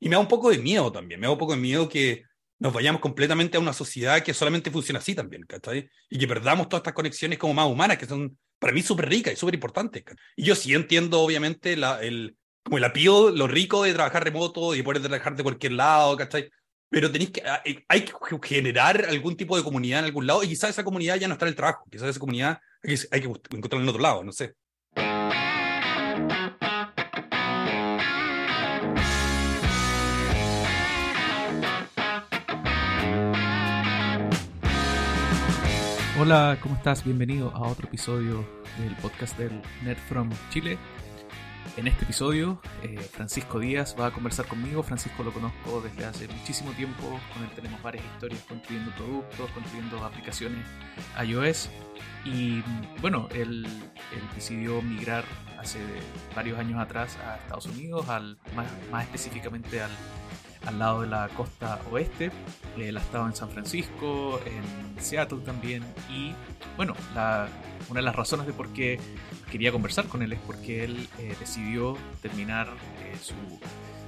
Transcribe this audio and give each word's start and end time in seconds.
Y 0.00 0.08
me 0.08 0.16
da 0.16 0.20
un 0.20 0.28
poco 0.28 0.50
de 0.50 0.58
miedo 0.58 0.90
también, 0.90 1.20
me 1.20 1.26
da 1.26 1.32
un 1.32 1.38
poco 1.38 1.52
de 1.52 1.60
miedo 1.60 1.88
que 1.88 2.24
nos 2.58 2.72
vayamos 2.72 3.00
completamente 3.00 3.56
a 3.56 3.60
una 3.60 3.72
sociedad 3.72 4.22
que 4.22 4.34
solamente 4.34 4.70
funciona 4.70 4.98
así 4.98 5.14
también, 5.14 5.42
¿cachai? 5.44 5.88
Y 6.08 6.18
que 6.18 6.26
perdamos 6.26 6.68
todas 6.68 6.80
estas 6.80 6.94
conexiones 6.94 7.38
como 7.38 7.54
más 7.54 7.66
humanas, 7.66 7.96
que 7.96 8.06
son 8.06 8.36
para 8.58 8.72
mí 8.72 8.82
súper 8.82 9.08
ricas 9.08 9.32
y 9.32 9.36
súper 9.36 9.54
importantes. 9.54 10.04
Y 10.36 10.44
yo 10.44 10.54
sí 10.54 10.74
entiendo, 10.74 11.20
obviamente, 11.20 11.76
la, 11.76 12.00
el, 12.02 12.36
como 12.62 12.78
el 12.78 12.84
apío, 12.84 13.30
lo 13.30 13.46
rico 13.46 13.82
de 13.84 13.94
trabajar 13.94 14.24
remoto 14.24 14.74
y 14.74 14.82
poder 14.82 15.02
trabajar 15.02 15.36
de 15.36 15.42
cualquier 15.42 15.72
lado, 15.72 16.16
¿cachai? 16.16 16.50
Pero 16.90 17.10
tenéis 17.10 17.30
que, 17.30 17.42
ah, 17.46 17.62
eh, 17.64 17.84
hay 17.88 18.04
que 18.04 18.12
generar 18.42 19.06
algún 19.08 19.36
tipo 19.36 19.56
de 19.56 19.62
comunidad 19.62 20.00
en 20.00 20.06
algún 20.06 20.26
lado 20.26 20.42
y 20.42 20.48
quizás 20.48 20.70
esa 20.70 20.84
comunidad 20.84 21.16
ya 21.16 21.28
no 21.28 21.34
está 21.34 21.46
en 21.46 21.50
el 21.50 21.56
trabajo, 21.56 21.86
quizás 21.90 22.08
esa 22.08 22.20
comunidad 22.20 22.58
hay 22.82 22.96
que, 22.96 23.02
hay 23.10 23.20
que 23.20 23.26
encontrarla 23.26 23.84
en 23.84 23.88
otro 23.88 24.02
lado, 24.02 24.24
no 24.24 24.32
sé. 24.32 24.54
Hola, 36.22 36.58
¿cómo 36.60 36.74
estás? 36.74 37.02
Bienvenido 37.02 37.50
a 37.54 37.60
otro 37.60 37.88
episodio 37.88 38.46
del 38.78 38.94
podcast 38.96 39.38
del 39.38 39.62
Net 39.82 39.96
from 39.96 40.28
Chile. 40.50 40.76
En 41.78 41.86
este 41.86 42.04
episodio, 42.04 42.60
eh, 42.82 42.98
Francisco 42.98 43.58
Díaz 43.58 43.96
va 43.98 44.08
a 44.08 44.10
conversar 44.10 44.46
conmigo. 44.46 44.82
Francisco 44.82 45.22
lo 45.22 45.32
conozco 45.32 45.80
desde 45.80 46.04
hace 46.04 46.28
muchísimo 46.28 46.72
tiempo. 46.72 47.18
Con 47.32 47.42
él 47.42 47.48
tenemos 47.56 47.82
varias 47.82 48.04
historias 48.04 48.42
construyendo 48.46 48.94
productos, 48.96 49.50
construyendo 49.52 50.04
aplicaciones 50.04 50.62
iOS. 51.24 51.70
Y 52.26 52.62
bueno, 53.00 53.26
él, 53.34 53.66
decidió 54.34 54.82
migrar 54.82 55.24
hace 55.58 55.78
varios 56.36 56.58
años 56.58 56.80
atrás 56.80 57.16
a 57.26 57.36
Estados 57.36 57.64
Unidos, 57.64 58.10
al, 58.10 58.36
más 58.92 59.04
específicamente 59.04 59.80
al 59.80 59.90
al 60.66 60.78
lado 60.78 61.02
de 61.02 61.08
la 61.08 61.28
costa 61.28 61.80
oeste. 61.90 62.30
Él 62.76 62.96
ha 62.96 63.00
estado 63.00 63.26
en 63.26 63.34
San 63.34 63.50
Francisco, 63.50 64.40
en 64.44 65.02
Seattle 65.02 65.40
también. 65.44 65.82
Y 66.10 66.32
bueno, 66.76 66.94
una 67.88 68.00
de 68.00 68.02
las 68.02 68.14
razones 68.14 68.46
de 68.46 68.52
por 68.52 68.68
qué 68.72 68.98
quería 69.50 69.72
conversar 69.72 70.06
con 70.06 70.22
él 70.22 70.32
es 70.32 70.40
porque 70.40 70.84
él 70.84 71.08
eh, 71.18 71.34
decidió 71.38 71.96
terminar 72.22 72.68
eh, 73.02 73.16
su 73.20 73.34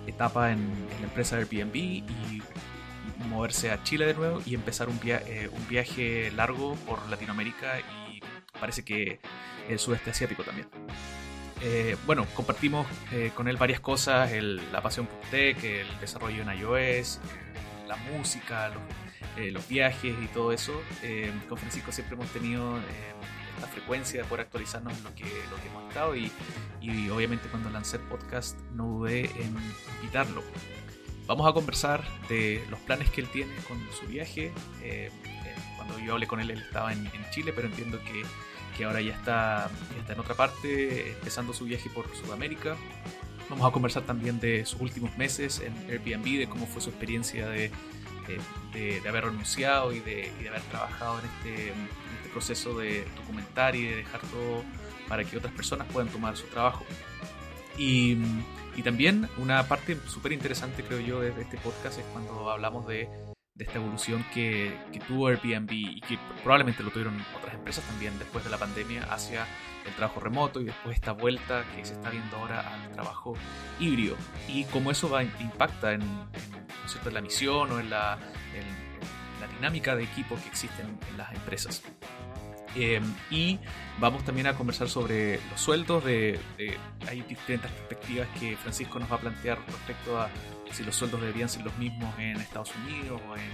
etapa 0.07 0.53
en, 0.53 0.69
la 1.01 1.07
empresa 1.07 1.37
Airbnb 1.37 1.75
y 1.75 2.43
moverse 3.29 3.71
a 3.71 3.83
Chile 3.83 4.07
de 4.07 4.15
nuevo 4.15 4.41
y 4.45 4.55
empezar 4.55 4.89
eh, 5.05 5.49
un 5.53 5.69
viaje 5.69 6.31
largo 6.33 6.75
por 6.87 7.09
Latinoamérica 7.09 7.81
y 7.81 8.21
parece 8.59 8.85
que 8.85 9.21
el 9.69 9.79
sudeste 9.79 10.11
asiático 10.11 10.43
también. 10.43 10.69
Eh, 11.65 11.97
bueno, 12.07 12.27
compartimos 12.35 12.89
eh, 13.13 13.31
con 13.37 13.47
él 13.47 13.57
varias 13.57 13.79
cosas, 13.79 14.33
la 14.33 14.83
pasión 14.83 15.07
por 15.07 15.21
tech, 15.31 15.63
el 15.63 15.87
desarrollo 16.01 16.43
en 16.43 16.59
iOS, 16.59 17.21
la 17.87 17.95
música, 17.97 18.71
los, 18.71 19.53
los, 19.53 19.69
viajes 19.69 20.13
y 20.21 20.27
todo 20.27 20.53
eso. 20.53 20.73
Eh, 21.03 21.33
con 21.49 21.57
Francisco 21.57 21.93
siempre 21.93 22.17
hemos 22.17 22.29
tenido 22.31 22.81
esta 23.55 23.69
frecuencia 23.69 24.23
de 24.23 24.29
poder 24.29 24.47
actualizarnos 24.47 24.93
en 24.93 25.05
lo 25.05 25.15
que, 25.15 25.23
lo 25.23 25.57
que 25.63 25.69
hemos 25.69 25.87
estado 25.89 26.17
y, 26.17 26.33
y, 26.81 27.09
obviamente 27.11 27.49
cuando 27.49 27.71
lancé 27.71 27.99
el 27.99 28.03
podcast 28.05 28.59
no 28.73 28.87
dudé 28.87 29.27
en 29.27 29.57
invitarlo. 30.01 30.43
Vamos 31.29 31.49
a 31.49 31.53
conversar 31.53 32.03
de 32.29 32.65
los 32.71 32.81
planes 32.81 33.09
que 33.11 33.21
él 33.21 33.29
tiene 33.29 33.55
con 33.69 33.79
su 33.93 34.07
viaje. 34.07 34.51
cuando 35.77 35.97
yo 36.01 36.15
hablé 36.15 36.27
con 36.27 36.41
él, 36.41 36.51
él 36.51 36.59
estaba 36.59 36.93
en, 36.93 37.07
en 37.07 37.31
Chile, 37.31 37.53
pero 37.55 37.69
entiendo 37.69 38.01
que 38.03 38.25
que 38.77 38.85
ahora 38.85 39.01
ya 39.01 39.15
está, 39.15 39.71
está 39.99 40.13
en 40.13 40.21
otra 40.21 40.35
parte, 40.35 41.13
empezando 41.13 41.53
su 41.53 41.65
viaje 41.65 41.91
por 41.91 42.15
Sudamérica. 42.15 42.77
Vamos 43.49 43.69
a 43.69 43.73
conversar 43.73 44.05
también 44.05 44.41
de 44.41 44.65
sus 44.65 44.81
últimos 44.81 45.17
meses 45.17 45.61
en 45.61 45.75
Airbnb, 45.91 46.39
de 46.39 46.49
cómo 46.49 46.67
fue 46.67 46.81
su 46.81 46.91
experiencia 46.91 47.49
de, 47.49 47.71
de, 48.73 49.03
haber 49.09 49.25
renunciado 49.25 49.93
y 49.93 50.01
de, 50.01 50.33
de, 50.41 50.49
haber 50.49 50.63
trabajado 50.63 51.19
en 51.21 51.27
este, 51.27 51.69
en 51.69 51.89
este 52.17 52.29
proceso 52.31 52.79
de 52.79 53.05
documentar 53.17 53.77
y 53.77 53.85
de 53.85 53.97
dejar 53.97 54.21
todo 54.21 54.65
para 55.09 55.25
que 55.25 55.37
otras 55.37 55.53
personas 55.53 55.87
puedan 55.93 56.11
tomar 56.11 56.37
su 56.37 56.47
trabajo. 56.47 56.85
Y, 57.77 58.17
y 58.77 58.83
también 58.83 59.29
una 59.37 59.69
parte 59.69 59.99
súper 60.07 60.33
interesante, 60.33 60.83
creo 60.83 61.01
yo, 61.01 61.21
de 61.21 61.29
este 61.41 61.59
podcast 61.59 61.99
es 61.99 62.05
cuando 62.07 62.51
hablamos 62.51 62.87
de 62.87 63.09
de 63.55 63.65
esta 63.65 63.79
evolución 63.79 64.25
que, 64.33 64.75
que, 64.93 65.01
tuvo 65.01 65.29
Airbnb 65.29 65.71
y 65.73 66.01
que 66.01 66.19
probablemente 66.43 66.83
lo 66.83 66.91
tuvieron 66.91 67.23
otras 67.37 67.55
empresas 67.55 67.85
también 67.85 68.19
después 68.19 68.45
de 68.45 68.51
la 68.51 68.57
pandemia 68.57 69.03
hacia 69.13 69.47
el 69.85 69.93
trabajo 69.95 70.21
remoto 70.21 70.61
y 70.61 70.65
después 70.65 70.95
esta 70.95 71.13
vuelta 71.13 71.65
que 71.75 71.85
se 71.85 71.95
está 71.95 72.11
viendo 72.11 72.37
ahora 72.37 72.61
al 72.61 72.93
trabajo 72.93 73.35
híbrido 73.79 74.17
y 74.49 74.65
cómo 74.65 74.91
eso 74.91 75.11
va, 75.11 75.23
impacta 75.23 75.93
en, 75.93 76.03
en, 76.03 77.15
la 77.15 77.21
misión 77.21 77.71
o 77.73 77.81
en 77.81 77.91
la, 77.91 78.19
la, 79.41 79.47
dinámica 79.49 79.97
de 79.97 80.05
equipo 80.05 80.37
que 80.37 80.49
existen 80.49 80.99
en 81.11 81.19
las 81.19 81.33
empresas. 81.35 81.83
Em, 82.75 83.05
y 83.31 83.59
vamos 83.99 84.25
también 84.25 84.47
a 84.47 84.55
conversar 84.55 84.89
sobre 84.89 85.41
los 85.51 85.61
sueldos. 85.61 86.05
De, 86.05 86.41
de, 86.57 86.79
hay 87.07 87.21
diferentes 87.23 87.71
perspectivas 87.71 88.29
que 88.39 88.57
Francisco 88.57 88.99
nos 88.99 89.11
va 89.11 89.17
a 89.17 89.21
plantear 89.21 89.59
respecto 89.67 90.19
a 90.19 90.31
si 90.73 90.85
los 90.85 90.97
sueldos 90.97 91.21
deberían 91.21 91.49
ser 91.49 91.63
los 91.63 91.77
mismos 91.79 92.13
en 92.19 92.37
Estados 92.39 92.73
Unidos 92.85 93.21
o 93.29 93.37
en 93.37 93.51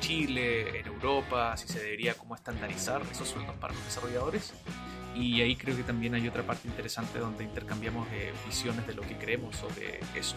Chile, 0.00 0.80
en 0.80 0.86
Europa, 0.86 1.56
si 1.56 1.68
se 1.68 1.80
debería 1.80 2.14
como 2.14 2.34
estandarizar 2.34 3.02
esos 3.10 3.28
sueldos 3.28 3.56
para 3.56 3.74
los 3.74 3.84
desarrolladores. 3.84 4.54
Y 5.16 5.40
ahí 5.40 5.56
creo 5.56 5.74
que 5.74 5.82
también 5.82 6.14
hay 6.14 6.28
otra 6.28 6.42
parte 6.42 6.68
interesante 6.68 7.18
donde 7.18 7.42
intercambiamos 7.42 8.06
eh, 8.12 8.32
visiones 8.44 8.86
de 8.86 8.94
lo 8.94 9.02
que 9.02 9.16
creemos 9.16 9.56
sobre 9.56 10.00
eso. 10.14 10.36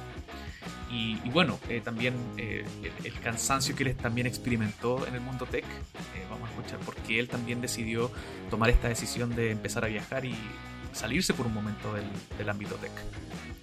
Y, 0.90 1.18
bueno, 1.30 1.60
eh, 1.68 1.82
también 1.82 2.16
eh, 2.38 2.66
el, 3.04 3.14
cansancio 3.20 3.76
que 3.76 3.84
él 3.84 3.96
también 3.96 4.26
experimentó 4.26 5.06
en 5.06 5.16
el 5.16 5.22
mundo 5.22 5.46
tech. 5.46 5.66
vamos 6.30 6.50
a 6.50 6.52
escuchar 6.52 6.80
por 6.80 6.96
qué 6.96 7.20
él 7.20 7.28
también 7.28 7.62
decidió 7.62 8.10
tomar 8.50 8.70
esta 8.70 8.88
decisión 8.88 9.36
de 9.36 9.52
empezar 9.52 9.84
a 9.84 9.88
viajar 9.88 10.26
y 10.26 10.36
salirse 10.94 11.34
por 11.34 11.46
un 11.46 11.54
momento 11.54 11.94
del, 11.94 12.06
del 12.38 12.50
ámbito 12.50 12.76
tech. 12.76 12.92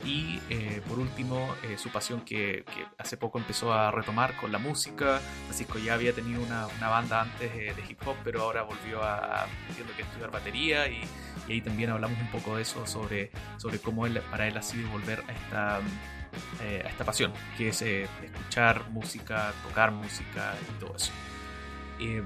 Y 0.05 0.41
eh, 0.51 0.83
por 0.89 0.99
último, 0.99 1.55
eh, 1.65 1.79
su 1.79 1.91
pasión 1.91 2.21
que, 2.23 2.65
hace 2.99 3.17
poco 3.17 3.39
empezó 3.39 3.73
a 3.73 3.91
retomar 3.91 4.37
con 4.37 4.53
la 4.53 4.59
música. 4.59 5.21
Francisco 5.47 5.79
ya 5.79 5.95
había 5.95 6.13
tenido 6.13 6.43
una, 6.43 6.67
una 6.67 6.89
banda 6.89 7.23
antes 7.23 7.53
de 7.55 7.85
hip 7.89 7.99
hop, 8.07 8.17
pero 8.23 8.43
ahora 8.43 8.63
volvió 8.63 9.03
a, 9.03 9.47
entiendo 9.69 9.95
que 9.97 10.03
estudiar 10.03 10.31
batería 10.31 10.89
y, 10.89 11.03
ahí 11.49 11.61
también 11.61 11.91
hablamos 11.91 12.19
un 12.21 12.29
poco 12.29 12.57
de 12.57 12.63
eso, 12.63 12.87
sobre, 12.87 13.31
sobre 13.57 13.79
cómo 13.79 14.07
él, 14.07 14.21
para 14.31 14.49
él 14.49 14.57
ha 14.57 14.63
sido 14.63 14.91
volver 14.91 15.23
a 15.29 15.33
esta, 15.33 15.81
eh, 16.63 16.83
a 16.85 16.89
esta 16.89 17.05
pasión, 17.05 17.33
que 17.57 17.69
es 17.69 17.83
escuchar 17.83 18.91
música, 18.91 19.53
tocar 19.63 19.93
música 19.93 20.55
y 20.69 20.81
todo 20.81 20.97
eso. 20.97 21.13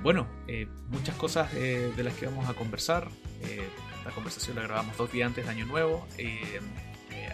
bueno, 0.02 0.26
muchas 0.88 1.14
cosas 1.16 1.52
de 1.52 2.02
las 2.02 2.14
que 2.14 2.26
vamos 2.26 2.48
a 2.48 2.54
conversar. 2.54 3.08
esta 3.42 4.10
conversación 4.14 4.56
la 4.56 4.62
grabamos 4.62 4.96
dos 4.96 5.12
días 5.12 5.26
antes 5.26 5.44
de 5.44 5.50
Año 5.50 5.66
Nuevo 5.66 6.06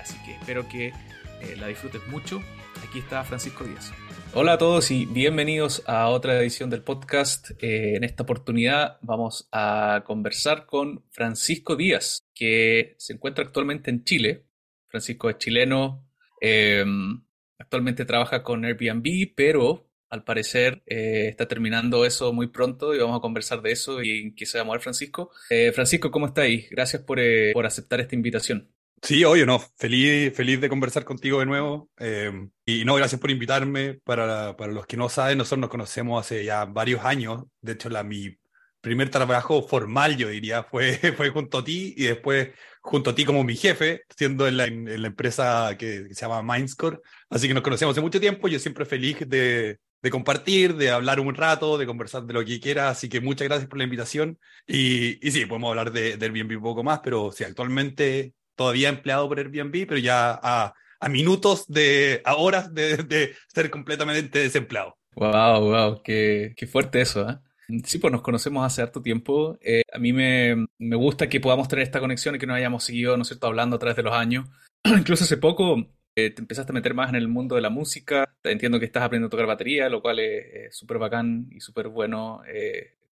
así 0.01 0.17
que 0.25 0.33
espero 0.33 0.69
que 0.69 0.93
eh, 1.41 1.57
la 1.59 1.69
disfrutes 1.69 2.07
mucho. 2.09 2.43
Aquí 2.89 2.99
está 2.99 3.25
Francisco 3.25 3.65
Díaz. 3.65 3.93
Hola 4.35 4.55
a 4.55 4.59
todos 4.59 4.91
y 4.91 5.07
bienvenidos 5.07 5.83
a 5.87 6.09
otra 6.09 6.39
edición 6.41 6.71
del 6.71 6.83
podcast. 6.83 7.51
Eh, 7.63 7.97
en 7.97 8.05
esta 8.05 8.23
oportunidad 8.23 8.99
vamos 9.03 9.49
a 9.53 10.03
conversar 10.07 10.67
con 10.67 11.05
Francisco 11.11 11.77
Díaz, 11.77 12.27
que 12.35 12.95
se 12.99 13.15
encuentra 13.15 13.45
actualmente 13.45 13.91
en 13.91 14.05
Chile. 14.05 14.47
Francisco 14.89 15.31
es 15.31 15.39
chileno, 15.39 16.09
em, 16.41 17.23
actualmente 17.59 18.05
trabaja 18.05 18.43
con 18.43 18.65
Airbnb, 18.65 19.33
pero 19.35 19.89
al 20.09 20.23
parecer 20.23 20.83
eh, 20.87 21.27
está 21.29 21.49
terminando 21.49 22.05
eso 22.05 22.33
muy 22.33 22.47
pronto 22.47 22.95
y 22.95 22.99
vamos 22.99 23.19
a 23.19 23.21
conversar 23.21 23.61
de 23.61 23.73
eso 23.73 24.03
y 24.03 24.21
en 24.21 24.35
qué 24.35 24.47
se 24.47 24.59
va 24.59 24.63
a 24.63 24.65
mover 24.65 24.81
Francisco. 24.81 25.31
Francisco, 25.75 26.11
¿cómo 26.11 26.27
está 26.27 26.43
ahí? 26.43 26.67
Gracias 26.71 27.03
por, 27.03 27.19
por 27.53 27.67
aceptar 27.67 28.01
esta 28.01 28.15
invitación. 28.15 28.76
Sí, 29.07 29.25
oye, 29.25 29.47
no, 29.47 29.61
feliz, 29.61 30.35
feliz 30.35 30.61
de 30.61 30.69
conversar 30.69 31.05
contigo 31.05 31.39
de 31.39 31.47
nuevo. 31.47 31.89
Eh, 31.97 32.49
y 32.65 32.85
no, 32.85 32.97
gracias 32.97 33.21
por 33.21 33.31
invitarme. 33.31 33.95
Para, 34.03 34.57
para 34.57 34.73
los 34.73 34.85
que 34.87 34.97
no 34.97 35.09
saben, 35.09 35.39
nosotros 35.39 35.61
nos 35.61 35.71
conocemos 35.71 36.21
hace 36.21 36.45
ya 36.45 36.65
varios 36.65 37.05
años. 37.05 37.45
De 37.61 37.75
hecho, 37.75 37.89
la, 37.89 38.03
mi 38.03 38.37
primer 38.81 39.09
trabajo 39.09 39.63
formal, 39.63 40.17
yo 40.17 40.29
diría, 40.29 40.65
fue, 40.65 40.97
fue 41.17 41.31
junto 41.31 41.59
a 41.59 41.65
ti 41.65 41.95
y 41.97 42.07
después 42.07 42.49
junto 42.81 43.11
a 43.11 43.15
ti 43.15 43.25
como 43.25 43.45
mi 43.45 43.55
jefe, 43.55 44.03
siendo 44.17 44.49
en 44.49 44.57
la, 44.57 44.65
en 44.65 45.01
la 45.01 45.07
empresa 45.07 45.77
que, 45.79 46.09
se 46.13 46.27
llama 46.27 46.43
Mindscore. 46.43 46.99
Así 47.31 47.47
que 47.47 47.55
nos 47.55 47.63
conocemos 47.63 47.95
hace 47.95 48.01
mucho 48.01 48.19
tiempo. 48.19 48.49
Yo 48.49 48.59
siempre 48.59 48.85
feliz 48.87 49.19
de, 49.29 49.79
de 50.03 50.11
compartir, 50.11 50.75
de 50.75 50.91
hablar 50.91 51.21
un 51.21 51.37
rato, 51.37 51.79
de 51.79 51.87
conversar 51.87 52.25
de 52.25 52.35
lo 52.35 52.45
que 52.45 52.59
quiera. 52.59 52.89
Así 52.89 53.09
que 53.09 53.21
muchas 53.21 53.47
gracias 53.47 53.69
por 53.69 53.79
la 53.79 53.85
invitación. 53.85 54.37
Y, 54.67 55.25
y 55.25 55.31
sí, 55.31 55.47
podemos 55.47 55.71
hablar 55.71 55.93
de, 55.93 56.17
del 56.17 56.35
Airbnb 56.35 56.57
un 56.57 56.63
poco 56.65 56.83
más, 56.83 56.99
pero 57.05 57.31
sí, 57.31 57.45
actualmente 57.45 58.35
todavía 58.57 58.89
empleado 58.89 59.29
por 59.29 59.39
Airbnb, 59.39 59.87
pero 59.87 59.99
ya 59.99 60.39
a, 60.43 60.75
a 60.99 61.09
minutos 61.09 61.67
de, 61.69 62.23
a 62.25 62.37
horas 62.37 62.75
de, 62.75 62.97
de, 62.99 63.35
ser 63.55 63.71
completamente 63.71 64.41
desempleado. 64.41 64.97
Wow, 65.15 65.61
wow, 65.61 66.03
qué, 66.03 66.55
qué 66.57 66.67
fuerte 66.67 67.01
eso, 67.01 67.29
¿eh? 67.29 67.39
Sí, 67.85 67.99
pues 67.99 68.13
nos 68.13 68.23
conocemos 68.23 68.65
hace 68.65 68.83
harto 68.83 69.03
tiempo. 69.03 69.59
Eh, 69.61 69.83
a 69.93 69.99
mí 69.99 70.13
me, 70.13 70.67
me, 70.79 70.97
gusta 70.97 71.29
que 71.29 71.41
podamos 71.41 71.67
tener 71.67 71.83
esta 71.83 71.99
conexión 71.99 72.37
y 72.37 72.39
que 72.39 72.47
nos 72.47 72.57
hayamos 72.57 72.85
seguido, 72.85 73.17
¿no 73.17 73.23
es 73.23 73.29
cierto?, 73.29 73.49
hablando 73.49 73.77
a 73.77 73.79
través 73.79 73.97
de 73.97 74.05
los 74.05 74.15
años. 74.15 74.49
Incluso 74.85 75.25
hace 75.25 75.37
poco 75.37 75.93
te 76.15 76.33
empezaste 76.39 76.73
a 76.73 76.75
meter 76.75 76.95
más 76.95 77.11
en 77.11 77.17
el 77.17 77.29
mundo 77.29 77.57
de 77.57 77.63
la 77.63 77.71
música. 77.71 78.37
Entiendo 78.45 78.79
que 78.79 78.87
estás 78.87 79.03
aprendiendo 79.03 79.27
a 79.27 79.31
tocar 79.31 79.47
batería, 79.47 79.89
lo 79.89 80.01
cual 80.01 80.21
es 80.21 80.75
súper 80.75 80.99
bacán 80.99 81.49
y 81.51 81.61
súper 81.61 81.89
bueno 81.89 82.41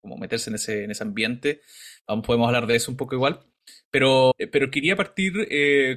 como 0.03 0.19
meterse 0.19 0.51
en 0.51 0.57
ese, 0.57 0.85
en 0.85 0.91
ese 0.91 1.03
ambiente. 1.03 1.63
Aún 2.07 2.23
podemos 2.23 2.47
hablar 2.47 2.67
de 2.67 2.77
eso 2.77 2.91
un 2.91 2.97
poco 2.97 3.15
igual. 3.15 3.41
Pero, 3.93 4.33
pero 4.51 4.71
quería 4.71 4.97
partir 4.97 5.33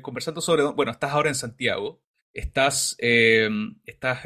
conversando 0.01 0.42
sobre, 0.42 0.63
bueno, 0.63 0.92
estás 0.92 1.12
ahora 1.12 1.30
en 1.30 1.36
Santiago, 1.36 2.03
estás, 2.33 2.97
estás 3.00 4.19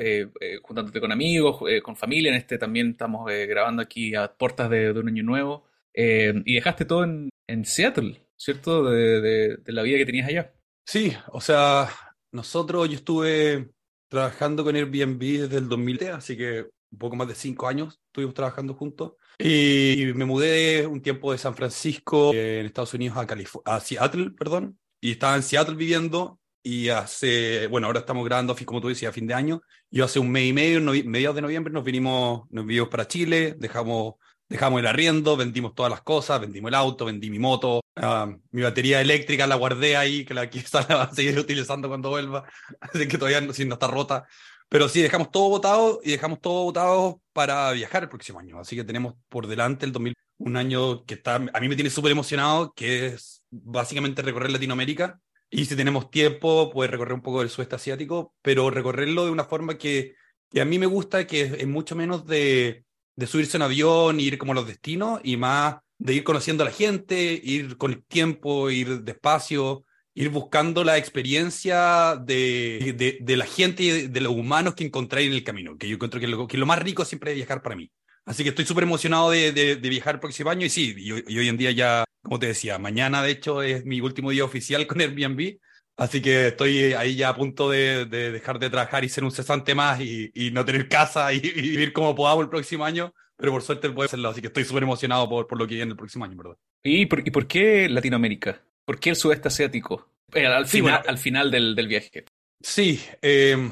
juntándote 0.63 0.99
con 0.99 1.11
amigos, 1.11 1.61
con 1.83 1.95
familia, 1.95 2.31
en 2.31 2.37
este 2.37 2.57
también 2.57 2.89
estamos 2.89 3.31
grabando 3.47 3.83
aquí 3.83 4.15
a 4.15 4.33
puertas 4.33 4.69
de, 4.71 4.91
de 4.91 4.99
un 4.99 5.07
año 5.07 5.23
nuevo, 5.23 5.67
y 5.93 6.55
dejaste 6.55 6.85
todo 6.85 7.03
en, 7.03 7.29
en 7.49 7.65
Seattle, 7.65 8.25
¿cierto? 8.37 8.89
De, 8.89 9.57
de, 9.57 9.73
la 9.73 9.83
vida 9.83 9.97
que 9.97 10.05
tenías 10.05 10.27
allá. 10.27 10.53
Sí, 10.85 11.13
o 11.27 11.41
sea, 11.41 11.89
nosotros, 12.31 12.87
yo 12.89 12.95
estuve 12.95 13.71
trabajando 14.07 14.63
con 14.63 14.75
Airbnb 14.75 15.19
desde 15.19 15.57
el 15.57 15.67
2000, 15.67 16.09
así 16.09 16.37
que 16.37 16.69
un 16.91 16.97
poco 16.97 17.15
más 17.15 17.27
de 17.27 17.35
cinco 17.35 17.67
años 17.67 17.99
estuvimos 18.07 18.33
trabajando 18.33 18.73
juntos. 18.73 19.13
Y 19.39 20.11
me 20.15 20.25
mudé 20.25 20.85
un 20.85 21.01
tiempo 21.01 21.31
de 21.31 21.37
San 21.37 21.55
Francisco, 21.55 22.33
en 22.33 22.65
Estados 22.65 22.93
Unidos, 22.93 23.17
a, 23.17 23.75
a 23.75 23.79
Seattle, 23.79 24.31
perdón. 24.31 24.77
Y 24.99 25.11
estaba 25.11 25.35
en 25.35 25.43
Seattle 25.43 25.75
viviendo. 25.75 26.39
Y 26.61 26.89
hace, 26.89 27.67
bueno, 27.67 27.87
ahora 27.87 28.01
estamos 28.01 28.25
grabando, 28.25 28.53
como 28.65 28.81
tú 28.81 28.89
decías, 28.89 29.11
a 29.11 29.13
fin 29.13 29.25
de 29.25 29.33
año. 29.33 29.61
Yo 29.89 30.03
hace 30.03 30.19
un 30.19 30.29
mes 30.29 30.49
y 30.49 30.53
medio, 30.53 30.81
mediados 30.81 31.35
de 31.35 31.41
noviembre, 31.41 31.73
nos 31.73 31.85
vinimos, 31.85 32.43
nos 32.51 32.65
vinimos 32.65 32.89
para 32.89 33.07
Chile, 33.07 33.55
dejamos 33.57 34.15
Dejamos 34.49 34.79
el 34.79 34.87
arriendo, 34.87 35.37
vendimos 35.37 35.75
todas 35.75 35.91
las 35.91 36.01
cosas, 36.01 36.41
vendimos 36.41 36.69
el 36.69 36.75
auto, 36.75 37.05
vendí 37.05 37.29
mi 37.29 37.37
moto, 37.37 37.81
ah, 37.97 38.27
mi 38.49 38.63
batería 38.63 38.99
eléctrica 38.99 39.45
la 39.45 39.53
guardé 39.53 39.95
ahí, 39.95 40.25
que 40.25 40.33
la 40.33 40.49
quizás 40.49 40.89
la 40.89 40.95
va 40.95 41.03
a 41.03 41.13
seguir 41.13 41.37
utilizando 41.37 41.87
cuando 41.87 42.09
vuelva, 42.09 42.45
así 42.81 43.07
que 43.07 43.19
todavía 43.19 43.41
no, 43.41 43.53
si 43.53 43.65
no 43.65 43.75
está 43.75 43.85
rota. 43.85 44.27
Pero 44.69 44.87
sí, 44.87 45.01
dejamos 45.01 45.31
todo 45.31 45.49
votado 45.49 45.99
y 46.03 46.11
dejamos 46.11 46.41
todo 46.41 46.63
votado 46.65 47.21
para 47.33 47.71
viajar 47.71 48.03
el 48.03 48.09
próximo 48.09 48.39
año. 48.39 48.59
Así 48.59 48.75
que 48.75 48.83
tenemos 48.83 49.15
por 49.29 49.47
delante 49.47 49.85
el 49.85 49.91
2000, 49.91 50.13
un 50.37 50.57
año 50.57 51.05
que 51.05 51.15
está, 51.15 51.35
a 51.35 51.59
mí 51.59 51.67
me 51.67 51.75
tiene 51.75 51.89
súper 51.89 52.11
emocionado, 52.11 52.73
que 52.73 53.07
es 53.07 53.43
básicamente 53.49 54.21
recorrer 54.21 54.51
Latinoamérica. 54.51 55.19
Y 55.49 55.65
si 55.65 55.75
tenemos 55.75 56.11
tiempo, 56.11 56.69
puede 56.71 56.91
recorrer 56.91 57.13
un 57.13 57.21
poco 57.21 57.39
del 57.39 57.49
sudeste 57.49 57.75
asiático, 57.75 58.35
pero 58.41 58.69
recorrerlo 58.69 59.25
de 59.25 59.31
una 59.31 59.45
forma 59.45 59.77
que, 59.77 60.15
que 60.51 60.61
a 60.61 60.65
mí 60.65 60.77
me 60.77 60.85
gusta, 60.85 61.25
que 61.25 61.41
es 61.41 61.67
mucho 61.67 61.95
menos 61.95 62.25
de 62.27 62.85
de 63.19 63.27
subirse 63.27 63.57
en 63.57 63.63
avión, 63.63 64.19
ir 64.21 64.37
como 64.37 64.53
a 64.53 64.55
los 64.55 64.65
destinos 64.67 65.19
y 65.25 65.35
más 65.35 65.75
de 65.97 66.13
ir 66.13 66.23
conociendo 66.23 66.63
a 66.63 66.67
la 66.67 66.71
gente, 66.71 67.39
ir 67.43 67.75
con 67.77 67.91
el 67.91 68.03
tiempo, 68.05 68.69
ir 68.69 69.01
despacio, 69.01 69.83
ir 70.19 70.29
buscando 70.29 70.83
la 70.83 70.97
experiencia 70.97 72.17
de, 72.21 73.17
de, 73.21 73.37
la 73.37 73.45
gente 73.45 73.83
y 73.83 74.07
de, 74.07 74.19
los 74.19 74.33
humanos 74.33 74.75
que 74.75 74.83
encontráis 74.83 75.27
en 75.27 75.33
el 75.33 75.45
camino, 75.45 75.77
que 75.77 75.87
yo 75.87 75.95
encuentro 75.95 76.19
que 76.19 76.27
lo, 76.27 76.45
que 76.45 76.57
lo 76.57 76.65
más 76.65 76.79
rico 76.79 77.05
siempre 77.05 77.31
es 77.31 77.37
viajar 77.37 77.61
para 77.61 77.77
mí. 77.77 77.89
Así 78.25 78.43
que 78.43 78.49
estoy 78.49 78.65
súper 78.65 78.83
emocionado 78.83 79.31
de, 79.31 79.53
de, 79.53 79.89
viajar 79.89 80.15
el 80.15 80.19
próximo 80.19 80.49
año 80.49 80.65
y 80.65 80.69
sí, 80.69 80.93
y, 80.97 81.11
hoy 81.13 81.47
en 81.47 81.55
día 81.55 81.71
ya, 81.71 82.03
como 82.21 82.37
te 82.37 82.47
decía, 82.47 82.77
mañana 82.77 83.23
de 83.23 83.31
hecho 83.31 83.63
es 83.63 83.85
mi 83.85 84.01
último 84.01 84.31
día 84.31 84.43
oficial 84.43 84.85
con 84.87 84.99
Airbnb, 84.99 85.57
así 85.95 86.21
que 86.21 86.47
estoy 86.47 86.91
ahí 86.93 87.15
ya 87.15 87.29
a 87.29 87.35
punto 87.37 87.69
de, 87.69 88.05
dejar 88.05 88.59
de 88.59 88.69
trabajar 88.69 89.05
y 89.05 89.09
ser 89.09 89.23
un 89.23 89.31
cesante 89.31 89.73
más 89.73 90.01
y, 90.01 90.31
y 90.33 90.51
no 90.51 90.65
tener 90.65 90.89
casa 90.89 91.31
y, 91.31 91.37
y, 91.37 91.61
vivir 91.61 91.93
como 91.93 92.13
podamos 92.13 92.43
el 92.43 92.49
próximo 92.49 92.83
año, 92.83 93.13
pero 93.37 93.53
por 93.53 93.61
suerte 93.61 93.89
puede 93.89 94.07
hacerlo, 94.07 94.27
así 94.27 94.41
que 94.41 94.47
estoy 94.47 94.65
súper 94.65 94.83
emocionado 94.83 95.29
por, 95.29 95.47
por 95.47 95.57
lo 95.57 95.65
que 95.65 95.75
viene 95.75 95.91
el 95.91 95.97
próximo 95.97 96.25
año, 96.25 96.35
¿verdad? 96.35 96.57
¿Y 96.83 97.05
por, 97.05 97.25
¿Y 97.25 97.31
por 97.31 97.47
qué 97.47 97.87
Latinoamérica? 97.87 98.61
¿Por 98.89 98.99
qué 98.99 99.11
el 99.11 99.15
sudeste 99.15 99.49
asiático? 99.49 100.09
Eh, 100.33 100.47
al, 100.47 100.65
final, 100.65 101.03
al 101.05 101.19
final 101.19 101.51
del, 101.51 101.75
del 101.75 101.87
viaje. 101.87 102.25
Sí, 102.59 102.99
eh, 103.21 103.69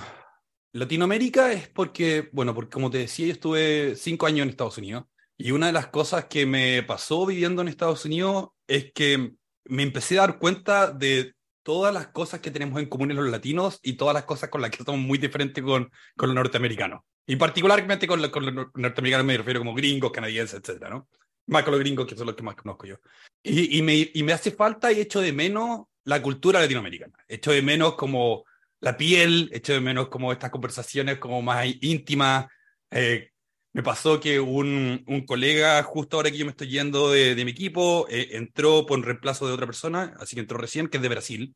Latinoamérica 0.73 1.51
es 1.53 1.67
porque, 1.69 2.29
bueno, 2.31 2.53
porque 2.53 2.69
como 2.69 2.91
te 2.91 2.99
decía, 2.99 3.25
yo 3.25 3.33
estuve 3.33 3.95
cinco 3.95 4.27
años 4.27 4.43
en 4.43 4.49
Estados 4.49 4.77
Unidos 4.77 5.05
y 5.35 5.49
una 5.49 5.65
de 5.65 5.73
las 5.73 5.87
cosas 5.87 6.25
que 6.25 6.45
me 6.45 6.83
pasó 6.83 7.25
viviendo 7.25 7.63
en 7.63 7.67
Estados 7.67 8.05
Unidos 8.05 8.49
es 8.67 8.91
que 8.93 9.31
me 9.65 9.81
empecé 9.81 10.19
a 10.19 10.27
dar 10.27 10.37
cuenta 10.37 10.91
de 10.91 11.33
todas 11.63 11.91
las 11.91 12.09
cosas 12.09 12.39
que 12.39 12.51
tenemos 12.51 12.79
en 12.79 12.87
común 12.87 13.15
los 13.15 13.27
latinos 13.27 13.79
y 13.81 13.93
todas 13.93 14.13
las 14.13 14.25
cosas 14.25 14.51
con 14.51 14.61
las 14.61 14.69
que 14.69 14.83
somos 14.83 15.01
muy 15.01 15.17
diferentes 15.17 15.63
con, 15.63 15.91
con 16.15 16.29
los 16.29 16.35
norteamericanos. 16.35 17.01
Y 17.25 17.37
particularmente 17.37 18.05
con, 18.05 18.21
con 18.29 18.45
los 18.45 18.67
norteamericanos 18.75 19.25
me 19.25 19.35
refiero 19.35 19.61
como 19.61 19.73
gringos, 19.73 20.11
canadienses, 20.11 20.59
etcétera, 20.59 20.91
¿no? 20.91 21.07
Más 21.47 21.63
con 21.63 21.71
los 21.71 21.79
gringos, 21.79 22.05
que 22.05 22.15
son 22.15 22.27
los 22.27 22.35
que 22.35 22.43
más 22.43 22.55
conozco 22.55 22.85
yo. 22.85 22.97
Y, 23.43 23.77
y, 23.77 23.81
me, 23.81 24.09
y 24.13 24.23
me 24.23 24.33
hace 24.33 24.51
falta 24.51 24.91
y 24.91 24.99
echo 24.99 25.21
de 25.21 25.33
menos 25.33 25.81
la 26.03 26.21
cultura 26.21 26.59
latinoamericana. 26.59 27.13
Echo 27.27 27.51
de 27.51 27.61
menos 27.61 27.95
como 27.95 28.45
la 28.79 28.97
piel, 28.97 29.49
echo 29.51 29.73
de 29.73 29.81
menos 29.81 30.07
como 30.09 30.31
estas 30.31 30.51
conversaciones 30.51 31.17
como 31.17 31.41
más 31.41 31.65
íntimas. 31.81 32.47
Eh, 32.91 33.31
me 33.73 33.83
pasó 33.83 34.19
que 34.19 34.39
un, 34.39 35.03
un, 35.07 35.25
colega, 35.25 35.83
justo 35.83 36.17
ahora 36.17 36.31
que 36.31 36.37
yo 36.37 36.45
me 36.45 36.51
estoy 36.51 36.69
yendo 36.69 37.11
de, 37.11 37.35
de 37.35 37.45
mi 37.45 37.51
equipo, 37.51 38.07
eh, 38.09 38.29
entró 38.31 38.85
por 38.85 39.03
reemplazo 39.03 39.45
de 39.47 39.53
otra 39.53 39.65
persona, 39.65 40.15
así 40.19 40.35
que 40.35 40.41
entró 40.41 40.57
recién, 40.57 40.87
que 40.87 40.97
es 40.97 41.03
de 41.03 41.09
Brasil, 41.09 41.55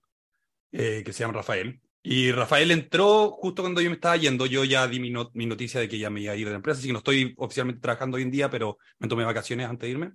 eh, 0.71 1.01
que 1.05 1.13
se 1.13 1.21
llama 1.21 1.33
Rafael. 1.33 1.81
Y 2.03 2.31
Rafael 2.31 2.71
entró 2.71 3.31
justo 3.31 3.61
cuando 3.61 3.81
yo 3.81 3.89
me 3.89 3.95
estaba 3.95 4.17
yendo. 4.17 4.45
Yo 4.45 4.63
ya 4.63 4.87
di 4.87 4.99
mi, 4.99 5.13
mi, 5.33 5.45
noticia 5.45 5.79
de 5.79 5.87
que 5.87 5.99
ya 5.99 6.09
me 6.09 6.21
iba 6.21 6.33
a 6.33 6.35
ir 6.35 6.45
de 6.45 6.51
la 6.51 6.57
empresa, 6.57 6.79
así 6.79 6.87
que 6.87 6.93
no 6.93 6.99
estoy 6.99 7.33
oficialmente 7.37 7.81
trabajando 7.81 8.17
hoy 8.17 8.23
en 8.23 8.31
día, 8.31 8.49
pero 8.49 8.77
me 8.99 9.07
tomé 9.07 9.23
vacaciones 9.23 9.67
antes 9.67 9.87
de 9.87 9.91
irme. 9.91 10.11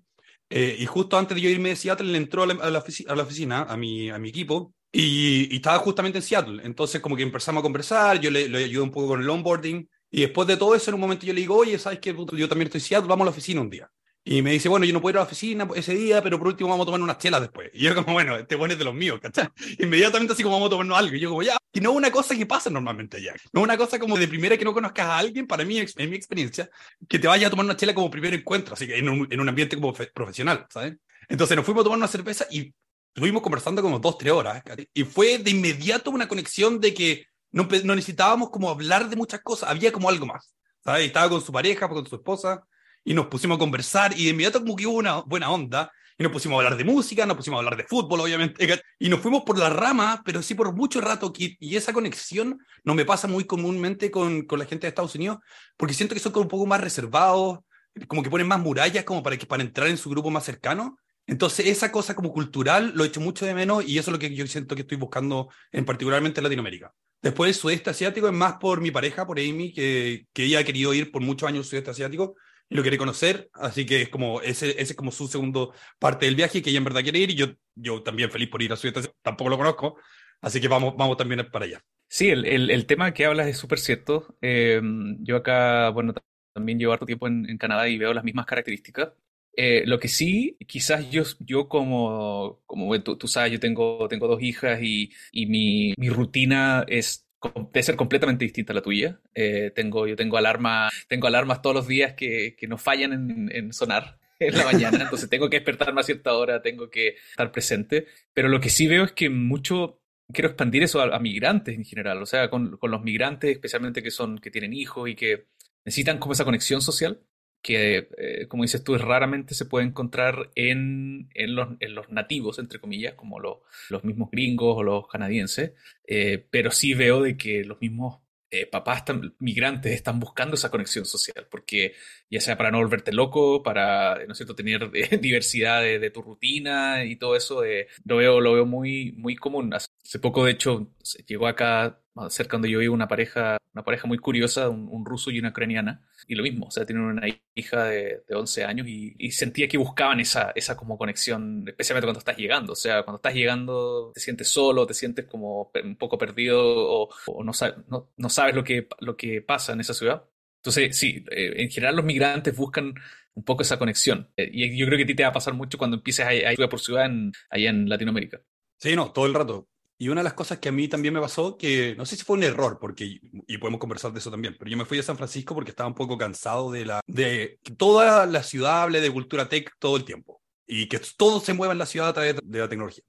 Eh, 0.48 0.76
y 0.78 0.86
justo 0.86 1.18
antes 1.18 1.34
de 1.34 1.40
yo 1.40 1.48
irme 1.50 1.70
de 1.70 1.76
Seattle, 1.76 2.10
le 2.10 2.18
entró 2.18 2.42
a 2.44 2.46
la, 2.46 2.54
a 2.54 2.70
la, 2.70 2.78
oficina, 2.78 3.12
a, 3.12 3.16
la 3.16 3.22
oficina, 3.22 3.62
a, 3.62 3.76
mi, 3.76 4.10
a 4.10 4.18
mi 4.18 4.28
equipo, 4.28 4.74
y, 4.92 5.48
y, 5.52 5.56
estaba 5.56 5.78
justamente 5.78 6.18
en 6.18 6.22
Seattle. 6.22 6.62
Entonces, 6.64 7.00
como 7.00 7.16
que 7.16 7.22
empezamos 7.22 7.60
a 7.60 7.62
conversar, 7.62 8.20
yo 8.20 8.30
le, 8.30 8.48
le 8.48 8.64
ayudé 8.64 8.80
un 8.82 8.90
poco 8.90 9.08
con 9.08 9.22
el 9.22 9.30
onboarding, 9.30 9.88
y 10.10 10.20
después 10.22 10.46
de 10.48 10.56
todo 10.56 10.74
eso, 10.74 10.90
en 10.90 10.94
un 10.94 11.00
momento 11.00 11.26
yo 11.26 11.32
le 11.32 11.40
digo, 11.40 11.56
oye, 11.56 11.78
¿sabes 11.78 11.98
qué? 12.00 12.14
Yo 12.14 12.48
también 12.48 12.68
estoy 12.68 12.78
en 12.78 12.84
Seattle, 12.84 13.08
vamos 13.08 13.24
a 13.24 13.26
la 13.26 13.30
oficina 13.30 13.60
un 13.60 13.70
día. 13.70 13.90
Y 14.28 14.42
me 14.42 14.50
dice, 14.50 14.68
bueno, 14.68 14.84
yo 14.84 14.92
no 14.92 15.00
puedo 15.00 15.12
ir 15.12 15.18
a 15.18 15.20
la 15.20 15.26
oficina 15.26 15.68
ese 15.76 15.94
día, 15.94 16.20
pero 16.20 16.36
por 16.36 16.48
último 16.48 16.68
vamos 16.68 16.82
a 16.82 16.86
tomar 16.86 17.00
unas 17.00 17.18
chelas 17.18 17.40
después. 17.40 17.70
Y 17.72 17.84
yo 17.84 17.94
como, 17.94 18.12
bueno, 18.12 18.36
este 18.36 18.56
bueno 18.56 18.72
es 18.72 18.78
de 18.78 18.84
los 18.84 18.92
míos, 18.92 19.20
¿cachai? 19.22 19.48
Inmediatamente 19.78 20.32
así 20.32 20.42
como 20.42 20.56
vamos 20.56 20.66
a 20.66 20.70
tomarnos 20.70 20.98
algo. 20.98 21.14
Y 21.14 21.20
yo 21.20 21.28
como, 21.28 21.44
ya, 21.44 21.56
y 21.72 21.78
no 21.78 21.92
una 21.92 22.10
cosa 22.10 22.34
que 22.34 22.44
pasa 22.44 22.68
normalmente 22.68 23.18
allá. 23.18 23.34
No 23.52 23.60
es 23.60 23.64
una 23.64 23.76
cosa 23.76 24.00
como 24.00 24.18
de 24.18 24.26
primera 24.26 24.56
que 24.58 24.64
no 24.64 24.74
conozcas 24.74 25.06
a 25.06 25.18
alguien, 25.18 25.46
para 25.46 25.64
mí, 25.64 25.78
en 25.78 26.10
mi 26.10 26.16
experiencia, 26.16 26.68
que 27.08 27.20
te 27.20 27.28
vaya 27.28 27.46
a 27.46 27.50
tomar 27.50 27.66
una 27.66 27.76
chela 27.76 27.94
como 27.94 28.10
primer 28.10 28.34
encuentro, 28.34 28.74
así 28.74 28.88
que 28.88 28.98
en 28.98 29.08
un, 29.08 29.28
en 29.30 29.38
un 29.38 29.48
ambiente 29.48 29.76
como 29.76 29.94
profesional, 29.94 30.66
¿sabes? 30.70 30.96
Entonces 31.28 31.56
nos 31.56 31.64
fuimos 31.64 31.82
a 31.82 31.84
tomar 31.84 31.98
una 31.98 32.08
cerveza 32.08 32.48
y 32.50 32.74
estuvimos 33.14 33.42
conversando 33.42 33.80
como 33.80 34.00
dos, 34.00 34.18
tres 34.18 34.32
horas. 34.32 34.60
Y 34.92 35.04
fue 35.04 35.38
de 35.38 35.52
inmediato 35.52 36.10
una 36.10 36.26
conexión 36.26 36.80
de 36.80 36.92
que 36.92 37.26
no, 37.52 37.68
no 37.84 37.94
necesitábamos 37.94 38.50
como 38.50 38.70
hablar 38.70 39.08
de 39.08 39.14
muchas 39.14 39.40
cosas, 39.42 39.70
había 39.70 39.92
como 39.92 40.08
algo 40.08 40.26
más. 40.26 40.52
¿sabes? 40.82 41.04
Y 41.04 41.06
estaba 41.06 41.28
con 41.30 41.40
su 41.40 41.52
pareja, 41.52 41.88
con 41.88 42.04
su 42.04 42.16
esposa 42.16 42.66
y 43.06 43.14
nos 43.14 43.28
pusimos 43.28 43.54
a 43.56 43.58
conversar 43.58 44.12
y 44.18 44.24
de 44.24 44.30
inmediato 44.30 44.60
como 44.60 44.74
que 44.74 44.86
hubo 44.86 44.98
una 44.98 45.20
buena 45.20 45.50
onda 45.50 45.92
y 46.18 46.24
nos 46.24 46.32
pusimos 46.32 46.56
a 46.56 46.64
hablar 46.64 46.76
de 46.76 46.84
música, 46.84 47.24
nos 47.24 47.36
pusimos 47.36 47.58
a 47.58 47.60
hablar 47.60 47.76
de 47.76 47.84
fútbol, 47.84 48.20
obviamente, 48.20 48.82
y 48.98 49.08
nos 49.08 49.20
fuimos 49.20 49.44
por 49.44 49.56
la 49.58 49.70
rama, 49.70 50.22
pero 50.24 50.42
sí 50.42 50.54
por 50.54 50.74
mucho 50.74 51.00
rato, 51.00 51.32
y 51.36 51.76
esa 51.76 51.92
conexión 51.92 52.58
no 52.84 52.94
me 52.94 53.04
pasa 53.04 53.28
muy 53.28 53.44
comúnmente 53.44 54.10
con, 54.10 54.42
con 54.42 54.58
la 54.58 54.64
gente 54.64 54.86
de 54.86 54.88
Estados 54.88 55.14
Unidos, 55.14 55.38
porque 55.76 55.94
siento 55.94 56.14
que 56.14 56.20
son 56.20 56.32
como 56.32 56.44
un 56.44 56.48
poco 56.48 56.66
más 56.66 56.80
reservados, 56.80 57.60
como 58.08 58.22
que 58.24 58.30
ponen 58.30 58.48
más 58.48 58.60
murallas 58.60 59.04
como 59.04 59.22
para, 59.22 59.36
que, 59.36 59.46
para 59.46 59.62
entrar 59.62 59.88
en 59.88 59.98
su 59.98 60.10
grupo 60.10 60.30
más 60.30 60.44
cercano. 60.44 60.98
Entonces, 61.28 61.66
esa 61.66 61.92
cosa 61.92 62.14
como 62.14 62.32
cultural 62.32 62.92
lo 62.94 63.04
he 63.04 63.08
hecho 63.08 63.20
mucho 63.20 63.46
de 63.46 63.54
menos 63.54 63.86
y 63.86 63.98
eso 63.98 64.10
es 64.10 64.12
lo 64.12 64.18
que 64.18 64.34
yo 64.34 64.46
siento 64.46 64.74
que 64.74 64.82
estoy 64.82 64.96
buscando 64.96 65.48
en 65.70 65.84
particularmente 65.84 66.40
en 66.40 66.44
Latinoamérica. 66.44 66.92
Después, 67.22 67.48
el 67.48 67.54
sudeste 67.54 67.90
asiático 67.90 68.26
es 68.26 68.32
más 68.32 68.54
por 68.54 68.80
mi 68.80 68.90
pareja, 68.90 69.26
por 69.26 69.38
Amy, 69.38 69.72
que, 69.72 70.26
que 70.32 70.44
ella 70.44 70.60
ha 70.60 70.64
querido 70.64 70.92
ir 70.92 71.12
por 71.12 71.22
muchos 71.22 71.48
años 71.48 71.66
al 71.66 71.70
sudeste 71.70 71.90
asiático 71.90 72.34
y 72.68 72.74
lo 72.74 72.82
quiere 72.82 72.98
conocer, 72.98 73.48
así 73.54 73.86
que 73.86 74.02
es 74.02 74.08
como, 74.08 74.40
ese, 74.40 74.70
ese 74.70 74.82
es 74.92 74.94
como 74.94 75.12
su 75.12 75.28
segundo 75.28 75.72
parte 75.98 76.26
del 76.26 76.36
viaje, 76.36 76.62
que 76.62 76.70
ella 76.70 76.78
en 76.78 76.84
verdad 76.84 77.02
quiere 77.02 77.18
ir, 77.20 77.30
y 77.30 77.34
yo, 77.34 77.46
yo 77.74 78.02
también 78.02 78.30
feliz 78.30 78.48
por 78.48 78.62
ir 78.62 78.72
a 78.72 78.76
su 78.76 78.92
tampoco 79.22 79.50
lo 79.50 79.56
conozco, 79.58 79.98
así 80.40 80.60
que 80.60 80.68
vamos, 80.68 80.94
vamos 80.96 81.16
también 81.16 81.46
para 81.50 81.64
allá. 81.64 81.84
Sí, 82.08 82.28
el, 82.28 82.46
el, 82.46 82.70
el 82.70 82.86
tema 82.86 83.12
que 83.12 83.26
hablas 83.26 83.48
es 83.48 83.58
súper 83.58 83.78
cierto. 83.78 84.36
Eh, 84.40 84.80
yo 85.20 85.36
acá, 85.36 85.90
bueno, 85.90 86.14
también 86.52 86.78
llevo 86.78 86.92
harto 86.92 87.06
tiempo 87.06 87.26
en, 87.26 87.48
en 87.50 87.58
Canadá 87.58 87.88
y 87.88 87.98
veo 87.98 88.14
las 88.14 88.24
mismas 88.24 88.46
características. 88.46 89.12
Eh, 89.58 89.84
lo 89.86 89.98
que 89.98 90.08
sí, 90.08 90.56
quizás 90.68 91.10
yo, 91.10 91.22
yo 91.40 91.68
como, 91.68 92.60
como 92.66 93.00
tú, 93.02 93.16
tú 93.16 93.26
sabes, 93.26 93.52
yo 93.52 93.60
tengo, 93.60 94.06
tengo 94.08 94.28
dos 94.28 94.42
hijas 94.42 94.78
y, 94.82 95.10
y 95.32 95.46
mi, 95.46 95.94
mi 95.96 96.10
rutina 96.10 96.84
es 96.88 97.25
debe 97.42 97.82
ser 97.82 97.96
completamente 97.96 98.44
distinta 98.44 98.72
a 98.72 98.76
la 98.76 98.82
tuya. 98.82 99.20
Eh, 99.34 99.72
tengo, 99.74 100.06
yo 100.06 100.16
tengo, 100.16 100.36
alarma, 100.36 100.88
tengo 101.08 101.26
alarmas 101.26 101.62
todos 101.62 101.76
los 101.76 101.88
días 101.88 102.14
que, 102.14 102.56
que 102.56 102.66
no 102.66 102.78
fallan 102.78 103.12
en, 103.12 103.50
en, 103.52 103.72
sonar 103.72 104.18
en 104.38 104.56
la 104.56 104.64
mañana, 104.64 105.02
entonces 105.02 105.28
tengo 105.28 105.48
que 105.48 105.56
despertarme 105.56 106.00
a 106.00 106.04
cierta 106.04 106.34
hora, 106.34 106.62
tengo 106.62 106.90
que 106.90 107.16
estar 107.30 107.50
presente. 107.52 108.06
Pero 108.32 108.48
lo 108.48 108.60
que 108.60 108.70
sí 108.70 108.86
veo 108.86 109.04
es 109.04 109.12
que 109.12 109.30
mucho 109.30 110.00
quiero 110.32 110.48
expandir 110.48 110.82
eso 110.82 111.00
a, 111.00 111.14
a 111.14 111.18
migrantes 111.18 111.74
en 111.74 111.84
general, 111.84 112.22
o 112.22 112.26
sea, 112.26 112.50
con, 112.50 112.76
con, 112.76 112.90
los 112.90 113.02
migrantes 113.02 113.50
especialmente 113.50 114.02
que 114.02 114.10
son 114.10 114.38
que 114.38 114.50
tienen 114.50 114.72
hijos 114.72 115.08
y 115.08 115.14
que 115.14 115.46
necesitan 115.84 116.18
como 116.18 116.32
esa 116.32 116.44
conexión 116.44 116.80
social 116.80 117.22
que, 117.66 118.08
eh, 118.16 118.46
como 118.46 118.62
dices 118.62 118.84
tú, 118.84 118.96
raramente 118.96 119.52
se 119.56 119.64
puede 119.64 119.86
encontrar 119.86 120.52
en, 120.54 121.28
en, 121.34 121.56
los, 121.56 121.70
en 121.80 121.96
los, 121.96 122.08
nativos, 122.10 122.60
entre 122.60 122.78
comillas, 122.78 123.14
como 123.14 123.40
los, 123.40 123.56
los 123.90 124.04
mismos 124.04 124.30
gringos 124.30 124.76
o 124.78 124.84
los 124.84 125.08
canadienses, 125.08 125.72
eh, 126.06 126.46
pero 126.48 126.70
sí 126.70 126.94
veo 126.94 127.22
de 127.22 127.36
que 127.36 127.64
los 127.64 127.80
mismos 127.80 128.20
eh, 128.52 128.66
papás 128.66 129.02
migrantes 129.40 129.92
están 129.94 130.20
buscando 130.20 130.54
esa 130.54 130.70
conexión 130.70 131.06
social, 131.06 131.48
porque 131.50 131.94
ya 132.30 132.40
sea 132.40 132.56
para 132.56 132.70
no 132.70 132.78
volverte 132.78 133.12
loco, 133.12 133.64
para, 133.64 134.24
¿no 134.26 134.30
es 134.30 134.38
cierto?, 134.38 134.54
tener 134.54 134.88
diversidad 135.20 135.82
de, 135.82 136.10
tu 136.10 136.22
rutina 136.22 137.04
y 137.04 137.16
todo 137.16 137.34
eso, 137.34 137.64
lo, 138.04 138.16
veo, 138.16 138.40
lo 138.40 138.52
veo 138.52 138.64
muy, 138.64 139.10
muy 139.16 139.34
común. 139.34 139.74
Hace 139.74 140.20
poco, 140.20 140.44
de 140.44 140.52
hecho, 140.52 140.92
llegó 141.26 141.48
acá 141.48 142.00
cerca 142.28 142.56
donde 142.56 142.70
yo 142.70 142.78
vivo 142.78 142.94
una 142.94 143.08
pareja, 143.08 143.58
una 143.74 143.84
pareja 143.84 144.06
muy 144.06 144.18
curiosa, 144.18 144.68
un, 144.68 145.04
ruso 145.04 145.30
y 145.30 145.38
una 145.38 145.50
ucraniana, 145.50 146.06
y 146.26 146.34
lo 146.34 146.42
mismo, 146.42 146.66
o 146.66 146.70
sea, 146.70 146.86
tienen 146.86 147.04
una 147.04 147.26
hija 147.54 147.84
de, 147.84 148.22
de 148.28 148.34
11 148.34 148.64
años 148.64 148.86
y, 148.88 149.30
sentía 149.30 149.68
que 149.68 149.76
buscaban 149.76 150.20
esa, 150.20 150.52
esa 150.54 150.76
como 150.76 150.96
conexión, 150.96 151.64
especialmente 151.66 152.06
cuando 152.06 152.20
estás 152.20 152.36
llegando, 152.36 152.72
o 152.72 152.76
sea, 152.76 153.02
cuando 153.02 153.16
estás 153.16 153.34
llegando 153.34 154.12
te 154.14 154.20
sientes 154.20 154.48
solo, 154.48 154.86
te 154.86 154.94
sientes 154.94 155.26
como 155.26 155.70
un 155.84 155.96
poco 155.96 156.16
perdido 156.16 156.58
o, 156.64 157.10
no, 157.44 157.52
no, 157.88 158.10
no, 158.16 158.28
sabes 158.30 158.54
lo 158.54 158.64
que, 158.64 158.88
lo 159.00 159.16
que 159.16 159.42
pasa 159.42 159.74
en 159.74 159.80
esa 159.80 159.94
ciudad. 159.94 160.24
Entonces, 160.56 160.96
sí, 160.96 161.24
eh, 161.30 161.54
en 161.58 161.70
general 161.70 161.96
los 161.96 162.04
migrantes 162.04 162.56
buscan 162.56 162.94
un 163.34 163.44
poco 163.44 163.62
esa 163.62 163.78
conexión. 163.78 164.28
Eh, 164.36 164.50
y 164.52 164.76
yo 164.76 164.86
creo 164.86 164.96
que 164.96 165.04
a 165.04 165.06
ti 165.06 165.14
te 165.14 165.22
va 165.22 165.28
a 165.28 165.32
pasar 165.32 165.54
mucho 165.54 165.78
cuando 165.78 165.96
empieces 165.98 166.26
a, 166.26 166.34
ir 166.34 166.68
por 166.68 166.80
ciudad 166.80 167.06
en, 167.06 167.32
allá 167.50 167.70
en 167.70 167.88
Latinoamérica. 167.88 168.40
Sí, 168.78 168.96
no, 168.96 169.12
todo 169.12 169.26
el 169.26 169.34
rato. 169.34 169.68
Y 169.98 170.08
una 170.08 170.20
de 170.20 170.24
las 170.24 170.34
cosas 170.34 170.58
que 170.58 170.68
a 170.68 170.72
mí 170.72 170.88
también 170.88 171.14
me 171.14 171.20
pasó, 171.20 171.56
que 171.56 171.94
no 171.96 172.04
sé 172.04 172.16
si 172.16 172.24
fue 172.24 172.36
un 172.36 172.42
error, 172.42 172.78
porque, 172.78 173.18
y 173.46 173.58
podemos 173.58 173.80
conversar 173.80 174.12
de 174.12 174.18
eso 174.18 174.30
también, 174.30 174.54
pero 174.58 174.70
yo 174.70 174.76
me 174.76 174.84
fui 174.84 174.98
a 174.98 175.02
San 175.02 175.16
Francisco 175.16 175.54
porque 175.54 175.70
estaba 175.70 175.88
un 175.88 175.94
poco 175.94 176.18
cansado 176.18 176.70
de, 176.70 176.84
la, 176.84 177.00
de 177.06 177.58
que 177.62 177.74
toda 177.74 178.26
la 178.26 178.42
ciudad 178.42 178.82
hable 178.82 179.00
de 179.00 179.10
cultura 179.10 179.48
tech 179.48 179.70
todo 179.78 179.96
el 179.96 180.04
tiempo 180.04 180.42
y 180.66 180.86
que 180.88 181.00
todo 181.16 181.40
se 181.40 181.54
mueva 181.54 181.72
en 181.72 181.78
la 181.78 181.86
ciudad 181.86 182.08
a 182.08 182.12
través 182.12 182.36
de 182.42 182.58
la 182.58 182.68
tecnología. 182.68 183.04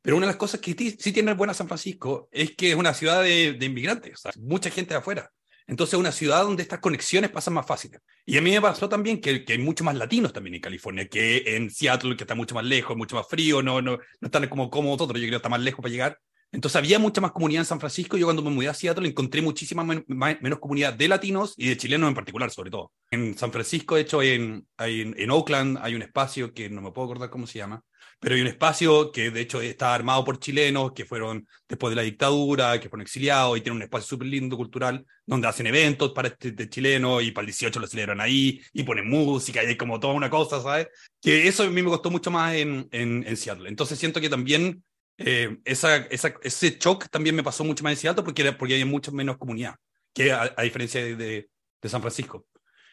Pero 0.00 0.16
una 0.16 0.26
de 0.26 0.32
las 0.32 0.36
cosas 0.36 0.60
que 0.60 0.74
sí 0.98 1.12
tiene 1.12 1.34
buena 1.34 1.54
San 1.54 1.66
Francisco 1.66 2.28
es 2.30 2.54
que 2.54 2.70
es 2.70 2.76
una 2.76 2.94
ciudad 2.94 3.22
de, 3.22 3.54
de 3.54 3.66
inmigrantes, 3.66 4.22
mucha 4.36 4.70
gente 4.70 4.94
de 4.94 4.98
afuera. 4.98 5.32
Entonces 5.68 5.94
es 5.94 6.00
una 6.00 6.12
ciudad 6.12 6.44
donde 6.44 6.62
estas 6.62 6.78
conexiones 6.80 7.30
pasan 7.30 7.52
más 7.54 7.66
fáciles. 7.66 8.00
Y 8.24 8.38
a 8.38 8.40
mí 8.42 8.50
me 8.50 8.60
pasó 8.60 8.88
también 8.88 9.20
que, 9.20 9.44
que, 9.44 9.52
hay 9.52 9.58
mucho 9.58 9.84
más 9.84 9.94
latinos 9.94 10.32
también 10.32 10.54
en 10.54 10.62
California 10.62 11.06
que 11.08 11.56
en 11.56 11.70
Seattle, 11.70 12.16
que 12.16 12.24
está 12.24 12.34
mucho 12.34 12.54
más 12.54 12.64
lejos, 12.64 12.96
mucho 12.96 13.16
más 13.16 13.28
frío, 13.28 13.62
no, 13.62 13.82
no, 13.82 13.98
no 13.98 14.26
están 14.26 14.48
como, 14.48 14.70
como 14.70 14.90
nosotros, 14.90 15.20
yo 15.20 15.26
creo 15.26 15.32
que 15.32 15.36
está 15.36 15.50
más 15.50 15.60
lejos 15.60 15.82
para 15.82 15.92
llegar. 15.92 16.18
Entonces 16.50 16.76
había 16.76 16.98
mucha 16.98 17.20
más 17.20 17.32
comunidad 17.32 17.62
en 17.62 17.66
San 17.66 17.80
Francisco. 17.80 18.16
Yo 18.16 18.26
cuando 18.26 18.42
me 18.42 18.50
mudé 18.50 18.68
a 18.68 18.74
Seattle 18.74 19.06
encontré 19.06 19.42
muchísima 19.42 19.84
menos 19.84 20.58
comunidad 20.58 20.94
de 20.94 21.08
latinos 21.08 21.54
y 21.56 21.68
de 21.68 21.76
chilenos 21.76 22.08
en 22.08 22.14
particular, 22.14 22.50
sobre 22.50 22.70
todo. 22.70 22.92
En 23.10 23.36
San 23.36 23.52
Francisco, 23.52 23.96
de 23.96 24.02
hecho, 24.02 24.22
en, 24.22 24.66
en, 24.78 25.14
en, 25.18 25.30
Oakland 25.30 25.78
hay 25.82 25.94
un 25.94 26.02
espacio 26.02 26.54
que 26.54 26.70
no 26.70 26.80
me 26.80 26.90
puedo 26.90 27.06
acordar 27.06 27.28
cómo 27.28 27.46
se 27.46 27.58
llama, 27.58 27.82
pero 28.18 28.34
hay 28.34 28.40
un 28.40 28.46
espacio 28.46 29.12
que 29.12 29.30
de 29.30 29.40
hecho 29.42 29.60
está 29.60 29.94
armado 29.94 30.24
por 30.24 30.38
chilenos 30.38 30.92
que 30.92 31.04
fueron 31.04 31.46
después 31.68 31.90
de 31.90 31.96
la 31.96 32.02
dictadura, 32.02 32.80
que 32.80 32.88
fueron 32.88 33.02
exiliados 33.02 33.58
y 33.58 33.60
tiene 33.60 33.76
un 33.76 33.82
espacio 33.82 34.08
súper 34.08 34.28
lindo 34.28 34.56
cultural 34.56 35.04
donde 35.26 35.48
hacen 35.48 35.66
eventos 35.66 36.12
para 36.12 36.28
este, 36.28 36.48
este 36.48 36.68
chileno 36.70 37.20
y 37.20 37.30
para 37.30 37.42
el 37.42 37.48
18 37.48 37.78
lo 37.78 37.86
celebran 37.86 38.20
ahí 38.20 38.60
y 38.72 38.82
ponen 38.84 39.08
música 39.08 39.62
y 39.62 39.66
hay 39.66 39.76
como 39.76 40.00
toda 40.00 40.14
una 40.14 40.30
cosa, 40.30 40.62
¿sabes? 40.62 40.88
Que 41.20 41.46
eso 41.46 41.62
a 41.62 41.70
mí 41.70 41.82
me 41.82 41.90
costó 41.90 42.10
mucho 42.10 42.30
más 42.30 42.54
en, 42.54 42.88
en 42.90 43.36
Seattle. 43.36 43.68
Entonces 43.68 43.98
siento 43.98 44.20
que 44.20 44.30
también 44.30 44.82
eh, 45.18 45.58
esa, 45.64 45.96
esa, 45.96 46.34
ese 46.42 46.78
shock 46.78 47.08
también 47.10 47.34
me 47.34 47.42
pasó 47.42 47.64
mucho 47.64 47.82
más 47.84 47.92
en 47.92 47.98
Seattle 47.98 48.24
porque, 48.24 48.52
porque 48.52 48.74
hay 48.74 48.84
mucho 48.84 49.12
menos 49.12 49.36
comunidad, 49.36 49.74
que 50.14 50.32
a, 50.32 50.54
diferencia 50.62 51.04
de, 51.04 51.16
de, 51.16 51.88
San 51.88 52.00
Francisco. 52.00 52.46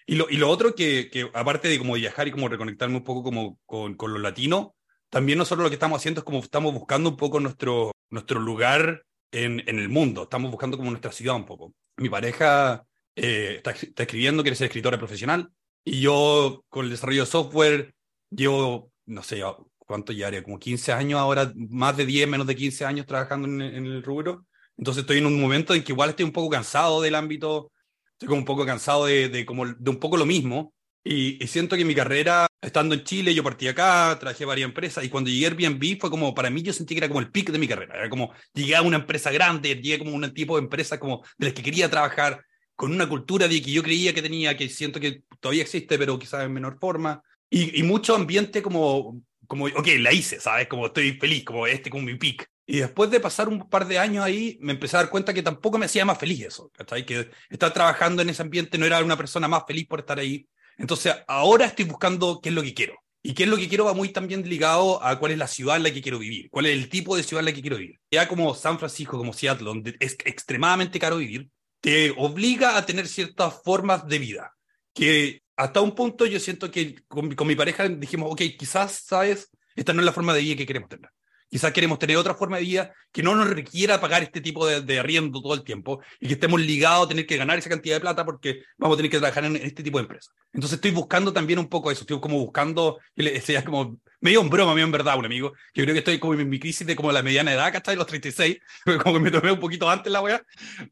Y 0.08 0.16
lo, 0.16 0.30
y 0.30 0.38
lo 0.38 0.50
otro 0.50 0.76
que, 0.76 1.10
que, 1.12 1.30
aparte 1.34 1.68
de 1.68 1.78
como 1.78 1.94
viajar 1.94 2.28
y 2.28 2.32
como 2.32 2.50
reconectarme 2.50 2.98
un 2.98 3.04
poco 3.04 3.24
como 3.24 3.60
con, 3.66 3.96
con 3.96 4.12
los 4.12 4.22
latinos, 4.22 4.70
también 5.10 5.38
nosotros 5.38 5.64
lo 5.64 5.70
que 5.70 5.76
estamos 5.76 5.98
haciendo 5.98 6.20
es 6.22 6.26
como 6.26 6.40
estamos 6.40 6.74
buscando 6.74 7.10
un 7.10 7.18
poco 7.18 7.40
nuestro, 7.40 7.92
nuestro 8.10 8.40
lugar 8.40 9.04
en, 9.32 9.64
en 9.68 9.80
el 9.80 9.90
mundo, 9.90 10.24
estamos 10.24 10.52
buscando 10.52 10.78
como 10.78 10.90
nuestra 10.90 11.12
ciudad 11.12 11.36
un 11.36 11.46
poco. 11.46 11.74
Mi 11.98 12.10
pareja 12.10 12.86
eh, 13.16 13.56
está, 13.58 13.72
está, 13.72 14.04
escribiendo, 14.04 14.44
quiere 14.44 14.56
ser 14.56 14.66
escritora 14.66 14.98
profesional, 14.98 15.52
y 15.84 16.02
yo 16.02 16.66
con 16.70 16.86
el 16.86 16.92
desarrollo 16.92 17.22
de 17.22 17.28
software 17.28 17.96
llevo, 18.30 18.92
no 19.06 19.24
sé, 19.24 19.42
¿cuánto 19.86 20.14
ya 20.14 20.28
haría? 20.28 20.44
Como 20.44 20.60
15 20.60 20.92
años 20.92 21.20
ahora, 21.20 21.52
más 21.56 21.96
de 21.98 22.06
10, 22.06 22.28
menos 22.28 22.48
de 22.48 22.56
15 22.56 22.86
años 22.86 23.06
trabajando 23.06 23.48
en, 23.48 23.62
el 23.62 24.04
rubro. 24.04 24.46
Entonces 24.78 25.02
estoy 25.02 25.20
en 25.20 25.26
un 25.26 25.40
momento 25.40 25.74
en 25.74 25.84
que 25.84 25.94
igual 25.94 26.10
estoy 26.10 26.26
un 26.26 26.32
poco 26.32 26.50
cansado 26.50 27.02
del 27.02 27.16
ámbito, 27.16 27.72
estoy 28.14 28.28
como 28.28 28.40
un 28.40 28.46
poco 28.46 28.66
cansado 28.66 29.06
de, 29.06 29.30
de 29.30 29.46
como, 29.46 29.66
de 29.66 29.90
un 29.90 30.00
poco 30.00 30.18
lo 30.18 30.26
mismo. 30.26 30.74
Y, 31.08 31.38
siento 31.48 31.78
que 31.78 31.86
mi 31.86 31.94
carrera, 31.94 32.48
estando 32.60 32.96
en 32.96 33.04
Chile, 33.04 33.32
yo 33.36 33.44
partí 33.44 33.68
acá, 33.68 34.18
trabajé 34.20 34.44
varias 34.44 34.68
empresas 34.68 35.04
y 35.04 35.10
cuando 35.10 35.30
llegué 35.30 35.46
a 35.46 35.50
Airbnb 35.50 36.00
fue 36.00 36.10
como, 36.10 36.34
para 36.34 36.50
mí 36.50 36.64
yo 36.64 36.74
sentí 36.74 36.96
que 36.96 36.98
era 36.98 37.08
como 37.08 37.20
el 37.20 37.30
pic 37.30 37.52
de 37.52 37.60
mi 37.60 37.68
carrera. 37.68 37.96
Era 37.96 38.10
como, 38.10 38.34
llegué 38.56 38.76
a 38.76 38.82
una 38.82 38.98
empresa 38.98 39.32
grande, 39.32 39.76
llegué 39.76 40.00
como 40.00 40.16
un 40.16 40.34
tipo 40.34 40.58
de 40.58 40.64
empresa 40.64 41.00
como 41.00 41.24
de 41.38 41.46
las 41.46 41.54
que 41.54 41.62
quería 41.62 41.92
trabajar, 41.92 42.44
con 42.76 42.92
una 42.92 43.08
cultura 43.08 43.48
de 43.48 43.62
que 43.62 43.72
yo 43.72 43.84
creía 43.84 44.14
que 44.16 44.24
tenía, 44.24 44.58
que 44.58 44.68
siento 44.68 45.00
que 45.00 45.22
todavía 45.40 45.62
existe, 45.62 45.98
pero 46.00 46.18
quizás 46.18 46.44
en 46.44 46.54
menor 46.54 46.80
forma. 46.80 47.22
Y, 47.52 47.80
y 47.80 47.84
mucho 47.84 48.16
ambiente 48.16 48.64
como 48.64 49.22
como, 49.48 49.66
ok, 49.66 49.88
la 50.00 50.14
hice, 50.14 50.40
¿sabes? 50.40 50.68
Como 50.68 50.88
estoy 50.88 51.14
feliz, 51.14 51.44
como 51.44 51.68
este, 51.68 51.90
como 51.90 52.04
mi 52.04 52.16
pick. 52.16 52.50
Y 52.66 52.80
después 52.80 53.12
de 53.12 53.20
pasar 53.20 53.48
un 53.48 53.70
par 53.70 53.88
de 53.88 54.00
años 54.00 54.24
ahí, 54.24 54.58
me 54.60 54.74
empecé 54.74 54.98
a 54.98 55.02
dar 55.02 55.10
cuenta 55.10 55.34
que 55.34 55.44
tampoco 55.44 55.78
me 55.78 55.86
hacía 55.86 56.04
más 56.06 56.18
feliz 56.18 56.46
eso, 56.46 56.72
¿cachai? 56.74 57.06
Que 57.06 57.30
estar 57.50 57.72
trabajando 57.72 58.22
en 58.22 58.30
ese 58.30 58.42
ambiente 58.42 58.78
no 58.78 58.86
era 58.86 59.04
una 59.04 59.18
persona 59.18 59.48
más 59.48 59.64
feliz 59.68 59.88
por 59.88 60.00
estar 60.00 60.18
ahí. 60.18 60.48
Entonces, 60.78 61.16
ahora 61.28 61.66
estoy 61.66 61.86
buscando 61.86 62.40
qué 62.42 62.50
es 62.50 62.56
lo 62.56 62.64
que 62.64 62.74
quiero. 62.74 62.96
Y 63.22 63.34
qué 63.34 63.44
es 63.44 63.50
lo 63.50 63.58
que 63.58 63.68
quiero 63.68 63.86
va 63.86 63.94
muy 63.96 64.10
también 64.10 64.48
ligado 64.48 65.04
a 65.04 65.18
cuál 65.18 65.32
es 65.32 65.40
la 65.40 65.48
ciudad 65.48 65.78
en 65.78 65.84
la 65.84 65.92
que 65.92 66.02
quiero 66.02 66.20
vivir, 66.20 66.48
cuál 66.52 66.68
es 66.68 66.74
el 66.74 66.90
tipo 66.90 67.18
de 67.18 67.24
ciudad 67.24 67.42
en 67.42 67.46
la 67.46 67.54
que 67.54 67.62
quiero 67.62 67.78
vivir. 67.78 68.00
Ya 68.12 68.28
como 68.28 68.54
San 68.54 68.78
Francisco, 68.78 69.18
como 69.18 69.34
Seattle, 69.34 69.66
donde 69.66 69.96
es 70.00 70.16
extremadamente 70.26 71.00
caro 71.00 71.18
vivir, 71.18 71.50
te 71.82 72.14
obliga 72.18 72.78
a 72.78 72.86
tener 72.86 73.08
ciertas 73.08 73.62
formas 73.64 74.08
de 74.08 74.20
vida 74.20 74.56
que 74.94 75.42
hasta 75.56 75.82
un 75.82 75.96
punto 75.96 76.26
yo 76.26 76.40
siento 76.40 76.70
que 76.70 76.96
con, 77.08 77.48
mi 77.48 77.56
pareja 77.56 77.88
dijimos, 77.88 78.32
ok, 78.32 78.42
quizás, 78.58 79.04
¿sabes? 79.06 79.50
Esta 79.76 79.94
no 79.94 80.02
es 80.02 80.06
la 80.06 80.14
forma 80.14 80.34
de 80.34 80.42
vida 80.42 80.56
que 80.56 80.66
queremos 80.66 80.90
tener. 80.90 81.10
Quizás 81.50 81.72
queremos 81.72 82.00
tener 82.00 82.18
otra 82.18 82.36
forma 82.36 82.58
de 82.58 82.64
vida 82.64 82.94
que 83.12 83.24
no 83.24 83.36
nos 83.36 83.50
requiera 83.50 84.02
pagar 84.02 84.24
este 84.24 84.42
tipo 84.42 84.68
de, 84.68 84.82
de 84.82 85.00
arriendo 85.00 85.42
todo 85.42 85.54
el 85.54 85.64
tiempo 85.64 86.02
y 86.20 86.28
que 86.28 86.34
estemos 86.34 86.60
ligados 86.60 87.06
a 87.06 87.10
tener 87.10 87.26
que 87.26 87.38
ganar 87.38 87.58
esa 87.58 87.70
cantidad 87.70 87.96
de 87.96 88.02
plata 88.02 88.26
porque 88.26 88.64
vamos 88.78 88.96
a 88.96 88.98
tener 88.98 89.12
que 89.12 89.20
trabajar 89.20 89.46
en, 89.46 89.56
este 89.56 89.84
tipo 89.84 89.98
de 89.98 90.04
empresas. 90.04 90.34
Entonces 90.54 90.76
estoy 90.76 90.92
buscando 90.92 91.32
también 91.32 91.60
un 91.60 91.70
poco 91.70 91.92
eso, 91.92 92.02
estoy 92.02 92.20
como 92.20 92.40
buscando, 92.40 93.00
es 93.16 93.64
como 93.64 94.00
medio 94.22 94.42
en 94.42 94.50
broma, 94.50 94.74
medio 94.74 94.86
en 94.86 94.92
verdad, 94.92 95.18
un 95.18 95.26
amigo. 95.26 95.54
Yo 95.74 95.84
creo 95.84 95.94
que 95.94 96.00
estoy 96.00 96.20
como 96.20 96.34
en 96.34 96.50
mi 96.50 96.60
crisis 96.60 96.86
de 96.86 96.96
como 96.96 97.12
la 97.12 97.22
mediana 97.22 97.54
edad, 97.54 97.72
¿cachai? 97.72 97.96
Los 97.96 98.08
36, 98.08 98.58
como 99.04 99.16
que 99.16 99.20
me 99.22 99.32
tomé 99.32 99.52
un 99.52 99.60
poquito 99.60 99.90
antes 99.90 100.12
la 100.12 100.22
weá. 100.22 100.42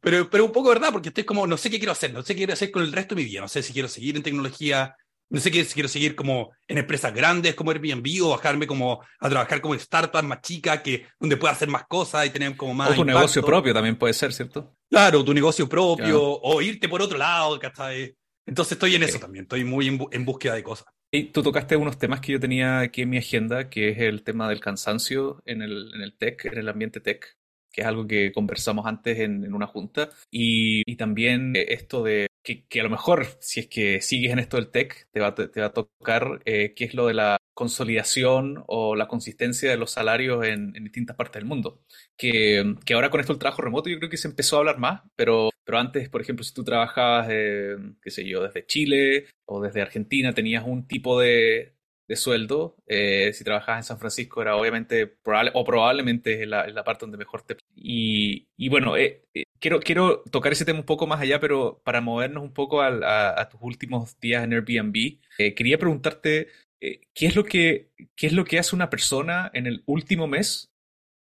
Pero, 0.02 0.30
pero 0.30 0.46
un 0.46 0.52
poco 0.52 0.70
verdad, 0.70 0.92
porque 0.92 1.10
estoy 1.10 1.24
como, 1.24 1.48
no 1.48 1.58
sé 1.58 1.70
qué 1.70 1.80
quiero 1.80 1.92
hacer, 1.92 2.14
no 2.14 2.22
sé 2.22 2.34
qué 2.34 2.40
quiero 2.42 2.54
hacer 2.54 2.72
con 2.72 2.84
el 2.84 2.92
resto 2.92 3.16
de 3.16 3.24
mi 3.24 3.28
vida, 3.30 3.42
no 3.42 3.48
sé 3.48 3.64
si 3.64 3.74
quiero 3.74 3.88
seguir 3.88 4.16
en 4.16 4.24
tecnología, 4.24 4.96
no 5.34 5.40
sé 5.40 5.52
si 5.52 5.74
quiero 5.74 5.90
seguir 5.90 6.16
como 6.16 6.52
en 6.68 6.78
empresas 6.78 7.12
grandes 7.12 7.56
como 7.56 7.72
Airbnb 7.72 8.24
o 8.24 8.30
bajarme 8.30 8.68
como 8.68 9.02
a 9.20 9.30
trabajar 9.30 9.62
como 9.62 9.78
startups 9.78 10.24
más 10.24 10.42
chicas 10.42 10.82
que 10.82 11.08
donde 11.20 11.38
pueda 11.38 11.54
hacer 11.54 11.68
más 11.68 11.88
cosas 11.88 12.28
y 12.28 12.30
tener 12.30 12.56
como 12.56 12.76
más. 12.76 12.92
O 12.92 12.94
tu 12.94 13.04
negocio 13.04 13.44
propio 13.44 13.74
también 13.74 13.96
puede 13.96 14.14
ser, 14.14 14.32
¿cierto? 14.32 14.76
Claro, 14.88 15.26
tu 15.26 15.34
negocio 15.34 15.68
propio 15.68 16.22
o 16.22 16.62
irte 16.62 16.88
por 16.88 17.02
otro 17.02 17.18
lado, 17.18 17.60
¿cachai? 17.60 18.16
Entonces 18.46 18.74
estoy 18.74 18.94
en 18.94 19.02
eso 19.02 19.18
también, 19.18 19.46
estoy 19.46 19.64
muy 19.64 19.88
en, 19.88 20.26
búsqueda 20.26 20.54
de 20.54 20.62
cosas. 20.62 20.86
Y 21.12 21.32
tú 21.32 21.42
tocaste 21.42 21.78
unos 21.78 21.98
temas 21.98 22.20
que 22.20 22.34
yo 22.34 22.40
tenía 22.40 22.82
aquí 22.82 23.02
en 23.02 23.10
mi 23.10 23.18
agenda, 23.18 23.72
que 23.72 23.90
es 23.90 23.98
el 24.00 24.24
tema 24.24 24.48
del 24.48 24.60
cansancio 24.60 25.42
en 25.46 25.64
el, 25.64 25.92
en 25.96 26.02
el 26.02 26.16
tech, 26.16 26.46
en 26.46 26.60
el 26.60 26.70
ambiente 26.70 27.00
tech, 27.00 27.26
que 27.72 27.82
es 27.82 27.88
algo 27.88 28.06
que 28.06 28.32
conversamos 28.32 28.86
antes 28.86 29.18
en, 29.18 29.44
en 29.44 29.56
una 29.56 29.66
junta, 29.66 30.10
y, 30.30 30.84
y, 30.86 30.96
también 30.96 31.54
esto 31.56 32.04
de 32.04 32.28
que, 32.44 32.66
que, 32.68 32.82
a 32.82 32.84
lo 32.84 32.90
mejor 32.90 33.26
si 33.40 33.62
es 33.62 33.68
que 33.68 34.02
sigues 34.02 34.32
en 34.32 34.40
esto 34.40 34.58
del 34.58 34.70
tech, 34.70 35.08
te 35.12 35.20
va, 35.20 35.34
te, 35.34 35.60
va 35.60 35.68
a 35.68 35.74
tocar 35.74 36.42
eh, 36.46 36.74
qué 36.76 36.86
es 36.86 36.94
lo 36.94 37.08
de 37.08 37.14
la 37.14 37.38
consolidación 37.54 38.64
o 38.68 38.96
la 38.96 39.08
consistencia 39.08 39.70
de 39.70 39.78
los 39.78 39.92
salarios 39.92 40.46
en, 40.46 40.76
en 40.76 40.84
distintas 40.84 41.16
partes 41.16 41.40
del 41.40 41.46
mundo. 41.46 41.82
Que, 42.18 42.76
que, 42.86 42.94
ahora 42.94 43.10
con 43.10 43.22
esto 43.22 43.34
del 43.34 43.40
trabajo 43.40 43.62
remoto 43.62 43.90
yo 43.90 43.98
creo 43.98 44.10
que 44.10 44.18
se 44.18 44.28
empezó 44.28 44.58
a 44.58 44.60
hablar 44.60 44.80
más, 44.80 45.02
pero, 45.16 45.50
pero 45.64 45.80
antes, 45.80 46.10
por 46.10 46.22
ejemplo, 46.22 46.44
si 46.44 46.54
tú 46.54 46.64
trabajabas, 46.64 47.28
eh, 47.32 47.78
qué 48.02 48.12
sé 48.12 48.28
yo, 48.28 48.44
desde 48.44 48.66
Chile 48.66 49.28
o 49.46 49.62
desde 49.62 49.82
Argentina, 49.82 50.34
tenías 50.34 50.66
un 50.66 50.88
tipo 50.88 51.20
de, 51.20 51.73
de 52.08 52.16
sueldo. 52.16 52.76
Eh, 52.88 53.32
si 53.34 53.44
trabajabas 53.44 53.80
en 53.80 53.84
San 53.84 54.00
Francisco 54.00 54.42
era 54.42 54.56
obviamente 54.56 55.08
probable, 55.08 55.52
o 55.54 55.64
probablemente 55.64 56.46
la, 56.46 56.68
la 56.68 56.84
parte 56.84 57.06
donde 57.06 57.18
mejor 57.18 57.44
te... 57.44 57.58
Y, 57.76 58.48
y 58.58 58.70
bueno, 58.70 58.98
eh, 58.98 59.26
eh, 59.34 59.44
quiero, 59.60 59.80
quiero 59.80 60.24
tocar 60.24 60.52
ese 60.52 60.66
tema 60.66 60.80
un 60.80 60.86
poco 60.86 61.08
más 61.08 61.22
allá, 61.22 61.40
pero 61.40 61.82
para 61.84 62.02
movernos 62.02 62.44
un 62.44 62.54
poco 62.54 62.82
a, 62.82 63.40
a, 63.40 63.50
tus 63.50 63.62
últimos 63.62 64.20
días 64.20 64.44
en 64.44 64.54
Airbnb, 64.54 65.20
eh, 65.38 65.54
quería 65.56 65.78
preguntarte 65.78 66.48
¿qué, 66.80 67.26
es 67.28 67.36
lo 67.36 67.46
que, 67.46 67.92
qué 68.16 68.28
es 68.28 68.34
lo 68.34 68.46
que 68.46 68.60
hace 68.60 68.76
una 68.76 68.90
persona 68.90 69.50
en 69.54 69.68
el 69.68 69.84
último 69.86 70.28
mes 70.28 70.72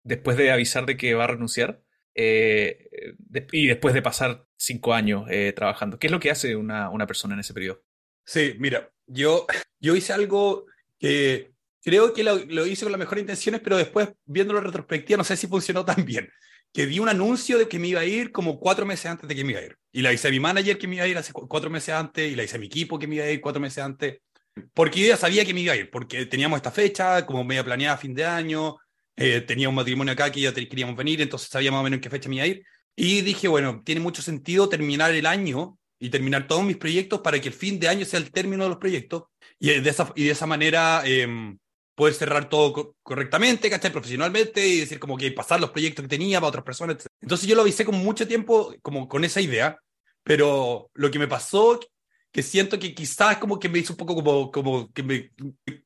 después 0.03 0.37
de 0.37 0.51
avisar 0.51 0.85
de 0.85 0.97
que 0.97 1.15
va 1.15 1.25
a 1.25 1.27
renunciar. 1.27 1.81
Y 2.15 3.67
después 3.67 3.93
de 3.93 4.01
pasar 4.01 4.47
cinco 4.57 4.93
años 4.93 5.27
trabajando, 5.55 5.99
¿qué 5.99 6.07
es 6.07 6.11
lo 6.11 6.19
que 6.19 6.31
hace 6.31 6.55
una, 6.55 6.89
una 6.89 7.05
persona 7.05 7.35
en 7.35 7.41
ese 7.41 7.53
periodo? 7.53 7.86
Sí, 8.27 8.55
mira, 8.59 8.91
yo, 9.07 9.47
yo 9.79 9.95
hice 9.95 10.13
algo 10.13 10.65
que 10.99 11.53
creo 11.81 12.13
que 12.13 12.23
lo, 12.23 12.65
hice 12.65 12.83
con 12.83 12.91
las 12.91 12.99
mejores 12.99 13.21
intenciones, 13.21 13.61
pero 13.61 13.77
después, 13.77 14.09
viéndolo 14.25 14.59
en 14.59 14.65
retrospectiva, 14.65 15.17
no 15.17 15.23
sé 15.23 15.37
si 15.37 15.47
funcionó 15.47 15.85
tan 15.85 16.03
bien. 16.03 16.29
Que 16.73 16.85
di 16.85 16.99
un 16.99 17.07
anuncio 17.07 17.57
de 17.57 17.69
que 17.69 17.79
me 17.79 17.87
iba 17.87 18.01
a 18.01 18.05
ir 18.05 18.33
como 18.33 18.59
cuatro 18.59 18.85
meses 18.85 19.05
antes 19.05 19.27
de 19.29 19.33
que 19.33 19.43
me 19.45 19.53
iba 19.53 19.61
a 19.61 19.63
ir. 19.63 19.77
Y 19.93 20.01
la 20.01 20.11
hice 20.11 20.27
a 20.27 20.31
mi 20.31 20.39
manager 20.41 20.77
que 20.77 20.87
me 20.87 20.95
iba 20.95 21.05
a 21.05 21.07
ir 21.07 21.17
hace 21.17 21.31
cuatro 21.31 21.69
meses 21.69 21.95
antes, 21.95 22.29
y 22.29 22.35
la 22.35 22.43
hice 22.43 22.57
a 22.57 22.59
mi 22.59 22.65
equipo 22.65 22.99
que 22.99 23.07
me 23.07 23.15
iba 23.15 23.25
a 23.25 23.31
ir 23.31 23.39
cuatro 23.39 23.61
meses 23.61 23.81
antes. 23.81 24.19
Porque 24.73 24.99
yo 24.99 25.07
ya 25.07 25.17
sabía 25.17 25.45
que 25.45 25.53
me 25.53 25.61
iba 25.61 25.71
a 25.73 25.77
ir, 25.77 25.89
porque 25.89 26.25
teníamos 26.25 26.57
esta 26.57 26.71
fecha 26.71 27.25
como 27.25 27.45
media 27.45 27.63
planeada 27.63 27.95
a 27.95 27.97
fin 27.97 28.13
de 28.13 28.25
año, 28.25 28.75
eh, 29.15 29.41
tenía 29.41 29.69
un 29.69 29.75
matrimonio 29.75 30.11
acá 30.11 30.29
que 30.29 30.41
ya 30.41 30.53
queríamos 30.53 30.97
venir, 30.97 31.21
entonces 31.21 31.47
sabía 31.47 31.71
más 31.71 31.79
o 31.79 31.83
menos 31.83 31.97
en 31.97 32.01
qué 32.01 32.09
fecha 32.09 32.27
me 32.27 32.35
iba 32.35 32.43
a 32.43 32.47
ir. 32.47 32.65
Y 32.95 33.21
dije, 33.21 33.47
bueno, 33.47 33.81
tiene 33.85 34.01
mucho 34.01 34.21
sentido 34.21 34.67
terminar 34.67 35.11
el 35.13 35.25
año 35.25 35.76
y 35.99 36.09
terminar 36.09 36.47
todos 36.47 36.63
mis 36.63 36.77
proyectos 36.77 37.21
para 37.21 37.39
que 37.39 37.49
el 37.49 37.53
fin 37.53 37.79
de 37.79 37.87
año 37.87 38.05
sea 38.05 38.19
el 38.19 38.31
término 38.31 38.63
de 38.63 38.69
los 38.69 38.77
proyectos 38.77 39.23
y 39.59 39.79
de 39.79 39.89
esa, 39.89 40.11
y 40.15 40.25
de 40.25 40.31
esa 40.31 40.45
manera 40.45 41.01
eh, 41.05 41.27
poder 41.97 42.13
cerrar 42.13 42.47
todo 42.47 42.95
correctamente, 43.01 43.71
¿cachai? 43.71 43.91
Profesionalmente 43.91 44.65
y 44.65 44.81
decir 44.81 44.99
como 44.99 45.17
que 45.17 45.31
pasar 45.31 45.59
los 45.59 45.71
proyectos 45.71 46.03
que 46.03 46.09
tenía 46.09 46.39
para 46.39 46.49
otras 46.49 46.63
personas. 46.63 46.97
Entonces 47.19 47.47
yo 47.47 47.55
lo 47.55 47.63
avisé 47.63 47.85
con 47.85 47.95
mucho 47.95 48.27
tiempo, 48.27 48.75
como 48.83 49.07
con 49.07 49.25
esa 49.25 49.41
idea, 49.41 49.79
pero 50.23 50.91
lo 50.93 51.09
que 51.09 51.17
me 51.17 51.27
pasó, 51.27 51.79
que 52.31 52.43
siento 52.43 52.77
que 52.77 52.93
quizás 52.93 53.37
como 53.37 53.57
que 53.57 53.67
me 53.67 53.79
hizo 53.79 53.93
un 53.93 53.97
poco 53.97 54.13
como, 54.13 54.51
como 54.51 54.91
que 54.93 55.01
me, 55.01 55.31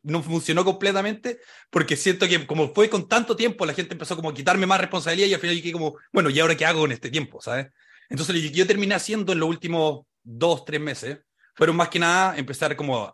no 0.04 0.22
funcionó 0.22 0.66
completamente, 0.66 1.40
porque 1.70 1.96
siento 1.96 2.28
que 2.28 2.46
como 2.46 2.74
fue 2.74 2.90
con 2.90 3.08
tanto 3.08 3.38
tiempo, 3.38 3.66
la 3.66 3.74
gente 3.74 3.94
empezó 3.94 4.18
como 4.18 4.32
a 4.32 4.34
quitarme 4.34 4.66
más 4.66 4.82
responsabilidad 4.82 5.30
y 5.30 5.34
al 5.34 5.40
final 5.40 5.56
dije 5.56 5.72
como, 5.72 5.96
bueno, 6.12 6.30
¿y 6.30 6.38
ahora 6.42 6.58
qué 6.58 6.66
hago 6.66 6.84
en 6.84 6.92
este 6.92 7.10
tiempo, 7.10 7.40
sabes? 7.40 7.68
Entonces 8.12 8.36
lo 8.36 8.42
yo 8.52 8.68
terminé 8.68 8.94
haciendo 8.94 9.32
en 9.32 9.40
los 9.40 9.48
últimos 9.48 10.02
dos, 10.22 10.66
tres 10.66 10.82
meses, 10.82 11.20
fueron 11.56 11.78
más 11.78 11.88
que 11.88 11.98
nada 11.98 12.38
empezar 12.38 12.76
como 12.76 13.06
a 13.06 13.12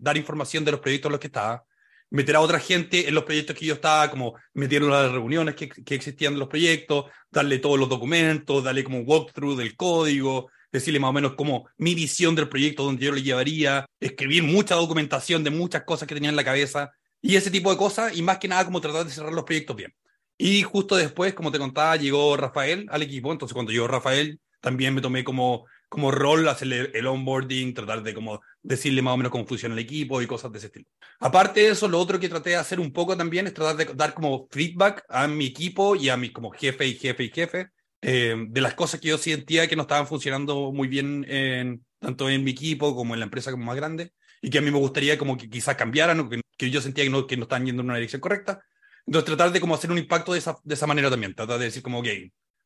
dar 0.00 0.16
información 0.16 0.64
de 0.64 0.72
los 0.72 0.80
proyectos 0.80 1.08
en 1.08 1.12
los 1.12 1.20
que 1.20 1.28
estaba, 1.28 1.64
meter 2.10 2.34
a 2.34 2.40
otra 2.40 2.58
gente 2.58 3.08
en 3.08 3.14
los 3.14 3.22
proyectos 3.22 3.54
que 3.54 3.64
yo 3.64 3.74
estaba, 3.74 4.10
como 4.10 4.34
metieron 4.54 4.90
las 4.90 5.12
reuniones 5.12 5.54
que, 5.54 5.68
que 5.68 5.94
existían 5.94 6.32
de 6.32 6.40
los 6.40 6.48
proyectos, 6.48 7.04
darle 7.30 7.60
todos 7.60 7.78
los 7.78 7.88
documentos, 7.88 8.64
darle 8.64 8.82
como 8.82 8.98
un 8.98 9.04
walkthrough 9.06 9.56
del 9.56 9.76
código, 9.76 10.50
decirle 10.72 10.98
más 10.98 11.10
o 11.10 11.12
menos 11.12 11.34
como 11.34 11.68
mi 11.78 11.94
visión 11.94 12.34
del 12.34 12.48
proyecto, 12.48 12.82
donde 12.82 13.04
yo 13.04 13.12
lo 13.12 13.18
llevaría, 13.18 13.86
escribir 14.00 14.42
mucha 14.42 14.74
documentación 14.74 15.44
de 15.44 15.50
muchas 15.50 15.84
cosas 15.84 16.08
que 16.08 16.14
tenía 16.14 16.30
en 16.30 16.36
la 16.36 16.44
cabeza 16.44 16.90
y 17.22 17.36
ese 17.36 17.52
tipo 17.52 17.70
de 17.70 17.76
cosas, 17.76 18.16
y 18.16 18.22
más 18.22 18.38
que 18.38 18.48
nada 18.48 18.64
como 18.64 18.80
tratar 18.80 19.04
de 19.04 19.12
cerrar 19.12 19.32
los 19.32 19.44
proyectos 19.44 19.76
bien. 19.76 19.94
Y 20.42 20.62
justo 20.62 20.96
después, 20.96 21.34
como 21.34 21.52
te 21.52 21.58
contaba, 21.58 21.96
llegó 21.96 22.34
Rafael 22.34 22.86
al 22.88 23.02
equipo, 23.02 23.30
entonces 23.30 23.52
cuando 23.52 23.72
llegó 23.72 23.86
Rafael, 23.86 24.40
también 24.62 24.94
me 24.94 25.02
tomé 25.02 25.22
como, 25.22 25.66
como 25.86 26.10
rol 26.10 26.48
hacerle 26.48 26.90
el 26.94 27.06
onboarding, 27.08 27.74
tratar 27.74 28.02
de 28.02 28.14
como 28.14 28.40
decirle 28.62 29.02
más 29.02 29.12
o 29.12 29.16
menos 29.18 29.32
cómo 29.32 29.46
funciona 29.46 29.74
el 29.74 29.80
equipo 29.80 30.22
y 30.22 30.26
cosas 30.26 30.50
de 30.50 30.56
ese 30.56 30.68
estilo. 30.68 30.86
Aparte 31.18 31.60
de 31.60 31.68
eso, 31.68 31.88
lo 31.88 31.98
otro 31.98 32.18
que 32.18 32.30
traté 32.30 32.50
de 32.50 32.56
hacer 32.56 32.80
un 32.80 32.90
poco 32.90 33.18
también 33.18 33.46
es 33.48 33.52
tratar 33.52 33.76
de 33.76 33.92
dar 33.94 34.14
como 34.14 34.48
feedback 34.50 35.04
a 35.10 35.28
mi 35.28 35.44
equipo 35.44 35.94
y 35.94 36.08
a 36.08 36.16
mi 36.16 36.32
como 36.32 36.50
jefe 36.52 36.86
y 36.86 36.94
jefe 36.94 37.24
y 37.24 37.30
jefe 37.30 37.68
eh, 38.00 38.34
de 38.48 38.60
las 38.62 38.72
cosas 38.72 38.98
que 38.98 39.08
yo 39.08 39.18
sentía 39.18 39.68
que 39.68 39.76
no 39.76 39.82
estaban 39.82 40.06
funcionando 40.06 40.72
muy 40.72 40.88
bien 40.88 41.26
en, 41.28 41.84
tanto 41.98 42.30
en 42.30 42.42
mi 42.44 42.52
equipo 42.52 42.96
como 42.96 43.12
en 43.12 43.20
la 43.20 43.24
empresa 43.24 43.50
como 43.50 43.66
más 43.66 43.76
grande 43.76 44.14
y 44.40 44.48
que 44.48 44.56
a 44.56 44.62
mí 44.62 44.70
me 44.70 44.78
gustaría 44.78 45.18
como 45.18 45.36
que 45.36 45.50
quizás 45.50 45.76
cambiaran 45.76 46.18
o 46.20 46.30
que, 46.30 46.40
que 46.56 46.70
yo 46.70 46.80
sentía 46.80 47.04
que 47.04 47.10
no, 47.10 47.26
que 47.26 47.36
no 47.36 47.42
estaban 47.42 47.66
yendo 47.66 47.82
en 47.82 47.88
una 47.90 47.96
dirección 47.96 48.22
correcta. 48.22 48.64
Entonces 49.06 49.26
tratar 49.26 49.52
de 49.52 49.60
como 49.60 49.74
hacer 49.74 49.90
un 49.90 49.98
impacto 49.98 50.32
de 50.32 50.38
esa, 50.38 50.56
de 50.62 50.74
esa 50.74 50.86
manera 50.86 51.10
también, 51.10 51.34
tratar 51.34 51.58
de 51.58 51.66
decir 51.66 51.82
como, 51.82 52.00
ok, 52.00 52.08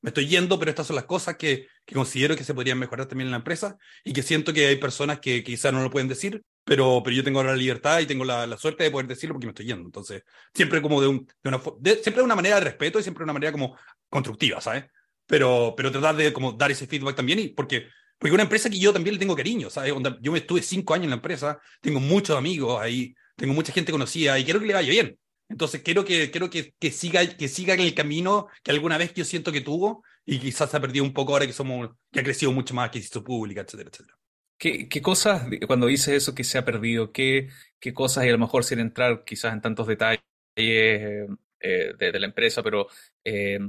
me 0.02 0.10
estoy 0.10 0.26
yendo, 0.26 0.58
pero 0.58 0.70
estas 0.70 0.86
son 0.86 0.96
las 0.96 1.06
cosas 1.06 1.36
que, 1.36 1.66
que, 1.86 1.94
considero 1.94 2.36
que 2.36 2.44
se 2.44 2.52
podrían 2.52 2.78
mejorar 2.78 3.06
también 3.06 3.28
en 3.28 3.30
la 3.32 3.38
empresa 3.38 3.78
y 4.04 4.12
que 4.12 4.22
siento 4.22 4.52
que 4.52 4.66
hay 4.66 4.76
personas 4.76 5.20
que 5.20 5.42
quizás 5.42 5.72
no 5.72 5.82
lo 5.82 5.90
pueden 5.90 6.08
decir, 6.08 6.42
pero, 6.64 7.00
pero 7.02 7.16
yo 7.16 7.24
tengo 7.24 7.42
la 7.42 7.56
libertad 7.56 8.00
y 8.00 8.06
tengo 8.06 8.24
la, 8.24 8.46
la 8.46 8.58
suerte 8.58 8.84
de 8.84 8.90
poder 8.90 9.06
decirlo 9.06 9.34
porque 9.34 9.46
me 9.46 9.52
estoy 9.52 9.66
yendo. 9.66 9.86
Entonces, 9.86 10.22
siempre 10.52 10.82
como 10.82 11.00
de, 11.00 11.08
un, 11.08 11.26
de 11.42 11.48
una, 11.48 11.62
de, 11.80 11.92
siempre 11.94 12.16
de 12.16 12.24
una 12.24 12.36
manera 12.36 12.56
de 12.56 12.64
respeto 12.64 12.98
y 12.98 13.02
siempre 13.02 13.22
de 13.22 13.24
una 13.24 13.32
manera 13.32 13.52
como 13.52 13.78
constructiva, 14.10 14.60
¿sabes? 14.60 14.84
Pero, 15.26 15.72
pero 15.74 15.90
tratar 15.90 16.16
de 16.16 16.34
como 16.34 16.52
dar 16.52 16.70
ese 16.70 16.86
feedback 16.86 17.16
también 17.16 17.38
y 17.38 17.48
porque 17.48 17.86
porque 18.18 18.32
una 18.32 18.44
empresa 18.44 18.70
que 18.70 18.78
yo 18.78 18.92
también 18.92 19.14
le 19.14 19.18
tengo 19.18 19.36
cariño, 19.36 19.70
¿sabes? 19.70 19.92
Yo 20.20 20.32
me 20.32 20.38
estuve 20.38 20.62
cinco 20.62 20.94
años 20.94 21.04
en 21.04 21.10
la 21.10 21.16
empresa, 21.16 21.58
tengo 21.80 22.00
muchos 22.00 22.36
amigos 22.36 22.80
ahí, 22.80 23.14
tengo 23.36 23.52
mucha 23.52 23.72
gente 23.72 23.92
conocida 23.92 24.38
y 24.38 24.44
quiero 24.44 24.60
que 24.60 24.66
le 24.66 24.74
vaya 24.74 24.88
bien. 24.88 25.18
Entonces 25.54 25.82
quiero 25.82 26.04
que, 26.04 26.32
quiero 26.32 26.50
que, 26.50 26.74
que, 26.80 26.90
siga, 26.90 27.24
que 27.24 27.46
siga 27.46 27.74
en 27.74 27.80
el 27.80 27.94
camino 27.94 28.48
que 28.64 28.72
alguna 28.72 28.98
vez 28.98 29.14
yo 29.14 29.24
siento 29.24 29.52
que 29.52 29.60
tuvo 29.60 30.02
y 30.26 30.40
quizás 30.40 30.68
se 30.68 30.76
ha 30.76 30.80
perdido 30.80 31.04
un 31.04 31.12
poco 31.12 31.32
ahora 31.32 31.46
que 31.46 31.52
somos, 31.52 31.90
que 32.10 32.18
ha 32.18 32.24
crecido 32.24 32.50
mucho 32.50 32.74
más, 32.74 32.90
que 32.90 32.98
hizo 32.98 33.22
pública, 33.22 33.60
etcétera, 33.60 33.88
etcétera. 33.88 34.18
¿Qué, 34.58 34.88
¿Qué, 34.88 35.00
cosas, 35.00 35.46
cuando 35.68 35.86
dices 35.86 36.08
eso 36.08 36.34
que 36.34 36.42
se 36.42 36.58
ha 36.58 36.64
perdido, 36.64 37.12
qué, 37.12 37.50
qué 37.78 37.94
cosas, 37.94 38.24
y 38.24 38.30
a 38.30 38.32
lo 38.32 38.38
mejor 38.38 38.64
sin 38.64 38.80
entrar 38.80 39.22
quizás 39.24 39.52
en 39.52 39.60
tantos 39.60 39.86
detalles 39.86 40.24
eh, 40.56 41.24
eh, 41.60 41.92
de, 41.96 42.10
de, 42.10 42.18
la 42.18 42.26
empresa, 42.26 42.60
pero 42.64 42.88
eh, 43.22 43.60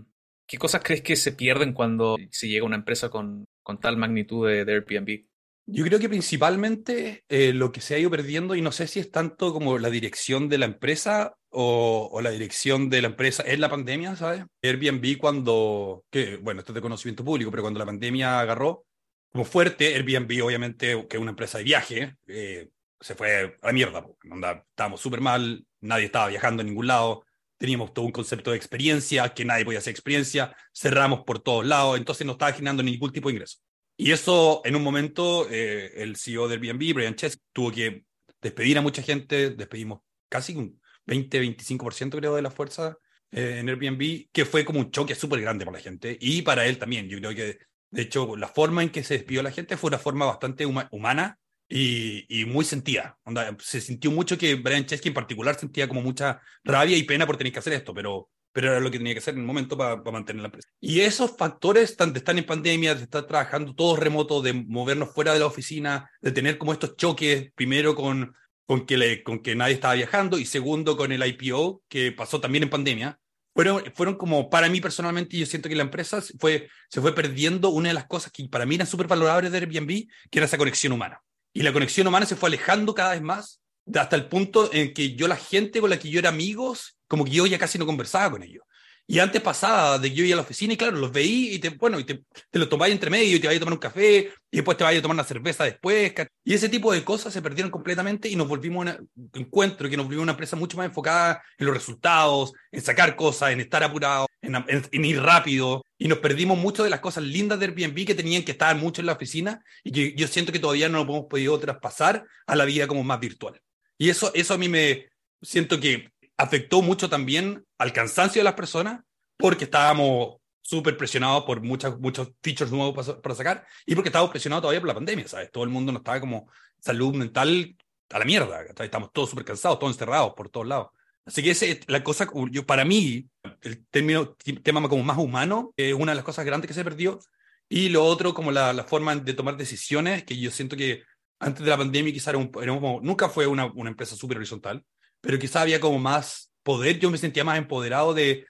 ¿qué 0.47 0.57
cosas 0.57 0.81
crees 0.83 1.03
que 1.03 1.15
se 1.15 1.33
pierden 1.33 1.73
cuando 1.73 2.17
se 2.31 2.47
llega 2.47 2.63
a 2.63 2.67
una 2.67 2.77
empresa 2.77 3.09
con, 3.11 3.45
con 3.61 3.79
tal 3.79 3.97
magnitud 3.97 4.47
de, 4.47 4.65
de 4.65 4.73
Airbnb? 4.73 5.23
Yo 5.67 5.83
creo 5.83 5.99
que 5.99 6.09
principalmente 6.09 7.23
eh, 7.27 7.51
lo 7.51 7.71
que 7.71 7.81
se 7.81 7.95
ha 7.95 7.99
ido 7.99 8.11
perdiendo, 8.11 8.55
y 8.55 8.61
no 8.61 8.71
sé 8.71 8.85
si 8.87 8.99
es 8.99 9.09
tanto 9.09 9.51
como 9.51 9.79
la 9.79 9.89
dirección 9.89 10.47
de 10.47 10.59
la 10.59 10.65
empresa 10.65 11.35
o, 11.49 12.09
o, 12.11 12.21
la 12.21 12.29
dirección 12.29 12.89
de 12.89 13.01
la 13.01 13.07
empresa 13.07 13.41
es 13.43 13.57
la 13.57 13.69
pandemia, 13.69 14.15
¿sabes? 14.15 14.43
Airbnb 14.61 15.17
cuando, 15.17 16.05
que 16.11 16.37
bueno, 16.37 16.59
esto 16.59 16.71
es 16.71 16.75
de 16.75 16.81
conocimiento 16.81 17.25
público, 17.25 17.49
pero 17.49 17.63
cuando 17.63 17.79
la 17.79 17.85
pandemia 17.85 18.39
agarró 18.41 18.85
como 19.31 19.43
fuerte, 19.43 19.95
Airbnb 19.95 20.45
obviamente, 20.45 21.07
que 21.09 21.17
es 21.17 21.21
una 21.21 21.31
empresa 21.31 21.57
de 21.57 21.65
viaje, 21.65 22.15
eh, 22.27 22.69
se 23.01 23.15
fue 23.15 23.57
a 23.61 23.67
la 23.67 23.73
mierda, 23.73 24.05
onda, 24.31 24.63
estábamos 24.69 25.01
súper 25.01 25.19
mal, 25.19 25.65
nadie 25.81 26.05
estaba 26.05 26.27
viajando 26.27 26.61
en 26.61 26.67
ningún 26.67 26.87
lado, 26.87 27.25
teníamos 27.57 27.93
todo 27.93 28.05
un 28.05 28.11
concepto 28.11 28.51
de 28.51 28.57
experiencia, 28.57 29.33
que 29.33 29.43
nadie 29.43 29.65
podía 29.65 29.79
hacer 29.79 29.91
experiencia, 29.91 30.55
cerramos 30.73 31.25
por 31.25 31.39
todos 31.39 31.65
lados, 31.65 31.97
entonces 31.97 32.25
no 32.25 32.33
estaba 32.33 32.53
generando 32.53 32.81
ningún 32.81 33.11
tipo 33.11 33.27
de 33.27 33.33
ingreso. 33.33 33.57
Y 33.97 34.11
eso, 34.11 34.61
en 34.65 34.75
un 34.75 34.83
momento, 34.83 35.47
eh, 35.49 35.91
el 35.95 36.17
CEO 36.17 36.47
de 36.47 36.55
Airbnb, 36.55 36.93
Brian 36.93 37.15
Chesky, 37.15 37.41
tuvo 37.53 37.71
que 37.71 38.05
despedir 38.41 38.77
a 38.77 38.81
mucha 38.81 39.01
gente, 39.01 39.51
despedimos 39.51 40.01
casi 40.29 40.55
un 40.55 40.81
20-25% 41.07 42.17
creo 42.17 42.35
de 42.35 42.41
la 42.41 42.51
fuerza 42.51 42.97
eh, 43.31 43.59
en 43.59 43.69
Airbnb, 43.69 44.29
que 44.31 44.45
fue 44.45 44.65
como 44.65 44.79
un 44.79 44.91
choque 44.91 45.15
súper 45.15 45.41
grande 45.41 45.65
para 45.65 45.77
la 45.77 45.83
gente 45.83 46.17
y 46.19 46.41
para 46.41 46.65
él 46.65 46.77
también. 46.77 47.07
Yo 47.07 47.17
creo 47.19 47.33
que, 47.35 47.59
de 47.89 48.01
hecho, 48.01 48.35
la 48.35 48.47
forma 48.47 48.83
en 48.83 48.89
que 48.89 49.03
se 49.03 49.15
despidió 49.15 49.43
la 49.43 49.51
gente 49.51 49.77
fue 49.77 49.89
una 49.89 49.97
forma 49.97 50.25
bastante 50.25 50.65
huma 50.65 50.89
humana 50.91 51.39
y, 51.67 52.45
muy 52.47 52.65
sentida. 52.65 53.17
Se 53.59 53.81
sintió 53.81 54.11
mucho 54.11 54.37
que 54.37 54.55
Brian 54.55 54.85
Chesky 54.85 55.09
en 55.09 55.13
particular 55.13 55.55
sentía 55.55 55.87
como 55.87 56.01
mucha 56.01 56.41
rabia 56.63 56.97
y 56.97 57.03
pena 57.03 57.25
por 57.25 57.37
tener 57.37 57.51
que 57.53 57.59
hacer 57.59 57.73
esto, 57.73 57.93
pero 57.93 58.29
pero 58.55 58.71
era 58.71 58.79
lo 58.79 58.89
que 58.89 58.99
tenía 58.99 59.11
que 59.11 59.19
hacer 59.19 59.33
en 59.33 59.41
el 59.41 59.45
momento 59.45 59.77
para, 59.77 59.97
mantener 59.97 60.41
la 60.41 60.47
empresa. 60.47 60.69
Y 60.79 61.01
esos 61.01 61.35
factores 61.35 61.91
están, 61.91 62.13
de 62.13 62.19
estar 62.19 62.37
en 62.37 62.45
pandemia, 62.45 62.95
de 62.95 63.03
estar 63.03 63.27
trabajando 63.27 63.75
todos 63.75 63.99
remoto, 63.99 64.41
de 64.41 64.53
movernos 64.53 65.13
fuera 65.13 65.33
de 65.33 65.39
la 65.39 65.45
oficina, 65.45 66.09
de 66.21 66.31
tener 66.31 66.57
como 66.57 66.71
estos 66.71 66.95
choques, 66.95 67.51
primero 67.53 67.95
con, 67.95 68.33
con, 68.65 68.85
que, 68.85 68.95
le, 68.95 69.23
con 69.23 69.39
que 69.39 69.55
nadie 69.55 69.73
estaba 69.73 69.95
viajando 69.95 70.39
y 70.39 70.45
segundo 70.45 70.95
con 70.95 71.11
el 71.11 71.25
IPO, 71.27 71.83
que 71.89 72.13
pasó 72.13 72.39
también 72.39 72.63
en 72.63 72.69
pandemia, 72.69 73.19
fueron, 73.53 73.83
fueron 73.93 74.15
como, 74.15 74.49
para 74.49 74.69
mí 74.69 74.79
personalmente, 74.79 75.35
yo 75.35 75.45
siento 75.45 75.67
que 75.67 75.75
la 75.75 75.83
empresa 75.83 76.23
fue, 76.39 76.69
se 76.89 77.01
fue 77.01 77.13
perdiendo 77.13 77.71
una 77.71 77.89
de 77.89 77.95
las 77.95 78.05
cosas 78.07 78.31
que 78.31 78.47
para 78.47 78.65
mí 78.65 78.75
eran 78.75 78.87
súper 78.87 79.07
valorables 79.07 79.51
de 79.51 79.57
Airbnb, 79.57 80.07
que 80.31 80.39
era 80.39 80.45
esa 80.45 80.57
conexión 80.57 80.93
humana. 80.93 81.21
Y 81.51 81.61
la 81.61 81.73
conexión 81.73 82.07
humana 82.07 82.25
se 82.25 82.37
fue 82.37 82.47
alejando 82.47 82.95
cada 82.95 83.11
vez 83.11 83.21
más 83.21 83.59
hasta 83.93 84.15
el 84.15 84.29
punto 84.29 84.69
en 84.71 84.93
que 84.93 85.13
yo 85.15 85.27
la 85.27 85.35
gente 85.35 85.81
con 85.81 85.89
la 85.89 85.99
que 85.99 86.09
yo 86.09 86.19
era 86.19 86.29
amigos 86.29 86.94
como 87.07 87.25
que 87.25 87.31
yo 87.31 87.45
ya 87.45 87.59
casi 87.59 87.77
no 87.77 87.85
conversaba 87.85 88.31
con 88.31 88.43
ellos. 88.43 88.63
Y 89.07 89.19
antes 89.19 89.39
pasaba 89.39 89.99
de 89.99 90.09
que 90.09 90.15
yo 90.15 90.25
iba 90.25 90.33
a 90.33 90.37
la 90.37 90.41
oficina 90.41 90.73
y 90.73 90.77
claro, 90.77 90.97
los 90.97 91.11
veí 91.11 91.53
y 91.53 91.59
te, 91.59 91.69
bueno, 91.69 91.99
y 91.99 92.05
te, 92.05 92.23
te 92.49 92.57
los 92.57 92.67
tomabas 92.67 92.91
entre 92.91 93.11
medio 93.11 93.35
y 93.35 93.39
te 93.39 93.45
vas 93.45 93.55
a 93.55 93.59
tomar 93.59 93.73
un 93.73 93.79
café 93.79 94.31
y 94.49 94.57
después 94.57 94.77
te 94.77 94.83
vas 94.83 94.95
a 94.95 95.01
tomar 95.01 95.15
una 95.15 95.23
cerveza 95.23 95.63
después. 95.63 96.11
Y 96.43 96.53
ese 96.55 96.69
tipo 96.69 96.91
de 96.91 97.03
cosas 97.03 97.31
se 97.31 97.41
perdieron 97.43 97.69
completamente 97.69 98.27
y 98.27 98.35
nos 98.35 98.47
volvimos 98.47 98.87
a 98.87 98.97
un 98.97 99.29
encuentro 99.33 99.87
que 99.89 99.97
nos 99.97 100.07
volvió 100.07 100.23
una 100.23 100.31
empresa 100.31 100.55
mucho 100.55 100.77
más 100.77 100.87
enfocada 100.87 101.43
en 101.59 101.67
los 101.67 101.75
resultados, 101.75 102.53
en 102.71 102.81
sacar 102.81 103.15
cosas, 103.15 103.51
en 103.51 103.59
estar 103.59 103.83
apurado, 103.83 104.25
en, 104.41 105.05
ir 105.05 105.21
rápido. 105.21 105.83
Y 105.99 106.07
nos 106.07 106.17
perdimos 106.17 106.57
mucho 106.57 106.83
de 106.83 106.89
las 106.89 106.99
cosas 106.99 107.23
lindas 107.23 107.59
de 107.59 107.67
Airbnb 107.67 108.07
que 108.07 108.15
tenían 108.15 108.43
que 108.43 108.53
estar 108.53 108.75
mucho 108.75 109.01
en 109.01 109.05
la 109.05 109.13
oficina 109.13 109.63
y 109.83 109.91
que 109.91 110.15
yo 110.15 110.27
siento 110.27 110.51
que 110.51 110.59
todavía 110.59 110.89
no 110.89 110.97
lo 110.97 111.03
hemos 111.03 111.25
podido 111.29 111.59
traspasar 111.59 112.25
a 112.47 112.55
la 112.55 112.65
vida 112.65 112.87
como 112.87 113.03
más 113.03 113.19
virtual. 113.19 113.61
Y 113.99 114.09
eso, 114.09 114.31
eso 114.33 114.55
a 114.55 114.57
mí 114.57 114.67
me 114.67 115.05
siento 115.43 115.79
que 115.79 116.11
afectó 116.37 116.81
mucho 116.81 117.09
también 117.09 117.65
al 117.77 117.93
cansancio 117.93 118.39
de 118.39 118.45
las 118.45 118.53
personas 118.53 119.01
porque 119.37 119.65
estábamos 119.65 120.37
súper 120.61 120.97
presionados 120.97 121.43
por 121.43 121.61
muchas, 121.61 121.99
muchos 121.99 122.31
features 122.41 122.71
nuevos 122.71 122.95
para, 122.95 123.21
para, 123.21 123.35
sacar 123.35 123.67
y 123.85 123.93
porque 123.93 124.09
estábamos 124.09 124.31
presionados 124.31 124.63
todavía 124.63 124.81
por 124.81 124.87
la 124.87 124.95
pandemia, 124.95 125.27
¿sabes? 125.27 125.51
Todo 125.51 125.63
el 125.63 125.69
mundo 125.69 125.91
nos 125.91 125.99
estaba 125.99 126.19
como 126.19 126.49
salud 126.79 127.13
mental 127.13 127.75
a 128.09 128.19
la 128.19 128.25
mierda, 128.25 128.61
estamos 128.63 129.11
todos 129.11 129.29
súper 129.29 129.45
cansados, 129.45 129.79
todos 129.79 129.93
encerrados 129.93 130.33
por 130.35 130.49
todos 130.49 130.67
lados. 130.67 130.87
Así 131.25 131.41
que 131.41 131.51
ese, 131.51 131.79
la 131.87 132.03
cosa, 132.03 132.27
yo, 132.51 132.65
para 132.65 132.85
mí, 132.85 133.27
el 133.61 133.85
término, 133.87 134.35
tema 134.63 134.87
como 134.87 135.03
más 135.03 135.17
humano, 135.17 135.73
es 135.75 135.93
una 135.93 136.11
de 136.11 136.17
las 136.17 136.23
cosas 136.23 136.45
grandes 136.45 136.67
que 136.67 136.75
se 136.75 136.83
perdió. 136.83 137.19
Y 137.67 137.89
lo 137.89 138.05
otro, 138.05 138.35
como 138.35 138.51
la, 138.51 138.83
forma 138.83 139.15
de 139.15 139.33
tomar 139.33 139.57
decisiones, 139.57 140.23
que 140.23 140.37
yo 140.37 140.51
siento 140.51 140.77
que 140.77 141.01
antes 141.39 141.63
de 141.63 141.71
la 141.71 141.77
pandemia 141.77 142.13
quizás 142.13 142.27
era 142.27 142.37
un, 142.37 142.99
nunca 143.01 143.27
fue 143.27 143.47
una, 143.47 143.65
una 143.65 143.89
empresa 143.89 144.15
súper 144.15 144.37
horizontal, 144.37 144.85
pero 145.25 145.39
quizás 145.39 145.63
había 145.63 145.79
como 145.79 145.97
más 145.97 146.53
poder, 146.61 146.99
yo 146.99 147.09
me 147.09 147.17
sentía 147.17 147.43
más 147.43 147.57
empoderado 147.57 148.13
de, 148.13 148.45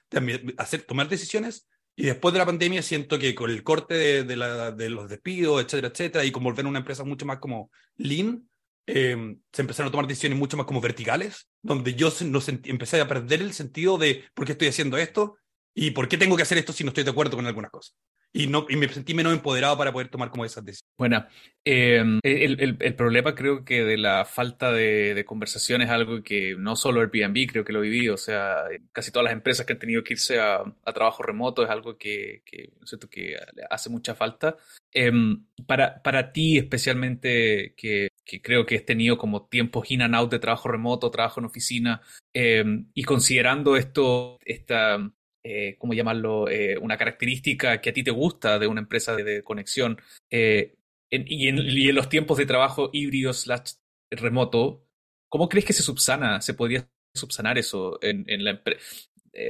hacer, 0.58 0.82
tomar 0.82 1.08
decisiones. 1.08 1.66
Y 1.96 2.04
después 2.04 2.34
de 2.34 2.38
la 2.38 2.44
pandemia 2.44 2.82
siento 2.82 3.18
que 3.18 3.34
con 3.34 3.50
el 3.50 3.62
corte 3.62 3.94
de, 3.94 4.24
de, 4.24 4.72
de 4.76 4.90
los 4.90 5.08
despidos, 5.08 5.64
etcétera, 5.64 5.88
etcétera, 5.88 6.24
y 6.26 6.30
con 6.30 6.44
volver 6.44 6.66
a 6.66 6.68
una 6.68 6.80
empresa 6.80 7.02
mucho 7.04 7.24
más 7.24 7.38
como 7.38 7.70
lean, 7.96 8.46
em, 8.84 9.40
se 9.50 9.62
empezaron 9.62 9.88
a 9.88 9.90
tomar 9.90 10.06
decisiones 10.06 10.38
mucho 10.38 10.58
más 10.58 10.66
como 10.66 10.82
verticales, 10.82 11.48
donde 11.62 11.94
yo 11.94 12.12
no 12.26 12.40
empecé 12.46 13.00
a 13.00 13.08
perder 13.08 13.40
el 13.40 13.54
sentido 13.54 13.96
de 13.96 14.24
por 14.34 14.44
qué 14.44 14.52
estoy 14.52 14.68
haciendo 14.68 14.98
esto 14.98 15.38
y 15.74 15.92
por 15.92 16.06
qué 16.06 16.18
tengo 16.18 16.36
que 16.36 16.42
hacer 16.42 16.58
esto 16.58 16.74
si 16.74 16.84
no 16.84 16.88
estoy 16.88 17.04
de 17.04 17.10
acuerdo 17.10 17.36
con 17.36 17.46
algunas 17.46 17.70
cosas 17.70 17.94
y, 18.32 18.46
no, 18.48 18.66
y 18.68 18.76
me 18.76 18.88
sentí 18.88 19.14
menos 19.14 19.32
empoderado 19.32 19.78
para 19.78 19.92
poder 19.92 20.08
tomar 20.08 20.30
como 20.30 20.44
esas 20.44 20.64
decisiones. 20.64 20.86
Bueno, 20.98 21.26
em, 21.64 22.20
el, 22.22 22.60
el, 22.60 22.76
el, 22.80 22.94
problema 22.94 23.34
creo 23.34 23.64
que 23.64 23.84
de 23.84 23.96
la 23.96 24.24
falta 24.24 24.72
de, 24.72 25.14
de, 25.14 25.24
conversación 25.24 25.82
es 25.82 25.90
algo 25.90 26.22
que 26.22 26.54
no 26.58 26.76
solo 26.76 27.00
Airbnb 27.00 27.46
creo 27.50 27.64
que 27.64 27.72
lo 27.72 27.80
viví, 27.80 28.08
o 28.08 28.16
sea, 28.16 28.64
casi 28.92 29.10
todas 29.10 29.24
las 29.24 29.32
empresas 29.32 29.64
que 29.64 29.72
han 29.72 29.78
tenido 29.78 30.04
que 30.04 30.14
irse 30.14 30.38
a, 30.38 30.58
a 30.58 30.92
trabajo 30.92 31.22
remoto 31.22 31.64
es 31.64 31.70
algo 31.70 31.96
que, 31.96 32.42
que, 32.44 32.70
¿cierto? 32.84 33.08
que 33.08 33.36
hace 33.70 33.90
mucha 33.90 34.14
falta. 34.14 34.56
Em, 34.92 35.44
para, 35.66 36.02
para 36.02 36.32
ti 36.32 36.58
especialmente, 36.58 37.74
que, 37.76 38.08
que, 38.24 38.40
creo 38.40 38.66
que 38.66 38.76
has 38.76 38.84
tenido 38.84 39.18
como 39.18 39.46
tiempos 39.46 39.90
in 39.90 40.02
and 40.02 40.14
out 40.14 40.30
de 40.30 40.38
trabajo 40.38 40.68
remoto, 40.68 41.10
trabajo 41.10 41.40
en 41.40 41.46
oficina, 41.46 42.02
em, 42.32 42.86
y 42.94 43.02
considerando 43.04 43.76
esto, 43.76 44.38
esta 44.44 44.98
eh, 45.48 45.76
¿cómo 45.78 45.94
llamarlo? 45.94 46.48
Eh, 46.48 46.76
una 46.78 46.96
característica 46.96 47.80
que 47.80 47.90
a 47.90 47.92
ti 47.92 48.02
te 48.02 48.10
gusta 48.10 48.58
de 48.58 48.66
una 48.66 48.80
empresa 48.80 49.14
de, 49.14 49.42
conexión. 49.42 50.00
Eh, 50.28 50.74
y, 51.10 51.48
en, 51.48 51.94
los 51.94 52.08
tiempos 52.08 52.36
de 52.38 52.46
trabajo 52.46 52.90
híbrido 52.92 53.32
slash 53.32 53.74
remoto, 54.10 54.84
¿cómo 55.28 55.48
crees 55.48 55.64
que 55.64 55.72
se 55.72 55.84
subsana? 55.84 56.40
¿Se 56.40 56.54
podría 56.54 56.88
subsanar 57.14 57.58
eso 57.58 57.98
en, 58.02 58.24
la 58.44 58.50
empresa? 58.50 58.80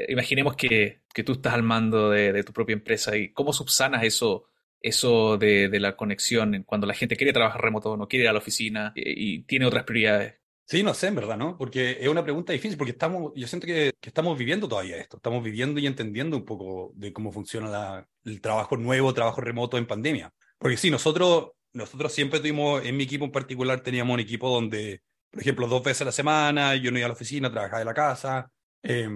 imaginemos 0.08 0.56
que, 0.56 1.02
que, 1.14 1.22
tú 1.22 1.32
estás 1.32 1.54
al 1.54 1.62
mando 1.62 2.10
de, 2.10 2.42
tu 2.42 2.52
propia 2.52 2.74
empresa 2.74 3.16
y 3.16 3.32
¿cómo 3.32 3.52
subsanas 3.52 4.02
eso? 4.04 4.44
Eso 4.80 5.38
de, 5.38 5.68
de, 5.68 5.80
la 5.80 5.96
conexión 5.96 6.62
cuando 6.64 6.86
la 6.86 6.94
gente 6.94 7.16
quiere 7.16 7.32
trabajar 7.32 7.62
remoto, 7.62 7.96
no 7.96 8.08
quiere 8.08 8.24
ir 8.24 8.28
a 8.28 8.32
la 8.32 8.40
oficina 8.40 8.92
y 8.94 9.42
tiene 9.44 9.66
otras 9.66 9.84
prioridades. 9.84 10.34
Sí, 10.68 10.82
no 10.82 10.94
sé, 10.94 11.06
en 11.06 11.14
verdad, 11.14 11.36
¿no? 11.36 11.56
Porque 11.56 11.96
es 12.00 12.08
una 12.08 12.24
pregunta 12.24 12.52
difícil, 12.52 12.76
porque 12.76 12.90
estamos, 12.90 13.32
yo 13.36 13.46
siento 13.46 13.68
que, 13.68 13.94
estamos 14.02 14.36
viviendo 14.36 14.66
todavía 14.66 14.96
esto, 14.96 15.18
estamos 15.18 15.42
viviendo 15.44 15.78
y 15.78 15.86
entendiendo 15.86 16.36
un 16.36 16.44
poco 16.44 16.90
de 16.96 17.12
cómo 17.12 17.30
funciona 17.30 18.04
el 18.24 18.40
trabajo 18.40 18.76
nuevo, 18.76 19.14
trabajo 19.14 19.40
remoto 19.40 19.78
en 19.78 19.86
pandemia. 19.86 20.32
Porque 20.58 20.76
sí, 20.76 20.90
nosotros, 20.90 21.52
nosotros 21.72 22.12
siempre 22.12 22.40
tuvimos, 22.40 22.84
en 22.84 22.96
mi 22.96 23.04
equipo 23.04 23.24
en 23.24 23.30
particular, 23.30 23.80
teníamos 23.80 24.14
un 24.14 24.20
equipo 24.20 24.50
donde, 24.50 25.02
por 25.30 25.40
ejemplo, 25.40 25.68
dos 25.68 25.84
veces 25.84 26.02
a 26.02 26.06
la 26.06 26.12
semana, 26.12 26.74
yo 26.74 26.90
no 26.90 26.98
iba 26.98 27.06
a 27.06 27.10
la 27.10 27.14
oficina, 27.14 27.48
trabajaba 27.48 27.78
de 27.78 27.84
la 27.84 27.94
casa, 27.94 28.50
eh, 28.82 29.08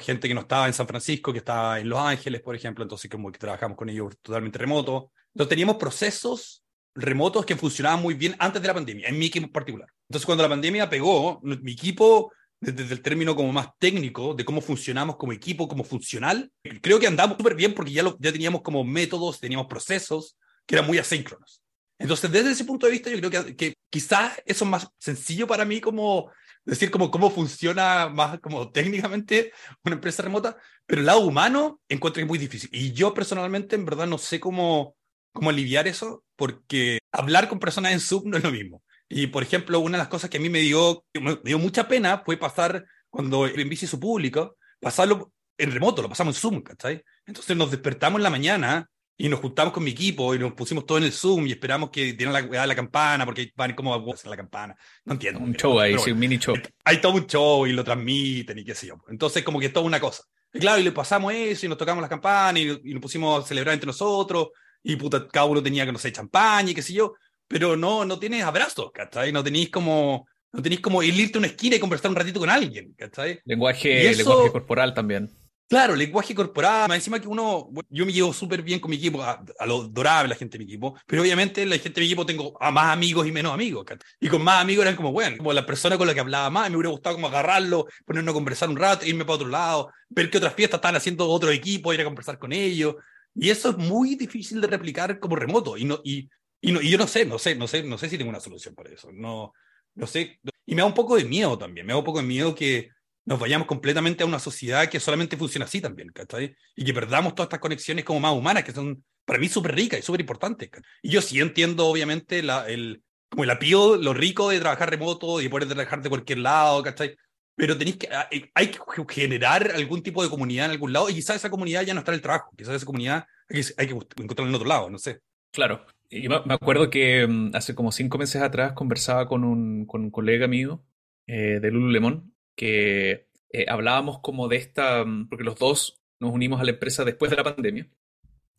gente 0.00 0.28
que 0.28 0.34
no 0.34 0.42
estaba 0.42 0.66
en 0.66 0.74
San 0.74 0.86
Francisco, 0.86 1.32
que 1.32 1.38
estaba 1.38 1.80
en 1.80 1.88
Los 1.88 2.00
Ángeles, 2.00 2.42
por 2.42 2.54
ejemplo, 2.54 2.82
entonces 2.84 3.10
como 3.10 3.32
que 3.32 3.38
trabajamos 3.38 3.78
con 3.78 3.88
ellos 3.88 4.14
totalmente 4.20 4.58
remoto. 4.58 5.12
Entonces 5.32 5.48
teníamos 5.48 5.76
procesos 5.76 6.64
remotos 6.98 7.46
que 7.46 7.56
funcionaban 7.56 8.02
muy 8.02 8.14
bien 8.14 8.34
antes 8.38 8.60
de 8.60 8.68
la 8.68 8.74
pandemia, 8.74 9.08
en 9.08 9.18
mi 9.18 9.26
equipo 9.26 9.46
en 9.46 9.52
particular. 9.52 9.88
Entonces, 10.08 10.26
cuando 10.26 10.42
la 10.42 10.48
pandemia 10.48 10.90
pegó, 10.90 11.40
mi 11.42 11.72
equipo, 11.72 12.32
desde 12.60 12.92
el 12.92 13.02
término 13.02 13.36
como 13.36 13.52
más 13.52 13.68
técnico, 13.78 14.34
de 14.34 14.44
cómo 14.44 14.60
funcionamos 14.60 15.16
como 15.16 15.32
equipo, 15.32 15.68
como 15.68 15.84
funcional, 15.84 16.50
creo 16.82 16.98
que 16.98 17.06
andamos 17.06 17.36
súper 17.36 17.54
bien 17.54 17.74
porque 17.74 17.92
ya, 17.92 18.02
lo, 18.02 18.16
ya 18.18 18.32
teníamos 18.32 18.62
como 18.62 18.82
métodos, 18.84 19.40
teníamos 19.40 19.68
procesos 19.68 20.36
que 20.66 20.74
eran 20.74 20.86
muy 20.86 20.98
asíncronos. 20.98 21.62
Entonces, 21.98 22.30
desde 22.30 22.52
ese 22.52 22.64
punto 22.64 22.86
de 22.86 22.92
vista, 22.92 23.10
yo 23.10 23.18
creo 23.18 23.44
que, 23.44 23.56
que 23.56 23.74
quizás 23.90 24.40
eso 24.44 24.64
es 24.64 24.70
más 24.70 24.88
sencillo 24.98 25.46
para 25.46 25.64
mí 25.64 25.80
como 25.80 26.30
decir 26.68 26.90
como 26.90 27.10
cómo 27.10 27.30
funciona 27.30 28.08
más 28.08 28.40
como 28.40 28.70
técnicamente 28.70 29.52
una 29.84 29.94
empresa 29.94 30.22
remota, 30.22 30.56
pero 30.86 31.00
el 31.00 31.06
lado 31.06 31.20
humano 31.20 31.80
encuentro 31.88 32.20
que 32.20 32.24
es 32.24 32.28
muy 32.28 32.38
difícil. 32.38 32.68
Y 32.72 32.92
yo 32.92 33.14
personalmente, 33.14 33.74
en 33.74 33.84
verdad, 33.84 34.06
no 34.06 34.18
sé 34.18 34.38
cómo, 34.38 34.96
cómo 35.38 35.50
aliviar 35.50 35.86
eso, 35.86 36.24
porque 36.36 36.98
hablar 37.12 37.48
con 37.48 37.60
personas 37.60 37.92
en 37.92 38.00
Zoom 38.00 38.24
no 38.26 38.36
es 38.36 38.42
lo 38.42 38.50
mismo. 38.50 38.82
Y, 39.08 39.28
por 39.28 39.42
ejemplo, 39.42 39.78
una 39.78 39.96
de 39.96 40.02
las 40.02 40.08
cosas 40.08 40.28
que 40.28 40.36
a 40.36 40.40
mí 40.40 40.50
me 40.50 40.58
dio, 40.58 41.04
me 41.14 41.38
dio 41.44 41.58
mucha 41.58 41.86
pena 41.86 42.22
fue 42.24 42.36
pasar, 42.36 42.84
cuando 43.08 43.46
el 43.46 43.68
bici 43.68 43.86
su 43.86 43.98
público, 43.98 44.56
pasarlo 44.80 45.32
en 45.56 45.70
remoto, 45.72 46.02
lo 46.02 46.08
pasamos 46.08 46.36
en 46.36 46.40
Zoom, 46.40 46.62
¿cachai? 46.62 47.02
Entonces 47.24 47.56
nos 47.56 47.70
despertamos 47.70 48.18
en 48.18 48.24
la 48.24 48.30
mañana 48.30 48.90
y 49.16 49.28
nos 49.28 49.40
juntamos 49.40 49.72
con 49.72 49.82
mi 49.82 49.90
equipo 49.90 50.34
y 50.34 50.38
nos 50.38 50.52
pusimos 50.54 50.84
todo 50.84 50.98
en 50.98 51.04
el 51.04 51.12
Zoom 51.12 51.46
y 51.46 51.52
esperamos 51.52 51.90
que 51.90 52.12
dieran 52.12 52.32
la, 52.32 52.66
la 52.66 52.74
campana 52.74 53.24
porque 53.24 53.52
van 53.56 53.74
como 53.74 53.94
a 53.94 54.12
hacer 54.12 54.28
la 54.30 54.36
campana. 54.36 54.76
No 55.04 55.14
entiendo. 55.14 55.40
Un 55.40 55.54
show 55.54 55.78
ahí, 55.80 55.96
sí, 55.98 56.10
un 56.10 56.18
mini 56.18 56.38
show. 56.38 56.56
Hay 56.84 57.00
todo 57.00 57.14
un 57.14 57.26
show 57.26 57.66
y 57.66 57.72
lo 57.72 57.84
transmiten 57.84 58.58
y 58.58 58.64
qué 58.64 58.74
sé 58.74 58.88
yo. 58.88 58.96
Entonces, 59.08 59.42
como 59.42 59.58
que 59.58 59.66
es 59.66 59.72
toda 59.72 59.86
una 59.86 60.00
cosa. 60.00 60.24
Y 60.52 60.58
claro, 60.58 60.80
y 60.80 60.84
le 60.84 60.92
pasamos 60.92 61.32
eso 61.32 61.66
y 61.66 61.68
nos 61.68 61.78
tocamos 61.78 62.00
las 62.00 62.10
campanas 62.10 62.60
y, 62.60 62.90
y 62.90 62.92
nos 62.94 63.02
pusimos 63.02 63.44
a 63.44 63.46
celebrar 63.46 63.74
entre 63.74 63.86
nosotros 63.86 64.48
y 64.82 64.96
puta, 64.96 65.26
cada 65.28 65.46
uno 65.46 65.62
tenía 65.62 65.84
que, 65.84 65.92
no 65.92 65.98
sé, 65.98 66.12
champaña 66.12 66.70
y 66.70 66.74
qué 66.74 66.82
sé 66.82 66.92
yo, 66.92 67.14
pero 67.46 67.76
no, 67.76 68.04
no 68.04 68.18
tienes 68.18 68.44
abrazos, 68.44 68.90
¿cachai? 68.92 69.32
No 69.32 69.42
tenéis 69.42 69.70
como, 69.70 70.26
no 70.52 70.62
tenéis 70.62 70.80
como 70.80 71.02
irte 71.02 71.38
a 71.38 71.40
una 71.40 71.48
esquina 71.48 71.76
y 71.76 71.80
conversar 71.80 72.10
un 72.10 72.16
ratito 72.16 72.40
con 72.40 72.50
alguien, 72.50 72.94
¿cachai? 72.96 73.40
Lenguaje, 73.44 74.14
lenguaje 74.14 74.52
corporal 74.52 74.94
también. 74.94 75.30
Claro, 75.68 75.94
lenguaje 75.94 76.34
corporal, 76.34 76.88
más 76.88 76.96
encima 76.96 77.20
que 77.20 77.28
uno, 77.28 77.68
yo 77.90 78.06
me 78.06 78.12
llevo 78.12 78.32
súper 78.32 78.62
bien 78.62 78.80
con 78.80 78.88
mi 78.88 78.96
equipo, 78.96 79.22
a, 79.22 79.44
lo 79.66 79.82
adorable 79.82 80.30
la 80.30 80.34
gente 80.34 80.56
de 80.56 80.64
mi 80.64 80.70
equipo, 80.70 80.98
pero 81.06 81.20
obviamente 81.20 81.66
la 81.66 81.76
gente 81.76 82.00
de 82.00 82.00
mi 82.00 82.06
equipo 82.06 82.24
tengo 82.24 82.56
a 82.58 82.70
más 82.70 82.90
amigos 82.90 83.26
y 83.26 83.32
menos 83.32 83.52
amigos, 83.52 83.84
y 84.18 84.28
con 84.28 84.42
más 84.42 84.62
amigos 84.62 84.84
eran 84.84 84.96
como, 84.96 85.12
bueno, 85.12 85.36
como 85.36 85.52
la 85.52 85.66
persona 85.66 85.98
con 85.98 86.06
la 86.06 86.14
que 86.14 86.20
hablaba 86.20 86.48
más, 86.48 86.70
me 86.70 86.76
hubiera 86.76 86.88
gustado 86.88 87.16
como 87.16 87.28
agarrarlo, 87.28 87.86
ponernos 88.06 88.32
a 88.32 88.34
conversar 88.34 88.70
un 88.70 88.78
rato, 88.78 89.04
irme 89.04 89.26
para 89.26 89.34
otro 89.34 89.48
lado, 89.48 89.90
ver 90.08 90.30
qué 90.30 90.38
otras 90.38 90.54
fiestas 90.54 90.78
estaban 90.78 90.96
haciendo 90.96 91.28
otro 91.28 91.50
equipo, 91.50 91.92
ir 91.92 92.00
a 92.00 92.04
conversar 92.04 92.38
con 92.38 92.54
ellos, 92.54 92.96
y 93.34 93.50
eso 93.50 93.70
es 93.70 93.76
muy 93.76 94.16
difícil 94.16 94.60
de 94.60 94.66
replicar 94.66 95.18
como 95.18 95.36
remoto. 95.36 95.76
Y, 95.76 95.84
no, 95.84 96.00
y, 96.04 96.28
y, 96.60 96.72
no, 96.72 96.80
y 96.80 96.90
yo 96.90 96.98
no 96.98 97.06
sé, 97.06 97.24
no 97.24 97.38
sé, 97.38 97.54
no 97.54 97.68
sé, 97.68 97.82
no 97.82 97.98
sé 97.98 98.08
si 98.08 98.18
tengo 98.18 98.30
una 98.30 98.40
solución 98.40 98.74
para 98.74 98.90
eso. 98.90 99.10
No, 99.12 99.52
no 99.94 100.06
sé. 100.06 100.40
Y 100.66 100.74
me 100.74 100.82
da 100.82 100.86
un 100.86 100.94
poco 100.94 101.16
de 101.16 101.24
miedo 101.24 101.56
también. 101.56 101.86
Me 101.86 101.92
da 101.92 101.98
un 101.98 102.04
poco 102.04 102.20
de 102.20 102.26
miedo 102.26 102.54
que 102.54 102.90
nos 103.24 103.38
vayamos 103.38 103.66
completamente 103.66 104.22
a 104.22 104.26
una 104.26 104.38
sociedad 104.38 104.88
que 104.88 105.00
solamente 105.00 105.36
funciona 105.36 105.66
así 105.66 105.80
también, 105.80 106.08
¿cachai? 106.08 106.56
Y 106.74 106.84
que 106.84 106.94
perdamos 106.94 107.34
todas 107.34 107.46
estas 107.46 107.60
conexiones 107.60 108.04
como 108.04 108.20
más 108.20 108.32
humanas, 108.32 108.64
que 108.64 108.72
son 108.72 109.04
para 109.24 109.38
mí 109.38 109.48
súper 109.48 109.74
ricas 109.74 110.00
y 110.00 110.02
súper 110.02 110.22
importantes. 110.22 110.70
Y 111.02 111.10
yo 111.10 111.20
sí 111.20 111.38
entiendo, 111.38 111.86
obviamente, 111.86 112.42
la, 112.42 112.66
el, 112.66 113.02
como 113.28 113.44
el 113.44 113.50
apío, 113.50 113.96
lo 113.96 114.14
rico 114.14 114.48
de 114.48 114.60
trabajar 114.60 114.88
remoto 114.88 115.40
y 115.42 115.48
poder 115.48 115.68
trabajar 115.68 116.02
de 116.02 116.08
cualquier 116.08 116.38
lado, 116.38 116.82
¿cachai? 116.82 117.16
Pero 117.58 117.76
tenéis 117.76 117.96
que, 117.96 118.08
ah, 118.12 118.28
eh, 118.30 118.50
hay 118.54 118.68
que 118.68 118.78
generar 119.08 119.72
algún 119.74 120.00
tipo 120.00 120.22
de 120.22 120.30
comunidad 120.30 120.66
en 120.66 120.70
algún 120.70 120.92
lado 120.92 121.10
y 121.10 121.14
quizás 121.14 121.36
esa 121.36 121.50
comunidad 121.50 121.82
ya 121.82 121.92
no 121.92 122.00
está 122.00 122.12
en 122.12 122.16
el 122.16 122.22
trabajo, 122.22 122.52
quizás 122.56 122.76
esa 122.76 122.86
comunidad 122.86 123.26
hay 123.50 123.62
que, 123.62 123.68
hay 123.76 123.86
encontrarla 123.88 124.50
en 124.50 124.54
otro 124.54 124.68
lado, 124.68 124.88
no 124.88 124.98
sé. 124.98 125.20
Claro. 125.50 125.84
Yo 126.08 126.30
me 126.46 126.54
acuerdo 126.54 126.88
que 126.88 127.26
mm, 127.26 127.50
hace 127.54 127.74
como 127.74 127.90
cinco 127.90 128.16
meses 128.16 128.40
atrás 128.42 128.74
conversaba 128.74 129.26
con 129.26 129.42
un, 129.42 129.86
con 129.86 130.02
un 130.02 130.10
colega 130.12 130.46
mío 130.46 130.84
eh, 131.26 131.58
de 131.60 131.70
Lululemon 131.72 132.32
que 132.54 133.26
eh, 133.52 133.66
hablábamos 133.68 134.20
como 134.20 134.46
de 134.46 134.56
esta, 134.56 135.04
mm, 135.04 135.28
porque 135.28 135.44
los 135.44 135.58
dos 135.58 136.00
nos 136.20 136.32
unimos 136.32 136.60
a 136.60 136.64
la 136.64 136.70
empresa 136.70 137.04
después 137.04 137.28
de 137.28 137.38
la 137.38 137.44
pandemia 137.44 137.88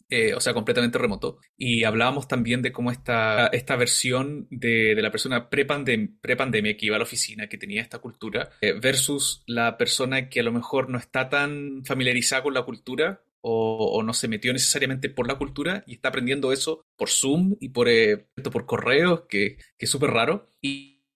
eh, 0.09 0.33
o 0.33 0.39
sea, 0.39 0.53
completamente 0.53 0.97
remoto. 0.97 1.39
Y 1.57 1.83
hablábamos 1.83 2.27
también 2.27 2.61
de 2.61 2.71
cómo 2.71 2.91
esta, 2.91 3.47
esta 3.47 3.75
versión 3.75 4.47
de, 4.49 4.95
de 4.95 5.01
la 5.01 5.11
persona 5.11 5.49
pre-pandemia 5.49 6.77
que 6.77 6.85
iba 6.85 6.95
a 6.95 6.99
la 6.99 7.03
oficina, 7.03 7.47
que 7.47 7.57
tenía 7.57 7.81
esta 7.81 7.99
cultura, 7.99 8.49
eh, 8.61 8.73
versus 8.73 9.43
la 9.45 9.77
persona 9.77 10.29
que 10.29 10.39
a 10.39 10.43
lo 10.43 10.51
mejor 10.51 10.89
no 10.89 10.97
está 10.97 11.29
tan 11.29 11.83
familiarizada 11.85 12.43
con 12.43 12.53
la 12.53 12.63
cultura 12.63 13.21
o, 13.41 14.03
no 14.03 14.13
se 14.13 14.27
metió 14.27 14.51
necesariamente 14.51 15.09
por 15.09 15.27
la 15.27 15.37
cultura 15.37 15.83
y 15.87 15.93
está 15.93 16.09
aprendiendo 16.09 16.51
eso 16.51 16.85
por 16.97 17.09
Zoom 17.09 17.55
y 17.59 17.69
por, 17.69 17.87
eh, 17.87 18.27
por 18.51 18.65
correos, 18.65 19.21
que, 19.29 19.57
que 19.77 19.85
es 19.85 19.89
súper 19.89 20.11
raro. 20.11 20.49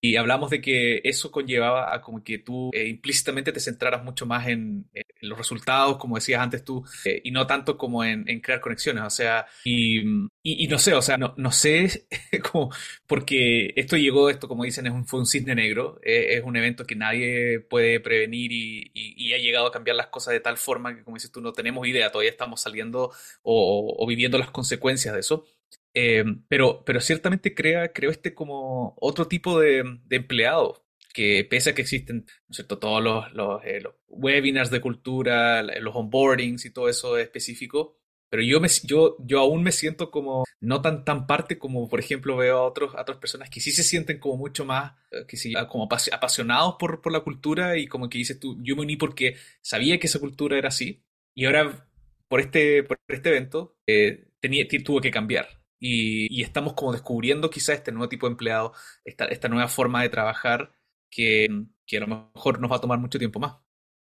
Y 0.05 0.17
hablamos 0.17 0.49
de 0.49 0.59
que 0.59 0.99
eso 1.05 1.31
conllevaba 1.31 1.95
a 1.95 2.01
como 2.01 2.21
que 2.25 2.37
tú 2.39 2.71
eh, 2.73 2.89
implícitamente 2.89 3.53
te 3.53 3.61
centraras 3.61 4.03
mucho 4.03 4.25
más 4.25 4.49
en, 4.49 4.85
los 5.21 5.37
resultados, 5.37 5.95
como 5.95 6.15
decías 6.15 6.41
antes 6.41 6.65
tú, 6.65 6.83
eh, 7.05 7.21
y 7.23 7.31
no 7.31 7.47
tanto 7.47 7.77
como 7.77 8.03
en, 8.03 8.25
crear 8.41 8.59
conexiones. 8.59 9.01
O 9.05 9.09
sea, 9.09 9.45
y, 9.63 10.01
y, 10.43 10.67
no 10.67 10.77
sé, 10.77 10.93
o 10.93 11.01
sea, 11.01 11.15
no, 11.15 11.33
no 11.37 11.53
sé 11.53 12.05
cómo, 12.51 12.69
porque 13.07 13.71
esto 13.77 13.95
llegó, 13.95 14.29
esto 14.29 14.49
como 14.49 14.65
dicen, 14.65 14.87
es 14.87 14.91
un, 14.91 15.07
fue 15.07 15.21
un 15.21 15.25
cisne 15.25 15.55
negro, 15.55 16.01
eh, 16.03 16.35
es 16.37 16.43
un 16.43 16.57
evento 16.57 16.85
que 16.85 16.97
nadie 16.97 17.61
puede 17.61 18.01
prevenir 18.01 18.51
y, 18.51 18.91
y, 18.93 19.31
ha 19.31 19.37
llegado 19.37 19.67
a 19.67 19.71
cambiar 19.71 19.95
las 19.95 20.07
cosas 20.07 20.33
de 20.33 20.41
tal 20.41 20.57
forma 20.57 20.93
que, 20.97 21.03
como 21.05 21.15
dices 21.15 21.31
tú, 21.31 21.39
no 21.39 21.53
tenemos 21.53 21.87
idea, 21.87 22.11
todavía 22.11 22.31
estamos 22.31 22.59
saliendo 22.59 23.13
o, 23.41 23.95
o 23.97 24.05
viviendo 24.05 24.37
las 24.37 24.51
consecuencias 24.51 25.13
de 25.13 25.21
eso. 25.21 25.45
Eh, 25.93 26.23
pero, 26.47 26.83
pero 26.85 26.99
ciertamente 27.01 27.53
crea, 27.53 27.91
creo 27.93 28.11
este 28.11 28.33
como 28.33 28.95
otro 28.99 29.27
tipo 29.27 29.59
de, 29.59 29.83
de 30.05 30.15
empleado, 30.15 30.85
que 31.13 31.45
pese 31.49 31.69
a 31.69 31.75
que 31.75 31.83
existen 31.83 32.25
¿no 32.47 32.53
cierto? 32.53 32.79
todos 32.79 33.03
los, 33.03 33.31
los, 33.33 33.63
eh, 33.63 33.79
los, 33.81 33.93
webinars 34.07 34.71
de 34.71 34.81
cultura, 34.81 35.61
los 35.63 35.95
onboardings 35.95 36.65
y 36.65 36.71
todo 36.71 36.89
eso 36.89 37.17
específico, 37.17 37.97
pero 38.29 38.41
yo, 38.41 38.59
me, 38.59 38.67
yo, 38.83 39.15
yo 39.19 39.39
aún 39.39 39.61
me 39.61 39.71
siento 39.71 40.09
como 40.09 40.43
no 40.59 40.81
tan, 40.81 41.05
tan 41.05 41.27
parte 41.27 41.59
como, 41.59 41.87
por 41.87 41.99
ejemplo, 41.99 42.35
veo 42.35 42.57
a, 42.57 42.63
otros, 42.63 42.95
a 42.95 43.01
otras 43.01 43.19
personas 43.19 43.49
que 43.51 43.61
sí 43.61 43.71
se 43.71 43.83
sienten 43.83 44.19
como 44.19 44.37
mucho 44.37 44.65
más, 44.65 44.93
eh, 45.11 45.25
que 45.27 45.37
sí, 45.37 45.53
como 45.69 45.87
apasionados 46.11 46.75
por, 46.79 46.99
por 47.01 47.11
la 47.11 47.19
cultura 47.19 47.77
y 47.77 47.85
como 47.85 48.09
que 48.09 48.17
dices 48.17 48.39
tú, 48.39 48.57
yo 48.63 48.75
me 48.75 48.81
uní 48.81 48.95
porque 48.97 49.35
sabía 49.61 49.99
que 49.99 50.07
esa 50.07 50.19
cultura 50.19 50.57
era 50.57 50.69
así 50.69 51.03
y 51.35 51.45
ahora 51.45 51.87
por 52.27 52.39
este, 52.39 52.81
por 52.81 52.97
este 53.07 53.29
evento 53.29 53.77
eh, 53.85 54.29
tenía, 54.39 54.67
que 54.67 55.11
cambiar. 55.11 55.62
Y, 55.85 56.41
estamos 56.41 56.73
como 56.73 56.93
descubriendo 56.93 57.49
quizá 57.49 57.73
este 57.73 57.91
nuevo 57.91 58.07
tipo 58.07 58.25
de 58.25 58.31
empleado, 58.31 58.73
esta, 59.03 59.25
esta 59.25 59.49
nueva 59.49 59.67
forma 59.67 60.01
de 60.01 60.07
trabajar 60.07 60.71
que, 61.09 61.65
que 61.85 61.97
a 61.97 61.99
lo 61.99 62.07
mejor 62.07 62.61
nos 62.61 62.71
va 62.71 62.77
a 62.77 62.81
tomar 62.81 62.99
mucho 62.99 63.19
tiempo 63.19 63.39
más. 63.41 63.57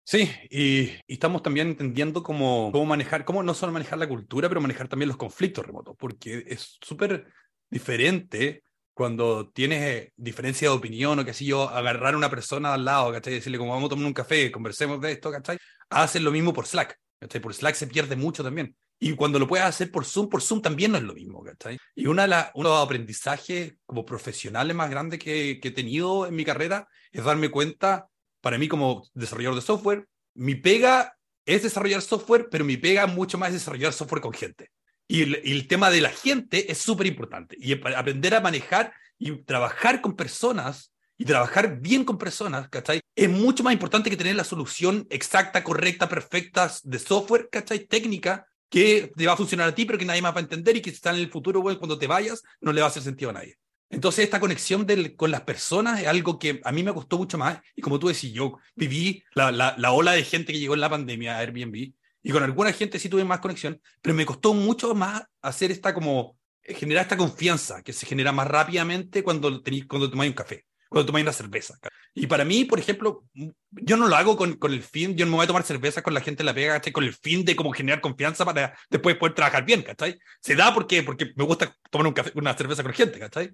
Sí, 0.03 0.29
y, 0.51 0.91
estamos 1.07 1.43
también 1.43 1.69
entendiendo 1.69 2.25
cómo, 2.25 2.71
cómo 2.73 2.85
manejar, 2.85 3.25
cómo 3.25 3.45
no 3.45 3.55
solo 3.55 3.73
manejar 3.73 3.99
la 3.99 4.09
cultura, 4.09 4.49
pero 4.49 4.61
manejar 4.61 4.89
también 4.89 5.09
los 5.09 5.17
conflictos 5.17 5.65
remotos, 5.65 5.95
porque 5.97 6.45
es 6.49 6.79
súper 6.83 7.27
diferente 7.71 8.65
cuando 8.93 9.49
tienes 9.51 9.83
eh, 9.83 10.13
diferencia 10.17 10.69
de 10.71 10.75
opinión 10.75 11.21
o 11.21 11.25
que 11.25 11.33
si 11.33 11.47
yo, 11.47 11.69
agarrar 11.69 12.15
a 12.15 12.17
una 12.17 12.31
persona 12.31 12.75
al 12.75 12.85
lado, 12.85 13.13
¿cachai? 13.13 13.35
Decirle 13.35 13.59
como 13.59 13.71
vamos 13.71 13.87
a 13.87 13.91
tomar 13.91 14.07
un 14.07 14.15
café, 14.15 14.51
conversemos 14.51 15.01
de 15.01 15.13
esto, 15.13 15.31
¿cachai? 15.31 15.59
Hacen 15.91 16.25
lo 16.25 16.33
mismo 16.33 16.53
por 16.53 16.67
Slack, 16.67 16.99
¿cachai? 17.21 17.41
Por 17.41 17.55
Slack 17.55 17.77
se 17.77 17.87
pierde 17.87 18.17
mucho 18.17 18.43
también. 18.43 18.77
Y 19.01 19.15
cuando 19.15 19.39
lo 19.39 19.47
puedes 19.47 19.65
hacer 19.65 19.91
por 19.91 20.05
Zoom, 20.05 20.29
por 20.29 20.43
Zoom 20.43 20.61
también 20.61 20.93
no 20.93 20.99
es 20.99 21.05
lo 21.05 21.15
mismo, 21.15 21.43
¿cachai? 21.43 21.79
Y 21.95 22.07
uno 22.07 22.23
de 22.23 22.29
los 22.29 22.85
aprendizajes 22.85 23.75
como 23.87 24.05
profesionales 24.05 24.75
más 24.75 24.91
grandes 24.91 25.21
que, 25.21 25.61
he 25.63 25.71
tenido 25.71 26.27
en 26.27 26.35
mi 26.35 26.45
carrera 26.45 26.89
es 27.13 27.25
darme 27.25 27.51
cuenta 27.51 28.09
para 28.41 28.59
mí 28.59 28.69
como 28.69 29.07
desarrollador 29.15 29.57
de 29.57 29.63
software, 29.63 30.09
mi 30.35 30.55
pega 30.55 31.17
es 31.45 31.63
desarrollar 31.63 32.03
software, 32.03 32.49
pero 32.51 32.65
mi 32.65 32.77
pega 32.77 33.07
mucho 33.07 33.39
más 33.39 33.49
es 33.49 33.55
desarrollar 33.55 33.93
software 33.93 34.21
con 34.21 34.33
gente. 34.33 34.71
Y 35.09 35.23
el, 35.23 35.67
tema 35.67 35.91
de 35.91 36.03
la 36.03 36.11
gente 36.11 36.71
es 36.71 36.79
súper 36.79 37.07
importante. 37.07 37.57
Y 37.59 37.73
aprender 37.73 38.35
a 38.35 38.41
manejar 38.41 38.93
y 39.19 39.43
trabajar 39.45 40.03
con 40.03 40.15
personas 40.15 40.93
y 41.17 41.25
trabajar 41.25 41.81
bien 41.81 42.05
con 42.05 42.19
personas, 42.19 42.69
¿cachai? 42.69 43.01
Es 43.17 43.29
mucho 43.29 43.65
más 43.65 43.73
importante 43.73 44.11
que 44.11 44.17
tener 44.17 44.37
la 44.37 44.45
solución 44.45 45.07
exacta, 45.11 45.65
correcta, 45.65 46.09
perfecta 46.09 46.71
de 46.85 46.99
software, 46.99 47.49
¿cachai? 47.51 47.87
Técnica, 47.87 48.47
que 48.69 49.13
te 49.17 49.27
va 49.27 49.33
a 49.33 49.37
funcionar 49.37 49.69
a 49.69 49.75
ti, 49.75 49.85
pero 49.85 49.99
que 49.99 50.05
nadie 50.05 50.23
más 50.23 50.35
va 50.35 50.39
a 50.39 50.43
entender 50.43 50.77
y 50.77 50.83
que 50.83 50.91
está 50.91 51.11
en 51.11 51.17
el 51.17 51.31
futuro, 51.31 51.63
bueno, 51.63 51.79
cuando 51.79 51.99
te 51.99 52.07
vayas, 52.07 52.43
no 52.61 52.73
le 52.73 52.81
va 52.81 52.87
a 52.87 52.91
hacer 52.91 53.03
sentido 53.03 53.31
a 53.31 53.35
nadie. 53.35 53.59
Entonces, 53.91 54.25
esta 54.25 54.39
conexión 54.39 54.87
con 55.17 55.31
las 55.31 55.41
personas 55.43 56.01
es 56.01 56.07
algo 56.07 56.39
que 56.39 56.61
a 56.63 56.73
mí 56.73 56.83
me 56.83 56.93
costó 56.93 57.17
mucho 57.17 57.39
más. 57.39 57.59
Y 57.75 57.81
como 57.81 57.99
tú 57.99 58.09
decís, 58.09 58.33
yo 58.33 58.59
viví 58.77 59.23
la, 59.35 59.51
la, 59.51 59.75
la, 59.79 59.93
ola 59.93 60.13
de 60.13 60.25
gente 60.25 60.53
que 60.53 60.59
llegó 60.59 60.75
en 60.75 60.83
la 60.83 60.91
pandemia 60.91 61.37
a 61.37 61.39
Airbnb 61.39 61.93
y 62.23 62.33
con 62.33 62.43
alguna 62.43 62.73
gente 62.73 62.99
sí 62.99 63.09
tuve 63.09 63.25
más 63.25 63.41
conexión, 63.41 63.81
pero 64.03 64.15
me 64.15 64.27
costó 64.27 64.53
mucho 64.53 64.95
más 64.95 65.23
hacer 65.41 65.71
esta 65.71 65.95
como, 65.95 66.37
eh, 66.63 66.75
generar 66.75 67.05
esta 67.05 67.17
confianza 67.17 67.83
que 67.83 67.95
se 67.95 68.05
genera 68.05 68.33
más 68.33 68.47
rápidamente 68.47 69.23
cuando, 69.23 69.63
cuando 69.89 70.11
tomáis 70.11 70.31
un 70.31 70.37
café, 70.37 70.67
cuando 70.89 71.07
tomáis 71.07 71.25
una 71.25 71.33
cerveza. 71.33 71.79
Y 72.15 72.27
para 72.27 72.45
mí, 72.45 72.65
por 72.65 72.79
ejemplo, 72.79 73.25
yo 73.71 73.97
no 73.97 74.09
lo 74.09 74.17
hago 74.17 74.37
con, 74.37 74.55
con 74.55 74.73
el 74.73 74.83
fin, 74.83 75.17
yo 75.17 75.25
no 75.25 75.33
me 75.33 75.37
voy 75.37 75.45
a 75.45 75.47
tomar 75.47 75.63
cerveza 75.63 76.03
con 76.03 76.15
la 76.15 76.21
gente 76.21 76.43
en 76.43 76.47
la 76.47 76.55
pega, 76.55 76.75
¿cachai? 76.75 76.93
Con 76.93 77.05
el 77.05 77.15
fin 77.15 77.45
de 77.45 77.55
como 77.55 77.73
generar 77.73 78.01
confianza 78.01 78.45
para 78.45 78.77
después 78.91 79.17
poder 79.17 79.35
trabajar 79.35 79.65
bien, 79.65 79.83
¿cachai? 79.83 80.19
Se 80.41 80.57
da 80.57 80.73
porque, 80.73 81.03
porque 81.03 81.33
me 81.37 81.45
gusta 81.45 81.75
tomar 81.91 82.07
un 82.07 82.15
café, 82.15 82.33
una 82.35 82.57
cerveza 82.57 82.83
con 82.83 82.93
gente, 82.93 83.19
¿cachai? 83.19 83.53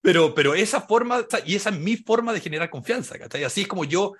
Pero, 0.00 0.34
pero 0.34 0.54
esa 0.54 0.80
forma, 0.82 1.26
y 1.44 1.56
esa 1.56 1.70
es 1.70 1.78
mi 1.78 1.96
forma 1.96 2.32
de 2.32 2.40
generar 2.40 2.70
confianza, 2.70 3.18
¿cachai? 3.18 3.44
Así 3.44 3.62
es 3.62 3.68
como 3.68 3.84
yo, 3.84 4.14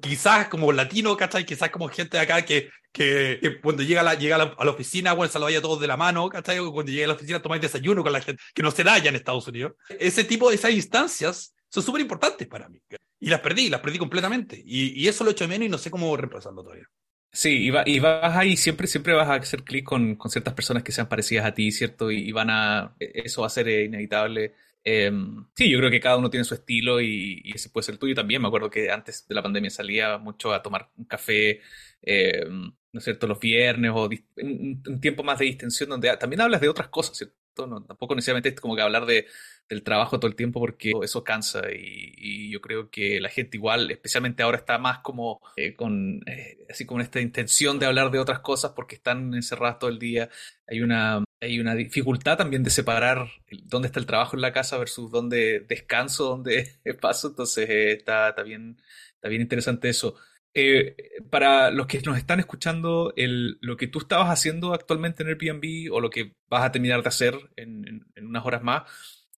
quizás 0.00 0.48
como 0.48 0.72
latino, 0.72 1.16
¿cachai? 1.16 1.44
Quizás 1.44 1.70
como 1.70 1.88
gente 1.88 2.16
de 2.16 2.22
acá 2.22 2.42
que, 2.42 2.70
que, 2.92 3.58
cuando 3.62 3.82
llega, 3.82 4.00
a 4.00 4.04
la, 4.04 4.14
llega 4.14 4.36
a 4.36 4.64
la, 4.64 4.70
oficina, 4.70 5.12
bueno, 5.12 5.32
lo 5.34 5.40
vaya 5.40 5.60
todos 5.60 5.80
de 5.80 5.86
la 5.86 5.96
mano, 5.96 6.28
¿cachai? 6.28 6.58
O 6.60 6.72
cuando 6.72 6.92
llega 6.92 7.06
a 7.06 7.08
la 7.08 7.14
oficina 7.14 7.42
tomáis 7.42 7.60
desayuno 7.60 8.02
con 8.02 8.12
la 8.12 8.20
gente, 8.20 8.42
que 8.54 8.62
no 8.62 8.70
se 8.70 8.84
da 8.84 8.94
allá 8.94 9.10
en 9.10 9.16
Estados 9.16 9.46
Unidos. 9.48 9.72
Ese 9.88 10.24
tipo 10.24 10.48
de 10.48 10.54
esas 10.54 10.70
instancias 10.70 11.55
son 11.76 11.82
súper 11.82 12.00
importantes 12.00 12.48
para 12.48 12.68
mí. 12.68 12.80
Y 13.20 13.28
las 13.28 13.40
perdí, 13.40 13.68
las 13.68 13.80
perdí 13.80 13.98
completamente. 13.98 14.62
Y, 14.64 14.98
y 14.98 15.08
eso 15.08 15.24
lo 15.24 15.30
echo 15.30 15.44
de 15.44 15.48
menos 15.48 15.66
y 15.66 15.68
no 15.68 15.78
sé 15.78 15.90
cómo 15.90 16.16
reemplazarlo 16.16 16.62
todavía. 16.62 16.88
Sí, 17.32 17.66
y, 17.66 17.70
va, 17.70 17.82
y, 17.84 17.98
vas 17.98 18.34
ahí, 18.34 18.56
siempre, 18.56 18.86
siempre 18.86 19.12
vas 19.12 19.28
a 19.28 19.34
hacer 19.34 19.62
clic 19.62 19.84
con, 19.84 20.16
con, 20.16 20.30
ciertas 20.30 20.54
personas 20.54 20.82
que 20.82 20.92
sean 20.92 21.08
parecidas 21.08 21.44
a 21.44 21.52
ti, 21.52 21.70
¿cierto? 21.70 22.10
Y, 22.10 22.28
y, 22.28 22.32
van 22.32 22.48
a, 22.48 22.96
eso 22.98 23.42
va 23.42 23.48
a 23.48 23.50
ser 23.50 23.68
inevitable. 23.68 24.54
Em, 24.82 25.44
sí, 25.54 25.68
yo 25.68 25.78
creo 25.78 25.90
que 25.90 26.00
cada 26.00 26.16
uno 26.16 26.30
tiene 26.30 26.44
su 26.44 26.54
estilo 26.54 27.00
y, 27.00 27.42
ese 27.54 27.68
puede 27.68 27.84
ser 27.84 27.94
el 27.94 27.98
tuyo 27.98 28.14
también. 28.14 28.40
Me 28.40 28.48
acuerdo 28.48 28.70
que 28.70 28.90
antes 28.90 29.26
de 29.28 29.34
la 29.34 29.42
pandemia 29.42 29.68
salía 29.68 30.16
mucho 30.16 30.54
a 30.54 30.62
tomar 30.62 30.90
un 30.96 31.04
café, 31.04 31.60
em, 32.02 32.72
¿no 32.92 32.98
es 32.98 33.04
cierto?, 33.04 33.26
los 33.26 33.38
viernes 33.38 33.90
o 33.94 34.08
un, 34.08 35.00
tiempo 35.00 35.22
más 35.22 35.38
de 35.38 35.46
distensión 35.46 35.90
donde 35.90 36.16
también 36.16 36.40
hablas 36.40 36.60
de 36.62 36.68
otras 36.70 36.88
cosas, 36.88 37.18
¿cierto? 37.18 37.36
No, 37.64 37.82
tampoco 37.82 38.14
necesariamente 38.14 38.50
es 38.50 38.60
como 38.60 38.76
que 38.76 38.82
hablar 38.82 39.06
de, 39.06 39.26
del 39.68 39.82
trabajo 39.82 40.18
todo 40.18 40.28
el 40.28 40.36
tiempo 40.36 40.60
porque 40.60 40.92
eso 41.02 41.24
cansa 41.24 41.62
y, 41.72 42.50
yo 42.50 42.60
creo 42.60 42.90
que 42.90 43.20
la 43.20 43.28
gente 43.28 43.56
igual, 43.56 43.90
especialmente 43.90 44.42
ahora 44.42 44.58
está 44.58 44.78
más 44.78 44.98
como 44.98 45.40
eh, 45.56 45.74
con 45.74 46.22
eh, 46.26 46.58
así 46.68 46.84
como 46.86 47.00
esta 47.00 47.20
intención 47.20 47.78
de 47.78 47.86
hablar 47.86 48.10
de 48.10 48.18
otras 48.18 48.40
cosas 48.40 48.72
porque 48.72 48.96
están 48.96 49.34
encerradas 49.34 49.78
todo 49.78 49.90
el 49.90 49.98
día. 49.98 50.28
Hay 50.66 50.80
una 50.80 51.24
hay 51.40 51.60
una 51.60 51.74
dificultad 51.74 52.38
también 52.38 52.62
de 52.62 52.70
separar 52.70 53.28
dónde 53.64 53.88
está 53.88 54.00
el 54.00 54.06
trabajo 54.06 54.36
en 54.36 54.42
la 54.42 54.52
casa 54.52 54.78
versus 54.78 55.10
dónde 55.10 55.60
descanso, 55.60 56.24
dónde 56.24 56.72
paso. 57.00 57.28
Entonces 57.28 57.68
eh, 57.68 57.92
está, 57.92 58.30
está, 58.30 58.42
bien, 58.42 58.80
está 59.14 59.28
bien 59.28 59.42
interesante 59.42 59.88
eso. 59.88 60.16
Eh, 60.58 60.96
para 61.28 61.70
los 61.70 61.86
que 61.86 62.00
nos 62.00 62.16
están 62.16 62.40
escuchando, 62.40 63.12
lo 63.14 63.76
que 63.76 63.88
tú 63.88 63.98
estabas 63.98 64.30
haciendo 64.30 64.72
actualmente 64.72 65.22
en 65.22 65.28
Airbnb 65.28 65.92
o 65.92 66.00
lo 66.00 66.08
que 66.08 66.32
vas 66.48 66.64
a 66.64 66.72
terminar 66.72 67.02
de 67.02 67.08
hacer 67.08 67.34
en, 67.56 68.06
unas 68.16 68.46
horas 68.46 68.62
más, 68.62 68.84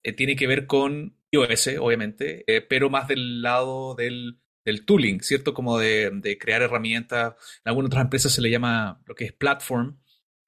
eh, 0.05 0.13
tiene 0.13 0.37
que 0.37 0.47
ver 0.47 0.67
con 0.67 1.17
iOS, 1.33 1.71
obviamente, 1.81 2.45
pero 2.69 2.89
más 2.89 3.09
del 3.09 3.43
lado 3.43 3.97
del, 3.97 4.39
del 4.65 4.85
tooling, 4.85 5.21
¿cierto? 5.21 5.55
Como 5.55 5.77
de, 5.77 6.39
crear 6.41 6.63
herramientas. 6.63 7.35
En 7.65 7.71
algunas 7.71 7.89
otras 7.89 8.05
empresas 8.05 8.33
se 8.33 8.41
le 8.41 8.51
llama 8.51 9.03
lo 9.05 9.17
que 9.17 9.25
es 9.25 9.33
platform, 9.33 9.99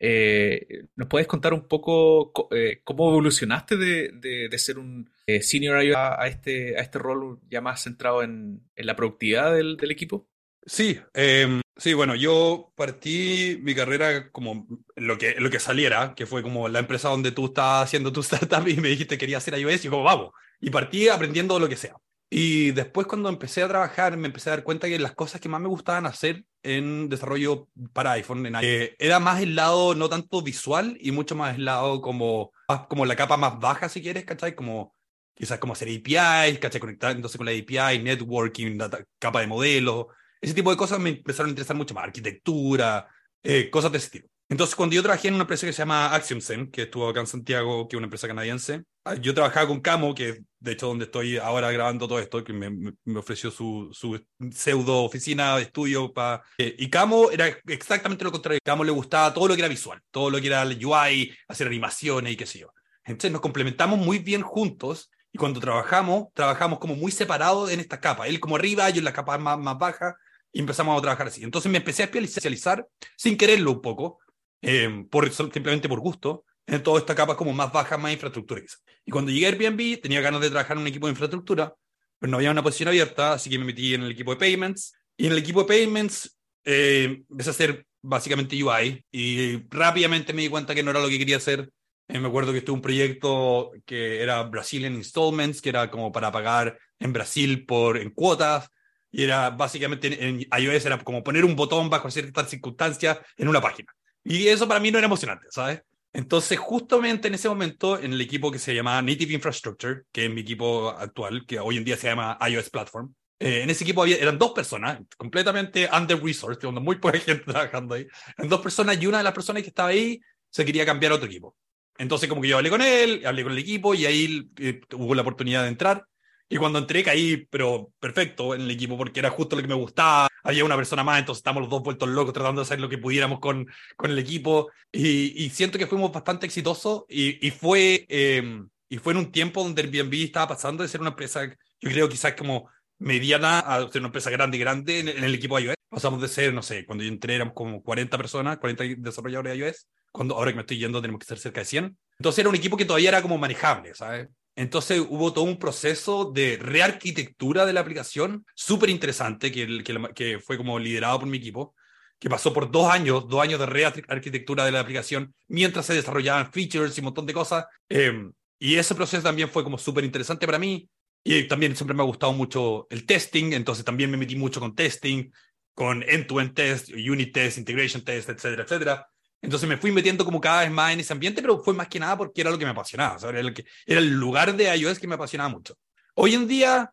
eh, 0.03 0.87
¿Nos 0.97 1.09
puedes 1.09 1.27
contar 1.27 1.53
un 1.53 1.69
poco 1.69 2.33
eh, 2.53 2.81
cómo 2.85 3.11
evolucionaste 3.11 3.77
de, 3.77 4.49
de, 4.49 4.59
ser 4.59 4.79
un 4.79 5.11
eh, 5.27 5.43
senior 5.43 5.77
a, 5.77 6.27
este, 6.27 6.79
a 6.79 6.81
este 6.81 6.99
rol 6.99 7.39
ya 7.51 7.61
más 7.61 7.83
centrado 7.83 8.23
en, 8.23 8.63
la 8.77 8.97
productividad 8.97 9.53
del 9.53 9.91
equipo? 9.91 10.30
Sí, 10.67 11.01
em, 11.15 11.61
sí, 11.77 11.95
bueno, 11.95 12.15
yo 12.15 12.73
partí 12.77 13.59
mi 13.63 13.75
carrera 13.75 14.31
como 14.31 14.67
lo 14.97 15.19
que, 15.19 15.35
lo 15.39 15.51
que 15.51 15.59
saliera, 15.59 16.15
que 16.15 16.27
fue 16.27 16.43
como 16.43 16.69
la 16.69 16.81
empresa 16.81 17.09
donde 17.09 17.33
tú 17.33 17.47
estabas 17.47 17.85
haciendo 17.85 18.13
tu 18.13 18.21
startup 18.21 18.67
y 18.69 18.77
me 18.77 18.89
dijiste 18.89 19.17
que 19.17 19.21
quería 19.21 19.39
hacer 19.39 19.59
iOS 19.59 19.85
y 19.85 19.89
como 19.89 20.03
vamos, 20.03 20.33
y 20.61 20.71
partí 20.71 21.09
aprendiendo 21.09 21.59
lo 21.59 21.69
que 21.69 21.77
sea. 21.77 21.97
Y 22.33 22.71
después 22.71 23.09
cuando 23.09 23.29
empecé 23.29 23.63
a 23.63 23.69
trabajar 23.69 24.17
me 24.17 24.29
empecé 24.29 24.51
a 24.51 24.53
dar 24.57 24.63
cuenta 24.63 24.87
que 24.87 25.01
las 25.01 25.15
cosas 25.15 25.41
que 25.41 25.49
más 25.49 25.61
me 25.61 25.67
gustaban 25.67 26.07
hacer 26.07 26.45
en 26.63 27.09
desarrollo 27.09 27.69
para 27.93 28.13
iPhone 28.13 28.47
en 28.47 28.55
eh, 28.63 28.95
era 29.01 29.19
más 29.19 29.43
el 29.43 29.57
lado 29.57 29.97
no 29.97 30.09
tanto 30.09 30.41
visual 30.41 30.97
y 31.01 31.11
mucho 31.11 31.35
más 31.35 31.57
el 31.57 31.65
lado 31.65 32.01
como, 32.01 32.53
como 32.89 33.05
la 33.05 33.17
capa 33.17 33.37
más 33.37 33.59
baja 33.59 33.89
si 33.89 34.01
quieres, 34.01 34.25
¿cachai? 34.25 34.55
Como 34.55 34.95
quizás 35.35 35.59
como 35.59 35.73
hacer 35.73 35.89
APIs, 35.89 36.61
¿cachai? 36.61 36.81
Conectándose 36.81 37.37
con 37.37 37.47
la 37.47 37.53
API, 37.53 37.99
networking, 38.01 38.79
capa 39.19 39.41
de 39.41 39.49
modelos, 39.49 40.07
ese 40.41 40.55
tipo 40.55 40.71
de 40.71 40.77
cosas 40.77 40.99
me 40.99 41.11
empezaron 41.11 41.49
a 41.49 41.51
interesar 41.51 41.77
mucho 41.77 41.95
más, 41.95 42.05
arquitectura, 42.05 43.09
eh, 43.43 43.71
cosas 43.71 43.93
de 43.93 43.99
ese 43.99 44.11
tipo. 44.11 44.29
Entonces, 44.51 44.75
cuando 44.75 44.97
yo 44.97 45.03
trabajé 45.03 45.29
en 45.29 45.35
una 45.35 45.45
empresa 45.45 45.65
que 45.65 45.73
se 45.73 45.79
llama 45.79 46.13
ActionSen, 46.13 46.73
que 46.73 46.83
estuvo 46.83 47.09
acá 47.09 47.21
en 47.21 47.29
Santiago, 47.29 47.87
que 47.87 47.95
es 47.95 47.99
una 47.99 48.07
empresa 48.07 48.27
canadiense, 48.27 48.83
ah, 49.05 49.15
yo 49.15 49.33
trabajaba 49.33 49.69
con 49.69 49.81
Camo, 49.81 50.13
que 50.13 50.41
de 50.59 50.73
hecho 50.73 50.89
donde 50.89 51.05
estoy 51.05 51.37
ahora 51.39 51.71
grabando 51.71 52.09
todo 52.09 52.19
esto, 52.19 52.43
que 52.43 52.53
me, 52.53 52.69
me 52.69 53.19
ofreció 53.19 53.53
su, 53.53 53.91
su, 53.93 54.21
pseudo 54.51 55.05
oficina 55.05 55.57
de 55.57 55.63
estudio 55.63 56.13
para... 56.13 56.43
Eh, 56.59 56.75
y 56.81 56.91
Camo 56.91 57.31
era 57.31 57.47
exactamente 57.69 58.25
lo 58.25 58.33
contrario. 58.33 58.59
Camo 58.65 58.83
le 58.83 58.91
gustaba 58.91 59.33
todo 59.33 59.47
lo 59.47 59.55
que 59.55 59.61
era 59.61 59.69
visual, 59.69 60.01
todo 60.11 60.31
lo 60.31 60.41
que 60.41 60.49
era 60.49 60.63
el 60.63 60.85
UI, 60.85 61.33
hacer 61.47 61.69
animaciones 61.69 62.33
y 62.33 62.37
qué 62.37 62.47
sé 62.47 62.59
yo. 62.59 62.73
Entonces 63.05 63.31
nos 63.31 63.41
complementamos 63.41 64.01
muy 64.01 64.19
bien 64.19 64.43
juntos 64.43 65.13
y 65.33 65.39
cuando 65.39 65.61
trabajamos, 65.61 66.27
trabajamos 66.35 66.81
como 66.81 66.97
muy 66.97 67.13
separados 67.13 67.71
en 67.71 67.79
esta 67.79 68.01
capa. 68.01 68.27
Él 68.27 68.41
como 68.41 68.57
arriba, 68.57 68.91
yo 68.91 68.99
en 68.99 69.05
la 69.05 69.13
capa 69.13 69.39
más, 69.39 69.59
más 69.61 69.79
baja, 69.79 70.17
y 70.53 70.61
empezamos 70.61 70.99
a 70.99 71.03
trabajar 71.03 71.29
así. 71.29 71.43
Entonces 71.43 71.71
me 71.71 71.79
empecé 71.79 72.03
a 72.03 72.07
especializar 72.07 72.87
sin 73.17 73.37
quererlo 73.37 73.73
un 73.73 73.81
poco, 73.81 74.19
eh, 74.63 75.05
por, 75.11 75.31
simplemente 75.33 75.89
por 75.89 76.01
gusto, 76.01 76.45
en 76.67 76.83
toda 76.83 77.01
esta 77.01 77.15
capa 77.15 77.37
como 77.37 77.53
más 77.53 77.73
baja, 77.73 77.99
más 77.99 78.13
infraestructura. 78.13 78.63
Y 79.05 79.11
cuando 79.11 79.31
llegué 79.31 79.47
a 79.47 79.49
Airbnb, 79.51 80.01
tenía 80.01 80.21
ganas 80.21 80.41
de 80.41 80.51
trabajar 80.51 80.77
en 80.77 80.83
un 80.83 80.89
equipo 80.89 81.07
de 81.07 81.13
infraestructura, 81.13 81.75
pero 82.19 82.31
no 82.31 82.37
había 82.37 82.51
una 82.51 82.63
posición 82.63 82.89
abierta, 82.89 83.33
así 83.33 83.51
que 83.51 83.59
me 83.59 83.65
metí 83.65 83.95
en 83.95 84.03
el 84.03 84.13
equipo 84.13 84.33
de 84.33 84.37
payments. 84.37 84.95
Y 85.17 85.27
en 85.27 85.33
el 85.33 85.39
equipo 85.39 85.63
de 85.63 85.69
payments 85.69 86.39
eh, 86.65 87.25
empecé 87.29 87.51
a 87.51 87.53
hacer 87.53 87.87
básicamente 88.03 88.63
UI 88.63 89.05
y 89.11 89.69
rápidamente 89.69 90.33
me 90.33 90.43
di 90.43 90.49
cuenta 90.49 90.75
que 90.75 90.83
no 90.83 90.91
era 90.91 91.01
lo 91.01 91.09
que 91.09 91.19
quería 91.19 91.37
hacer. 91.37 91.71
Eh, 92.09 92.19
me 92.19 92.29
acuerdo 92.29 92.53
que 92.53 92.59
estuve 92.59 92.77
un 92.77 92.83
proyecto 92.83 93.73
que 93.85 94.23
era 94.23 94.43
Brazilian 94.45 94.95
Installments, 94.95 95.61
que 95.61 95.69
era 95.69 95.91
como 95.91 96.13
para 96.13 96.33
pagar 96.33 96.79
en 96.99 97.13
Brasil 97.13 97.65
por 97.67 97.99
en 97.99 98.11
cuotas. 98.11 98.69
Y 99.11 99.25
era 99.25 99.51
básicamente 99.51 100.27
en 100.29 100.41
iOS 100.41 100.87
era 100.87 100.99
como 100.99 101.23
poner 101.23 101.45
un 101.45 101.57
botón 101.57 101.91
bajo 101.91 102.11
ciertas 102.11 102.49
circunstancias 102.49 103.19
en 103.37 103.49
una 103.49 103.61
página. 103.61 103.93
Y 104.25 104.49
eso 104.49 104.69
para 104.69 104.81
mí 104.81 104.91
no 104.91 104.99
era 104.99 105.07
emocionante, 105.07 105.47
¿sabes? 105.51 105.83
Entonces, 106.13 106.59
justamente 106.59 107.29
en 107.29 107.35
ese 107.35 107.49
momento, 107.49 107.99
en 107.99 108.13
el 108.13 108.21
equipo 108.21 108.51
que 108.51 108.59
se 108.59 108.75
llamaba 108.75 109.01
Native 109.01 109.35
Infrastructure, 109.35 110.03
que 110.11 110.27
es 110.27 110.31
mi 110.31 110.41
equipo 110.41 110.91
actual, 110.91 111.47
que 111.47 111.61
hoy 111.61 111.77
en 111.77 111.85
día 111.85 111.97
se 111.97 112.09
llama 112.09 112.37
iOS 112.49 112.71
Platform, 112.71 113.15
eh, 113.39 113.63
en 113.63 113.71
ese 113.71 113.85
equipo 113.85 114.03
había, 114.03 114.17
eran 114.17 114.39
dos 114.39 114.53
personas, 114.53 115.01
completamente 115.17 115.89
under-resourced, 115.91 116.61
donde 116.61 116.81
muy 116.81 116.97
poca 116.97 117.19
gente 117.21 117.45
trabajando 117.45 117.95
ahí. 117.95 118.07
Eran 118.37 118.51
dos 118.51 118.61
personas 118.61 119.01
y 119.01 119.07
una 119.07 119.19
de 119.19 119.25
las 119.25 119.33
personas 119.33 119.63
que 119.63 119.69
estaba 119.69 119.89
ahí 119.91 120.21
se 120.51 120.65
quería 120.65 120.85
cambiar 120.85 121.13
a 121.13 121.15
otro 121.15 121.27
equipo. 121.27 121.57
Entonces, 121.97 122.29
como 122.29 122.43
que 122.43 122.49
yo 122.49 122.57
hablé 122.57 122.71
con 122.71 122.83
él, 122.83 123.23
hablé 123.25 123.43
con 123.43 123.53
el 123.53 123.59
equipo 123.59 123.95
y 123.95 124.05
ahí 124.05 124.51
eh, 124.59 124.81
hubo 124.95 125.15
la 125.15 125.23
oportunidad 125.23 125.63
de 125.63 125.69
entrar. 125.69 126.05
Y 126.53 126.57
cuando 126.57 126.81
entré 126.81 127.05
caí, 127.05 127.47
pero 127.49 127.93
perfecto 128.01 128.57
en 128.57 128.63
el 128.63 128.71
equipo 128.73 128.99
porque 128.99 129.21
era 129.21 129.31
justo 129.31 129.55
lo 129.55 129.63
que 129.63 129.69
me 129.69 129.75
gustaba. 129.75 130.27
Había 130.43 130.65
una 130.65 130.75
persona 130.75 131.05
más, 131.05 131.21
entonces 131.21 131.39
estábamos 131.39 131.63
los 131.63 131.71
dos 131.71 131.85
vueltos 131.85 132.09
locos 132.09 132.35
tratando 132.35 132.61
de 132.61 132.65
hacer 132.65 132.81
lo 132.81 132.89
que 132.89 132.99
pudiéramos 132.99 133.39
con, 133.39 133.69
con 133.97 134.11
el 134.11 134.19
equipo. 134.19 134.69
Y, 134.91 135.45
y 135.45 135.51
siento 135.51 135.79
que 135.79 135.87
fuimos 135.87 136.11
bastante 136.11 136.47
exitosos 136.47 137.05
y, 137.09 137.47
y 137.47 137.53
fue, 137.53 138.05
eh, 138.09 138.63
y 138.89 138.99
fue 138.99 139.13
en 139.13 139.21
un 139.21 139.31
tiempo 139.31 139.63
donde 139.63 139.83
Airbnb 139.83 140.13
estaba 140.25 140.49
pasando 140.49 140.83
de 140.83 140.89
ser 140.89 141.01
una 141.01 141.11
empresa, 141.11 141.47
yo 141.47 141.89
creo 141.89 142.09
quizás 142.09 142.35
como 142.35 142.69
mediana 142.99 143.61
a 143.61 143.89
ser 143.89 144.01
una 144.01 144.09
empresa 144.09 144.31
grande 144.31 144.59
grande 144.59 144.99
en, 144.99 145.09
en, 145.09 145.23
el 145.23 145.35
equipo 145.37 145.57
iOS. 145.57 145.77
Pasamos 145.89 146.21
de 146.21 146.27
ser, 146.27 146.53
no 146.53 146.63
sé, 146.63 146.85
cuando 146.85 147.05
yo 147.05 147.11
entré 147.11 147.37
éramos 147.37 147.55
como 147.55 147.81
40 147.81 148.17
personas, 148.17 148.59
40 148.59 148.85
desarrolladores 148.99 149.53
de 149.53 149.59
iOS. 149.59 149.87
Cuando 150.11 150.35
ahora 150.35 150.51
que 150.51 150.57
me 150.57 150.63
estoy 150.63 150.79
yendo 150.79 151.01
tenemos 151.01 151.21
que 151.21 151.27
ser 151.27 151.39
cerca 151.39 151.61
de 151.61 151.67
100. 151.67 151.97
Entonces 152.19 152.41
era 152.41 152.49
un 152.49 152.57
equipo 152.57 152.77
que 152.77 152.85
todavía 152.85 153.11
era 153.11 153.23
como 153.23 153.39
manejable, 153.39 153.95
¿sabes? 153.95 154.29
Entonces 154.57 155.03
hubo 155.09 155.33
todo 155.33 155.45
un 155.45 155.59
proceso 155.59 156.31
de 156.33 156.59
rearquitectura 156.61 157.65
de 157.65 157.73
la 157.73 157.81
aplicación 157.81 158.45
súper 158.55 158.91
interesante 158.91 159.51
que, 159.51 160.41
fue 160.45 160.57
como 160.57 160.79
liderado 160.79 161.21
por 161.21 161.29
mi 161.29 161.39
equipo, 161.39 161.75
que 162.19 162.29
pasó 162.29 162.53
por 162.53 162.71
dos 162.71 162.91
años, 162.91 163.27
dos 163.29 163.41
años 163.43 163.59
de 163.59 163.67
rearquitectura 163.67 164.65
de 164.65 164.73
la 164.73 164.81
aplicación 164.81 165.35
mientras 165.49 165.87
se 165.87 165.95
desarrollaban 165.95 166.53
features 166.53 166.97
y 166.97 167.01
un 167.01 167.07
montón 167.07 167.27
de 167.27 167.33
cosas. 167.33 167.65
Eh, 167.89 168.31
y 168.59 168.77
ese 168.77 168.95
proceso 168.95 169.23
también 169.23 169.49
fue 169.49 169.65
como 169.65 169.79
súper 169.79 170.05
interesante 170.05 170.47
para 170.47 170.59
mí. 170.59 170.89
Y 171.23 171.47
también 171.49 171.77
siempre 171.77 171.95
me 171.95 172.03
ha 172.03 172.07
gustado 172.07 172.33
mucho 172.33 172.87
el 172.91 173.05
testing, 173.05 173.53
entonces 173.53 173.85
también 173.85 174.11
me 174.11 174.17
metí 174.17 174.37
mucho 174.37 174.59
con 174.59 174.75
testing, 174.75 175.31
con 175.75 176.03
end-to-end 176.03 176.51
-end 176.51 176.55
test, 176.55 176.91
unit 176.91 177.33
test, 177.33 177.59
integration 177.59 178.03
test, 178.03 178.29
etcétera, 178.31 178.63
etcétera. 178.65 179.10
Entonces 179.43 179.69
me 179.69 179.77
fui 179.77 179.91
metiendo 179.91 180.25
como 180.25 180.41
cada 180.41 180.61
vez 180.63 180.71
más 180.71 180.93
en 180.93 181.01
ese 181.01 181.13
ambiente, 181.13 181.41
pero 181.41 181.63
fue 181.63 181.75
más 181.75 181.89
que 181.89 181.99
nada 181.99 182.17
porque 182.17 182.43
era 182.43 182.51
lo 182.51 182.59
que 182.59 182.65
me 182.65 182.73
apasionaba. 182.73 183.17
Era, 183.29 183.41
el 183.41 183.55
que, 183.55 183.65
era 183.87 184.01
el 184.01 184.11
lugar 184.11 184.55
de 184.55 184.77
iOS 184.77 184.99
que 184.99 185.07
me 185.07 185.15
apasionaba 185.15 185.49
mucho. 185.49 185.77
Hoy 186.15 186.35
en 186.35 186.47
día, 186.47 186.93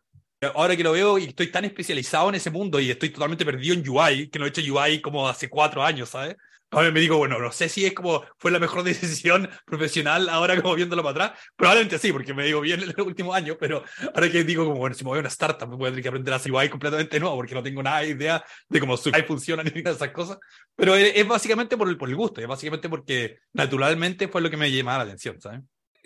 ahora 0.55 0.75
que 0.77 0.83
lo 0.83 0.93
veo 0.93 1.17
y 1.17 1.25
estoy 1.25 1.51
tan 1.51 1.65
especializado 1.65 2.29
en 2.29 2.35
ese 2.35 2.49
mundo 2.49 2.79
y 2.79 2.89
estoy 2.89 3.09
totalmente 3.09 3.43
perdido 3.43 3.73
en 3.73 3.87
UI, 3.87 4.29
que 4.29 4.39
no 4.39 4.45
he 4.45 4.49
hecho 4.49 4.61
UI 4.61 5.01
como 5.01 5.27
hace 5.27 5.49
cuatro 5.49 5.83
años, 5.83 6.09
¿sabes? 6.09 6.37
Ahora 6.69 6.91
me 6.91 6.99
digo, 6.99 7.17
bueno, 7.17 7.39
no 7.39 7.51
sé 7.51 7.69
si 7.69 7.85
es 7.85 7.93
como 7.93 8.23
fue 8.37 8.51
la 8.51 8.59
mejor 8.59 8.83
decisión 8.83 9.49
profesional 9.65 10.27
ahora 10.29 10.61
como 10.61 10.75
viéndolo 10.75 11.01
para 11.03 11.25
atrás. 11.25 11.39
Probablemente 11.55 11.97
sí, 11.97 12.11
porque 12.11 12.33
me 12.33 12.45
digo 12.45 12.61
bien 12.61 12.81
en 12.81 12.89
el 12.97 13.01
último 13.01 13.33
año, 13.33 13.57
pero 13.59 13.83
ahora 14.13 14.29
que 14.29 14.43
digo, 14.43 14.65
como, 14.65 14.77
bueno, 14.77 14.95
si 14.95 15.03
me 15.03 15.09
voy 15.09 15.17
a 15.17 15.21
una 15.21 15.29
startup, 15.29 15.69
voy 15.69 15.87
a 15.87 15.89
tener 15.91 16.03
que 16.03 16.09
aprender 16.09 16.33
a 16.33 16.37
hacer 16.37 16.51
UI 16.51 16.69
completamente 16.69 17.19
nuevo, 17.19 17.35
porque 17.35 17.55
no 17.55 17.63
tengo 17.63 17.81
nada 17.81 18.01
de 18.01 18.09
idea 18.09 18.43
de 18.67 18.79
cómo 18.79 18.97
su 18.97 19.09
UI 19.09 19.23
funciona 19.23 19.63
ni 19.63 19.71
nada 19.81 19.91
de 19.91 19.95
esas 19.95 20.11
cosas. 20.11 20.37
Pero 20.75 20.95
es, 20.95 21.13
es 21.15 21.27
básicamente 21.27 21.77
por 21.77 21.87
el, 21.87 21.97
por 21.97 22.09
el 22.09 22.15
gusto, 22.15 22.41
es 22.41 22.47
básicamente 22.47 22.89
porque 22.89 23.39
naturalmente 23.53 24.27
fue 24.27 24.41
lo 24.41 24.49
que 24.49 24.57
me 24.57 24.71
llamaba 24.71 24.99
la 24.99 25.03
atención, 25.05 25.39
¿sabes? 25.39 25.61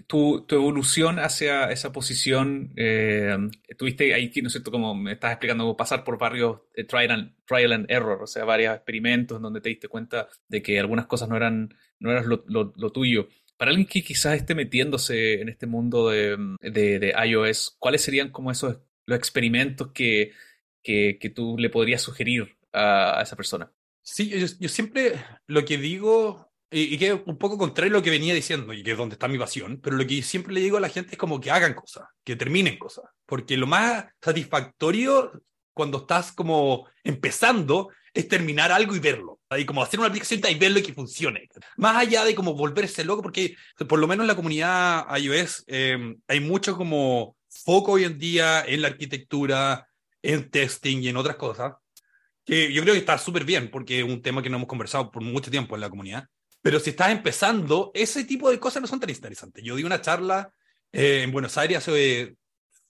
Tu, 0.08 0.46
tu, 0.48 0.56
evolución 0.56 1.20
hacia 1.20 1.72
esa 1.72 1.92
posición, 1.92 2.74
eh, 2.76 3.38
tuviste 3.78 4.14
ahí, 4.14 4.32
¿no 4.42 4.48
es 4.48 4.54
cierto? 4.54 4.72
Como 4.72 4.96
me 4.96 5.14
estás 5.14 5.32
explicando, 5.32 5.76
pasar 5.76 6.04
por 6.04 6.18
varios 6.18 6.62
eh, 6.76 6.84
trial, 6.84 7.12
and, 7.12 7.36
trial 7.46 7.74
and 7.74 7.92
error, 7.92 8.22
o 8.22 8.28
sea, 8.28 8.46
varios 8.46 8.76
experimentos 8.76 9.38
en 9.38 9.44
donde 9.44 9.62
te 9.62 9.70
diste 9.70 9.88
cuenta 9.88 10.28
de 10.48 10.62
que 10.62 10.80
algunas 10.80 11.08
cosas 11.08 11.30
no 11.30 11.36
eran, 11.36 11.74
no 12.00 12.12
eran 12.12 12.30
lo, 12.30 12.44
lo, 12.48 12.74
lo 12.76 12.92
tuyo. 12.92 13.28
Para 13.58 13.72
alguien 13.72 13.88
que 13.88 14.04
quizás 14.04 14.36
esté 14.36 14.56
metiéndose 14.56 15.42
en 15.42 15.50
este 15.50 15.68
mundo 15.68 16.10
de, 16.10 16.38
de, 16.62 17.00
de 17.00 17.14
iOS, 17.26 17.76
¿cuáles 17.80 18.02
serían 18.02 18.30
como 18.30 18.52
esos 18.52 18.80
los 19.06 19.18
experimentos 19.18 19.92
que, 19.94 20.32
que, 20.82 21.18
que 21.20 21.30
tú 21.30 21.58
le 21.58 21.70
podrías 21.70 22.02
sugerir 22.02 22.58
a, 22.72 23.20
a 23.20 23.24
esa 23.24 23.36
persona? 23.36 23.72
Sí, 24.04 24.30
yo, 24.60 24.70
siempre 24.70 25.14
lo 25.46 25.64
que 25.64 25.78
digo 25.78 26.51
y, 26.72 26.98
que 26.98 27.08
es 27.08 27.20
un 27.26 27.38
poco 27.38 27.58
contrario 27.58 27.94
a 27.94 28.00
lo 28.00 28.04
que 28.04 28.10
venía 28.10 28.34
diciendo, 28.34 28.72
y 28.74 28.82
que 28.82 28.92
es 28.92 28.98
donde 28.98 29.16
está 29.16 29.28
mi 29.28 29.38
pasión, 29.38 29.80
pero 29.82 29.98
lo 29.98 30.08
que 30.08 30.24
siempre 30.24 30.54
le 30.54 30.62
digo 30.62 30.78
a 30.78 30.82
la 30.82 30.90
gente 30.90 31.12
es 31.12 31.18
como 31.18 31.40
que 31.40 31.52
hagan 31.52 31.74
cosas, 31.74 32.06
que 32.24 32.38
terminen 32.38 32.80
cosas, 32.80 33.06
porque 33.26 33.58
lo 33.58 33.68
más 33.68 34.06
satisfactorio 34.22 35.32
cuando 35.74 36.00
estás 36.00 36.32
como 36.32 36.88
empezando 37.04 37.90
es 38.14 38.28
terminar 38.28 38.72
algo 38.72 38.96
y 38.96 39.00
verlo, 39.00 39.40
y 39.58 39.66
como 39.66 39.84
hacer 39.84 40.00
una 40.00 40.08
aplicación 40.08 40.42
y 40.50 40.56
verlo 40.56 40.80
y 40.80 40.84
que 40.84 40.94
funcione, 40.94 41.50
más 41.76 41.98
allá 41.98 42.24
de 42.24 42.34
como 42.34 42.54
volverse 42.54 43.04
loco, 43.04 43.22
porque 43.22 43.56
por 43.88 44.00
lo 44.00 44.08
menos 44.08 44.24
en 44.24 44.28
la 44.28 44.36
comunidad 44.36 45.06
iOS 45.18 45.66
eh, 45.68 46.16
hay 46.28 46.40
mucho 46.40 46.78
como 46.78 47.36
foco 47.50 47.94
hoy 47.94 48.06
en 48.06 48.18
día 48.18 48.64
en 48.66 48.82
la 48.82 48.88
arquitectura, 48.88 49.88
en 50.22 50.50
testing 50.50 51.04
y 51.04 51.10
en 51.10 51.18
otras 51.18 51.36
cosas, 51.36 51.74
que 52.46 52.72
yo 52.72 52.82
creo 52.82 52.94
que 52.94 53.00
está 53.00 53.18
súper 53.18 53.44
bien, 53.44 53.70
porque 53.70 54.00
es 54.00 54.06
un 54.06 54.22
tema 54.22 54.42
que 54.42 54.50
no 54.50 54.58
hemos 54.58 54.70
conversado 54.70 55.12
por 55.12 55.22
mucho 55.22 55.52
tiempo 55.52 55.76
en 55.76 55.82
la 55.82 55.90
comunidad. 55.90 56.28
Pero 56.62 56.80
si 56.80 56.92
estás 56.92 57.12
empezando, 57.12 57.92
ese 57.94 58.24
tipo 58.24 58.50
de 58.50 58.60
cosas 58.60 58.82
no 58.82 58.88
son 58.88 59.00
tan 59.00 59.10
interesantes. 59.10 59.64
Yo 59.64 59.76
di 59.76 59.84
una 59.84 60.02
charla 60.02 60.54
eh, 60.92 61.24
en 61.24 61.32
Buenos 61.32 61.58
Aires 61.58 61.80
hace 61.80 62.36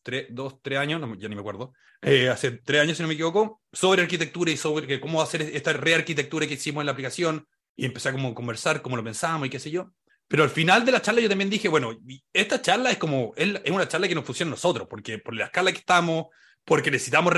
tres, 0.03 0.27
dos, 0.29 0.61
tres 0.61 0.79
años, 0.79 0.99
no, 0.99 1.15
ya 1.15 1.29
ni 1.29 1.35
me 1.35 1.41
acuerdo, 1.41 1.73
eh, 2.01 2.29
hace 2.29 2.51
tres 2.51 2.81
años 2.81 2.97
si 2.97 3.03
no 3.03 3.07
me 3.07 3.13
equivoco, 3.13 3.61
sobre 3.71 4.01
arquitectura 4.01 4.51
y 4.51 4.57
sobre 4.57 4.99
cómo 4.99 5.21
hacer 5.21 5.41
esta 5.41 5.73
rearquitectura 5.73 6.47
que 6.47 6.55
hicimos 6.55 6.81
en 6.81 6.87
la 6.87 6.91
aplicación 6.91 7.47
y 7.75 7.85
empecé 7.85 8.09
a 8.09 8.11
como 8.11 8.33
conversar 8.33 8.81
cómo 8.81 8.97
lo 8.97 9.03
pensábamos 9.03 9.47
y 9.47 9.49
qué 9.49 9.59
sé 9.59 9.71
yo. 9.71 9.93
Pero 10.27 10.43
al 10.43 10.49
final 10.49 10.85
de 10.85 10.93
la 10.93 11.01
charla 11.01 11.21
yo 11.21 11.29
también 11.29 11.49
dije, 11.49 11.67
bueno, 11.67 11.91
esta 12.31 12.61
charla 12.61 12.91
es 12.91 12.97
como, 12.97 13.33
es 13.35 13.69
una 13.69 13.87
charla 13.87 14.07
que 14.07 14.15
nos 14.15 14.25
funciona 14.25 14.49
a 14.51 14.55
nosotros, 14.55 14.87
porque 14.89 15.19
por 15.19 15.35
la 15.35 15.45
escala 15.45 15.71
que 15.71 15.79
estamos, 15.79 16.27
porque 16.65 16.91
necesitamos 16.91 17.33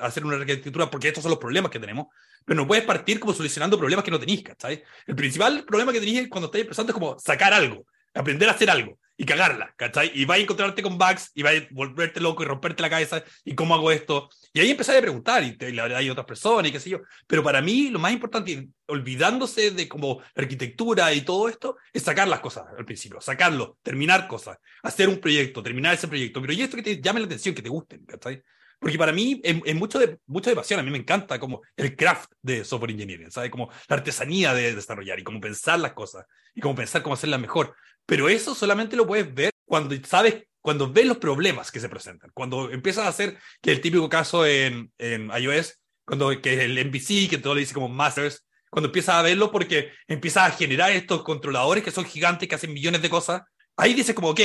hacer 0.00 0.24
una 0.24 0.36
rearquitectura, 0.36 0.90
porque 0.90 1.08
estos 1.08 1.22
son 1.22 1.30
los 1.30 1.38
problemas 1.38 1.70
que 1.70 1.78
tenemos, 1.78 2.06
pero 2.44 2.60
no 2.60 2.66
puedes 2.66 2.84
partir 2.84 3.20
como 3.20 3.32
solucionando 3.32 3.78
problemas 3.78 4.04
que 4.04 4.10
no 4.10 4.20
tenéis, 4.20 4.42
¿cachai? 4.42 4.82
El 5.06 5.16
principal 5.16 5.64
problema 5.64 5.92
que 5.92 6.00
tenéis 6.00 6.28
cuando 6.28 6.46
estáis 6.46 6.62
empezando 6.62 6.92
es 6.92 6.94
como 6.94 7.18
sacar 7.18 7.52
algo, 7.52 7.86
aprender 8.14 8.48
a 8.48 8.52
hacer 8.52 8.70
algo 8.70 8.98
y 9.16 9.24
cagarla, 9.24 9.72
¿cachai? 9.76 10.10
Y 10.14 10.24
vais 10.26 10.40
a 10.40 10.42
encontrarte 10.42 10.82
con 10.82 10.98
bugs 10.98 11.30
y 11.34 11.42
vais 11.42 11.62
a 11.62 11.66
volverte 11.70 12.20
loco 12.20 12.42
y 12.42 12.46
romperte 12.46 12.82
la 12.82 12.90
cabeza 12.90 13.24
y 13.44 13.54
cómo 13.54 13.74
hago 13.74 13.90
esto. 13.90 14.28
Y 14.52 14.60
ahí 14.60 14.70
empezáis 14.70 14.98
a 14.98 15.02
preguntar 15.02 15.42
y, 15.42 15.56
te, 15.56 15.70
y 15.70 15.78
hay 15.78 16.10
otras 16.10 16.26
personas 16.26 16.68
y 16.68 16.72
qué 16.72 16.80
sé 16.80 16.90
yo. 16.90 17.00
Pero 17.26 17.42
para 17.42 17.62
mí 17.62 17.88
lo 17.88 17.98
más 17.98 18.12
importante, 18.12 18.68
olvidándose 18.86 19.70
de 19.70 19.88
como 19.88 20.20
arquitectura 20.34 21.12
y 21.14 21.22
todo 21.22 21.48
esto, 21.48 21.78
es 21.92 22.02
sacar 22.02 22.28
las 22.28 22.40
cosas 22.40 22.66
al 22.76 22.84
principio, 22.84 23.20
sacarlo, 23.20 23.78
terminar 23.82 24.28
cosas, 24.28 24.58
hacer 24.82 25.08
un 25.08 25.18
proyecto, 25.18 25.62
terminar 25.62 25.94
ese 25.94 26.08
proyecto, 26.08 26.40
pero 26.40 26.52
y 26.52 26.62
esto 26.62 26.76
que 26.76 26.82
te 26.82 27.00
llame 27.00 27.20
la 27.20 27.26
atención, 27.26 27.54
que 27.54 27.62
te 27.62 27.70
gusten, 27.70 28.04
¿cachai? 28.04 28.42
Porque 28.78 28.98
para 28.98 29.12
mí 29.12 29.40
es, 29.42 29.74
mucho, 29.74 29.98
de, 29.98 30.18
mucho 30.26 30.50
de 30.50 30.56
pasión, 30.56 30.78
a 30.78 30.82
mí 30.82 30.90
me 30.90 30.98
encanta 30.98 31.38
como 31.40 31.62
el 31.76 31.96
craft 31.96 32.30
de 32.42 32.64
software 32.64 32.90
engineering, 32.90 33.30
¿sabes? 33.30 33.50
Como 33.50 33.70
la 33.88 33.96
artesanía 33.96 34.52
de 34.54 34.74
desarrollar 34.74 35.18
y 35.18 35.24
cómo 35.24 35.40
pensar 35.40 35.80
las 35.80 35.92
cosas 35.92 36.26
y 36.54 36.60
cómo 36.60 36.74
pensar 36.74 37.02
cómo 37.02 37.14
hacerlas 37.14 37.40
mejor. 37.40 37.74
Pero 38.04 38.28
eso 38.28 38.54
solamente 38.54 38.96
lo 38.96 39.06
puedes 39.06 39.32
ver 39.34 39.50
cuando 39.64 39.96
sabes, 40.04 40.44
cuando 40.60 40.92
ves 40.92 41.06
los 41.06 41.18
problemas 41.18 41.72
que 41.72 41.80
se 41.80 41.88
presentan, 41.88 42.30
cuando 42.34 42.70
empiezas 42.70 43.06
a 43.06 43.08
hacer, 43.08 43.38
que 43.62 43.72
el 43.72 43.80
típico 43.80 44.08
caso 44.08 44.46
en, 44.46 44.92
en 44.98 45.30
iOS, 45.30 45.80
cuando 46.04 46.40
que 46.40 46.64
el 46.64 46.78
MVC, 46.86 47.28
que 47.28 47.38
todo 47.38 47.54
le 47.54 47.60
dice 47.60 47.74
como 47.74 47.88
masters, 47.88 48.46
cuando 48.70 48.88
empiezas 48.88 49.16
a 49.16 49.22
verlo 49.22 49.50
porque 49.50 49.92
empiezas 50.06 50.48
a 50.48 50.56
generar 50.56 50.92
estos 50.92 51.22
controladores 51.22 51.82
que 51.82 51.90
son 51.90 52.04
gigantes, 52.04 52.48
que 52.48 52.54
hacen 52.54 52.72
millones 52.72 53.02
de 53.02 53.10
cosas, 53.10 53.42
ahí 53.76 53.94
dices 53.94 54.14
como, 54.14 54.30
ok, 54.30 54.40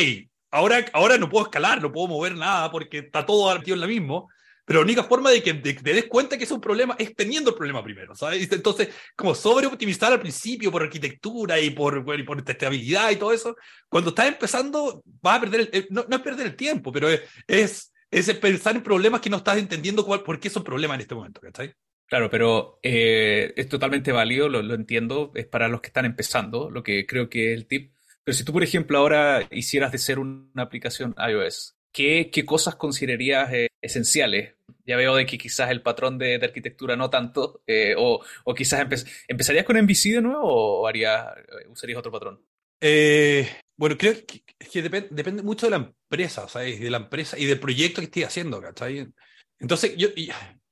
ahora, 0.51 0.85
ahora 0.93 1.17
no 1.17 1.29
puedo 1.29 1.45
escalar, 1.45 1.81
no 1.81 1.91
puedo 1.91 2.07
mover 2.07 2.35
nada 2.35 2.69
porque 2.69 2.99
está 2.99 3.25
todo 3.25 3.53
metido 3.57 3.75
en 3.75 3.81
la 3.81 3.87
mismo. 3.87 4.29
Pero 4.65 4.79
la 4.79 4.85
única 4.85 5.03
forma 5.03 5.31
de 5.31 5.41
que 5.41 5.53
te, 5.55 5.73
des 5.73 6.05
cuenta 6.05 6.37
que 6.37 6.43
es 6.43 6.51
un 6.51 6.61
problema 6.61 6.95
es 6.97 7.15
teniendo 7.15 7.49
el 7.49 7.57
problema 7.57 7.83
primero, 7.83 8.15
¿sabes? 8.15 8.49
Entonces, 8.51 8.89
como 9.15 9.33
sobreoptimizar 9.33 10.13
al 10.13 10.21
principio 10.21 10.71
por 10.71 10.83
arquitectura 10.83 11.59
y 11.59 11.71
por, 11.71 12.05
y 12.17 12.23
por 12.23 12.41
testabilidad 12.43 13.11
y 13.11 13.15
todo 13.15 13.33
eso, 13.33 13.55
cuando 13.89 14.11
estás 14.11 14.27
empezando, 14.27 15.03
vas 15.21 15.37
a 15.37 15.41
perder, 15.41 15.69
el, 15.73 15.87
no, 15.89 16.05
no, 16.07 16.15
es 16.15 16.21
perder 16.21 16.47
el 16.47 16.55
tiempo, 16.55 16.91
pero 16.91 17.09
es, 17.09 17.21
es, 17.47 17.91
es, 18.09 18.33
pensar 18.35 18.75
en 18.75 18.83
problemas 18.83 19.19
que 19.19 19.29
no 19.29 19.37
estás 19.37 19.57
entendiendo 19.57 20.05
cuál, 20.05 20.21
por 20.21 20.39
qué 20.39 20.49
son 20.49 20.63
problemas 20.63 20.95
en 20.95 21.01
este 21.01 21.15
momento, 21.15 21.41
¿cachai? 21.41 21.73
Claro, 22.05 22.29
pero 22.29 22.79
eh, 22.83 23.53
es 23.55 23.67
totalmente 23.67 24.11
válido, 24.11 24.47
lo, 24.47 24.61
lo 24.61 24.75
entiendo, 24.75 25.31
es 25.33 25.47
para 25.47 25.69
los 25.69 25.81
que 25.81 25.87
están 25.87 26.05
empezando, 26.05 26.69
lo 26.69 26.83
que 26.83 27.05
creo 27.05 27.29
que 27.29 27.51
es 27.51 27.57
el 27.57 27.67
tip. 27.67 27.93
Pero 28.23 28.37
si 28.37 28.43
tú, 28.43 28.53
por 28.53 28.63
ejemplo, 28.63 28.97
ahora 28.97 29.47
hicieras 29.51 29.91
de 29.91 29.97
ser 29.97 30.19
una 30.19 30.63
aplicación 30.63 31.15
iOS, 31.17 31.75
¿qué, 31.91 32.29
qué 32.31 32.45
cosas 32.45 32.75
considerarías 32.75 33.51
eh, 33.53 33.67
esenciales? 33.81 34.55
Ya 34.85 34.97
veo 34.97 35.15
de 35.15 35.25
que 35.25 35.37
quizás 35.37 35.71
el 35.71 35.81
patrón 35.81 36.17
de, 36.17 36.35
arquitectura 36.35 36.95
no 36.95 37.09
tanto, 37.09 37.61
eh, 37.67 37.95
o, 37.97 38.23
quizás 38.55 38.81
empe 38.81 38.97
empezarías 39.27 39.65
con 39.65 39.77
MVC 39.77 40.13
de 40.13 40.21
nuevo 40.21 40.81
o 40.81 40.87
harías, 40.87 41.27
usarías 41.69 41.99
otro 41.99 42.11
patrón. 42.11 42.43
Eh, 42.79 43.47
bueno, 43.77 43.97
creo 43.97 44.13
que, 44.25 44.81
depende, 44.81 45.43
mucho 45.43 45.67
de 45.67 45.71
la 45.71 45.77
empresa, 45.77 46.47
¿sabes? 46.47 46.79
De 46.79 46.89
la 46.89 46.97
empresa 46.97 47.37
y 47.37 47.45
del 47.45 47.59
proyecto 47.59 48.01
que 48.01 48.05
estés 48.05 48.25
haciendo, 48.25 48.61
¿cachai? 48.61 49.07
Entonces, 49.59 49.95
yo, 49.97 50.09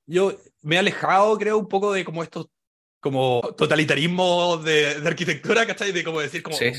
yo 0.06 0.36
me 0.62 0.76
he 0.76 0.78
alejado, 0.78 1.38
creo, 1.38 1.58
un 1.58 1.68
poco 1.68 1.92
de 1.92 2.04
como 2.04 2.22
estos 2.22 2.48
como 3.00 3.40
totalitarismo 3.56 4.58
de, 4.58 5.02
arquitectura, 5.06 5.66
¿cachai? 5.66 5.90
De 5.92 6.04
como 6.04 6.20
decir 6.20 6.42
como 6.42 6.56
sí. 6.56 6.70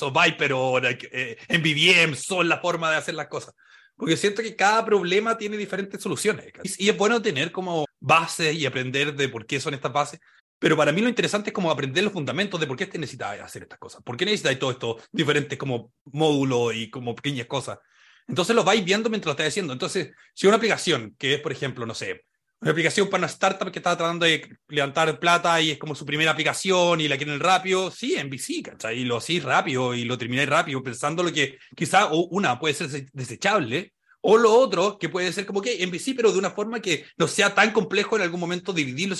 o 0.00 0.12
Viper 0.12 0.52
o 0.52 0.78
eh, 0.78 1.36
MVVM 1.48 2.14
son 2.14 2.48
la 2.48 2.60
forma 2.60 2.90
de 2.90 2.96
hacer 2.96 3.14
las 3.14 3.26
cosas. 3.26 3.54
Porque 3.96 4.16
siento 4.16 4.42
que 4.42 4.56
cada 4.56 4.84
problema 4.84 5.36
tiene 5.36 5.56
diferentes 5.56 6.00
soluciones. 6.00 6.46
Y 6.78 6.88
es 6.88 6.96
bueno 6.96 7.20
tener 7.22 7.52
como 7.52 7.84
bases 8.00 8.54
y 8.54 8.66
aprender 8.66 9.14
de 9.14 9.28
por 9.28 9.46
qué 9.46 9.60
son 9.60 9.74
estas 9.74 9.92
bases. 9.92 10.20
Pero 10.58 10.76
para 10.76 10.92
mí 10.92 11.00
lo 11.00 11.08
interesante 11.08 11.50
es 11.50 11.54
como 11.54 11.70
aprender 11.70 12.02
los 12.02 12.12
fundamentos 12.12 12.58
de 12.58 12.66
por 12.66 12.76
qué 12.76 12.86
necesitas 12.98 13.40
hacer 13.40 13.62
estas 13.62 13.78
cosas. 13.78 14.02
¿Por 14.02 14.16
qué 14.16 14.24
necesitas 14.24 14.58
todo 14.58 14.70
esto 14.70 14.98
diferentes 15.12 15.58
como 15.58 15.92
módulos 16.04 16.74
y 16.74 16.90
como 16.90 17.14
pequeñas 17.14 17.46
cosas? 17.46 17.78
Entonces 18.26 18.56
lo 18.56 18.64
vais 18.64 18.84
viendo 18.84 19.10
mientras 19.10 19.26
lo 19.26 19.32
estás 19.32 19.48
haciendo. 19.48 19.72
Entonces, 19.72 20.12
si 20.34 20.46
una 20.46 20.56
aplicación 20.56 21.14
que 21.18 21.34
es, 21.34 21.40
por 21.40 21.52
ejemplo, 21.52 21.84
no 21.86 21.94
sé, 21.94 22.24
una 22.64 22.70
aplicación 22.70 23.10
para 23.10 23.18
una 23.18 23.26
startup 23.26 23.70
que 23.70 23.78
está 23.78 23.94
tratando 23.94 24.24
de 24.24 24.56
levantar 24.68 25.18
plata 25.18 25.60
y 25.60 25.72
es 25.72 25.78
como 25.78 25.94
su 25.94 26.06
primera 26.06 26.30
aplicación 26.30 26.98
y 26.98 27.08
la 27.08 27.18
quieren 27.18 27.38
rápido, 27.38 27.90
sí, 27.90 28.14
en 28.14 28.30
VC, 28.30 28.62
¿cachai? 28.62 29.00
Y 29.00 29.04
lo 29.04 29.18
hacéis 29.18 29.44
rápido 29.44 29.94
y 29.94 30.04
lo 30.04 30.16
termináis 30.16 30.48
rápido, 30.48 30.82
pensando 30.82 31.22
lo 31.22 31.30
que 31.30 31.58
quizá 31.76 32.06
una 32.06 32.58
puede 32.58 32.72
ser 32.72 32.88
desechable, 33.12 33.92
o 34.22 34.38
lo 34.38 34.50
otro 34.54 34.98
que 34.98 35.10
puede 35.10 35.30
ser 35.30 35.44
como 35.44 35.60
que 35.60 35.82
en 35.82 35.90
VC, 35.90 36.14
pero 36.16 36.32
de 36.32 36.38
una 36.38 36.52
forma 36.52 36.80
que 36.80 37.04
no 37.18 37.28
sea 37.28 37.54
tan 37.54 37.70
complejo 37.72 38.16
en 38.16 38.22
algún 38.22 38.40
momento 38.40 38.72
dividirlo. 38.72 39.14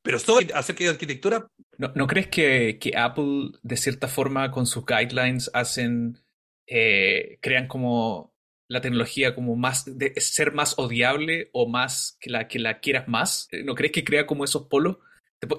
Pero 0.00 0.18
sobre 0.18 0.50
acerca 0.54 0.84
de 0.84 0.90
arquitectura. 0.90 1.46
¿No, 1.76 1.92
¿no 1.94 2.06
crees 2.06 2.28
que, 2.28 2.78
que, 2.80 2.96
Apple, 2.96 3.50
de 3.62 3.76
cierta 3.76 4.08
forma, 4.08 4.50
con 4.50 4.66
sus 4.66 4.86
guidelines, 4.86 5.50
hacen, 5.52 6.18
eh, 6.66 7.36
crean 7.42 7.68
como 7.68 8.29
la 8.70 8.80
tecnología 8.80 9.34
como 9.34 9.56
más, 9.56 9.98
de 9.98 10.14
ser 10.20 10.52
más 10.52 10.78
odiable 10.78 11.50
o 11.52 11.68
más 11.68 12.16
que 12.20 12.30
la, 12.30 12.46
que 12.46 12.60
la 12.60 12.78
quieras 12.78 13.08
más? 13.08 13.48
¿No 13.64 13.74
crees 13.74 13.92
que 13.92 14.04
crea 14.04 14.26
como 14.26 14.44
esos 14.44 14.68
polos? 14.68 14.98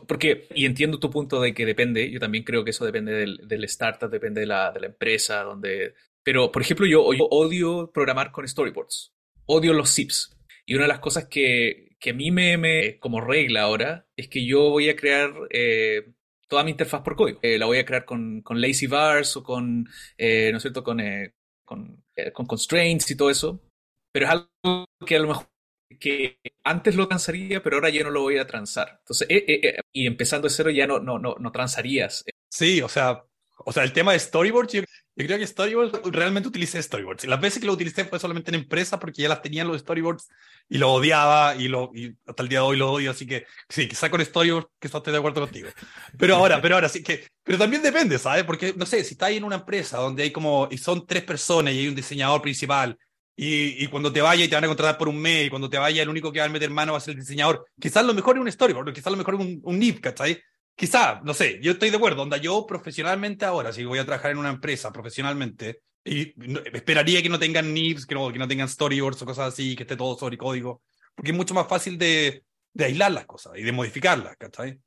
Porque, 0.08 0.48
y 0.56 0.66
entiendo 0.66 0.98
tu 0.98 1.10
punto 1.10 1.42
de 1.42 1.54
que 1.54 1.66
depende, 1.66 2.10
yo 2.10 2.22
también 2.22 2.46
creo 2.46 2.64
que 2.64 2.70
eso 2.70 2.86
depende 2.86 3.12
del, 3.12 3.42
del 3.46 3.66
startup, 3.66 4.10
depende 4.10 4.40
de 4.42 4.48
la, 4.48 4.72
de 4.72 4.80
la 4.80 4.88
empresa, 4.88 5.44
donde... 5.44 5.94
Pero, 6.24 6.54
por 6.54 6.62
ejemplo, 6.62 6.86
yo, 6.86 7.04
odio 7.04 7.92
programar 7.94 8.32
con 8.32 8.48
storyboards, 8.48 9.12
odio 9.46 9.74
los 9.74 9.94
zips. 9.94 10.38
Y 10.66 10.76
una 10.76 10.84
de 10.84 10.90
las 10.90 11.00
cosas 11.00 11.26
que, 11.26 11.98
que 12.00 12.12
a 12.12 12.14
mí 12.14 12.32
me, 12.32 12.58
me, 12.58 12.98
como 13.00 13.20
regla 13.20 13.64
ahora, 13.64 14.08
es 14.16 14.30
que 14.30 14.46
yo 14.46 14.70
voy 14.70 14.88
a 14.88 14.96
crear 14.96 15.34
eh, 15.50 16.14
toda 16.48 16.64
mi 16.64 16.72
interfaz 16.72 17.02
por 17.02 17.18
código. 17.18 17.40
Eh, 17.42 17.58
la 17.58 17.66
voy 17.66 17.80
a 17.80 17.86
crear 17.86 18.06
con, 18.06 18.42
con 18.42 18.62
lazy 18.62 18.88
bars 18.88 19.36
o 19.36 19.44
con, 19.44 19.86
eh, 20.18 20.50
¿no 20.52 20.58
es 20.58 20.62
cierto?, 20.64 20.82
con, 20.82 21.02
con 21.66 22.04
eh, 22.11 22.11
con 22.34 22.46
constraints 22.46 23.10
y 23.12 23.16
todo 23.16 23.30
eso, 23.30 23.60
pero 24.12 24.26
es 24.26 24.32
algo 24.32 24.86
que 25.06 25.16
a 25.16 25.20
lo 25.20 25.28
mejor 25.30 25.48
que 26.00 26.40
antes 26.64 26.96
lo 26.96 27.08
transaría, 27.08 27.62
pero 27.62 27.78
ahora 27.78 27.90
ya 27.90 28.04
no 28.04 28.12
lo 28.12 28.22
voy 28.22 28.38
a 28.38 28.48
transar. 28.48 28.98
Entonces, 29.00 29.28
eh, 29.30 29.46
eh, 29.48 29.80
y 29.92 30.08
empezando 30.08 30.48
de 30.48 30.54
cero 30.54 30.70
ya 30.70 30.88
no, 30.88 31.00
no, 31.00 31.20
no, 31.20 31.36
no 31.40 31.52
transarías. 31.52 32.24
Sí, 32.50 32.82
o 32.82 32.90
sea, 32.90 33.26
o 33.66 33.72
sea, 33.72 33.84
el 33.84 33.94
tema 33.94 34.14
de 34.14 34.20
storyboards, 34.20 34.84
yo, 35.16 35.26
creo 35.26 35.38
que 35.38 35.48
storyboards 35.48 36.00
realmente 36.12 36.50
utilicé 36.50 36.82
storyboards. 36.82 37.26
Las 37.26 37.42
veces 37.42 37.60
que 37.60 37.66
lo 37.66 37.74
utilicé 37.74 38.06
fue 38.06 38.20
solamente 38.20 38.52
en 38.52 38.56
empresa 38.56 39.00
porque 39.00 39.22
ya 39.22 39.30
las 39.30 39.42
tenían 39.42 39.68
los 39.68 39.82
storyboards 39.82 40.30
y 40.70 40.78
lo 40.78 40.94
odiaba 40.94 41.56
y, 41.56 41.68
lo, 41.68 41.92
y 41.94 42.16
hasta 42.26 42.44
el 42.44 42.50
día 42.50 42.60
de 42.60 42.66
hoy 42.66 42.78
lo 42.78 42.92
odio. 42.92 43.12
Así 43.12 43.26
que 43.26 43.46
sí, 43.70 43.88
quizá 43.88 44.10
con 44.10 44.24
storyboards 44.24 44.70
que 44.80 44.88
estoy 44.88 45.12
de 45.12 45.18
acuerdo 45.18 45.42
contigo. 45.42 45.70
Pero 46.18 46.36
ahora, 46.36 46.62
pero 46.62 46.76
ahora 46.76 46.90
sí 46.90 47.04
que, 47.04 47.28
pero 47.44 47.58
también 47.58 47.82
depende, 47.82 48.18
¿sabes? 48.20 48.44
Porque 48.44 48.74
no 48.76 48.86
sé, 48.86 49.04
si 49.04 49.14
estás 49.14 49.32
en 49.32 49.44
una 49.44 49.58
empresa 49.58 49.98
donde 49.98 50.24
hay 50.24 50.32
como, 50.32 50.68
y 50.72 50.78
son 50.78 51.06
tres 51.06 51.24
personas 51.24 51.74
y 51.74 51.80
hay 51.80 51.88
un 51.88 51.96
diseñador 51.96 52.42
principal 52.42 52.98
y, 53.36 53.84
y, 53.84 53.88
cuando 53.88 54.12
te 54.14 54.22
vaya 54.22 54.46
y 54.46 54.48
te 54.48 54.56
van 54.56 54.66
a 54.66 54.68
contratar 54.68 54.98
por 54.98 55.10
un 55.10 55.18
mes, 55.18 55.48
y 55.48 55.50
cuando 55.50 55.70
te 55.70 55.78
vaya 55.78 56.04
el 56.04 56.10
único 56.10 56.32
que 56.32 56.40
va 56.40 56.46
a 56.46 56.50
meter 56.50 56.70
mano 56.70 56.92
va 56.92 57.00
a 57.00 57.02
ser 57.02 57.14
el 57.14 57.22
diseñador, 57.22 57.66
quizás 57.80 58.06
lo 58.06 58.14
mejor 58.14 58.36
es 58.36 58.42
un 58.42 58.52
storyboard, 58.52 58.94
quizás 58.94 59.12
lo 59.12 59.18
mejor 59.18 59.36
es 59.36 59.40
un, 59.40 59.60
un 59.64 59.80
NIP, 59.80 60.00
¿cachai? 60.02 60.40
Quizá, 60.76 61.22
no 61.24 61.34
sé, 61.34 61.60
yo 61.62 61.74
estoy 61.74 61.90
de 61.90 61.98
acuerdo, 61.98 62.24
onda, 62.24 62.38
yo 62.38 62.66
profesionalmente 62.66 63.46
ahora, 63.46 63.72
si 63.72 63.86
voy 63.86 64.00
a 64.00 64.06
trabajar 64.06 64.32
en 64.32 64.38
una 64.38 64.50
empresa 64.50 64.92
profesionalmente, 64.92 65.82
y 66.04 66.34
esperaría 66.74 67.22
que 67.22 67.30
no 67.30 67.40
tengan 67.40 67.74
NIPs, 67.74 68.06
que 68.06 68.16
no, 68.16 68.32
que 68.32 68.40
no 68.40 68.48
tengan 68.48 68.68
storyboards 68.68 69.22
o 69.22 69.26
cosas 69.26 69.54
así, 69.54 69.76
que 69.76 69.84
esté 69.84 69.96
todo 69.96 70.18
sobre 70.18 70.38
código, 70.38 70.82
porque 71.16 71.32
es 71.32 71.38
mucho 71.38 71.54
más 71.54 71.68
fácil 71.68 71.98
de, 71.98 72.44
de 72.74 72.86
aislar 72.86 73.12
las 73.12 73.26
cosas 73.26 73.54
y 73.58 73.64
de 73.64 73.72
modificarlas, 73.72 74.36
¿cachai? 74.38 74.80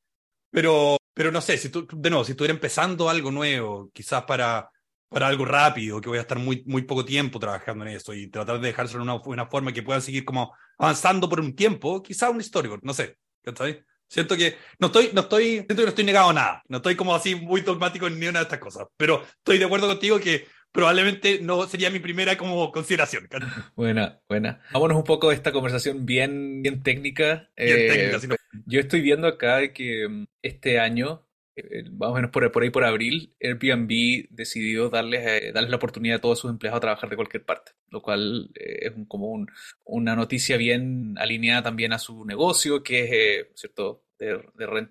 Pero, 0.51 0.97
pero 1.12 1.30
no 1.30 1.41
sé, 1.41 1.59
si 1.59 1.68
tú, 1.68 1.87
de 1.91 2.11
nuevo, 2.11 2.24
si 2.24 2.32
estuviera 2.32 2.55
empezando 2.55 3.09
algo 3.09 3.30
nuevo, 3.30 3.91
quizás 3.93 4.24
para, 4.24 4.68
para 5.09 5.28
algo 5.28 5.45
rápido, 5.45 6.01
que 6.01 6.09
voy 6.09 6.18
a 6.18 6.22
estar 6.22 6.39
muy, 6.39 6.64
muy 6.66 6.82
poco 6.82 7.05
tiempo 7.05 7.39
trabajando 7.39 7.85
en 7.85 7.93
eso 7.93 8.14
y 8.14 8.28
tratar 8.28 8.61
de 8.61 8.68
dejárselo 8.68 9.05
de 9.05 9.11
una, 9.11 9.22
una 9.24 9.47
forma 9.47 9.72
que 9.72 9.82
puedan 9.82 10.03
seguir 10.03 10.24
como 10.24 10.53
avanzando 10.78 11.28
por 11.28 11.41
un 11.41 11.55
tiempo, 11.55 12.03
quizás 12.03 12.30
un 12.30 12.43
storyboard, 12.43 12.82
no 12.82 12.95
sé, 12.95 13.18
¿cachai? 13.43 13.85
Siento 14.09 14.37
que 14.37 14.57
no 14.79 14.89
estoy, 14.89 15.11
no 15.13 15.23
estoy, 15.23 15.45
siento 15.55 15.77
que 15.77 15.83
no 15.83 15.89
estoy 15.89 16.05
negado 16.05 16.31
a 16.31 16.35
nada. 16.35 16.63
No 16.69 16.79
estoy 16.79 16.97
como 16.97 17.15
así 17.15 17.35
muy 17.35 17.63
dogmático 17.63 18.07
en 18.07 18.19
ni 18.21 18.27
una 18.27 18.41
de 18.41 18.45
estas 18.45 18.59
cosas. 18.59 18.87
Pero 18.97 19.23
estoy 19.39 19.59
de 19.59 19.65
acuerdo 19.65 19.89
contigo 19.89 20.21
que 20.21 20.47
probablemente 20.75 21.39
no 21.41 21.67
sería 21.69 21.89
mi 21.89 22.01
primera 22.01 22.37
como 22.37 22.73
consideración. 22.73 23.29
Buena, 23.77 24.21
buena. 24.29 24.61
Vámonos 24.73 24.97
un 24.97 25.05
poco 25.05 25.29
de 25.29 25.37
esta 25.37 25.53
conversación 25.53 26.05
bien, 26.05 26.63
bien 26.63 26.83
técnica. 26.83 27.49
Bien 27.57 27.89
técnica 27.89 28.35
eh, 28.35 28.37
Yo 28.67 28.81
estoy 28.81 29.01
viendo 29.01 29.29
acá 29.29 29.73
que 29.73 30.09
mm, 30.09 30.27
este 30.43 30.81
año, 30.81 31.24
eh, 31.57 31.91
más 31.91 32.11
o 32.11 32.15
menos 32.15 32.31
por, 32.31 32.63
ahí 32.63 32.71
por 32.71 32.85
abril, 32.85 33.35
Airbnb 33.41 34.29
decidió 34.31 34.89
darles, 34.91 35.27
eh, 35.27 35.53
darles 35.53 35.71
la 35.71 35.77
oportunidad 35.77 36.19
a 36.19 36.21
todos 36.21 36.39
sus 36.39 36.51
empleados 36.51 36.79
a 36.79 36.81
trabajar 36.81 37.11
de 37.11 37.17
cualquier 37.17 37.45
parte, 37.45 37.73
lo 37.91 38.03
cual 38.03 38.51
es 38.55 38.93
como 39.09 39.29
un, 39.31 39.49
una 39.85 40.17
noticia 40.17 40.57
bien 40.57 41.15
alineada 41.19 41.63
también 41.63 41.93
a 41.93 41.99
su 41.99 42.25
negocio, 42.25 42.83
que 42.83 43.41
es, 43.41 43.47
¿cierto? 43.55 44.05
de, 44.19 44.89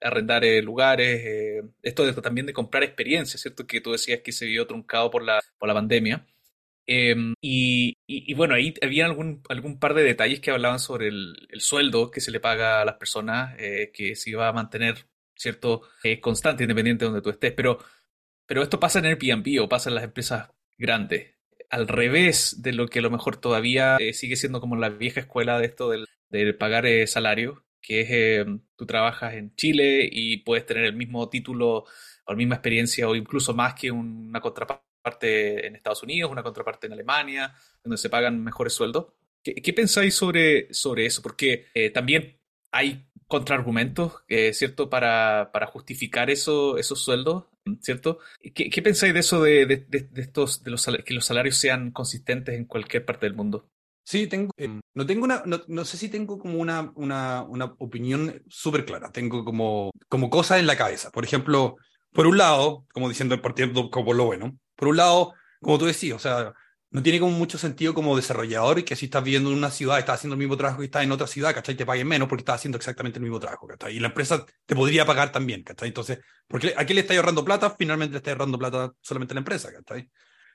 arrendar 0.00 0.44
eh, 0.44 0.62
lugares, 0.62 1.20
eh, 1.24 1.62
esto 1.82 2.04
de, 2.04 2.12
también 2.20 2.46
de 2.46 2.52
comprar 2.52 2.82
experiencias, 2.82 3.40
¿cierto? 3.40 3.66
Que 3.66 3.80
tú 3.80 3.92
decías 3.92 4.20
que 4.20 4.32
se 4.32 4.46
vio 4.46 4.66
truncado 4.66 5.10
por 5.10 5.22
la, 5.22 5.40
por 5.58 5.68
la 5.68 5.74
pandemia. 5.74 6.26
Em, 6.86 7.34
y, 7.40 7.96
bueno, 8.34 8.54
ahí 8.54 8.74
había 8.82 9.06
algún, 9.06 9.42
algún 9.48 9.78
par 9.78 9.94
de 9.94 10.02
detalles 10.02 10.40
que 10.40 10.50
hablaban 10.50 10.80
sobre 10.80 11.08
el, 11.08 11.34
el 11.50 11.60
sueldo 11.60 12.10
que 12.10 12.20
se 12.20 12.32
le 12.32 12.40
paga 12.40 12.80
a 12.82 12.84
las 12.84 12.96
personas, 12.96 13.54
eh, 13.58 13.90
que 13.94 14.16
se 14.16 14.30
iba 14.30 14.48
a 14.48 14.52
mantener, 14.52 15.06
¿cierto? 15.34 15.82
constante, 16.20 16.64
independiente 16.64 17.04
de 17.04 17.10
donde 17.10 17.22
tú 17.22 17.30
estés. 17.30 17.52
Pero, 17.52 17.78
pero 18.46 18.62
esto 18.62 18.80
pasa 18.80 18.98
en 18.98 19.06
Airbnb 19.06 19.62
o 19.62 19.68
pasa 19.68 19.88
en 19.88 19.94
las 19.94 20.04
empresas 20.04 20.50
grandes. 20.78 21.34
Al 21.70 21.88
revés 21.88 22.62
de 22.62 22.72
lo 22.72 22.86
que 22.88 22.98
a 22.98 23.02
lo 23.02 23.10
mejor 23.10 23.38
todavía 23.38 23.98
sigue 24.12 24.36
siendo 24.36 24.60
como 24.60 24.76
la 24.76 24.90
vieja 24.90 25.20
escuela 25.20 25.58
de 25.58 25.66
esto 25.66 25.88
del, 25.88 26.06
del 26.28 26.56
pagar 26.56 26.86
salario, 27.06 27.64
que 27.82 28.00
es, 28.00 28.08
eh, 28.10 28.44
tú 28.76 28.86
trabajas 28.86 29.34
en 29.34 29.54
Chile 29.56 30.08
y 30.10 30.38
puedes 30.38 30.64
tener 30.64 30.84
el 30.84 30.94
mismo 30.94 31.28
título 31.28 31.84
o 32.24 32.32
la 32.32 32.36
misma 32.36 32.54
experiencia 32.54 33.08
o 33.08 33.16
incluso 33.16 33.52
más 33.52 33.74
que 33.74 33.90
una 33.90 34.40
contraparte 34.40 35.66
en 35.66 35.74
Estados 35.74 36.02
Unidos, 36.04 36.30
una 36.30 36.44
contraparte 36.44 36.86
en 36.86 36.94
Alemania, 36.94 37.54
donde 37.82 37.98
se 37.98 38.08
pagan 38.08 38.42
mejores 38.42 38.72
sueldos. 38.72 39.08
¿Qué, 39.42 39.72
pensáis 39.72 40.14
sobre, 40.14 40.72
sobre 40.72 41.04
eso? 41.04 41.20
Porque 41.20 41.66
eh, 41.74 41.90
también 41.90 42.38
hay 42.70 43.04
contraargumentos, 43.32 44.12
eh, 44.28 44.52
¿cierto?, 44.52 44.90
para, 44.90 45.48
para 45.54 45.66
justificar 45.66 46.28
eso, 46.28 46.76
esos 46.76 47.02
sueldos, 47.02 47.44
¿cierto? 47.80 48.18
¿Qué, 48.54 48.68
qué 48.68 48.82
pensáis 48.82 49.14
de 49.14 49.20
eso 49.20 49.42
de, 49.42 49.64
de, 49.64 49.86
de, 49.88 50.20
estos, 50.20 50.62
de 50.62 50.70
los, 50.70 50.86
que 51.02 51.14
los 51.14 51.24
salarios 51.24 51.56
sean 51.56 51.92
consistentes 51.92 52.54
en 52.54 52.66
cualquier 52.66 53.06
parte 53.06 53.24
del 53.24 53.34
mundo? 53.34 53.70
Sí, 54.04 54.26
tengo, 54.26 54.52
eh, 54.58 54.68
no 54.92 55.06
tengo 55.06 55.24
una, 55.24 55.44
no, 55.46 55.62
no, 55.66 55.86
sé 55.86 55.96
si 55.96 56.10
tengo 56.10 56.38
como 56.38 56.58
una, 56.58 56.92
una, 56.94 57.40
una 57.44 57.74
opinión 57.78 58.42
súper 58.48 58.84
clara, 58.84 59.12
tengo 59.12 59.46
como, 59.46 59.92
como 60.10 60.28
cosas 60.28 60.60
en 60.60 60.66
la 60.66 60.76
cabeza. 60.76 61.10
Por 61.10 61.24
ejemplo, 61.24 61.76
por 62.12 62.26
un 62.26 62.36
lado, 62.36 62.84
como 62.92 63.08
diciendo, 63.08 63.40
partiendo 63.40 63.90
como 63.90 64.12
lo 64.12 64.26
bueno, 64.26 64.58
por 64.76 64.88
un 64.88 64.98
lado, 64.98 65.32
como 65.62 65.78
tú 65.78 65.86
decías, 65.86 66.16
o 66.16 66.18
sea, 66.18 66.52
no 66.92 67.02
tiene 67.02 67.18
como 67.18 67.36
mucho 67.36 67.58
sentido 67.58 67.94
como 67.94 68.14
desarrollador 68.14 68.78
y 68.78 68.82
que 68.84 68.94
si 68.96 69.06
estás 69.06 69.24
viviendo 69.24 69.50
en 69.50 69.58
una 69.58 69.70
ciudad, 69.70 69.98
estás 69.98 70.16
haciendo 70.20 70.34
el 70.34 70.38
mismo 70.38 70.56
trabajo 70.56 70.78
que 70.78 70.84
estás 70.84 71.02
en 71.02 71.12
otra 71.12 71.26
ciudad, 71.26 71.54
¿cachai? 71.54 71.74
Te 71.74 71.86
paguen 71.86 72.06
menos 72.06 72.28
porque 72.28 72.42
estás 72.42 72.56
haciendo 72.56 72.78
exactamente 72.78 73.18
el 73.18 73.24
mismo 73.24 73.40
trabajo, 73.40 73.66
¿cachai? 73.66 73.96
Y 73.96 74.00
la 74.00 74.08
empresa 74.08 74.46
te 74.66 74.76
podría 74.76 75.04
pagar 75.04 75.32
también, 75.32 75.62
¿cachai? 75.64 75.88
Entonces, 75.88 76.20
porque 76.46 76.74
¿a 76.76 76.86
qué 76.86 76.94
le 76.94 77.00
estás 77.00 77.16
ahorrando 77.16 77.44
plata? 77.44 77.74
Finalmente 77.76 78.12
le 78.12 78.18
estás 78.18 78.32
ahorrando 78.32 78.58
plata 78.58 78.92
solamente 79.00 79.32
a 79.32 79.36
la 79.36 79.40
empresa, 79.40 79.72
¿cachai? 79.72 80.08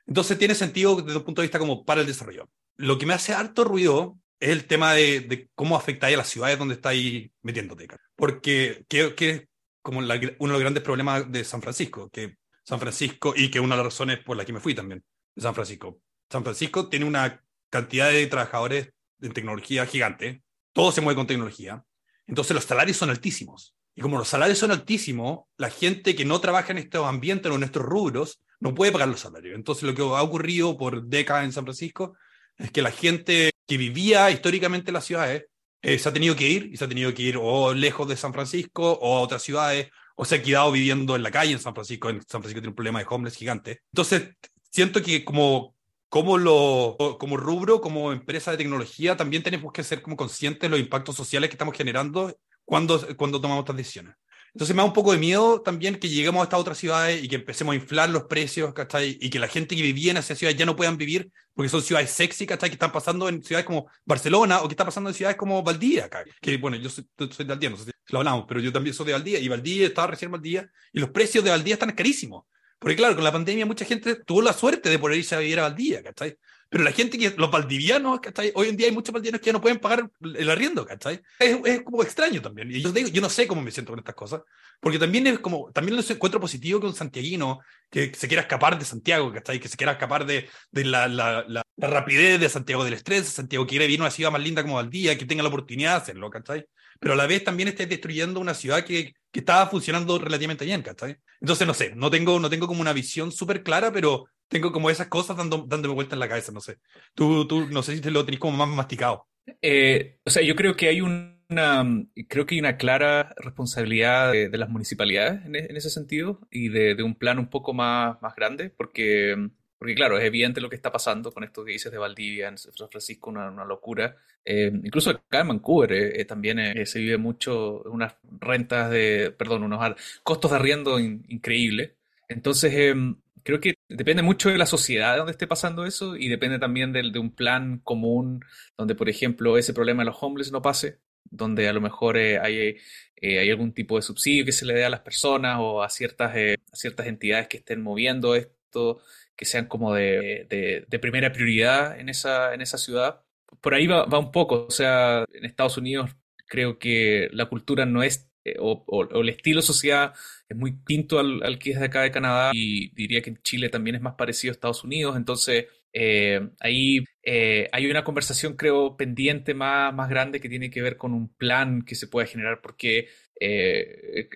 Entonces 0.06 0.38
tiene 0.38 0.56
sentido 0.56 1.02
desde 1.02 1.18
un 1.18 1.26
punto 1.26 1.42
de 1.42 1.48
vista 1.48 1.60
como 1.60 1.84
para 1.84 2.02
el 2.02 2.08
desarrollo 2.08 2.50
lo 2.78 2.98
que 2.98 3.06
me 3.06 3.14
hace 3.14 3.34
harto 3.34 3.64
ruido 3.64 4.18
es 4.40 4.50
el 4.50 4.66
tema 4.66 4.94
de, 4.94 5.22
de 5.22 5.50
cómo 5.56 5.76
afecta 5.76 6.08
a 6.08 6.12
las 6.12 6.30
ciudades 6.30 6.60
donde 6.60 6.76
estáis 6.76 7.32
metiéndote. 7.42 7.88
Porque 8.16 8.86
que, 8.88 9.16
que 9.16 9.50
como 9.82 10.00
uno 10.00 10.08
de 10.08 10.38
los 10.40 10.60
grandes 10.60 10.84
problemas 10.84 11.30
de 11.32 11.44
San 11.44 11.62
Francisco, 11.62 12.10
que 12.10 12.38
San 12.64 12.80
Francisco, 12.80 13.34
y 13.36 13.50
que 13.50 13.60
una 13.60 13.76
de 13.76 13.84
las 13.84 13.94
razones 13.94 14.20
por 14.20 14.38
las 14.38 14.46
que 14.46 14.54
me 14.54 14.60
fui 14.60 14.76
también, 14.76 15.04
de 15.36 15.42
San 15.42 15.56
Francisco. 15.56 16.00
San 16.30 16.44
Francisco 16.44 16.90
tiene 16.90 17.06
una 17.06 17.44
cantidad 17.70 18.10
de 18.10 18.28
trabajadores 18.28 18.90
en 19.22 19.34
tecnología 19.34 19.86
gigante, 19.86 20.44
todo 20.74 20.92
se 20.92 21.02
mueve 21.02 21.16
con 21.16 21.28
tecnología, 21.28 21.84
entonces 22.28 22.54
los 22.54 22.66
salarios 22.66 22.98
son 22.98 23.10
altísimos. 23.10 23.74
Y 23.96 24.02
como 24.02 24.20
los 24.20 24.28
salarios 24.28 24.60
son 24.60 24.72
altísimos, 24.72 25.46
la 25.58 25.72
gente 25.72 26.16
que 26.16 26.24
no 26.24 26.40
trabaja 26.40 26.72
en 26.72 26.78
estos 26.78 27.06
ambientes 27.08 27.52
o 27.52 27.56
en 27.56 27.64
estos 27.64 27.82
rubros 27.82 28.40
no 28.60 28.76
puede 28.76 28.92
pagar 28.92 29.08
los 29.08 29.22
salarios. 29.22 29.56
Entonces 29.56 29.84
lo 29.84 29.96
que 29.96 30.04
ha 30.04 30.22
ocurrido 30.22 30.78
por 30.78 31.04
décadas 31.08 31.46
en 31.46 31.52
San 31.52 31.64
Francisco 31.64 32.16
es 32.58 32.72
que 32.72 32.84
la 32.84 32.92
gente 32.92 33.52
que 33.66 33.78
vivía 33.78 34.30
históricamente 34.30 34.92
en 34.92 34.94
las 34.94 35.06
ciudades 35.06 35.46
eh, 35.82 35.98
se 35.98 36.10
ha 36.10 36.14
tenido 36.14 36.36
que 36.36 36.48
ir 36.48 36.70
y 36.72 36.78
se 36.78 36.86
ha 36.86 36.88
tenido 36.88 37.14
que 37.14 37.24
ir 37.24 37.38
o 37.42 37.74
lejos 37.74 38.08
de 38.08 38.18
San 38.18 38.34
Francisco 38.34 38.92
o 38.92 39.18
a 39.18 39.22
otras 39.22 39.42
ciudades 39.42 39.90
o 40.16 40.26
se 40.26 40.36
ha 40.36 40.44
quedado 40.44 40.72
viviendo 40.72 41.16
en 41.16 41.24
la 41.24 41.32
calle 41.32 41.54
en 41.54 41.60
San 41.60 41.74
Francisco. 41.74 42.10
En 42.10 42.22
San 42.22 42.42
Francisco 42.42 42.60
tiene 42.60 42.70
un 42.70 42.76
problema 42.76 43.00
de 43.00 43.06
homeless 43.10 43.36
gigante. 43.36 43.82
Entonces, 43.94 44.30
siento 44.72 45.02
que 45.02 45.24
como, 45.24 45.76
como, 46.10 46.38
lo, 46.38 46.98
como 47.20 47.38
rubro, 47.38 47.82
como 47.82 48.12
empresa 48.12 48.52
de 48.52 48.58
tecnología, 48.58 49.18
también 49.18 49.44
tenemos 49.44 49.72
que 49.74 49.84
ser 49.84 50.02
como 50.02 50.16
conscientes 50.16 50.62
de 50.62 50.70
los 50.70 50.80
impactos 50.80 51.16
sociales 51.16 51.50
que 51.50 51.56
estamos 51.56 51.76
generando 51.76 52.38
cuando, 52.66 53.16
cuando 53.16 53.42
tomamos 53.42 53.64
estas 53.64 53.78
decisiones. 53.78 54.16
Entonces 54.54 54.76
me 54.76 54.82
da 54.82 54.86
un 54.86 54.94
poco 54.94 55.12
de 55.12 55.20
miedo 55.20 55.62
también 55.62 56.00
que 56.00 56.10
lleguemos 56.10 56.42
a 56.42 56.46
estas 56.46 56.60
otras 56.60 56.78
ciudades 56.80 57.24
y 57.24 57.28
que 57.28 57.36
empecemos 57.36 57.74
a 57.74 57.76
inflar 57.76 58.10
los 58.10 58.24
precios, 58.24 58.74
¿cachai? 58.74 59.16
Y 59.22 59.30
que 59.30 59.38
la 59.38 59.48
gente 59.48 59.76
que 59.76 59.84
vivía 59.84 60.12
en 60.12 60.18
esas 60.18 60.38
ciudades 60.38 60.58
ya 60.58 60.66
no 60.66 60.76
puedan 60.76 60.98
vivir 60.98 61.30
porque 61.54 61.70
son 61.70 61.84
ciudades 61.84 62.10
sexy. 62.10 62.48
Que 62.48 62.54
están 62.56 62.92
pasando 62.92 63.30
en 63.30 63.44
ciudades 63.44 63.68
como 63.68 63.88
Barcelona 64.04 64.62
o 64.62 64.68
que 64.68 64.74
está 64.74 64.84
pasando 64.84 65.12
en 65.12 65.14
ciudades 65.14 65.38
como 65.38 65.62
Valdía, 65.62 66.10
Que 66.42 66.58
bueno, 66.58 66.78
yo 66.78 66.90
soy, 66.90 67.08
soy 67.18 67.46
de 67.46 67.50
Valdía, 67.50 67.70
no 67.70 67.78
sé 67.78 67.84
si 67.86 67.92
lo 68.10 68.18
hablamos, 68.20 68.46
pero 68.48 68.60
yo 68.60 68.74
también 68.74 68.96
soy 68.96 69.06
de 69.06 69.14
Valdía 69.14 69.40
y 69.40 69.48
Valdía 69.48 69.86
estaba 69.86 70.08
recién 70.08 70.32
Valdía 70.32 70.68
y 70.92 71.00
los 71.02 71.12
precios 71.12 71.44
de 71.44 71.52
Valdía 71.52 71.76
están 71.76 71.92
carísimos. 71.92 72.46
Porque 72.80 72.96
claro, 72.96 73.16
con 73.16 73.24
la 73.24 73.32
pandemia 73.32 73.66
mucha 73.66 73.86
gente 73.86 74.16
tuvo 74.24 74.42
la 74.42 74.54
suerte 74.54 74.90
de 74.90 75.00
poder 75.00 75.18
irse 75.18 75.36
a 75.36 75.40
vivir 75.40 75.60
a 75.60 75.64
Valdía, 75.64 76.04
¿cachai? 76.04 76.38
Pero 76.70 76.84
la 76.84 76.92
gente 76.92 77.18
que, 77.18 77.34
los 77.38 77.50
valdivianos, 77.50 78.20
¿cachai? 78.20 78.52
Hoy 78.54 78.68
en 78.70 78.78
día 78.78 78.88
hay 78.88 78.94
muchos 78.94 79.14
valdivianos 79.14 79.40
que 79.40 79.48
ya 79.48 79.54
no 79.54 79.62
pueden 79.62 79.80
pagar 79.80 80.10
el 80.22 80.50
arriendo, 80.50 80.86
¿cachai? 80.86 81.22
Es, 81.40 81.58
es 81.64 81.82
como 81.82 82.04
extraño 82.04 82.42
también. 82.42 82.70
Y 82.70 82.82
yo 82.82 82.92
digo, 82.92 83.08
yo 83.08 83.22
no 83.22 83.30
sé 83.30 83.48
cómo 83.48 83.62
me 83.62 83.72
siento 83.72 83.94
con 83.94 84.00
estas 84.00 84.16
cosas, 84.16 84.42
porque 84.82 85.00
también 85.00 85.28
es 85.28 85.40
como, 85.40 85.72
también 85.72 85.96
lo 85.96 86.04
encuentro 86.08 86.42
positivo 86.42 86.82
que 86.82 86.88
un 86.88 86.94
santiaguino 86.94 87.60
que 87.90 88.14
se 88.14 88.28
quiera 88.28 88.42
escapar 88.42 88.78
de 88.78 88.84
Santiago, 88.84 89.32
¿cachai? 89.32 89.62
Que 89.62 89.70
se 89.70 89.78
quiera 89.78 89.94
escapar 89.94 90.26
de, 90.26 90.50
de 90.72 90.84
la, 90.84 91.08
la, 91.08 91.46
la, 91.48 91.64
rapidez 91.78 92.40
de 92.40 92.50
Santiago 92.50 92.84
del 92.84 92.94
estrés, 92.94 93.30
Santiago 93.30 93.66
quiere 93.66 93.86
vivir 93.86 94.02
una 94.02 94.12
ciudad 94.12 94.32
más 94.32 94.42
linda 94.42 94.62
como 94.62 94.76
Valdía, 94.76 95.18
que 95.18 95.26
tenga 95.26 95.44
la 95.44 95.50
oportunidad 95.50 95.92
de 95.92 95.98
hacerlo, 95.98 96.30
¿cachai? 96.30 96.66
Pero 97.00 97.14
a 97.14 97.18
la 97.18 97.28
vez 97.28 97.44
también 97.44 97.70
estáis 97.70 97.90
destruyendo 97.90 98.40
una 98.40 98.54
ciudad 98.54 98.84
que, 98.84 99.14
que 99.32 99.40
estaba 99.40 99.68
funcionando 99.68 100.18
relativamente 100.20 100.66
bien, 100.66 100.82
¿cachai? 100.82 101.18
Entonces, 101.42 101.68
no 101.68 101.74
sé, 101.74 101.94
no 101.96 102.10
tengo, 102.10 102.40
no 102.40 102.50
tengo 102.50 102.68
como 102.68 102.82
una 102.82 102.94
visión 102.94 103.32
súper 103.32 103.64
clara, 103.64 103.92
pero 103.92 104.26
tengo 104.48 104.72
como 104.72 104.90
esas 104.90 105.08
cosas 105.08 105.38
dando, 105.38 105.66
dándome 105.68 105.94
vuelta 105.94 106.16
en 106.16 106.20
la 106.20 106.30
cabeza, 106.30 106.52
no 106.52 106.62
sé. 106.62 106.78
Tú, 107.14 107.48
tú 107.48 107.68
no 107.70 107.84
sé 107.84 107.96
si 107.96 108.02
te 108.02 108.12
lo 108.12 108.26
tenés 108.26 108.40
como 108.40 108.58
más 108.58 108.70
masticado. 108.70 109.28
Eh, 109.62 110.20
o 110.26 110.30
sea, 110.30 110.42
yo 110.44 110.56
creo 110.56 110.76
que 110.76 110.88
hay 110.88 111.02
una, 111.02 111.86
creo 112.28 112.46
que 112.46 112.56
hay 112.56 112.60
una 112.60 112.78
clara 112.78 113.34
responsabilidad 113.38 114.32
de, 114.32 114.58
las 114.58 114.70
municipalidades 114.70 115.46
en, 115.46 115.56
en, 115.56 115.78
ese 115.78 115.90
sentido 115.90 116.40
y 116.52 116.70
de, 116.70 116.96
de, 116.96 117.04
un 117.04 117.16
plan 117.16 117.40
un 117.40 117.50
poco 117.50 117.74
más, 117.74 118.22
más 118.22 118.36
grande, 118.36 118.70
porque, 118.70 119.50
porque 119.78 119.94
claro, 119.94 120.18
es 120.18 120.26
evidente 120.26 120.60
lo 120.60 120.70
que 120.70 120.76
está 120.76 120.92
pasando 120.92 121.32
con 121.32 121.44
esto 121.44 121.64
que 121.64 121.74
dices 121.74 121.92
de 121.92 121.98
Valdivia, 121.98 122.48
en 122.48 122.58
San 122.58 122.90
Francisco, 122.90 123.30
una, 123.30 123.66
locura. 123.66 124.16
Eh, 124.44 124.72
incluso 124.84 125.12
acá 125.12 125.42
en 125.42 125.50
Vancouver 125.50 125.92
eh, 125.94 126.22
eh 126.22 126.26
también 126.26 126.86
se 126.86 127.00
vive 127.00 127.18
mucho 127.18 127.84
unas 127.84 128.16
rentas 128.40 128.90
de, 128.90 129.34
perdón, 129.38 129.64
unos 129.64 129.96
costos 130.24 130.52
de 130.52 130.58
arriendo 130.58 131.00
in, 131.00 131.24
increíbles. 131.28 131.92
Entonces, 132.28 132.74
em, 132.74 133.18
creo 133.44 133.60
que 133.60 133.76
depende 133.88 134.24
mucho 134.24 134.50
de 134.50 134.58
la 134.58 134.66
sociedad 134.66 135.16
donde 135.18 135.32
esté 135.34 135.48
pasando 135.48 135.86
eso 135.86 136.18
y 136.18 136.28
depende 136.28 136.60
también 136.60 136.92
de, 136.92 137.12
de 137.12 137.20
un 137.20 137.32
plan 137.32 137.80
común 137.84 138.44
donde, 138.78 138.96
por 138.96 139.10
ejemplo, 139.10 139.58
ese 139.58 139.74
problema 139.74 140.02
de 140.02 140.08
los 140.08 140.18
homeless 140.22 140.52
no 140.52 140.62
pase, 140.62 141.00
donde 141.24 141.68
a 141.68 141.74
lo 141.74 141.82
mejor 141.82 142.18
hay, 142.18 142.78
hay 143.22 143.50
algún 143.50 143.74
tipo 143.74 143.96
de 143.96 144.02
subsidio 144.02 144.46
que 144.46 144.52
se 144.52 144.66
le 144.66 144.74
dé 144.74 144.86
a 144.86 144.90
las 144.90 145.02
personas 145.02 145.58
o 145.60 145.84
a 145.84 145.90
ciertas, 145.90 146.34
a 146.36 146.76
ciertas 146.76 147.08
entidades 147.08 147.48
que 147.48 147.58
estén 147.58 147.82
moviendo 147.82 148.36
esto, 148.36 149.02
que 149.38 149.46
sean 149.46 149.68
como 149.68 149.94
de, 149.94 150.48
de, 150.50 150.86
de, 150.88 151.00
primera 151.00 151.32
prioridad 151.32 152.00
en 152.00 152.10
esa, 152.10 152.54
en 152.54 152.62
esa 152.62 152.78
ciudad. 152.78 153.22
Por 153.62 153.74
ahí 153.74 153.88
va, 153.88 154.06
va 154.06 154.20
un 154.20 154.32
poco, 154.32 154.66
o 154.68 154.72
sea, 154.72 155.26
en 155.34 155.46
Estados 155.46 155.78
Unidos 155.78 156.12
creo 156.48 156.80
que 156.80 157.30
la 157.32 157.46
cultura 157.46 157.86
no 157.86 158.04
es 158.04 158.28
eh, 158.48 158.56
o, 158.60 159.08
el 159.22 159.30
estilo 159.30 159.62
sociedad 159.62 160.14
es 160.48 160.56
muy 160.58 160.72
distinto 160.72 161.20
al, 161.20 161.60
que 161.60 161.72
es 161.72 161.80
de 161.80 161.86
acá 161.86 162.02
de 162.02 162.12
Canadá 162.12 162.52
y 162.54 162.90
diría 162.96 163.22
que 163.22 163.32
en 163.32 163.42
Chile 163.42 163.70
también 163.70 163.96
es 163.98 164.02
más 164.02 164.16
parecido 164.16 164.52
a 164.52 164.54
Estados 164.54 164.84
Unidos, 164.84 165.18
entonces 165.18 165.66
eh, 165.92 166.50
ahí 166.60 167.04
eh, 167.24 167.68
hay 167.72 167.90
una 167.90 168.04
conversación 168.06 168.56
creo 168.56 168.96
pendiente 168.96 169.54
más, 169.54 169.94
más 169.94 170.10
grande 170.10 170.40
que 170.40 170.50
tiene 170.50 170.70
que 170.70 170.82
ver 170.82 170.96
con 170.96 171.14
un 171.14 171.28
plan 171.36 171.84
que 171.84 171.96
se 171.96 172.08
puede 172.08 172.28
generar 172.28 172.62
porque 172.62 173.10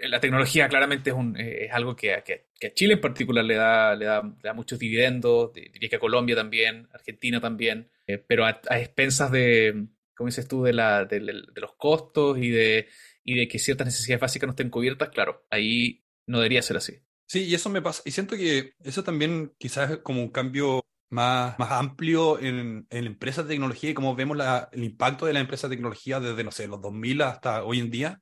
la 0.03 0.19
tecnología 0.19 0.67
claramente 0.67 1.11
es 1.37 1.71
algo 1.71 1.95
que, 1.95 2.21
que, 2.23 2.50
que, 2.61 2.67
a 2.67 2.73
Chile 2.73 2.93
en 2.93 3.01
particular 3.01 3.43
le 3.43 3.55
da, 3.55 3.95
le 3.95 4.05
da, 4.05 4.21
le 4.21 4.41
da 4.41 4.53
muchos 4.53 4.79
dividendos, 4.79 5.51
diría 5.53 5.89
que 5.89 5.95
a 5.95 5.99
Colombia 5.99 6.35
también, 6.35 6.87
Argentina 6.93 7.41
también, 7.41 7.89
pero 8.27 8.45
a, 8.45 8.61
expensas 8.77 9.31
de, 9.31 9.87
como 10.15 10.27
dices 10.27 10.47
tú, 10.47 10.63
de, 10.63 10.73
la, 10.73 11.05
de, 11.05 11.19
de 11.19 11.61
los 11.61 11.73
costos 11.75 12.37
y 12.37 12.49
de 12.49 12.87
y 13.23 13.35
de 13.35 13.47
que 13.47 13.59
ciertas 13.59 13.85
necesidades 13.85 14.21
básicas 14.21 14.47
no 14.47 14.51
estén 14.51 14.69
cubiertas, 14.69 15.09
claro, 15.09 15.45
ahí 15.49 16.03
no 16.25 16.39
debería 16.39 16.61
ser 16.61 16.77
así. 16.77 16.99
Sí, 17.27 17.43
y 17.43 17.55
eso 17.55 17.69
me 17.69 17.81
pasa. 17.81 18.01
Y 18.05 18.11
siento 18.11 18.35
que 18.35 18.73
eso 18.83 19.03
también 19.03 19.53
quizás 19.57 19.91
es 19.91 19.97
como 19.99 20.21
un 20.21 20.31
cambio 20.31 20.81
más, 21.09 21.57
más 21.59 21.71
amplio 21.71 22.39
en, 22.39 22.87
en 22.89 23.05
empresas 23.05 23.45
de 23.45 23.53
tecnología 23.53 23.89
y 23.89 23.93
cómo 23.93 24.15
vemos 24.15 24.37
la, 24.37 24.69
el 24.71 24.83
impacto 24.83 25.25
de 25.25 25.33
la 25.33 25.39
empresa 25.39 25.67
de 25.67 25.75
tecnología 25.75 26.19
desde, 26.19 26.43
no 26.43 26.51
sé, 26.51 26.67
los 26.67 26.81
2000 26.81 27.21
hasta 27.21 27.63
hoy 27.63 27.79
en 27.79 27.91
día. 27.91 28.21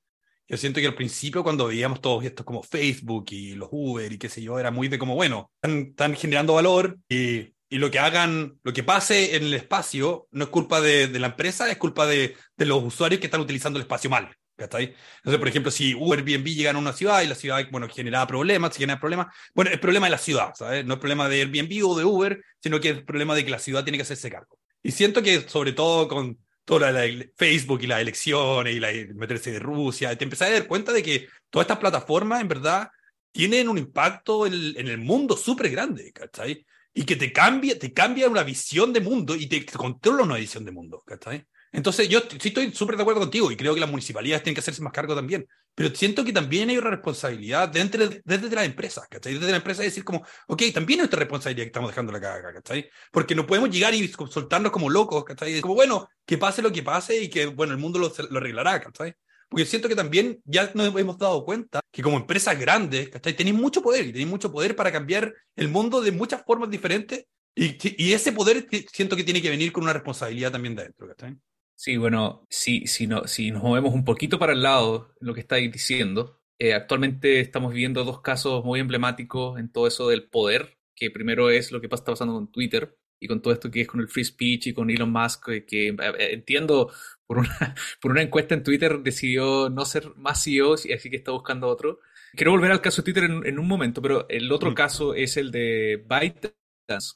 Yo 0.50 0.58
siento 0.58 0.80
que 0.82 0.88
al 0.88 0.96
principio 0.96 1.44
cuando 1.44 1.68
veíamos 1.68 2.02
todos 2.02 2.26
estos 2.26 2.44
como 2.44 2.64
Facebook 2.64 3.28
y 3.30 3.54
los 3.54 3.70
Uber 3.72 4.12
y 4.12 4.18
qué 4.18 4.30
sé 4.30 4.42
yo, 4.42 4.58
era 4.58 4.72
muy 4.72 4.88
de 4.88 4.98
como, 4.98 5.14
bueno, 5.14 5.52
están, 5.62 5.90
están 5.90 6.16
generando 6.16 6.56
valor 6.56 6.98
y, 7.08 7.54
y, 7.70 7.78
lo 7.78 7.92
que 7.92 8.00
hagan, 8.00 8.58
lo 8.64 8.74
que 8.74 8.84
pase 8.84 9.36
en 9.36 9.44
el 9.44 9.54
espacio 9.54 10.28
no 10.32 10.46
es 10.46 10.50
culpa 10.50 10.82
de, 10.82 11.08
de 11.08 11.20
la 11.20 11.28
empresa, 11.28 11.70
es 11.70 11.78
culpa 11.78 12.08
de, 12.08 12.36
de 12.58 12.66
los 12.66 12.84
usuarios 12.84 13.20
que 13.20 13.28
están 13.28 13.42
utilizando 13.42 13.78
el 13.78 13.84
espacio 13.84 14.10
mal. 14.10 14.36
¿Cachai? 14.56 14.94
Entonces, 15.18 15.40
por 15.40 15.48
ejemplo, 15.48 15.72
si 15.72 15.96
Uber, 15.96 16.20
Airbnb 16.20 16.46
llegan 16.48 16.76
a 16.76 16.80
una 16.80 16.92
ciudad 16.92 17.22
y 17.22 17.28
la 17.28 17.36
ciudad, 17.36 17.66
bueno, 17.72 17.88
generaba 17.88 18.28
problemas, 18.28 18.74
si 18.74 18.80
genera 18.82 19.00
problemas, 19.00 19.28
bueno, 19.54 19.72
es 19.72 19.80
problema 19.80 20.08
de 20.08 20.12
la 20.12 20.18
ciudad, 20.18 20.52
¿sabes? 20.54 20.86
No 20.86 20.96
es 20.96 21.00
problema 21.00 21.30
de 21.30 21.44
Airbnb 21.44 21.88
o 21.88 21.98
de 21.98 22.04
Uber, 22.04 22.44
sino 22.62 22.82
que 22.82 22.90
es 22.90 23.02
problema 23.04 23.36
de 23.36 23.46
que 23.46 23.52
la 23.52 23.60
ciudad 23.60 23.86
tiene 23.86 23.98
que 23.98 24.02
hacerse 24.02 24.30
cargo. 24.30 24.60
Y 24.84 24.92
siento 24.92 25.22
que, 25.22 25.48
sobre 25.48 25.72
todo 25.72 26.10
con 26.10 26.40
toda 26.70 26.92
la, 26.92 27.02
Facebook 27.36 27.80
y 27.82 27.88
las 27.88 28.00
elecciones 28.00 28.76
y 28.76 28.80
la, 28.80 28.90
meterse 29.16 29.52
de 29.52 29.58
Rusia, 29.58 30.16
te 30.16 30.24
empezás 30.24 30.50
a 30.50 30.52
dar 30.52 30.68
cuenta 30.68 30.94
de 30.94 31.02
que 31.02 31.28
todas 31.50 31.64
estas 31.64 31.80
plataformas, 31.80 32.42
en 32.42 32.48
verdad, 32.48 32.92
tienen 33.32 33.70
un 33.70 33.80
impacto 33.80 34.46
en, 34.46 34.54
en 34.54 34.88
el 34.88 35.00
mundo 35.00 35.36
súper 35.36 35.72
grande, 35.72 36.12
¿cachai? 36.14 36.64
Y 36.94 37.06
que 37.06 37.16
te 37.16 37.34
cambia, 37.34 37.80
te 37.80 37.92
cambia 37.92 38.30
una 38.30 38.44
visión 38.44 38.94
de 38.94 39.02
mundo 39.02 39.36
y 39.36 39.48
te 39.48 39.66
controla 39.66 40.22
una 40.22 40.36
visión 40.36 40.64
de 40.64 40.72
mundo, 40.72 41.02
¿cachai? 41.08 41.44
Entonces, 41.72 42.10
yo 42.10 42.22
sí 42.22 42.48
estoy 42.48 42.72
súper 42.72 42.96
de 42.96 43.04
acuerdo 43.04 43.22
contigo 43.22 43.52
y 43.52 43.58
creo 43.58 43.74
que 43.74 43.80
las 43.80 43.90
municipalidades 43.90 44.44
tienen 44.44 44.56
que 44.56 44.62
hacerse 44.62 44.82
más 44.82 44.94
cargo 44.94 45.16
también. 45.16 45.48
Pero 45.76 45.94
siento 45.96 46.26
que 46.26 46.34
también 46.34 46.70
hay 46.70 46.78
una 46.78 46.90
responsabilidad 46.90 47.70
dentro 47.70 48.08
de, 48.08 48.22
desde 48.26 48.56
las 48.56 48.66
empresas, 48.66 49.08
¿cachai? 49.08 49.36
Desde 49.36 49.52
la 49.52 49.58
empresa 49.58 49.84
decir 49.84 50.04
como, 50.04 50.26
ok, 50.48 50.64
también 50.74 51.00
es 51.00 51.04
nuestra 51.04 51.20
responsabilidad 51.20 51.66
que 51.66 51.70
estamos 51.70 51.92
dejando 51.92 52.12
la 52.12 52.20
caga, 52.20 52.54
¿cachai? 52.54 52.90
Porque 53.12 53.36
no 53.36 53.46
podemos 53.46 53.70
llegar 53.70 53.94
y 53.94 54.08
soltarnos 54.08 54.72
como 54.72 54.90
locos, 54.90 55.24
¿cachai? 55.24 55.62
Como, 55.62 55.76
bueno, 55.76 56.10
que 56.26 56.38
pase 56.38 56.62
lo 56.62 56.72
que 56.72 56.84
pase 56.84 57.22
y 57.22 57.30
que, 57.30 57.46
bueno, 57.46 57.74
el 57.74 57.80
mundo 57.80 58.00
lo, 58.00 58.12
lo 58.30 58.38
arreglará, 58.40 58.82
¿cachai? 58.82 59.14
Porque 59.48 59.66
siento 59.66 59.88
que 59.88 59.96
también 59.96 60.42
ya 60.46 60.72
nos 60.74 60.96
hemos 60.96 61.18
dado 61.18 61.46
cuenta 61.46 61.82
que 61.92 62.04
como 62.04 62.18
empresas 62.18 62.60
grandes, 62.60 63.10
¿cachai? 63.10 63.36
Tenéis 63.36 63.56
mucho 63.56 63.82
poder 63.82 64.06
y 64.06 64.12
tenéis 64.12 64.30
mucho 64.30 64.52
poder 64.52 64.76
para 64.76 64.92
cambiar 64.92 65.34
el 65.56 65.70
mundo 65.70 66.02
de 66.02 66.12
muchas 66.12 66.44
formas 66.46 66.70
diferentes 66.70 67.26
y, 67.56 67.78
y 68.04 68.14
ese 68.14 68.32
poder 68.32 68.68
siento 68.92 69.16
que 69.16 69.24
tiene 69.24 69.42
que 69.42 69.50
venir 69.50 69.72
con 69.72 69.84
una 69.84 69.94
responsabilidad 69.94 70.52
también 70.52 70.76
de 70.76 70.82
adentro, 70.84 71.08
¿cachai? 71.08 71.38
Sí, 71.82 71.96
bueno, 71.96 72.46
si, 72.50 72.88
si, 72.88 73.08
no, 73.08 73.26
si 73.26 73.52
nos 73.52 73.64
movemos 73.64 73.94
un 73.94 74.04
poquito 74.04 74.38
para 74.38 74.52
el 74.52 74.62
lado, 74.62 75.16
lo 75.22 75.34
que 75.34 75.40
estáis 75.40 75.72
diciendo, 75.72 76.42
eh, 76.60 76.74
actualmente 76.74 77.40
estamos 77.40 77.72
viviendo 77.72 78.04
dos 78.04 78.20
casos 78.20 78.66
muy 78.66 78.82
emblemáticos 78.82 79.58
en 79.58 79.72
todo 79.72 79.88
eso 79.88 80.10
del 80.10 80.28
poder, 80.28 80.78
que 80.94 81.10
primero 81.10 81.50
es 81.50 81.72
lo 81.72 81.80
que 81.80 81.88
está 81.88 82.12
pasando 82.12 82.34
con 82.34 82.52
Twitter 82.52 83.00
y 83.18 83.30
con 83.30 83.42
todo 83.42 83.54
esto 83.54 83.72
que 83.72 83.80
es 83.80 83.88
con 83.88 84.02
el 84.02 84.10
free 84.10 84.26
speech 84.26 84.68
y 84.68 84.74
con 84.74 84.90
Elon 84.90 85.10
Musk, 85.10 85.46
que, 85.46 85.66
que 85.66 85.88
eh, 85.88 86.34
entiendo 86.34 86.92
por 87.26 87.38
una, 87.38 87.76
por 88.02 88.12
una 88.12 88.24
encuesta 88.24 88.56
en 88.56 88.64
Twitter 88.64 89.00
decidió 89.00 89.70
no 89.70 89.86
ser 89.86 90.14
más 90.18 90.44
CEO, 90.44 90.74
así 90.74 91.10
que 91.10 91.16
está 91.16 91.32
buscando 91.32 91.70
otro. 91.70 92.02
Quiero 92.34 92.52
volver 92.52 92.74
al 92.74 92.82
caso 92.82 93.02
de 93.02 93.06
Twitter 93.06 93.24
en, 93.24 93.46
en 93.46 93.58
un 93.58 93.70
momento, 93.70 94.02
pero 94.02 94.28
el 94.28 94.52
otro 94.52 94.72
mm. 94.72 94.74
caso 94.74 95.14
es 95.14 95.38
el 95.38 95.50
de 95.50 96.04
Byte 96.06 96.60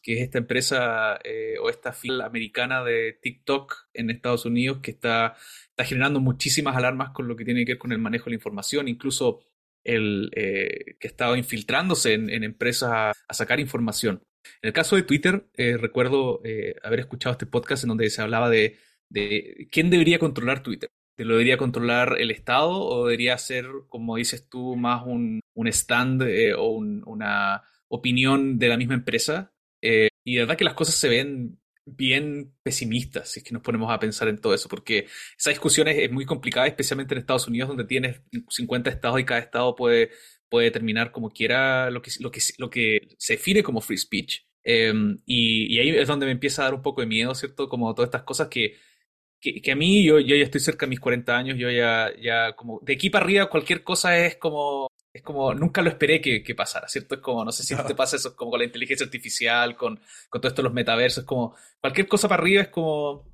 que 0.01 0.13
es 0.13 0.21
esta 0.21 0.37
empresa 0.37 1.19
eh, 1.23 1.55
o 1.59 1.69
esta 1.69 1.93
fila 1.93 2.25
americana 2.25 2.83
de 2.83 3.17
TikTok 3.21 3.89
en 3.93 4.09
Estados 4.09 4.45
Unidos 4.45 4.79
que 4.81 4.91
está, 4.91 5.35
generando 5.79 6.19
muchísimas 6.19 6.75
alarmas 6.75 7.09
con 7.09 7.27
lo 7.27 7.35
que 7.35 7.45
tiene 7.45 7.65
que 7.65 7.73
ver 7.73 7.79
con 7.79 7.91
el 7.91 7.97
manejo 7.97 8.25
de 8.25 8.31
la 8.31 8.35
información, 8.35 8.87
incluso 8.87 9.41
el 9.83 10.31
eh, 10.35 10.95
que 10.99 11.11
ha 11.17 11.37
infiltrándose 11.37 12.13
en, 12.13 12.43
empresas 12.43 12.91
a, 13.27 13.33
sacar 13.33 13.59
información. 13.59 14.21
En 14.61 14.67
el 14.67 14.73
caso 14.73 14.95
de 14.95 15.03
Twitter, 15.03 15.47
eh, 15.55 15.77
recuerdo 15.77 16.41
haber 16.83 16.99
escuchado 16.99 17.31
este 17.33 17.45
podcast 17.45 17.83
en 17.83 17.89
donde 17.89 18.09
se 18.09 18.21
hablaba 18.21 18.49
de, 18.49 18.77
quién 19.71 19.89
debería 19.89 20.19
controlar 20.19 20.61
Twitter. 20.63 20.89
¿Lo 21.17 21.33
debería 21.33 21.57
controlar 21.57 22.17
el 22.19 22.31
Estado 22.31 22.71
o 22.71 23.05
debería 23.05 23.37
ser, 23.37 23.67
como 23.87 24.15
dices 24.15 24.49
tú, 24.49 24.75
más 24.75 25.03
un, 25.05 25.41
stand 25.67 26.23
o 26.57 26.69
un, 26.69 27.03
una 27.05 27.63
opinión 27.87 28.57
de 28.57 28.67
la 28.67 28.77
misma 28.77 28.95
empresa? 28.95 29.52
Eh, 29.85 30.07
y 30.23 30.35
de 30.35 30.39
verdad 30.39 30.57
que 30.57 30.63
las 30.63 30.75
cosas 30.75 30.95
se 30.95 31.09
ven 31.09 31.59
bien 31.85 32.53
pesimistas 32.63 33.29
si 33.29 33.41
es 33.41 33.43
que 33.43 33.51
nos 33.51 33.61
ponemos 33.61 33.91
a 33.91 33.99
pensar 33.99 34.29
en 34.29 34.39
todo 34.39 34.53
eso, 34.53 34.69
porque 34.69 35.07
esa 35.37 35.49
discusión 35.49 35.89
es, 35.89 36.09
muy 36.09 36.25
complicada, 36.25 36.67
especialmente 36.67 37.13
en 37.13 37.19
Estados 37.19 37.49
Unidos, 37.49 37.67
donde 37.67 37.83
tienes 37.83 38.21
50 38.47 38.89
estados 38.89 39.19
y 39.19 39.25
cada 39.25 39.41
estado 39.41 39.75
puede, 39.75 40.11
puede 40.47 40.67
determinar 40.67 41.11
como 41.11 41.29
quiera 41.29 41.91
lo 41.91 42.01
que, 42.01 42.11
lo, 42.21 42.31
que, 42.31 42.39
lo 42.57 42.69
que 42.69 43.15
se 43.17 43.33
define 43.33 43.61
como 43.61 43.81
free 43.81 43.97
speech. 43.97 44.43
Em, 44.63 45.19
y, 45.25 45.77
ahí 45.79 45.89
es 45.89 46.07
donde 46.07 46.25
me 46.25 46.31
empieza 46.31 46.61
a 46.61 46.65
dar 46.65 46.73
un 46.75 46.81
poco 46.81 47.01
de 47.01 47.07
miedo, 47.07 47.35
¿cierto? 47.35 47.67
Como 47.67 47.93
todas 47.93 48.07
estas 48.07 48.23
cosas 48.23 48.47
que, 48.47 48.77
que, 49.41 49.71
a 49.71 49.75
mí, 49.75 50.05
yo, 50.05 50.19
yo 50.21 50.37
ya 50.37 50.43
estoy 50.45 50.61
cerca 50.61 50.85
de 50.85 50.91
mis 50.91 51.01
40 51.01 51.37
años, 51.37 51.57
yo 51.57 51.69
ya, 51.69 52.09
ya 52.21 52.55
como 52.55 52.79
de 52.81 52.93
aquí 52.93 53.09
para 53.09 53.25
arriba 53.25 53.49
cualquier 53.49 53.83
cosa 53.83 54.17
es 54.17 54.37
como 54.37 54.87
es 55.13 55.21
como, 55.21 55.53
nunca 55.53 55.81
lo 55.81 55.89
esperé 55.89 56.19
que, 56.19 56.41
que, 56.43 56.55
pasara, 56.55 56.87
¿cierto? 56.87 57.15
Es 57.15 57.21
como, 57.21 57.45
no 57.45 57.51
sé 57.51 57.63
si 57.63 57.75
te 57.75 57.95
pasa 57.95 58.15
eso 58.15 58.35
como 58.35 58.51
con 58.51 58.59
la 58.59 58.65
inteligencia 58.65 59.05
artificial, 59.05 59.75
con, 59.75 59.99
con 60.29 60.41
todo 60.41 60.49
esto 60.49 60.61
de 60.61 60.67
los 60.67 60.73
metaversos, 60.73 61.19
es 61.19 61.27
como, 61.27 61.55
cualquier 61.79 62.07
cosa 62.07 62.27
para 62.27 62.41
arriba 62.41 62.63
es 62.63 62.69
como, 62.69 63.31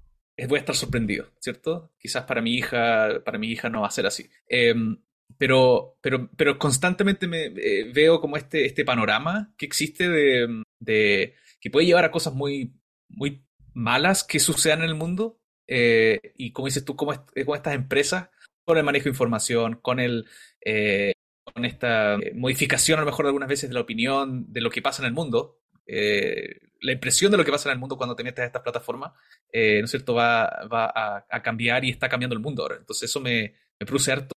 voy 0.47 0.57
a 0.57 0.59
estar 0.59 0.75
sorprendido, 0.75 1.31
¿cierto? 1.39 1.91
Quizás 1.97 2.23
para 2.23 2.41
mi 2.41 2.55
hija, 2.55 3.21
para 3.23 3.37
mi 3.37 3.47
hija 3.47 3.69
no 3.69 3.81
va 3.81 3.87
a 3.87 3.91
ser 3.91 4.05
así. 4.05 4.29
Em, 4.47 4.97
pero, 5.37 5.97
pero, 6.01 6.29
pero 6.35 6.59
constantemente 6.59 7.27
me 7.27 7.45
eh, 7.45 7.91
veo 7.93 8.19
como 8.19 8.35
este, 8.37 8.65
este 8.65 8.83
panorama 8.83 9.53
que 9.57 9.65
existe 9.65 10.09
de, 10.09 10.63
de, 10.79 11.35
que 11.61 11.69
puede 11.69 11.85
llevar 11.85 12.05
a 12.05 12.11
cosas 12.11 12.33
muy, 12.33 12.73
muy 13.07 13.45
malas 13.73 14.23
que 14.23 14.39
sucedan 14.39 14.79
en 14.79 14.89
el 14.89 14.95
mundo. 14.95 15.39
Eh, 15.67 16.33
y 16.35 16.51
como 16.51 16.67
dices 16.67 16.83
tú, 16.83 16.95
como, 16.95 17.13
con 17.13 17.55
estas 17.55 17.75
empresas, 17.75 18.29
con 18.65 18.77
el 18.77 18.83
manejo 18.83 19.05
de 19.05 19.11
información, 19.11 19.79
con 19.81 19.99
el, 19.99 20.25
eh, 20.65 21.13
con 21.53 21.65
esta 21.65 22.15
eh, 22.15 22.33
modificación 22.35 22.99
a 22.99 23.01
lo 23.01 23.05
mejor 23.05 23.25
algunas 23.25 23.49
veces 23.49 23.69
de 23.69 23.75
la 23.75 23.81
opinión 23.81 24.51
de 24.51 24.61
lo 24.61 24.69
que 24.69 24.81
pasa 24.81 25.01
en 25.01 25.07
el 25.07 25.13
mundo, 25.13 25.59
eh, 25.85 26.59
la 26.81 26.91
impresión 26.91 27.31
de 27.31 27.37
lo 27.37 27.45
que 27.45 27.51
pasa 27.51 27.69
en 27.69 27.73
el 27.73 27.79
mundo 27.79 27.97
cuando 27.97 28.15
te 28.15 28.23
metes 28.23 28.43
a 28.43 28.45
estas 28.45 28.61
plataformas, 28.61 29.13
eh, 29.51 29.79
¿no 29.79 29.85
es 29.85 29.91
cierto?, 29.91 30.13
va, 30.13 30.67
va 30.71 30.91
a, 31.29 31.41
cambiar 31.41 31.83
y 31.83 31.89
está 31.89 32.07
cambiando 32.07 32.35
el 32.35 32.41
mundo 32.41 32.63
ahora. 32.63 32.75
Entonces 32.77 33.09
eso 33.09 33.19
me, 33.19 33.53
me 33.79 33.85
produce 33.85 34.11
harta 34.11 34.33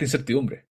incertidumbre. 0.00 0.66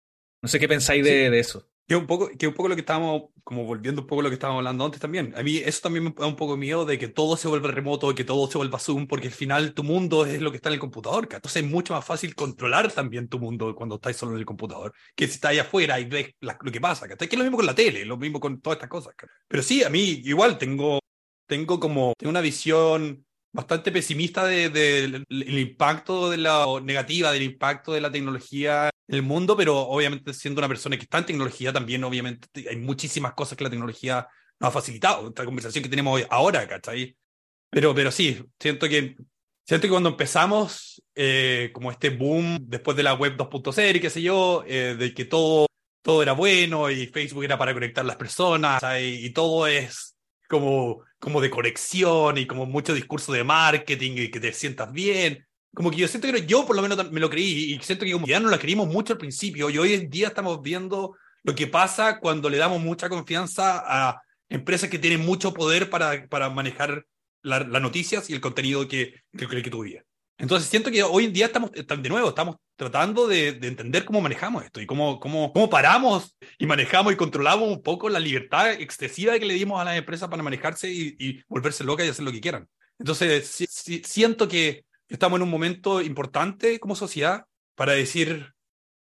No 0.42 0.48
sé 0.48 0.58
qué 0.58 0.68
pensáis 0.68 1.04
de, 1.04 1.30
de 1.30 1.38
eso. 1.38 1.66
Que 1.86 1.96
un 1.96 2.06
poco, 2.06 2.30
que 2.38 2.46
un 2.46 2.54
poco 2.54 2.68
lo 2.68 2.76
que 2.76 2.82
estábamos, 2.82 3.30
como 3.42 3.64
volviendo 3.64 4.02
un 4.02 4.06
poco 4.06 4.20
a 4.20 4.22
lo 4.22 4.30
que 4.30 4.34
estábamos 4.34 4.60
hablando 4.60 4.84
antes 4.84 5.00
también. 5.00 5.34
A 5.36 5.42
mí 5.42 5.56
eso 5.56 5.80
también 5.82 6.04
me 6.04 6.14
da 6.16 6.26
un 6.26 6.36
poco 6.36 6.56
miedo 6.56 6.84
de 6.84 6.98
que 6.98 7.08
todo 7.08 7.36
se 7.36 7.48
vuelva 7.48 7.68
remoto, 7.72 8.14
que 8.14 8.22
todo 8.22 8.48
se 8.48 8.58
vuelva 8.58 8.78
Zoom, 8.78 9.08
porque 9.08 9.26
al 9.26 9.32
final 9.32 9.74
tu 9.74 9.82
mundo 9.82 10.24
es 10.24 10.40
lo 10.40 10.52
que 10.52 10.56
está 10.58 10.68
en 10.68 10.74
el 10.74 10.80
computador. 10.80 11.28
Entonces 11.30 11.64
es 11.64 11.68
mucho 11.68 11.92
más 11.92 12.04
fácil 12.04 12.34
controlar 12.36 12.92
también 12.92 13.28
tu 13.28 13.40
mundo 13.40 13.74
cuando 13.74 13.96
estás 13.96 14.16
solo 14.16 14.32
en 14.32 14.38
el 14.38 14.46
computador, 14.46 14.94
que 15.16 15.26
si 15.26 15.34
estás 15.34 15.50
ahí 15.50 15.58
afuera 15.58 15.98
y 15.98 16.04
ves 16.04 16.28
lo 16.40 16.70
que 16.70 16.80
pasa. 16.80 17.08
Que 17.08 17.24
es 17.24 17.36
lo 17.36 17.42
mismo 17.42 17.56
con 17.56 17.66
la 17.66 17.74
tele, 17.74 18.04
lo 18.04 18.16
mismo 18.16 18.38
con 18.38 18.60
todas 18.60 18.76
estas 18.76 18.88
cosas. 18.88 19.14
Pero 19.48 19.62
sí, 19.62 19.82
a 19.82 19.90
mí 19.90 20.22
igual 20.24 20.58
tengo, 20.58 21.00
tengo 21.46 21.80
como 21.80 22.14
tengo 22.16 22.30
una 22.30 22.40
visión 22.40 23.26
bastante 23.52 23.90
pesimista 23.90 24.44
del 24.44 24.72
de, 24.72 25.60
impacto 25.60 26.30
de 26.30 26.36
la 26.36 26.66
negativa 26.82 27.32
del 27.32 27.42
impacto 27.42 27.92
de 27.92 28.00
la 28.00 28.12
tecnología 28.12 28.89
el 29.14 29.22
mundo, 29.22 29.56
pero 29.56 29.78
obviamente 29.78 30.32
siendo 30.34 30.60
una 30.60 30.68
persona 30.68 30.96
que 30.96 31.02
está 31.02 31.18
en 31.18 31.26
tecnología 31.26 31.72
también 31.72 32.04
obviamente 32.04 32.48
hay 32.68 32.76
muchísimas 32.76 33.34
cosas 33.34 33.56
que 33.56 33.64
la 33.64 33.70
tecnología 33.70 34.26
nos 34.58 34.68
ha 34.68 34.70
facilitado, 34.72 35.28
esta 35.28 35.44
conversación 35.44 35.82
que 35.82 35.90
tenemos 35.90 36.14
hoy, 36.14 36.26
ahora, 36.30 36.66
¿cachai? 36.68 37.16
Pero, 37.70 37.94
pero 37.94 38.10
sí, 38.10 38.44
siento 38.58 38.88
que, 38.88 39.16
siento 39.64 39.86
que 39.86 39.90
cuando 39.90 40.10
empezamos 40.10 41.02
eh, 41.14 41.70
como 41.72 41.90
este 41.90 42.10
boom 42.10 42.58
después 42.62 42.96
de 42.96 43.02
la 43.02 43.14
web 43.14 43.36
2.0 43.36 43.96
y 43.96 44.00
qué 44.00 44.10
sé 44.10 44.22
yo, 44.22 44.64
eh, 44.66 44.96
de 44.98 45.14
que 45.14 45.24
todo, 45.24 45.66
todo 46.02 46.22
era 46.22 46.32
bueno 46.32 46.90
y 46.90 47.06
Facebook 47.06 47.44
era 47.44 47.56
para 47.56 47.72
conectar 47.72 48.04
las 48.04 48.16
personas 48.16 48.82
y 49.00 49.30
todo 49.30 49.66
es 49.66 50.16
como, 50.48 51.04
como 51.18 51.40
de 51.40 51.48
conexión 51.48 52.36
y 52.36 52.46
como 52.46 52.66
mucho 52.66 52.92
discurso 52.92 53.32
de 53.32 53.44
marketing 53.44 54.12
y 54.16 54.30
que 54.30 54.40
te 54.40 54.52
sientas 54.52 54.92
bien. 54.92 55.46
Como 55.74 55.90
que 55.90 55.98
yo 55.98 56.08
siento 56.08 56.30
que 56.32 56.46
yo 56.46 56.66
por 56.66 56.76
lo 56.76 56.82
menos 56.82 57.10
me 57.12 57.20
lo 57.20 57.30
creí 57.30 57.74
y 57.74 57.78
siento 57.80 58.04
que 58.04 58.12
como 58.12 58.26
ya 58.26 58.40
no 58.40 58.50
la 58.50 58.58
creímos 58.58 58.88
mucho 58.88 59.12
al 59.12 59.18
principio 59.18 59.70
y 59.70 59.78
hoy 59.78 59.94
en 59.94 60.10
día 60.10 60.28
estamos 60.28 60.60
viendo 60.62 61.16
lo 61.42 61.54
que 61.54 61.66
pasa 61.66 62.18
cuando 62.18 62.50
le 62.50 62.58
damos 62.58 62.80
mucha 62.80 63.08
confianza 63.08 63.82
a 63.86 64.20
empresas 64.48 64.90
que 64.90 64.98
tienen 64.98 65.24
mucho 65.24 65.54
poder 65.54 65.88
para, 65.88 66.26
para 66.28 66.50
manejar 66.50 67.06
las 67.42 67.82
noticias 67.82 68.28
y 68.28 68.34
el 68.34 68.40
contenido 68.40 68.86
que, 68.86 69.14
que, 69.36 69.46
que 69.46 69.70
tú 69.70 69.82
vivías. 69.82 70.04
Entonces 70.40 70.70
siento 70.70 70.90
que 70.90 71.02
hoy 71.02 71.26
en 71.26 71.32
día 71.34 71.46
estamos, 71.46 71.70
de 71.70 72.08
nuevo, 72.08 72.30
estamos 72.30 72.56
tratando 72.74 73.28
de, 73.28 73.48
entender 73.48 74.06
cómo 74.06 74.22
manejamos 74.22 74.64
esto 74.64 74.80
y 74.80 74.86
cómo, 74.86 75.20
cómo, 75.20 75.52
cómo 75.52 75.68
paramos 75.68 76.34
y 76.58 76.66
manejamos 76.66 77.12
y 77.12 77.16
controlamos 77.16 77.68
un 77.68 77.82
poco 77.82 78.08
la 78.08 78.18
libertad 78.18 78.72
excesiva 78.72 79.38
que 79.38 79.44
le 79.44 79.52
dimos 79.52 79.78
a 79.78 79.84
las 79.84 79.98
empresas 79.98 80.30
para 80.30 80.42
manejarse 80.42 80.90
y, 80.90 81.42
volverse 81.46 81.84
locas 81.84 82.06
y 82.06 82.08
hacer 82.08 82.24
lo 82.24 82.32
que 82.32 82.40
quieran. 82.40 82.66
Entonces 82.98 83.68
siento 84.02 84.48
que 84.48 84.84
estamos 85.10 85.36
en 85.36 85.42
un 85.42 85.50
momento 85.50 86.00
importante 86.00 86.80
como 86.80 86.96
sociedad 86.96 87.44
para 87.74 87.92
decir 87.92 88.54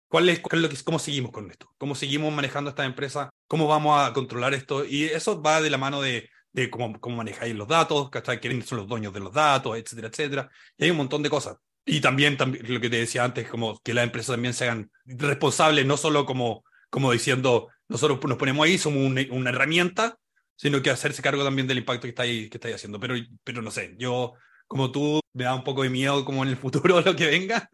cuál 0.08 0.30
es, 0.30 0.42
lo 0.52 0.70
que, 0.70 0.84
cómo 0.84 1.00
seguimos 1.00 1.32
con 1.32 1.52
esto, 1.52 1.70
cómo 1.78 1.94
seguimos 1.94 2.34
manejando 2.34 2.72
esta 2.72 2.86
empresa, 2.86 3.30
cómo 3.48 3.68
vamos 3.68 4.00
a 4.00 4.14
controlar 4.14 4.54
esto. 4.54 4.86
Y 4.86 5.04
eso 5.04 5.42
va 5.42 5.62
de 5.62 5.70
la 5.70 5.78
mano 5.78 6.02
de 6.02 6.30
de 6.58 6.72
cómo, 6.72 7.00
cómo 7.00 7.18
manejáis 7.18 7.56
los 7.56 7.68
datos, 7.68 8.10
quiénes 8.42 8.66
son 8.66 8.80
los 8.80 8.88
dueños 8.88 9.14
de 9.14 9.20
los 9.20 9.32
datos, 9.32 9.78
etcétera, 9.78 10.08
etcétera. 10.08 10.50
Y 10.76 10.86
hay 10.86 10.90
un 10.92 10.98
montón 10.98 11.22
de 11.22 11.30
cosas. 11.30 11.58
Y 11.86 12.02
también, 12.02 12.36
también 12.36 12.66
lo 12.74 12.82
que 12.82 12.90
te 12.90 12.98
decía 12.98 13.24
antes, 13.24 13.48
como 13.48 13.80
que 13.80 13.94
las 13.94 14.04
empresas 14.04 14.34
también 14.34 14.56
se 14.56 14.66
hagan 14.66 14.92
responsables, 15.06 15.86
no 15.86 15.98
solo 15.98 16.26
como, 16.26 16.64
como 16.90 17.12
diciendo, 17.12 17.70
nosotros 17.88 18.20
nos 18.24 18.38
ponemos 18.38 18.66
ahí, 18.66 18.78
somos 18.80 19.06
una, 19.06 19.22
una 19.30 19.52
herramienta, 19.52 20.18
sino 20.56 20.82
que 20.82 20.90
hacerse 20.90 21.22
cargo 21.22 21.44
también 21.44 21.68
del 21.68 21.78
impacto 21.78 22.04
que 22.04 22.10
estáis, 22.10 22.50
que 22.50 22.58
estáis 22.58 22.76
haciendo. 22.76 23.00
Pero, 23.00 23.14
pero 23.44 23.62
no 23.62 23.70
sé, 23.70 23.96
yo, 24.00 24.34
como 24.68 24.92
tú, 24.92 25.20
me 25.34 25.46
da 25.46 25.56
un 25.56 25.64
poco 25.64 25.84
de 25.84 25.90
miedo 25.90 26.26
como 26.26 26.44
en 26.44 26.50
el 26.50 26.58
futuro 26.58 27.02
lo 27.06 27.16
que 27.16 27.28
venga, 27.28 27.70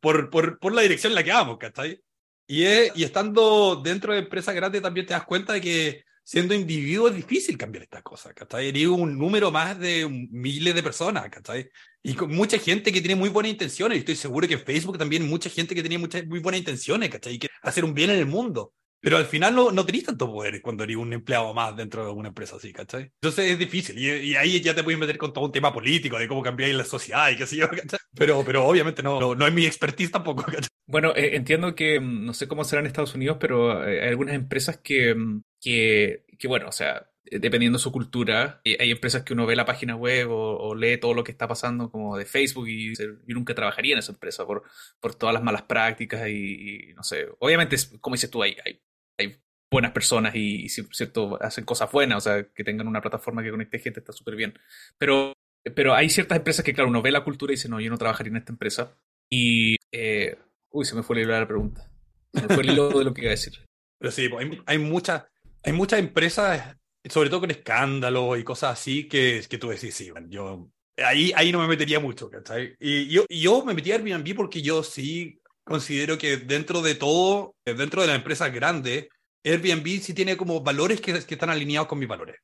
por, 0.00 0.30
por, 0.30 0.58
por 0.58 0.72
la 0.74 0.82
dirección 0.82 1.12
en 1.12 1.16
la 1.16 1.24
que 1.24 1.32
vamos, 1.32 1.58
¿cachai? 1.58 2.00
Y, 2.46 2.64
y 2.64 3.04
estando 3.04 3.76
dentro 3.76 4.12
de 4.12 4.20
empresas 4.20 4.54
grandes 4.54 4.82
también 4.82 5.06
te 5.06 5.14
das 5.14 5.24
cuenta 5.24 5.52
de 5.52 5.60
que 5.60 6.04
siendo 6.28 6.54
individuo 6.54 7.08
es 7.08 7.16
difícil 7.16 7.56
cambiar 7.56 7.84
estas 7.84 8.02
cosas, 8.02 8.34
¿cachai? 8.34 8.68
Eres 8.68 8.86
un 8.88 9.18
número 9.18 9.50
más 9.50 9.78
de 9.78 10.06
miles 10.08 10.74
de 10.74 10.82
personas, 10.82 11.30
¿cachai? 11.30 11.70
Y 12.02 12.12
con 12.14 12.34
mucha 12.34 12.58
gente 12.58 12.92
que 12.92 13.00
tiene 13.00 13.16
muy 13.16 13.30
buenas 13.30 13.52
intenciones, 13.52 13.96
y 13.96 14.00
estoy 14.00 14.16
seguro 14.16 14.46
que 14.46 14.54
en 14.54 14.60
Facebook 14.60 14.98
también 14.98 15.26
mucha 15.26 15.48
gente 15.48 15.74
que 15.74 15.80
tiene 15.80 15.96
muchas 15.96 16.26
muy 16.26 16.40
buenas 16.40 16.58
intenciones, 16.58 17.08
¿cachai? 17.08 17.34
Y 17.34 17.38
que 17.38 17.48
hacer 17.62 17.82
un 17.82 17.94
bien 17.94 18.10
en 18.10 18.18
el 18.18 18.26
mundo. 18.26 18.74
Pero 19.00 19.16
al 19.16 19.26
final 19.26 19.54
no, 19.54 19.70
no 19.70 19.86
tenés 19.86 20.04
tanto 20.04 20.26
poder 20.26 20.60
cuando 20.60 20.82
eres 20.82 20.96
un 20.96 21.12
empleado 21.12 21.54
más 21.54 21.76
dentro 21.76 22.04
de 22.04 22.10
una 22.10 22.28
empresa 22.28 22.56
así, 22.56 22.72
¿cachai? 22.72 23.12
Entonces 23.14 23.52
es 23.52 23.58
difícil. 23.58 23.98
Y, 23.98 24.34
ahí 24.34 24.60
ya 24.60 24.74
te 24.74 24.82
puedes 24.82 24.98
meter 24.98 25.16
con 25.18 25.32
todo 25.32 25.44
un 25.44 25.52
tema 25.52 25.72
político, 25.72 26.18
de 26.18 26.26
cómo 26.26 26.42
cambiar 26.42 26.70
la 26.70 26.84
sociedad 26.84 27.30
y 27.30 27.36
qué 27.36 27.46
sé 27.46 27.56
yo, 27.56 27.68
¿cachai? 27.68 27.98
Pero, 28.14 28.42
pero 28.44 28.66
obviamente 28.66 29.02
no, 29.02 29.34
no, 29.34 29.46
es 29.46 29.52
mi 29.52 29.66
expertise 29.66 30.10
tampoco, 30.10 30.42
¿cachai? 30.42 30.68
Bueno, 30.86 31.12
eh, 31.14 31.36
entiendo 31.36 31.74
que, 31.74 32.00
mm, 32.00 32.24
no 32.24 32.34
sé 32.34 32.48
cómo 32.48 32.64
será 32.64 32.80
en 32.80 32.86
Estados 32.86 33.14
Unidos, 33.14 33.36
pero 33.40 33.86
eh, 33.86 34.02
hay 34.02 34.08
algunas 34.08 34.34
empresas 34.34 34.78
que, 34.78 35.14
mm, 35.14 35.42
que, 35.60 36.24
que, 36.38 36.48
bueno, 36.48 36.68
o 36.68 36.72
sea, 36.72 37.08
eh, 37.24 37.38
dependiendo 37.38 37.78
de 37.78 37.82
su 37.82 37.92
cultura, 37.92 38.60
hay 38.64 38.90
empresas 38.90 39.22
que 39.22 39.34
uno 39.34 39.46
ve 39.46 39.54
la 39.54 39.64
página 39.64 39.96
web 39.96 40.28
o, 40.30 40.74
lee 40.74 40.98
todo 40.98 41.14
lo 41.14 41.24
que 41.24 41.32
está 41.32 41.46
pasando 41.46 41.90
como 41.90 42.16
de 42.16 42.24
Facebook 42.26 42.68
y 42.68 42.94
yo 42.96 43.06
nunca 43.26 43.54
trabajaría 43.54 43.92
en 43.92 43.98
esa 44.00 44.12
empresa 44.12 44.46
por, 44.46 44.62
por 45.00 45.14
todas 45.14 45.34
las 45.34 45.42
malas 45.42 45.62
prácticas 45.62 46.28
y, 46.28 46.92
no 46.96 47.02
sé, 47.02 47.28
obviamente, 47.38 47.76
como 48.00 48.14
dices 48.14 48.30
tú, 48.30 48.42
hay, 48.42 48.56
hay 48.64 48.80
hay 49.18 49.40
buenas 49.70 49.92
personas 49.92 50.34
y, 50.34 50.68
cierto, 50.68 51.42
hacen 51.42 51.64
cosas 51.64 51.90
buenas, 51.92 52.18
o 52.18 52.20
sea, 52.20 52.44
que 52.54 52.64
tengan 52.64 52.88
una 52.88 53.00
plataforma 53.00 53.42
que 53.42 53.50
conecte 53.50 53.78
gente 53.78 54.00
está 54.00 54.12
súper 54.12 54.36
bien. 54.36 54.58
Pero, 54.98 55.32
pero 55.74 55.94
hay 55.94 56.08
ciertas 56.08 56.38
empresas 56.38 56.64
que, 56.64 56.72
claro, 56.72 56.88
uno 56.88 57.02
ve 57.02 57.10
la 57.10 57.24
cultura 57.24 57.52
y 57.52 57.56
dice, 57.56 57.68
no, 57.68 57.80
yo 57.80 57.90
no 57.90 57.98
trabajaría 57.98 58.30
en 58.30 58.36
esta 58.38 58.52
empresa. 58.52 58.96
Y, 59.30 59.76
eh, 59.92 60.38
uy, 60.70 60.84
se 60.84 60.94
me 60.94 61.02
fue 61.02 61.16
el 61.16 61.22
hilo 61.22 61.34
de 61.34 61.40
la 61.40 61.48
pregunta. 61.48 61.90
Se 62.32 62.42
me 62.42 62.54
fue 62.54 62.62
el 62.62 62.70
hilo 62.70 62.88
de 62.90 63.04
lo 63.04 63.12
que 63.12 63.22
iba 63.22 63.30
a 63.30 63.32
decir. 63.32 63.64
Pero 63.98 64.10
sí, 64.10 64.28
pues, 64.28 64.46
hay, 64.46 64.62
hay, 64.66 64.78
muchas, 64.78 65.24
hay 65.62 65.72
muchas 65.72 65.98
empresas, 65.98 66.76
sobre 67.08 67.30
todo 67.30 67.40
con 67.40 67.50
escándalos 67.50 68.38
y 68.38 68.44
cosas 68.44 68.78
así, 68.78 69.08
que, 69.08 69.42
que 69.48 69.58
tú 69.58 69.68
decís, 69.68 69.94
sí, 69.94 70.10
bueno, 70.10 70.28
yo 70.30 70.70
ahí, 71.04 71.32
ahí 71.34 71.52
no 71.52 71.60
me 71.60 71.68
metería 71.68 72.00
mucho, 72.00 72.30
¿cachai? 72.30 72.74
Y 72.78 73.08
yo, 73.08 73.24
yo 73.28 73.64
me 73.64 73.74
metí 73.74 73.92
a 73.92 73.96
Airbnb 73.96 74.34
porque 74.34 74.62
yo 74.62 74.82
sí 74.82 75.37
considero 75.68 76.16
que 76.16 76.38
dentro 76.38 76.80
de 76.80 76.94
todo, 76.94 77.54
dentro 77.64 78.00
de 78.00 78.08
la 78.08 78.14
empresa 78.14 78.48
grande, 78.48 79.10
Airbnb 79.44 80.00
sí 80.00 80.14
tiene 80.14 80.36
como 80.36 80.62
valores 80.62 81.00
que, 81.00 81.12
están 81.12 81.50
alineados 81.50 81.88
con 81.88 81.98
mis 81.98 82.08
valores. 82.08 82.36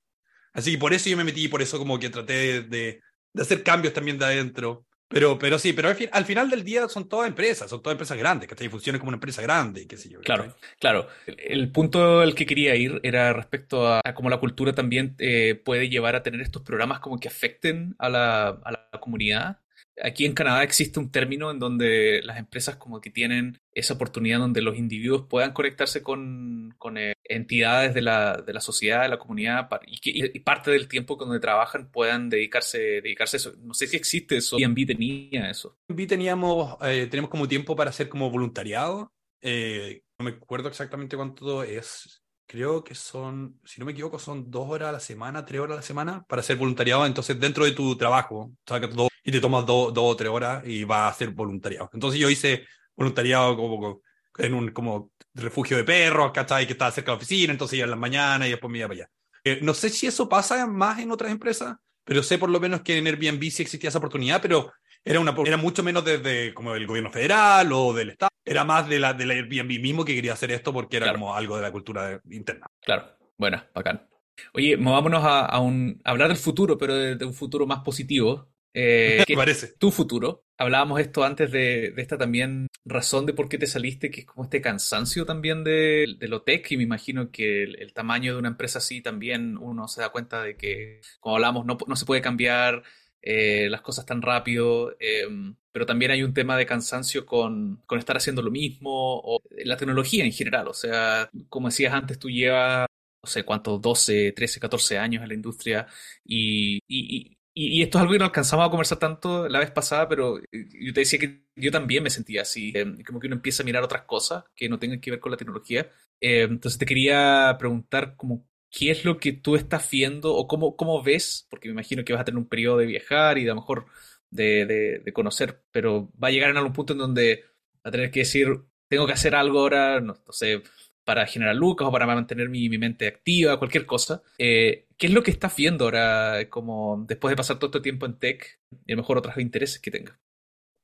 Así 0.53 0.73
que 0.73 0.79
por 0.79 0.93
eso 0.93 1.09
yo 1.09 1.17
me 1.17 1.25
metí, 1.25 1.49
por 1.49 1.63
eso 1.63 1.79
como 1.79 1.99
que 1.99 2.11
traté 2.11 2.63
de, 2.63 3.01
de 3.33 3.43
hacer 3.43 3.63
cambios 3.63 3.95
también 3.95 4.19
de 4.19 4.27
adentro. 4.27 4.87
Pero, 5.09 5.39
pero 5.39 5.59
sí, 5.59 5.73
pero 5.73 5.89
al, 5.89 6.25
final 6.25 6.51
del 6.51 6.65
día 6.65 6.89
son 6.89 7.09
todas 7.09 7.29
empresas, 7.29 7.71
son 7.71 7.83
todas 7.83 7.95
empresas 7.95 8.19
grandes, 8.19 8.49
que 8.49 8.71
funcionan 8.71 8.99
como 8.99 9.11
una 9.11 9.17
empresa 9.17 9.43
grande, 9.43 9.87
qué 9.87 9.97
sé 9.97 10.09
yo. 10.09 10.21
Claro, 10.21 10.57
claro. 10.81 11.09
El, 11.27 11.71
punto 11.71 12.21
al 12.21 12.35
que 12.35 12.47
quería 12.47 12.75
ir 12.75 13.01
era 13.03 13.33
respecto 13.33 13.87
a, 13.87 14.01
cómo 14.15 14.29
la 14.29 14.41
cultura 14.41 14.75
también 14.75 15.15
eh, 15.19 15.61
puede 15.63 15.89
llevar 15.89 16.17
a 16.17 16.23
tener 16.23 16.41
estos 16.41 16.63
programas 16.63 17.01
como 17.01 17.21
que 17.21 17.29
afecten 17.29 17.95
a 17.99 18.09
la, 18.09 18.49
a 18.49 18.73
la 18.73 19.01
comunidad 19.01 19.59
aquí 20.03 20.25
en 20.25 20.33
Canadá 20.33 20.63
existe 20.63 20.99
un 20.99 21.11
término 21.11 21.51
en 21.51 21.59
donde 21.59 22.21
las 22.25 22.39
empresas 22.39 22.77
como 22.77 23.01
que 23.01 23.11
tienen 23.11 23.61
esa 23.73 23.95
oportunidad 23.95 24.39
donde 24.39 24.63
los 24.63 24.77
individuos 24.77 25.27
puedan 25.29 25.53
conectarse 25.53 26.03
con, 26.03 26.75
con 26.79 26.99
eh, 26.99 27.15
entidades 27.25 27.95
de 27.95 28.03
la, 28.03 28.37
de 28.37 28.53
la, 28.53 28.61
sociedad, 28.61 29.03
de 29.03 29.09
la 29.09 29.19
comunidad, 29.19 29.69
y, 29.87 30.01
que, 30.01 30.41
parte 30.41 30.71
del 30.71 30.89
tiempo 30.89 31.17
donde 31.17 31.41
trabajan 31.41 31.91
puedan 31.91 32.29
dedicarse, 32.29 32.79
dedicarse 32.79 33.37
a 33.37 33.39
eso. 33.39 33.53
No 33.63 33.75
sé 33.75 33.87
si 33.87 33.97
existe 33.97 34.37
eso. 34.37 34.57
Airbnb 34.57 34.87
tenía 34.87 35.51
eso. 35.51 35.79
Airbnb 35.89 36.09
teníamos, 36.09 36.77
eh, 36.83 37.07
tenemos 37.11 37.31
como 37.31 37.49
tiempo 37.49 37.77
para 37.77 37.91
hacer 37.91 38.09
como 38.09 38.31
voluntariado. 38.31 39.13
Eh, 39.43 40.03
no 40.19 40.25
me 40.25 40.31
acuerdo 40.33 40.69
exactamente 40.69 41.17
cuánto 41.17 41.63
es. 41.63 42.24
Creo 42.55 42.85
que 42.85 42.95
son, 42.95 43.59
si 43.65 43.81
no 43.81 43.85
me 43.85 43.91
equivoco, 43.91 44.17
son 44.17 44.49
dos 44.49 44.69
horas 44.69 44.91
a 44.91 44.93
la 44.93 45.01
semana, 45.01 45.45
tres 45.45 45.61
horas 45.61 45.73
a 45.73 45.77
la 45.79 45.83
semana 45.83 46.25
para 46.29 46.39
hacer 46.39 46.57
voluntariado. 46.57 47.05
Entonces, 47.05 47.41
dentro 47.41 47.65
de 47.65 47.73
tu 47.73 47.97
trabajo, 47.97 48.53
sacas 48.65 48.95
dos 48.95 49.09
y 49.25 49.33
te 49.33 49.41
tomas 49.41 49.67
dos 49.67 49.93
o 49.93 50.15
tres 50.15 50.31
horas 50.31 50.65
y 50.65 50.85
vas 50.85 51.01
a 51.01 51.09
hacer 51.09 51.31
voluntariado. 51.31 51.91
Entonces, 51.93 52.21
yo 52.21 52.31
hice 52.31 52.65
voluntariado 52.95 53.57
como 53.57 54.03
en 54.39 54.55
un 54.55 54.71
como 54.71 55.11
refugio 55.35 55.77
de 55.77 55.83
perros, 55.83 56.31
¿cachai? 56.31 56.65
Que 56.65 56.75
estaba 56.75 56.93
cerca 56.93 57.11
de 57.11 57.15
la 57.15 57.17
oficina, 57.17 57.53
entonces 57.53 57.77
iba 57.77 57.87
en 57.87 57.91
las 57.91 57.99
mañanas 57.99 58.47
y 58.47 58.53
después 58.53 58.71
me 58.71 58.79
iba 58.79 58.87
para 58.87 59.01
allá. 59.01 59.11
Eh, 59.43 59.59
no 59.61 59.75
sé 59.75 59.91
si 59.91 60.07
eso 60.07 60.29
pasa 60.29 60.65
más 60.69 61.01
en 61.01 61.11
otras 61.11 61.33
empresas, 61.33 61.75
pero 62.05 62.23
sé 62.23 62.39
por 62.39 62.51
lo 62.51 62.61
menos 62.61 62.83
que 62.83 62.97
en 62.97 63.09
Airbnb 63.09 63.51
sí 63.51 63.63
existía 63.63 63.89
esa 63.89 63.99
oportunidad, 63.99 64.41
pero 64.41 64.73
era, 65.05 65.21
una, 65.21 65.35
era 65.45 65.57
mucho 65.57 65.83
menos 65.83 66.05
desde 66.05 66.55
como 66.55 66.75
el 66.75 66.87
gobierno 66.87 67.11
federal 67.11 67.71
o 67.73 67.93
del 67.93 68.11
Estado, 68.11 68.31
era 68.45 68.65
más 68.65 68.89
de 68.89 68.99
la, 68.99 69.13
de 69.13 69.27
la 69.27 69.35
Airbnb 69.35 69.81
mismo 69.81 70.05
que 70.05 70.15
quería 70.15 70.33
hacer 70.33 70.51
esto 70.51 70.73
porque 70.73 70.97
era 70.97 71.13
como 71.13 71.35
algo 71.35 71.57
de 71.57 71.63
la 71.63 71.73
cultura 71.73 72.21
interna. 72.31 72.67
Claro, 72.81 73.17
bueno, 73.37 73.63
bacán. 73.75 74.09
Oye, 74.53 74.77
movámonos 74.77 75.25
a, 75.25 75.47
a, 75.47 75.61
un, 75.61 76.01
hablar 76.05 76.29
del 76.29 76.37
futuro, 76.37 76.79
pero 76.79 76.95
de, 76.95 77.25
un 77.25 77.35
futuro 77.35 77.67
más 77.67 77.81
positivo. 77.81 78.49
Eh, 78.73 79.23
¿Qué 79.27 79.37
parece? 79.37 79.75
Tu 79.79 79.91
futuro. 79.91 80.45
Hablábamos 80.57 81.01
esto 81.01 81.25
antes 81.25 81.51
de, 81.51 81.93
de, 81.93 82.03
esta 82.03 82.19
también 82.19 82.67
razón 82.85 83.27
de 83.27 83.33
por 83.33 83.49
qué 83.49 83.59
te 83.59 83.67
saliste, 83.67 84.11
que 84.11 84.21
es 84.21 84.27
como 84.27 84.45
este 84.45 84.61
cansancio 84.61 85.25
también 85.25 85.65
de, 85.65 86.07
de 86.19 86.29
lo 86.29 86.43
tech, 86.43 86.71
y 86.71 86.77
me 86.77 86.83
imagino 86.83 87.31
que 87.31 87.63
el, 87.63 87.81
el, 87.81 87.93
tamaño 87.93 88.33
de 88.33 88.39
una 88.39 88.49
empresa 88.49 88.79
así 88.79 89.01
también 89.01 89.57
uno 89.57 89.89
se 89.89 90.01
da 90.01 90.11
cuenta 90.11 90.43
de 90.43 90.57
que, 90.57 91.01
como 91.21 91.37
hablamos, 91.37 91.65
no, 91.67 91.79
no 91.87 91.97
se 91.97 92.05
puede 92.05 92.21
cambiar 92.21 92.83
eh, 93.27 93.69
las 93.71 93.81
cosas 93.81 94.05
tan 94.05 94.21
rápido, 94.21 94.95
eh, 95.01 95.27
pero 95.73 95.87
también 95.87 96.11
hay 96.11 96.23
un 96.23 96.35
tema 96.35 96.59
de 96.59 96.67
cansancio 96.67 97.25
con, 97.25 97.83
con, 97.87 97.99
estar 97.99 98.19
haciendo 98.19 98.43
lo 98.43 98.51
mismo, 98.51 98.91
o 98.93 99.41
la 99.65 99.79
tecnología 99.79 100.27
en 100.27 100.33
general, 100.33 100.69
o 100.69 100.75
sea, 100.75 101.31
como 101.49 101.69
decías 101.69 101.95
antes, 101.95 102.19
tú 102.19 102.29
llevas, 102.29 102.87
no 103.23 103.31
sé 103.31 103.45
cuántos, 103.45 103.81
12, 103.81 104.33
13, 104.33 104.61
14 104.61 104.99
años 104.99 105.23
en 105.23 105.29
la 105.29 105.35
industria 105.35 105.87
y, 106.23 106.81
y, 106.87 107.39
y, 107.55 107.83
esto 107.83 107.97
es 107.97 108.03
algo 108.03 108.13
que 108.13 108.19
no 108.19 108.27
alcanzamos 108.27 108.67
a 108.67 108.71
conversar 108.71 108.99
tanto 108.99 109.49
la 109.49 109.59
vez 109.61 109.71
pasada, 109.71 110.07
pero 110.07 110.39
yo 110.53 110.93
te 110.93 111.01
decía 111.01 111.19
que 111.19 111.47
yo 111.57 111.71
también 111.71 112.03
me 112.03 112.11
sentía 112.11 112.43
así, 112.43 112.73
eh, 112.75 113.03
como 113.07 113.21
que 113.21 113.27
uno 113.29 113.37
empieza 113.37 113.63
a 113.63 113.67
mirar 113.67 113.83
otras 113.85 114.03
cosas 114.03 114.45
que 114.55 114.69
no 114.69 114.79
tengan 114.79 115.01
que 115.01 115.11
ver 115.13 115.21
con 115.21 115.33
la 115.33 115.39
tecnología. 115.39 115.91
entonces 116.21 116.79
te 116.79 116.87
quería 116.87 117.57
preguntar 117.59 118.17
como 118.17 118.47
qué 118.77 118.91
es 118.91 119.05
lo 119.05 119.19
que 119.19 119.33
tú 119.33 119.55
estás 119.55 119.89
viendo 119.91 120.35
o 120.35 120.49
cómo, 120.49 120.77
cómo 120.77 121.03
ves, 121.03 121.47
porque 121.49 121.69
me 121.69 121.73
imagino 121.73 122.05
que 122.05 122.13
vas 122.13 122.23
a 122.23 122.25
tener 122.25 122.39
un 122.39 122.49
periodo 122.49 122.79
de 122.79 122.87
viajar 122.87 123.39
y 123.39 123.45
de 123.45 123.51
a 123.51 123.55
lo 123.55 123.61
mejor 123.61 123.87
de, 124.31 125.01
de, 125.05 125.13
conocer, 125.13 125.63
pero 125.71 126.11
va 126.23 126.29
a 126.29 126.31
llegar 126.33 126.51
en 126.51 126.57
algún 126.57 126.73
punto 126.73 126.93
en 126.93 126.99
donde 126.99 127.45
va 127.77 127.89
a 127.89 127.91
tener 127.93 128.11
que 128.11 128.21
decir, 128.21 128.49
tengo 128.89 129.07
que 129.07 129.13
hacer 129.13 129.37
algo 129.37 129.61
ahora, 129.61 130.01
no, 130.01 130.17
sé, 130.31 130.63
para 131.05 131.25
generar 131.27 131.55
lucas 131.55 131.87
o 131.87 131.93
para 131.93 132.07
mantener 132.07 132.49
mi, 132.49 132.69
mi 132.69 132.79
mente 132.79 133.07
activa, 133.07 133.59
cualquier 133.59 133.87
cosa. 133.87 134.23
Eh, 134.39 134.89
¿Qué 134.97 135.07
es 135.07 135.13
lo 135.13 135.23
que 135.23 135.31
estás 135.31 135.55
viendo 135.55 135.85
ahora, 135.85 136.49
como 136.51 137.05
después 137.07 137.31
de 137.31 137.37
pasar 137.37 137.59
todo 137.61 137.69
este 137.69 137.81
tiempo 137.81 138.07
en 138.07 138.19
tech 138.19 138.61
y 138.87 138.93
a 138.93 138.97
lo 138.97 139.03
mejor 139.03 139.19
otros 139.19 139.39
intereses 139.39 139.81
que 139.81 139.93
tengas? 139.93 140.19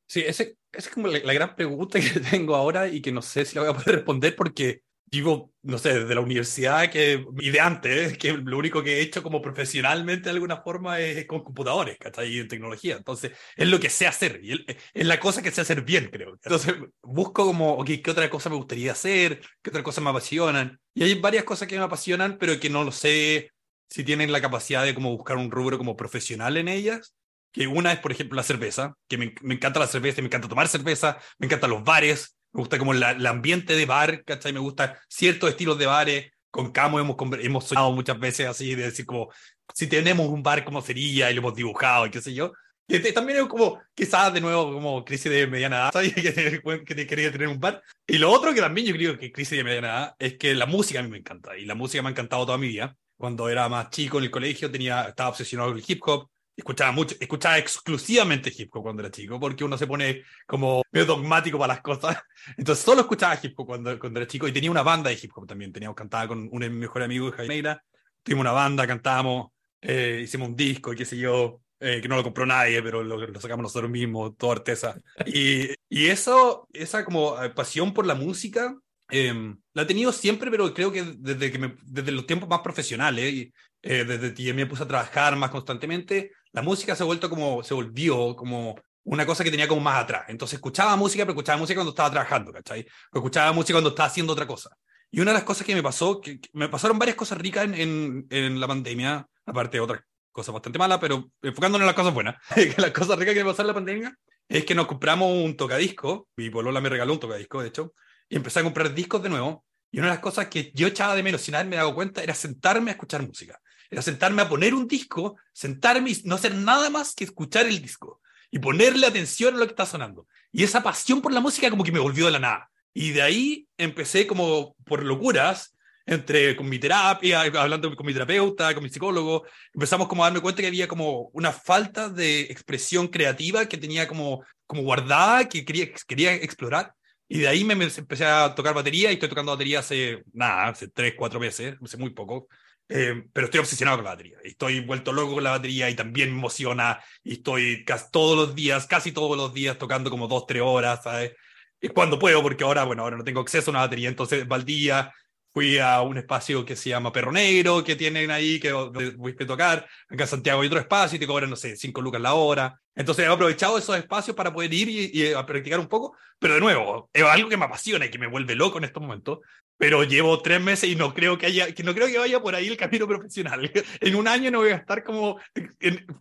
Sí, 0.06 0.22
esa 0.24 0.44
es 0.72 0.88
como 0.90 1.08
la, 1.08 1.18
la, 1.18 1.32
gran 1.32 1.56
pregunta 1.56 1.98
que 2.00 2.20
tengo 2.20 2.54
ahora 2.54 2.86
y 2.86 3.02
que 3.02 3.10
no 3.10 3.22
sé 3.22 3.44
si 3.44 3.56
la 3.56 3.62
voy 3.62 3.70
a 3.70 3.74
poder 3.74 3.96
responder 3.96 4.36
porque 4.36 4.84
digo, 5.10 5.52
no 5.62 5.78
sé, 5.78 6.00
desde 6.00 6.14
la 6.14 6.20
universidad 6.20 6.88
que, 6.90 7.24
y 7.38 7.50
de 7.50 7.60
antes, 7.60 8.16
que 8.16 8.32
lo 8.32 8.58
único 8.58 8.82
que 8.82 8.98
he 8.98 9.00
hecho 9.00 9.22
como 9.22 9.42
profesionalmente 9.42 10.24
de 10.24 10.30
alguna 10.30 10.58
forma 10.62 11.00
es 11.00 11.26
con 11.26 11.42
computadores, 11.42 11.98
¿cachai? 11.98 12.28
Y 12.28 12.38
en 12.38 12.48
tecnología. 12.48 12.96
Entonces, 12.96 13.32
es 13.56 13.68
lo 13.68 13.80
que 13.80 13.90
sé 13.90 14.06
hacer. 14.06 14.40
Y 14.42 14.64
es 14.94 15.06
la 15.06 15.18
cosa 15.18 15.42
que 15.42 15.50
sé 15.50 15.62
hacer 15.62 15.82
bien, 15.82 16.10
creo. 16.12 16.34
Entonces, 16.34 16.74
busco 17.02 17.44
como, 17.44 17.74
ok, 17.74 17.90
¿qué 18.04 18.10
otra 18.10 18.30
cosa 18.30 18.50
me 18.50 18.56
gustaría 18.56 18.92
hacer? 18.92 19.40
¿Qué 19.62 19.70
otra 19.70 19.82
cosa 19.82 20.00
me 20.00 20.10
apasionan? 20.10 20.78
Y 20.94 21.02
hay 21.02 21.14
varias 21.14 21.44
cosas 21.44 21.66
que 21.66 21.76
me 21.76 21.84
apasionan, 21.84 22.38
pero 22.38 22.58
que 22.60 22.70
no 22.70 22.84
lo 22.84 22.92
sé 22.92 23.50
si 23.88 24.04
tienen 24.04 24.30
la 24.30 24.40
capacidad 24.40 24.84
de 24.84 24.94
como 24.94 25.16
buscar 25.16 25.36
un 25.36 25.50
rubro 25.50 25.76
como 25.76 25.96
profesional 25.96 26.56
en 26.56 26.68
ellas. 26.68 27.14
Que 27.52 27.66
una 27.66 27.92
es, 27.92 27.98
por 27.98 28.12
ejemplo, 28.12 28.36
la 28.36 28.44
cerveza, 28.44 28.94
que 29.08 29.18
me, 29.18 29.34
me 29.42 29.54
encanta 29.54 29.80
la 29.80 29.88
cerveza, 29.88 30.22
me 30.22 30.28
encanta 30.28 30.48
tomar 30.48 30.68
cerveza, 30.68 31.18
me 31.38 31.46
encantan 31.46 31.70
los 31.70 31.82
bares, 31.82 32.36
me 32.52 32.60
gusta 32.60 32.78
como 32.78 32.92
el 32.92 33.26
ambiente 33.26 33.76
de 33.76 33.86
bar, 33.86 34.24
¿cachai? 34.24 34.52
Me 34.52 34.60
gusta 34.60 35.00
ciertos 35.08 35.50
estilos 35.50 35.78
de 35.78 35.86
bares. 35.86 36.32
Con 36.50 36.72
Camo 36.72 36.98
hemos, 36.98 37.16
hemos 37.40 37.64
soñado 37.64 37.92
muchas 37.92 38.18
veces 38.18 38.48
así, 38.48 38.74
de 38.74 38.84
decir 38.84 39.06
como, 39.06 39.30
si 39.72 39.86
tenemos 39.86 40.26
un 40.26 40.42
bar, 40.42 40.64
¿cómo 40.64 40.82
sería? 40.82 41.30
Y 41.30 41.34
lo 41.34 41.40
hemos 41.42 41.54
dibujado 41.54 42.06
y 42.06 42.10
qué 42.10 42.20
sé 42.20 42.34
yo. 42.34 42.52
Y 42.88 42.98
también 43.12 43.38
es 43.38 43.46
como, 43.46 43.80
quizás 43.94 44.34
de 44.34 44.40
nuevo, 44.40 44.72
como 44.72 45.04
crisis 45.04 45.30
de 45.30 45.46
mediana 45.46 45.76
edad, 45.76 45.92
¿sabes? 45.92 46.12
Que, 46.14 46.84
que 46.84 47.06
quería 47.06 47.30
tener 47.30 47.46
un 47.46 47.60
bar. 47.60 47.80
Y 48.04 48.18
lo 48.18 48.32
otro 48.32 48.52
que 48.52 48.60
también 48.60 48.88
yo 48.88 48.94
creo 48.94 49.16
que 49.16 49.30
crisis 49.30 49.58
de 49.58 49.64
mediana 49.64 49.88
edad 49.88 50.14
es 50.18 50.36
que 50.38 50.54
la 50.56 50.66
música 50.66 50.98
a 50.98 51.02
mí 51.04 51.08
me 51.08 51.18
encanta. 51.18 51.56
Y 51.56 51.66
la 51.66 51.76
música 51.76 52.02
me 52.02 52.08
ha 52.08 52.10
encantado 52.10 52.44
toda 52.46 52.58
mi 52.58 52.66
vida. 52.66 52.96
Cuando 53.16 53.48
era 53.48 53.68
más 53.68 53.90
chico 53.90 54.18
en 54.18 54.24
el 54.24 54.30
colegio, 54.32 54.72
tenía, 54.72 55.02
estaba 55.02 55.30
obsesionado 55.30 55.70
con 55.70 55.78
el 55.78 55.84
hip 55.86 56.00
hop 56.04 56.28
escuchaba 56.60 56.92
mucho, 56.92 57.16
escuchaba 57.18 57.58
exclusivamente 57.58 58.52
hip 58.56 58.74
hop 58.74 58.82
cuando 58.82 59.02
era 59.02 59.10
chico, 59.10 59.38
porque 59.40 59.64
uno 59.64 59.76
se 59.76 59.86
pone 59.86 60.22
como 60.46 60.82
medio 60.92 61.06
dogmático 61.06 61.58
para 61.58 61.74
las 61.74 61.82
cosas. 61.82 62.16
Entonces 62.56 62.84
solo 62.84 63.02
escuchaba 63.02 63.38
hip 63.42 63.58
hop 63.58 63.66
cuando, 63.66 63.98
cuando 63.98 64.20
era 64.20 64.26
chico 64.26 64.46
y 64.48 64.52
tenía 64.52 64.70
una 64.70 64.82
banda 64.82 65.10
de 65.10 65.18
hip 65.20 65.32
hop 65.34 65.46
también. 65.46 65.72
Teníamos 65.72 65.96
cantaba 65.96 66.28
con 66.28 66.48
un 66.50 66.60
de 66.60 66.70
mis 66.70 66.80
mejores 66.80 67.06
amigos, 67.06 67.34
Jaime 67.34 67.76
Tuvimos 68.22 68.42
una 68.42 68.52
banda, 68.52 68.86
cantábamos, 68.86 69.50
eh, 69.80 70.20
hicimos 70.24 70.50
un 70.50 70.56
disco 70.56 70.92
y 70.92 70.96
qué 70.96 71.06
sé 71.06 71.16
yo, 71.16 71.62
eh, 71.80 72.00
que 72.02 72.08
no 72.08 72.16
lo 72.16 72.22
compró 72.22 72.44
nadie, 72.44 72.82
pero 72.82 73.02
lo, 73.02 73.16
lo 73.16 73.40
sacamos 73.40 73.62
nosotros 73.62 73.90
mismos, 73.90 74.36
toda 74.36 74.56
artesa. 74.56 74.94
Y, 75.24 75.70
y 75.88 76.06
eso, 76.08 76.68
esa 76.74 77.04
como 77.04 77.42
eh, 77.42 77.48
pasión 77.50 77.94
por 77.94 78.04
la 78.04 78.14
música, 78.14 78.76
eh, 79.10 79.54
la 79.72 79.82
he 79.82 79.86
tenido 79.86 80.12
siempre, 80.12 80.50
pero 80.50 80.72
creo 80.72 80.92
que 80.92 81.02
desde, 81.18 81.50
que 81.50 81.58
me, 81.58 81.76
desde 81.82 82.12
los 82.12 82.26
tiempos 82.26 82.48
más 82.48 82.60
profesionales, 82.60 83.48
eh, 83.82 84.04
desde 84.04 84.34
que 84.34 84.54
me 84.54 84.66
puse 84.66 84.82
a 84.82 84.88
trabajar 84.88 85.36
más 85.36 85.50
constantemente, 85.50 86.32
la 86.52 86.62
música 86.62 86.96
se 86.96 87.04
ha 87.04 87.28
como, 87.28 87.62
se 87.62 87.74
volvió 87.74 88.34
como 88.34 88.76
una 89.04 89.26
cosa 89.26 89.44
que 89.44 89.50
tenía 89.50 89.68
como 89.68 89.80
más 89.80 90.02
atrás. 90.02 90.24
Entonces 90.28 90.54
escuchaba 90.54 90.96
música, 90.96 91.24
pero 91.24 91.32
escuchaba 91.32 91.58
música 91.58 91.78
cuando 91.78 91.90
estaba 91.90 92.10
trabajando, 92.10 92.52
¿cachai? 92.52 92.86
O 93.12 93.18
escuchaba 93.18 93.52
música 93.52 93.74
cuando 93.74 93.90
estaba 93.90 94.08
haciendo 94.08 94.32
otra 94.32 94.46
cosa. 94.46 94.70
Y 95.10 95.20
una 95.20 95.32
de 95.32 95.38
las 95.38 95.44
cosas 95.44 95.66
que 95.66 95.74
me 95.74 95.82
pasó, 95.82 96.20
que, 96.20 96.40
me 96.52 96.68
pasaron 96.68 96.98
varias 96.98 97.16
cosas 97.16 97.38
ricas 97.38 97.64
en, 97.64 98.26
en, 98.30 98.60
la 98.60 98.68
pandemia, 98.68 99.26
aparte 99.46 99.78
de 99.78 99.80
otras 99.80 100.02
cosas 100.30 100.52
bastante 100.52 100.78
malas, 100.78 100.98
pero 101.00 101.30
enfocándonos 101.42 101.82
en 101.82 101.86
las 101.86 101.96
cosas 101.96 102.14
buenas. 102.14 102.36
las 102.76 102.90
cosas 102.92 103.18
ricas 103.18 103.34
que 103.34 103.44
me 103.44 103.50
pasaron 103.50 103.66
en 103.70 103.74
la 103.74 103.74
pandemia 103.74 104.18
es 104.48 104.64
que 104.64 104.74
nos 104.74 104.86
compramos 104.86 105.32
un 105.32 105.56
tocadisco, 105.56 106.28
mi 106.36 106.50
polola 106.50 106.80
me 106.80 106.88
regaló 106.88 107.12
un 107.12 107.20
tocadisco, 107.20 107.62
de 107.62 107.68
hecho, 107.68 107.94
y 108.28 108.36
empecé 108.36 108.60
a 108.60 108.62
comprar 108.62 108.94
discos 108.94 109.22
de 109.22 109.28
nuevo. 109.28 109.64
Y 109.92 109.98
una 109.98 110.08
de 110.08 110.14
las 110.14 110.20
cosas 110.20 110.46
que 110.46 110.70
yo 110.72 110.86
echaba 110.86 111.16
de 111.16 111.22
menos 111.24 111.40
sin 111.40 111.56
haberme 111.56 111.76
dado 111.76 111.94
cuenta 111.94 112.22
era 112.22 112.34
sentarme 112.34 112.92
a 112.92 112.94
escuchar 112.94 113.26
música 113.26 113.60
era 113.90 114.02
sentarme 114.02 114.42
a 114.42 114.48
poner 114.48 114.74
un 114.74 114.86
disco, 114.86 115.36
sentarme 115.52 116.10
y 116.10 116.22
no 116.24 116.36
hacer 116.36 116.54
nada 116.54 116.90
más 116.90 117.14
que 117.14 117.24
escuchar 117.24 117.66
el 117.66 117.82
disco 117.82 118.20
y 118.50 118.58
ponerle 118.58 119.06
atención 119.06 119.54
a 119.54 119.58
lo 119.58 119.66
que 119.66 119.72
está 119.72 119.86
sonando. 119.86 120.26
Y 120.52 120.64
esa 120.64 120.82
pasión 120.82 121.20
por 121.20 121.32
la 121.32 121.40
música 121.40 121.70
como 121.70 121.84
que 121.84 121.92
me 121.92 121.98
volvió 121.98 122.26
de 122.26 122.32
la 122.32 122.38
nada. 122.38 122.70
Y 122.92 123.10
de 123.10 123.22
ahí 123.22 123.66
empecé 123.76 124.26
como 124.26 124.74
por 124.84 125.04
locuras, 125.04 125.76
entre 126.06 126.56
con 126.56 126.68
mi 126.68 126.78
terapia, 126.78 127.42
hablando 127.42 127.94
con 127.94 128.04
mi 128.04 128.12
terapeuta, 128.12 128.74
con 128.74 128.82
mi 128.82 128.90
psicólogo, 128.90 129.44
empezamos 129.72 130.08
como 130.08 130.24
a 130.24 130.26
darme 130.26 130.40
cuenta 130.40 130.60
que 130.60 130.66
había 130.66 130.88
como 130.88 131.30
una 131.32 131.52
falta 131.52 132.08
de 132.08 132.42
expresión 132.42 133.06
creativa 133.06 133.66
que 133.66 133.76
tenía 133.76 134.08
como, 134.08 134.42
como 134.66 134.82
guardada, 134.82 135.48
que 135.48 135.64
quería, 135.64 135.88
quería 136.08 136.34
explorar. 136.34 136.94
Y 137.28 137.38
de 137.38 137.48
ahí 137.48 137.62
me, 137.62 137.74
empecé 137.74 138.24
a 138.24 138.52
tocar 138.56 138.74
batería 138.74 139.10
y 139.10 139.14
estoy 139.14 139.28
tocando 139.28 139.52
batería 139.52 139.78
hace, 139.78 140.24
nada, 140.32 140.68
hace 140.68 140.88
tres, 140.88 141.14
cuatro 141.16 141.38
meses, 141.38 141.76
hace 141.80 141.96
muy 141.96 142.10
poco. 142.10 142.48
Eh, 142.92 143.22
pero 143.32 143.44
estoy 143.44 143.60
obsesionado 143.60 143.98
con 143.98 144.04
la 144.04 144.10
batería. 144.10 144.38
Estoy 144.42 144.80
vuelto 144.80 145.12
loco 145.12 145.34
con 145.34 145.44
la 145.44 145.52
batería 145.52 145.88
y 145.88 145.94
también 145.94 146.32
me 146.32 146.38
emociona. 146.38 147.00
Y 147.22 147.34
estoy 147.34 147.84
casi 147.84 148.10
todos 148.10 148.36
los 148.36 148.54
días, 148.54 148.86
casi 148.88 149.12
todos 149.12 149.36
los 149.36 149.54
días, 149.54 149.78
tocando 149.78 150.10
como 150.10 150.26
dos, 150.26 150.44
tres 150.46 150.62
horas, 150.64 151.04
¿sabes? 151.04 151.32
Y 151.80 151.88
cuando 151.88 152.18
puedo, 152.18 152.42
porque 152.42 152.64
ahora, 152.64 152.82
bueno, 152.84 153.04
ahora 153.04 153.16
no 153.16 153.22
tengo 153.24 153.40
acceso 153.40 153.70
a 153.70 153.72
una 153.72 153.80
batería. 153.80 154.08
Entonces, 154.08 154.44
al 154.50 154.64
día 154.64 155.12
fui 155.52 155.78
a 155.78 156.00
un 156.02 156.18
espacio 156.18 156.64
que 156.64 156.74
se 156.74 156.90
llama 156.90 157.12
Perro 157.12 157.30
Negro, 157.30 157.84
que 157.84 157.94
tienen 157.94 158.30
ahí, 158.30 158.58
que 158.58 158.72
voy 158.72 159.36
a 159.38 159.46
tocar. 159.46 159.86
Acá 160.08 160.24
en 160.24 160.28
Santiago 160.28 160.60
hay 160.60 160.66
otro 160.66 160.80
espacio 160.80 161.16
y 161.16 161.20
te 161.20 161.26
cobran, 161.28 161.48
no 161.48 161.56
sé, 161.56 161.76
cinco 161.76 162.00
lucas 162.00 162.20
la 162.20 162.34
hora. 162.34 162.80
Entonces 162.96 163.24
he 163.24 163.28
aprovechado 163.28 163.78
esos 163.78 163.96
espacios 163.96 164.36
para 164.36 164.52
poder 164.52 164.74
ir 164.74 164.88
y, 164.88 165.10
y 165.14 165.32
a 165.32 165.46
practicar 165.46 165.78
un 165.78 165.86
poco. 165.86 166.16
Pero 166.40 166.54
de 166.54 166.60
nuevo, 166.60 167.08
es 167.12 167.22
algo 167.22 167.48
que 167.48 167.56
me 167.56 167.66
apasiona 167.66 168.06
y 168.06 168.10
que 168.10 168.18
me 168.18 168.26
vuelve 168.26 168.56
loco 168.56 168.78
en 168.78 168.84
estos 168.84 169.00
momentos. 169.00 169.38
Pero 169.80 170.04
llevo 170.04 170.42
tres 170.42 170.60
meses 170.60 170.90
y 170.90 170.94
no 170.94 171.14
creo 171.14 171.38
que 171.38 171.46
haya, 171.46 171.72
que 171.72 171.82
no 171.82 171.94
creo 171.94 172.06
que 172.06 172.18
vaya 172.18 172.38
por 172.38 172.54
ahí 172.54 172.68
el 172.68 172.76
camino 172.76 173.08
profesional. 173.08 173.72
En 174.00 174.14
un 174.14 174.28
año 174.28 174.50
no 174.50 174.58
voy 174.58 174.72
a 174.72 174.76
estar 174.76 175.02
como 175.02 175.40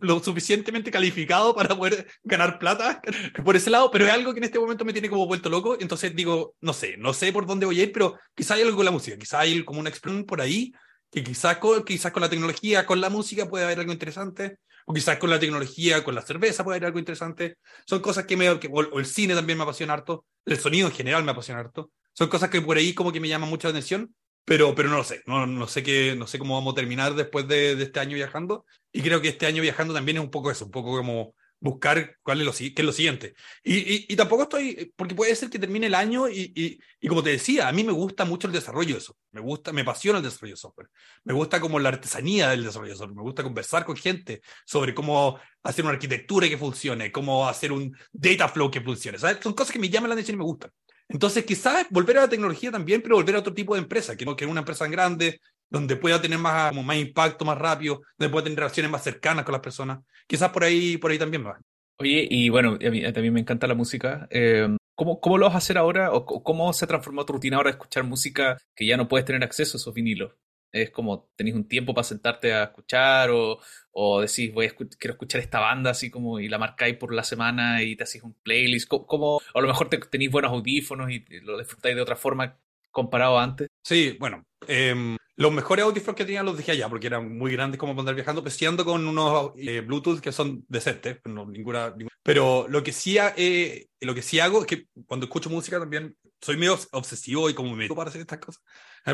lo 0.00 0.20
suficientemente 0.20 0.90
calificado 0.90 1.54
para 1.54 1.76
poder 1.76 2.06
ganar 2.22 2.58
plata 2.58 3.02
por 3.44 3.56
ese 3.56 3.68
lado, 3.68 3.90
pero 3.90 4.06
es 4.06 4.12
algo 4.12 4.32
que 4.32 4.38
en 4.38 4.44
este 4.44 4.58
momento 4.58 4.86
me 4.86 4.94
tiene 4.94 5.10
como 5.10 5.26
vuelto 5.26 5.50
loco. 5.50 5.76
Entonces 5.78 6.16
digo, 6.16 6.54
no 6.62 6.72
sé, 6.72 6.96
no 6.96 7.12
sé 7.12 7.34
por 7.34 7.44
dónde 7.44 7.66
voy 7.66 7.78
a 7.80 7.82
ir, 7.82 7.92
pero 7.92 8.18
quizá 8.34 8.54
hay 8.54 8.62
algo 8.62 8.76
con 8.76 8.86
la 8.86 8.92
música, 8.92 9.18
quizá 9.18 9.40
hay 9.40 9.62
como 9.62 9.78
una 9.78 9.90
explosión 9.90 10.24
por 10.24 10.40
ahí, 10.40 10.72
que 11.10 11.22
quizás 11.22 11.58
con, 11.58 11.84
quizás 11.84 12.12
con 12.12 12.22
la 12.22 12.30
tecnología, 12.30 12.86
con 12.86 12.98
la 12.98 13.10
música 13.10 13.46
puede 13.46 13.66
haber 13.66 13.80
algo 13.80 13.92
interesante, 13.92 14.56
o 14.86 14.94
quizás 14.94 15.18
con 15.18 15.28
la 15.28 15.38
tecnología, 15.38 16.02
con 16.02 16.14
la 16.14 16.22
cerveza 16.22 16.64
puede 16.64 16.76
haber 16.76 16.86
algo 16.86 16.98
interesante. 16.98 17.58
Son 17.84 18.00
cosas 18.00 18.24
que 18.24 18.38
me, 18.38 18.48
o 18.48 18.98
el 18.98 19.06
cine 19.06 19.34
también 19.34 19.58
me 19.58 19.64
apasiona 19.64 19.92
harto, 19.92 20.24
el 20.46 20.58
sonido 20.58 20.88
en 20.88 20.94
general 20.94 21.24
me 21.24 21.32
apasiona 21.32 21.60
harto 21.60 21.90
son 22.20 22.28
cosas 22.28 22.50
que 22.50 22.60
por 22.60 22.76
ahí 22.76 22.92
como 22.92 23.12
que 23.12 23.18
me 23.18 23.28
llaman 23.28 23.48
mucha 23.48 23.68
atención, 23.68 24.14
pero, 24.44 24.74
pero 24.74 24.90
no 24.90 24.98
lo 24.98 25.04
sé, 25.04 25.22
no, 25.24 25.46
no, 25.46 25.66
sé 25.66 25.82
qué, 25.82 26.14
no 26.14 26.26
sé 26.26 26.38
cómo 26.38 26.54
vamos 26.54 26.74
a 26.74 26.76
terminar 26.76 27.14
después 27.14 27.48
de, 27.48 27.76
de, 27.76 27.84
este 27.84 27.98
año 27.98 28.14
viajando, 28.14 28.66
y 28.92 29.00
creo 29.00 29.22
que 29.22 29.28
este 29.28 29.46
año 29.46 29.62
viajando 29.62 29.94
también 29.94 30.18
es 30.18 30.22
un 30.22 30.30
poco 30.30 30.50
eso, 30.50 30.66
un 30.66 30.70
poco 30.70 30.94
como 30.94 31.34
buscar 31.60 32.18
cuál 32.22 32.40
es 32.40 32.46
lo, 32.46 32.52
qué 32.52 32.74
es 32.76 32.84
lo 32.84 32.92
siguiente. 32.92 33.32
Y, 33.64 33.78
y, 33.78 34.06
y 34.10 34.16
tampoco 34.16 34.42
estoy, 34.42 34.92
porque 34.96 35.14
puede 35.14 35.34
ser 35.34 35.48
que 35.48 35.58
termine 35.58 35.86
el 35.86 35.94
año 35.94 36.28
y, 36.28 36.52
y, 36.54 36.78
y, 37.00 37.08
como 37.08 37.22
te 37.22 37.30
decía, 37.30 37.68
a 37.68 37.72
mí 37.72 37.84
me 37.84 37.92
gusta 37.92 38.26
mucho 38.26 38.48
el 38.48 38.52
desarrollo 38.52 38.96
de 38.96 38.98
eso, 38.98 39.16
me 39.30 39.40
gusta, 39.40 39.72
me 39.72 39.80
apasiona 39.80 40.18
el 40.18 40.24
desarrollo 40.24 40.52
de 40.52 40.60
software, 40.60 40.90
me 41.24 41.32
gusta 41.32 41.58
como 41.58 41.78
la 41.78 41.88
artesanía 41.88 42.50
del 42.50 42.64
desarrollo 42.64 42.92
de 42.92 42.98
software, 42.98 43.16
me 43.16 43.22
gusta 43.22 43.42
conversar 43.42 43.86
con 43.86 43.96
gente 43.96 44.42
sobre 44.66 44.92
cómo 44.92 45.40
hacer 45.62 45.86
una 45.86 45.94
arquitectura 45.94 46.50
que 46.50 46.58
funcione, 46.58 47.10
cómo 47.10 47.48
hacer 47.48 47.72
un 47.72 47.96
data 48.12 48.46
flow 48.46 48.70
que 48.70 48.82
funcione, 48.82 49.18
¿sabes? 49.18 49.38
Son 49.42 49.54
cosas 49.54 49.72
que 49.72 49.78
me 49.78 49.88
llaman 49.88 50.10
la 50.10 50.14
atención 50.16 50.34
y 50.34 50.38
me 50.38 50.44
gustan. 50.44 50.70
Entonces, 51.10 51.44
quizás 51.44 51.86
volver 51.90 52.18
a 52.18 52.22
la 52.22 52.28
tecnología 52.28 52.70
también, 52.70 53.02
pero 53.02 53.16
volver 53.16 53.34
a 53.34 53.40
otro 53.40 53.52
tipo 53.52 53.74
de 53.74 53.80
empresa, 53.80 54.16
que 54.16 54.24
no 54.24 54.36
que 54.36 54.46
una 54.46 54.60
empresa 54.60 54.86
grande, 54.86 55.40
donde 55.68 55.96
pueda 55.96 56.22
tener 56.22 56.38
más, 56.38 56.70
como 56.70 56.82
más 56.82 56.96
impacto 56.96 57.44
más 57.44 57.58
rápido, 57.58 58.02
donde 58.16 58.30
pueda 58.30 58.44
tener 58.44 58.58
relaciones 58.58 58.90
más 58.90 59.02
cercanas 59.02 59.44
con 59.44 59.52
las 59.52 59.60
personas. 59.60 60.00
Quizás 60.26 60.50
por 60.50 60.64
ahí, 60.64 60.96
por 60.96 61.10
ahí 61.10 61.18
también 61.18 61.44
va. 61.44 61.60
Oye, 61.98 62.26
y 62.30 62.48
bueno, 62.48 62.78
a 62.80 62.90
mí 62.90 63.02
también 63.12 63.34
me 63.34 63.40
encanta 63.40 63.66
la 63.66 63.74
música. 63.74 64.26
Eh, 64.30 64.68
¿cómo, 64.94 65.20
¿Cómo 65.20 65.36
lo 65.36 65.46
vas 65.46 65.56
a 65.56 65.58
hacer 65.58 65.78
ahora? 65.78 66.12
¿O 66.12 66.24
cómo 66.24 66.72
se 66.72 66.84
ha 66.84 66.88
transformado 66.88 67.26
tu 67.26 67.32
rutina 67.34 67.56
ahora 67.56 67.70
de 67.70 67.76
escuchar 67.76 68.04
música 68.04 68.56
que 68.74 68.86
ya 68.86 68.96
no 68.96 69.08
puedes 69.08 69.26
tener 69.26 69.42
acceso 69.42 69.76
a 69.76 69.80
esos 69.80 69.92
vinilos? 69.92 70.32
Es 70.72 70.90
como 70.90 71.30
tenéis 71.36 71.56
un 71.56 71.68
tiempo 71.68 71.94
para 71.94 72.04
sentarte 72.04 72.52
a 72.52 72.64
escuchar 72.64 73.30
o, 73.30 73.58
o 73.92 74.20
decís, 74.20 74.52
voy 74.52 74.66
a 74.66 74.70
quiero 74.70 75.12
escuchar 75.14 75.40
esta 75.40 75.60
banda 75.60 75.90
así 75.90 76.10
como 76.10 76.38
y 76.40 76.48
la 76.48 76.58
marcáis 76.58 76.96
por 76.96 77.14
la 77.14 77.24
semana 77.24 77.82
y 77.82 77.96
te 77.96 78.04
hacéis 78.04 78.24
un 78.24 78.34
playlist, 78.34 78.88
como, 78.88 79.36
o 79.36 79.42
a 79.54 79.60
lo 79.60 79.68
mejor 79.68 79.88
te, 79.88 79.98
tenéis 79.98 80.30
buenos 80.30 80.52
audífonos 80.52 81.10
y 81.10 81.24
lo 81.42 81.58
disfrutáis 81.58 81.96
de 81.96 82.02
otra 82.02 82.16
forma 82.16 82.58
comparado 82.90 83.38
a 83.38 83.44
antes. 83.44 83.68
Sí, 83.82 84.16
bueno, 84.18 84.44
eh, 84.66 85.16
los 85.40 85.50
mejores 85.50 85.86
audífonos 85.86 86.16
que 86.16 86.26
tenía 86.26 86.42
los 86.42 86.58
dejé 86.58 86.72
allá 86.72 86.86
porque 86.90 87.06
eran 87.06 87.38
muy 87.38 87.52
grandes 87.52 87.80
como 87.80 87.94
para 87.94 88.00
andar 88.00 88.14
viajando, 88.14 88.44
pero 88.44 88.84
con 88.84 89.06
unos 89.06 89.52
eh, 89.56 89.80
Bluetooth 89.80 90.20
que 90.20 90.32
son 90.32 90.66
decentes, 90.68 91.18
no, 91.24 91.46
ninguna, 91.46 91.94
ninguna, 91.96 92.14
Pero 92.22 92.66
lo 92.68 92.82
que, 92.82 92.92
sí, 92.92 93.16
eh, 93.38 93.86
lo 94.02 94.14
que 94.14 94.20
sí 94.20 94.38
hago 94.38 94.60
es 94.60 94.66
que 94.66 94.84
cuando 95.06 95.24
escucho 95.24 95.48
música 95.48 95.80
también 95.80 96.14
soy 96.42 96.58
medio 96.58 96.78
obsesivo 96.92 97.48
y 97.48 97.54
como 97.54 97.74
me 97.74 97.88
para 97.88 98.10
hacer 98.10 98.20
estas 98.20 98.38
cosas. 98.38 98.62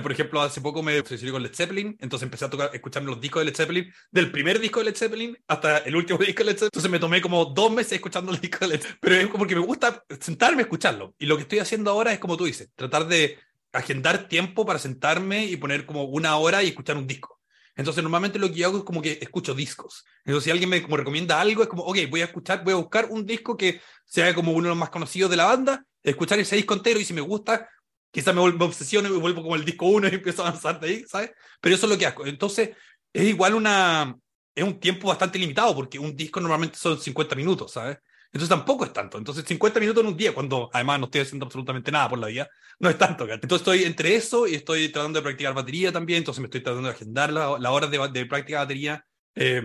Por 0.03 0.11
ejemplo, 0.11 0.43
hace 0.43 0.61
poco 0.61 0.83
me 0.83 0.99
obsesioné 0.99 1.31
con 1.31 1.45
Led 1.45 1.55
Zeppelin, 1.55 1.97
entonces 2.01 2.27
empecé 2.27 2.45
a 2.45 2.51
tocar, 2.51 2.71
escucharme 2.75 3.09
los 3.09 3.21
discos 3.21 3.43
de 3.43 3.47
Led 3.47 3.57
Zeppelin, 3.57 3.93
del 4.11 4.33
primer 4.33 4.59
disco 4.59 4.81
de 4.81 4.87
Led 4.87 4.97
Zeppelin 4.97 5.39
hasta 5.47 5.79
el 5.79 5.95
último 5.95 6.19
disco 6.27 6.43
de 6.43 6.47
Led 6.47 6.55
Zeppelin. 6.55 6.71
Entonces 6.73 6.91
me 6.91 6.99
tomé 6.99 7.23
como 7.23 7.45
dos 7.45 7.71
meses 7.71 7.93
escuchando 7.93 8.33
el 8.33 8.41
disco 8.41 8.59
de 8.63 8.69
Led 8.69 8.81
Zeppelin. 8.81 8.99
Pero 9.01 9.15
es 9.15 9.27
como 9.29 9.47
que 9.47 9.55
me 9.55 9.61
gusta 9.61 10.05
sentarme 10.21 10.63
a 10.63 10.65
escucharlo. 10.65 11.15
Y 11.21 11.27
lo 11.27 11.37
que 11.37 11.43
estoy 11.43 11.61
haciendo 11.61 11.93
ahora 11.93 12.13
es 12.13 12.19
como 12.19 12.37
tú 12.37 12.47
dices, 12.47 12.69
tratar 12.75 13.07
de 13.07 13.39
agendar 13.73 14.29
tiempo 14.29 14.65
para 14.65 14.79
sentarme 14.79 15.47
y 15.47 15.57
poner 15.57 15.87
como 15.87 16.05
una 16.05 16.37
hora 16.37 16.63
y 16.63 16.69
escuchar 16.69 16.97
un 16.97 17.07
disco. 17.07 17.41
Entonces, 17.77 18.03
normalmente 18.03 18.39
lo 18.39 18.51
que 18.51 18.65
hago 18.65 18.79
es 18.79 18.85
como 18.85 19.03
que 19.03 19.19
escucho 19.21 19.55
discos. 19.55 20.05
Entonces, 20.25 20.45
si 20.45 20.51
alguien 20.51 20.71
me 20.71 20.81
recomienda 20.81 21.41
algo, 21.41 21.63
es 21.63 21.69
como, 21.69 21.83
ok, 21.83 21.99
voy 22.09 22.23
a 22.23 22.25
escuchar, 22.25 22.65
voy 22.65 22.73
a 22.73 22.77
buscar 22.77 23.09
un 23.11 23.27
disco 23.27 23.57
que 23.57 23.83
sea 24.05 24.35
como 24.35 24.53
uno 24.53 24.65
de 24.65 24.69
los 24.71 24.79
más 24.79 24.89
conocidos 24.89 25.31
de 25.31 25.37
la 25.37 25.45
banda, 25.45 25.85
escuchar 26.03 26.39
ese 26.39 26.57
disco 26.57 26.73
entero 26.73 26.99
y 26.99 27.05
si 27.05 27.13
me 27.13 27.21
gusta, 27.21 27.69
quizás 28.11 28.35
me, 28.35 28.41
obsesiono 28.41 29.09
y 29.09 29.13
me 29.13 29.19
vuelvo 29.19 29.43
como 29.43 29.57
el 29.57 29.65
disco 29.65 29.87
uno 29.87 30.09
y 30.09 30.11
empiezo 30.15 30.43
a 30.43 30.49
avanzar 30.49 30.81
de 30.81 30.89
ahí, 30.89 31.05
¿sabes? 31.07 31.33
Pero 31.61 31.75
eso 31.75 31.85
es 31.87 31.93
lo 31.93 31.99
que 31.99 32.07
hago. 32.07 32.25
Entonces, 32.25 32.71
es 33.13 33.25
igual 33.25 33.55
una, 33.55 34.17
es 34.55 34.65
un 34.65 34.81
tiempo 34.81 35.09
bastante 35.09 35.39
limitado 35.39 35.75
porque 35.75 35.99
un 35.99 36.17
disco 36.17 36.41
normalmente 36.41 36.79
son 36.79 36.99
50 36.99 37.37
minutos, 37.37 37.73
¿sabes? 37.73 37.99
Entonces 38.37 38.51
tampoco 38.51 38.85
es 38.85 38.93
tanto. 38.93 39.17
Entonces 39.17 39.45
50 39.47 39.81
minutos 39.81 40.03
en 40.03 40.09
un 40.09 40.17
día, 40.17 40.35
cuando 40.35 40.69
además 40.73 41.01
no 41.01 41.07
estoy 41.07 41.23
haciendo 41.23 41.47
absolutamente 41.47 41.91
nada 41.91 42.09
por 42.09 42.19
la 42.19 42.27
vida, 42.27 42.49
no 42.79 42.91
es 42.91 42.99
tanto. 42.99 43.25
Entonces 43.25 43.61
estoy 43.61 43.85
entre 43.85 44.15
eso 44.15 44.47
y 44.47 44.55
estoy 44.55 44.91
tratando 44.91 45.19
de 45.19 45.23
practicar 45.23 45.55
batería 45.55 45.91
también, 45.91 46.19
entonces 46.19 46.41
me 46.41 46.47
estoy 46.47 46.63
tratando 46.63 46.89
de 46.89 46.95
agendar 46.95 47.33
la, 47.33 47.59
la 47.59 47.71
hora 47.71 47.87
de, 47.87 47.99
de 48.13 48.27
práctica 48.27 48.59
de 48.59 48.65
batería. 48.65 49.07
Eh, 49.35 49.63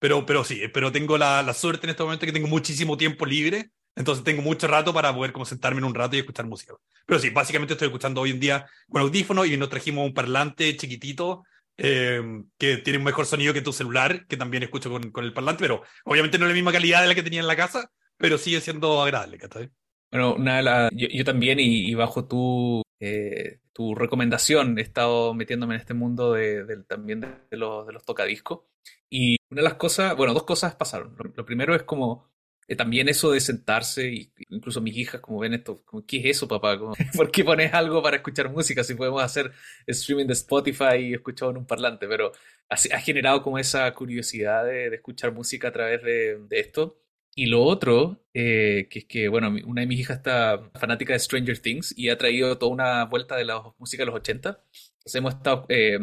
pero, 0.00 0.26
pero 0.26 0.42
sí, 0.42 0.60
pero 0.74 0.90
tengo 0.90 1.16
la, 1.18 1.42
la, 1.42 1.54
suerte 1.54 1.86
en 1.86 1.90
este 1.90 2.02
momento 2.02 2.26
que 2.26 2.32
tengo 2.32 2.48
muchísimo 2.48 2.96
tiempo 2.96 3.26
libre, 3.26 3.70
entonces 3.94 4.24
tengo 4.24 4.42
mucho 4.42 4.66
rato 4.66 4.92
para 4.92 5.14
poder 5.14 5.30
como 5.30 5.44
sentarme 5.44 5.78
en 5.78 5.84
un 5.84 5.94
rato 5.94 6.16
y 6.16 6.20
escuchar 6.20 6.46
música. 6.46 6.74
Pero 7.06 7.20
sí, 7.20 7.30
básicamente 7.30 7.74
estoy 7.74 7.88
escuchando 7.88 8.22
hoy 8.22 8.30
en 8.30 8.40
día 8.40 8.66
con 8.88 9.02
audífonos 9.02 9.46
y 9.46 9.56
nos 9.56 9.68
trajimos 9.68 10.04
un 10.04 10.14
parlante 10.14 10.76
chiquitito 10.76 11.44
eh, 11.76 12.20
que 12.58 12.78
tiene 12.78 12.98
un 12.98 13.04
mejor 13.04 13.24
sonido 13.26 13.54
que 13.54 13.62
tu 13.62 13.72
celular, 13.72 14.26
que 14.26 14.36
también 14.36 14.62
escucho 14.62 14.90
con, 14.90 15.10
con, 15.12 15.24
el 15.24 15.32
parlante, 15.32 15.62
pero 15.62 15.82
obviamente 16.04 16.38
no 16.38 16.46
es 16.46 16.50
la 16.50 16.54
misma 16.54 16.72
calidad 16.72 17.02
de 17.02 17.08
la 17.08 17.14
que 17.14 17.22
tenía 17.22 17.40
en 17.40 17.46
la 17.46 17.56
casa, 17.56 17.90
pero 18.20 18.38
sigue 18.38 18.60
siendo 18.60 19.02
agradable, 19.02 19.38
¿cachai? 19.38 19.70
Bueno, 20.10 20.34
una 20.34 20.56
de 20.56 20.62
las, 20.62 20.90
yo, 20.94 21.08
yo, 21.08 21.24
también, 21.24 21.58
y, 21.60 21.88
y 21.88 21.94
bajo 21.94 22.26
tu, 22.26 22.82
eh, 23.00 23.60
tu 23.72 23.94
recomendación, 23.94 24.78
he 24.78 24.82
estado 24.82 25.34
metiéndome 25.34 25.74
en 25.74 25.80
este 25.80 25.94
mundo 25.94 26.32
de, 26.34 26.64
de 26.64 26.82
también 26.84 27.20
de, 27.20 27.28
de, 27.50 27.56
los, 27.56 27.86
de 27.86 27.92
los 27.92 28.04
tocadiscos. 28.04 28.60
Y 29.08 29.36
una 29.50 29.62
de 29.62 29.68
las 29.68 29.74
cosas, 29.74 30.16
bueno, 30.16 30.34
dos 30.34 30.44
cosas 30.44 30.74
pasaron. 30.74 31.16
Lo, 31.16 31.32
lo 31.34 31.44
primero 31.44 31.74
es 31.74 31.84
como 31.84 32.30
eh, 32.70 32.76
también 32.76 33.08
eso 33.08 33.32
de 33.32 33.40
sentarse, 33.40 34.08
y 34.12 34.32
incluso 34.50 34.80
mis 34.80 34.96
hijas, 34.96 35.20
como 35.20 35.40
ven 35.40 35.54
esto, 35.54 35.82
como, 35.84 36.06
¿qué 36.06 36.18
es 36.18 36.36
eso, 36.36 36.46
papá? 36.46 36.78
Como, 36.78 36.94
¿Por 37.16 37.32
qué 37.32 37.42
pones 37.42 37.74
algo 37.74 38.00
para 38.00 38.18
escuchar 38.18 38.48
música 38.48 38.84
si 38.84 38.94
podemos 38.94 39.22
hacer 39.24 39.50
streaming 39.88 40.26
de 40.26 40.34
Spotify 40.34 40.96
y 41.00 41.14
escuchar 41.14 41.50
en 41.50 41.56
un 41.56 41.66
parlante? 41.66 42.06
Pero 42.06 42.30
ha, 42.68 42.74
ha 42.74 43.00
generado 43.00 43.42
como 43.42 43.58
esa 43.58 43.92
curiosidad 43.92 44.64
de, 44.64 44.88
de, 44.88 44.96
escuchar 44.96 45.32
música 45.32 45.66
a 45.68 45.72
través 45.72 46.00
de, 46.04 46.38
de 46.48 46.60
esto. 46.60 47.00
Y 47.34 47.46
lo 47.46 47.62
otro, 47.62 48.24
eh, 48.34 48.88
que 48.90 49.00
es 49.00 49.04
que, 49.06 49.28
bueno, 49.28 49.54
una 49.64 49.82
de 49.82 49.86
mis 49.86 50.00
hijas 50.00 50.18
está 50.18 50.70
fanática 50.74 51.12
de 51.12 51.18
Stranger 51.20 51.58
Things 51.58 51.94
y 51.96 52.08
ha 52.08 52.18
traído 52.18 52.58
toda 52.58 52.72
una 52.72 53.04
vuelta 53.04 53.36
de 53.36 53.44
la 53.44 53.62
música 53.78 54.02
de 54.02 54.06
los 54.06 54.16
80. 54.16 54.48
Entonces 54.48 55.14
hemos 55.14 55.34
estado, 55.34 55.66
eh, 55.68 55.98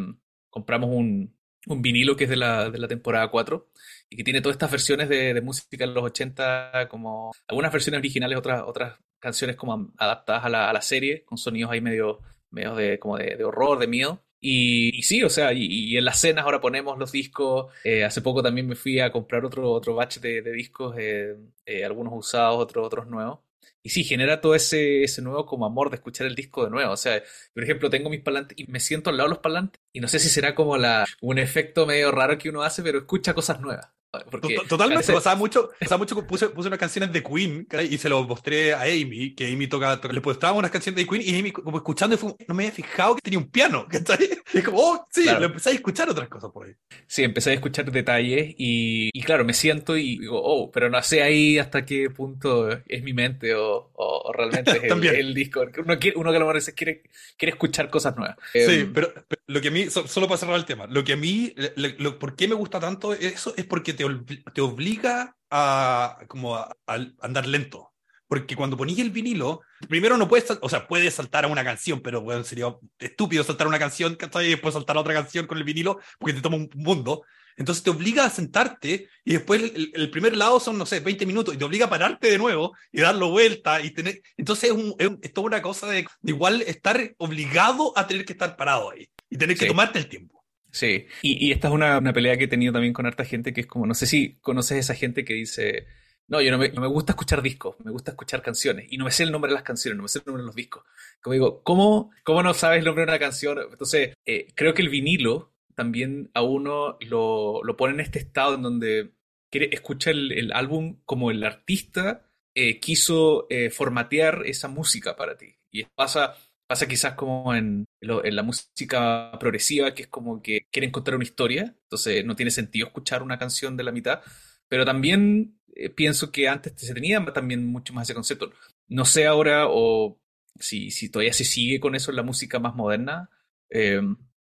compramos 0.49 0.89
un, 0.91 1.35
un, 1.67 1.81
vinilo 1.81 2.15
que 2.15 2.23
es 2.25 2.29
de 2.29 2.37
la, 2.37 2.69
de 2.69 2.79
la, 2.79 2.87
temporada 2.87 3.29
4 3.29 3.69
y 4.09 4.15
que 4.15 4.23
tiene 4.23 4.41
todas 4.41 4.55
estas 4.55 4.71
versiones 4.71 5.09
de, 5.09 5.33
de, 5.33 5.41
música 5.41 5.85
de 5.85 5.93
los 5.93 6.03
80, 6.03 6.87
como 6.89 7.31
algunas 7.47 7.71
versiones 7.73 7.99
originales, 7.99 8.37
otras, 8.37 8.63
otras 8.65 8.99
canciones 9.19 9.55
como 9.57 9.91
adaptadas 9.97 10.45
a 10.45 10.49
la, 10.49 10.69
a 10.69 10.73
la 10.73 10.81
serie, 10.81 11.25
con 11.25 11.37
sonidos 11.37 11.71
ahí 11.71 11.81
medio, 11.81 12.19
medio 12.51 12.75
de, 12.75 12.99
como 12.99 13.17
de, 13.17 13.35
de 13.35 13.43
horror, 13.43 13.79
de 13.79 13.87
miedo. 13.87 14.23
Y, 14.39 15.01
sí, 15.03 15.23
o 15.23 15.29
sea, 15.29 15.51
y, 15.53 15.97
en 15.97 16.05
las 16.05 16.19
cenas 16.19 16.45
ahora 16.45 16.61
ponemos 16.61 16.97
los 16.97 17.11
discos. 17.11 17.73
Eh, 17.83 18.03
hace 18.03 18.21
poco 18.21 18.43
también 18.43 18.67
me 18.67 18.75
fui 18.75 18.99
a 18.99 19.11
comprar 19.11 19.43
otro, 19.45 19.71
otro 19.71 19.95
batch 19.95 20.19
de, 20.19 20.41
de 20.41 20.51
discos, 20.51 20.95
eh, 20.97 21.35
eh, 21.65 21.83
algunos 21.85 22.13
usados, 22.15 22.57
otros, 22.59 22.85
otros 22.85 23.07
nuevos. 23.07 23.39
Y 23.83 23.89
sí, 23.89 24.03
genera 24.03 24.41
todo 24.41 24.53
ese, 24.55 25.03
ese 25.03 25.21
nuevo 25.21 25.45
como 25.45 25.65
amor 25.65 25.89
de 25.89 25.95
escuchar 25.95 26.27
el 26.27 26.35
disco 26.35 26.65
de 26.65 26.71
nuevo. 26.71 26.91
O 26.91 26.97
sea, 26.97 27.23
por 27.53 27.63
ejemplo, 27.63 27.89
tengo 27.89 28.09
mis 28.09 28.21
parlantes 28.21 28.57
y 28.59 28.69
me 28.69 28.79
siento 28.79 29.09
al 29.09 29.17
lado 29.17 29.29
de 29.29 29.35
los 29.35 29.39
parlantes 29.41 29.81
y 29.93 30.01
no 30.01 30.07
sé 30.07 30.19
si 30.19 30.29
será 30.29 30.55
como 30.55 30.77
la, 30.77 31.05
un 31.21 31.39
efecto 31.39 31.85
medio 31.85 32.11
raro 32.11 32.37
que 32.37 32.49
uno 32.49 32.63
hace, 32.63 32.83
pero 32.83 32.99
escucha 32.99 33.33
cosas 33.33 33.61
nuevas. 33.61 33.87
Porque 34.31 34.55
Totalmente, 34.67 35.11
pasaba 35.11 35.35
mucho, 35.35 35.69
pasaba 35.79 35.97
mucho 35.97 36.25
puse, 36.25 36.49
puse 36.49 36.67
unas 36.67 36.79
canciones 36.79 37.11
de 37.11 37.21
Queen 37.21 37.67
y 37.89 37.97
se 37.97 38.07
lo 38.07 38.23
mostré 38.23 38.73
a 38.73 38.83
Amy, 38.83 39.35
que 39.35 39.51
Amy 39.51 39.67
toca, 39.67 39.99
le 40.11 40.21
postaba 40.21 40.53
unas 40.53 40.71
canciones 40.71 41.03
de 41.03 41.07
Queen 41.07 41.21
y 41.21 41.37
Amy 41.37 41.51
como 41.51 41.77
escuchando 41.77 42.15
y 42.15 42.17
fue, 42.17 42.33
no 42.47 42.55
me 42.55 42.63
había 42.63 42.75
fijado 42.75 43.15
que 43.15 43.21
tenía 43.21 43.39
un 43.39 43.49
piano, 43.49 43.85
¿cachai? 43.89 44.17
Y 44.53 44.61
como, 44.61 44.79
oh, 44.79 45.07
sí, 45.11 45.23
claro. 45.23 45.41
lo 45.41 45.45
empecé 45.47 45.71
a 45.71 45.73
escuchar 45.73 46.09
otras 46.09 46.29
cosas 46.29 46.51
por 46.51 46.67
ahí. 46.67 46.73
Sí, 47.05 47.23
empecé 47.23 47.51
a 47.51 47.53
escuchar 47.53 47.91
detalles 47.91 48.55
y, 48.57 49.09
y 49.11 49.21
claro, 49.21 49.43
me 49.43 49.53
siento 49.53 49.97
y 49.97 50.19
digo, 50.19 50.39
oh, 50.41 50.71
pero 50.71 50.89
no 50.89 51.03
sé 51.03 51.21
ahí 51.21 51.59
hasta 51.59 51.85
qué 51.85 52.09
punto 52.09 52.69
es 52.69 53.03
mi 53.03 53.13
mente 53.13 53.53
o, 53.55 53.91
o 53.93 54.31
realmente 54.33 54.71
es 54.83 54.91
el, 54.91 55.05
el, 55.05 55.33
disco. 55.33 55.65
Uno, 55.83 55.99
quiere, 55.99 56.17
uno 56.17 56.31
que 56.31 56.37
a 56.37 56.39
lo 56.39 56.47
mejor 56.47 56.73
quiere, 56.73 57.03
quiere 57.37 57.51
escuchar 57.51 57.89
cosas 57.89 58.15
nuevas. 58.15 58.37
Sí, 58.53 58.83
um, 58.83 58.93
pero, 58.93 59.13
lo 59.47 59.61
que 59.61 59.69
a 59.69 59.71
mí, 59.71 59.89
solo 59.89 60.27
para 60.27 60.37
cerrar 60.37 60.57
el 60.57 60.65
tema, 60.65 60.87
lo 60.87 61.03
que 61.03 61.13
a 61.13 61.17
mí, 61.17 61.53
lo, 61.75 62.19
¿por 62.19 62.35
qué 62.35 62.47
me 62.49 62.55
gusta 62.55 62.79
tanto 62.79 63.13
eso? 63.13 63.53
Es 63.55 63.65
porque 63.65 63.93
te, 63.93 64.05
te 64.53 64.61
obliga 64.61 65.35
a, 65.49 66.19
como 66.27 66.55
a, 66.55 66.75
a 66.85 66.97
andar 67.21 67.47
lento. 67.47 67.93
Porque 68.27 68.57
cuando 68.57 68.75
ponís 68.75 68.99
el 68.99 69.11
vinilo, 69.11 69.61
primero 69.87 70.17
no 70.17 70.27
puedes, 70.27 70.45
o 70.61 70.67
sea, 70.67 70.85
puedes 70.85 71.13
saltar 71.13 71.45
a 71.45 71.47
una 71.47 71.63
canción, 71.63 72.01
pero 72.01 72.19
bueno, 72.19 72.43
sería 72.43 72.75
estúpido 72.99 73.41
saltar 73.45 73.67
una 73.67 73.79
canción 73.79 74.17
y 74.19 74.49
después 74.49 74.73
saltar 74.73 74.97
a 74.97 74.99
otra 74.99 75.13
canción 75.13 75.47
con 75.47 75.57
el 75.57 75.63
vinilo, 75.63 75.99
porque 76.19 76.33
te 76.33 76.41
toma 76.41 76.57
un 76.57 76.69
mundo. 76.75 77.23
Entonces 77.55 77.83
te 77.83 77.89
obliga 77.89 78.25
a 78.25 78.29
sentarte 78.29 79.07
y 79.23 79.33
después 79.33 79.63
el, 79.73 80.11
primer 80.11 80.35
lado 80.35 80.59
son, 80.59 80.77
no 80.77 80.85
sé, 80.85 80.99
20 80.99 81.25
minutos 81.25 81.55
y 81.55 81.57
te 81.57 81.63
obliga 81.63 81.85
a 81.85 81.89
pararte 81.89 82.29
de 82.29 82.37
nuevo 82.37 82.75
y 82.91 82.99
darlo 82.99 83.29
vuelta 83.29 83.81
y 83.81 83.91
tener... 83.91 84.21
Entonces 84.35 84.71
es, 84.99 85.11
es, 85.21 85.33
toda 85.33 85.47
una 85.47 85.61
cosa 85.61 85.87
de, 85.87 86.05
igual 86.23 86.61
estar 86.63 87.15
obligado 87.17 87.93
a 87.95 88.05
tener 88.05 88.25
que 88.25 88.33
estar 88.33 88.57
parado 88.57 88.91
ahí 88.91 89.09
y 89.29 89.37
tener 89.37 89.57
que 89.57 89.65
tomarte 89.65 89.99
el 89.99 90.07
tiempo. 90.07 90.45
Sí, 90.71 91.07
y, 91.21 91.51
esta 91.51 91.69
es 91.69 91.73
una, 91.73 91.97
una, 91.97 92.13
pelea 92.13 92.37
que 92.37 92.43
he 92.43 92.47
tenido 92.47 92.73
también 92.73 92.93
con 92.93 93.05
harta 93.05 93.25
gente 93.25 93.53
que 93.53 93.61
es 93.61 93.67
como, 93.67 93.87
no 93.87 93.93
sé 93.93 94.05
si 94.05 94.35
conoces 94.41 94.77
esa 94.77 94.93
gente 94.93 95.23
que 95.23 95.33
dice, 95.33 95.87
no, 96.27 96.41
yo 96.41 96.51
no 96.51 96.57
me, 96.57 96.69
no 96.69 96.81
me, 96.81 96.87
gusta 96.87 97.13
escuchar 97.13 97.41
discos, 97.41 97.77
me 97.83 97.91
gusta 97.91 98.11
escuchar 98.11 98.41
canciones 98.41 98.85
y 98.89 98.97
no 98.97 99.05
me 99.05 99.11
sé 99.11 99.23
el 99.23 99.31
nombre 99.31 99.49
de 99.49 99.55
las 99.55 99.63
canciones, 99.63 99.97
no 99.97 100.03
me 100.03 100.09
sé 100.09 100.19
el 100.19 100.25
nombre 100.25 100.43
de 100.43 100.47
los 100.47 100.55
discos. 100.55 100.83
Como 101.21 101.33
digo, 101.33 101.63
¿cómo, 101.63 102.11
cómo 102.23 102.43
no 102.43 102.53
sabes 102.53 102.79
el 102.79 102.85
nombre 102.85 103.05
de 103.05 103.11
una 103.11 103.19
canción? 103.19 103.57
Entonces, 103.71 104.13
eh, 104.25 104.47
creo 104.55 104.73
que 104.73 104.81
el 104.81 104.89
vinilo 104.89 105.53
también 105.73 106.29
a 106.33 106.41
uno 106.41 106.97
lo, 107.01 107.63
lo, 107.63 107.77
pone 107.77 107.93
en 107.93 107.99
este 108.01 108.19
estado 108.19 108.55
en 108.55 108.61
donde 108.61 109.13
quiere 109.49 109.69
escuchar 109.71 110.13
el, 110.13 110.31
el 110.33 110.51
álbum 110.51 110.99
como 111.05 111.31
el 111.31 111.43
artista 111.43 112.27
eh, 112.59 112.79
quiso 112.79 113.45
eh, 113.51 113.69
formatear 113.69 114.41
esa 114.47 114.67
música 114.67 115.15
para 115.15 115.37
ti. 115.37 115.55
Y 115.69 115.83
pasa 115.83 116.35
Pasa 116.67 116.87
quizás 116.87 117.13
como 117.13 117.53
en, 117.55 117.85
la 118.01 118.43
música 118.43 119.31
progresiva, 119.39 119.93
que 119.93 120.03
es 120.03 120.07
como 120.09 120.41
que 120.41 120.67
quieren 120.71 120.91
contar 120.91 121.15
una 121.15 121.23
historia, 121.23 121.75
entonces 121.83 122.25
no 122.25 122.35
tiene 122.35 122.51
sentido 122.51 122.87
escuchar 122.87 123.23
una 123.23 123.39
canción 123.39 123.77
de 123.77 123.83
la 123.83 123.93
mitad, 123.93 124.21
pero 124.67 124.85
también 124.85 125.59
eh, 125.75 125.89
pienso 125.89 126.31
que 126.31 126.49
antes 126.49 126.73
se 126.75 126.93
tenía 126.93 127.23
también 127.33 127.65
mucho 127.67 127.93
más 127.93 128.07
ese 128.07 128.13
concepto. 128.13 128.51
No 128.87 129.05
sé 129.05 129.27
ahora 129.27 129.67
o 129.69 130.19
si, 130.59 130.91
si 130.91 131.09
todavía 131.09 131.33
se 131.33 131.45
sigue 131.45 131.79
con 131.79 131.95
eso 131.95 132.11
en 132.11 132.17
la 132.17 132.23
música 132.23 132.59
más 132.59 132.75
moderna, 132.75 133.29
eh, 133.69 134.01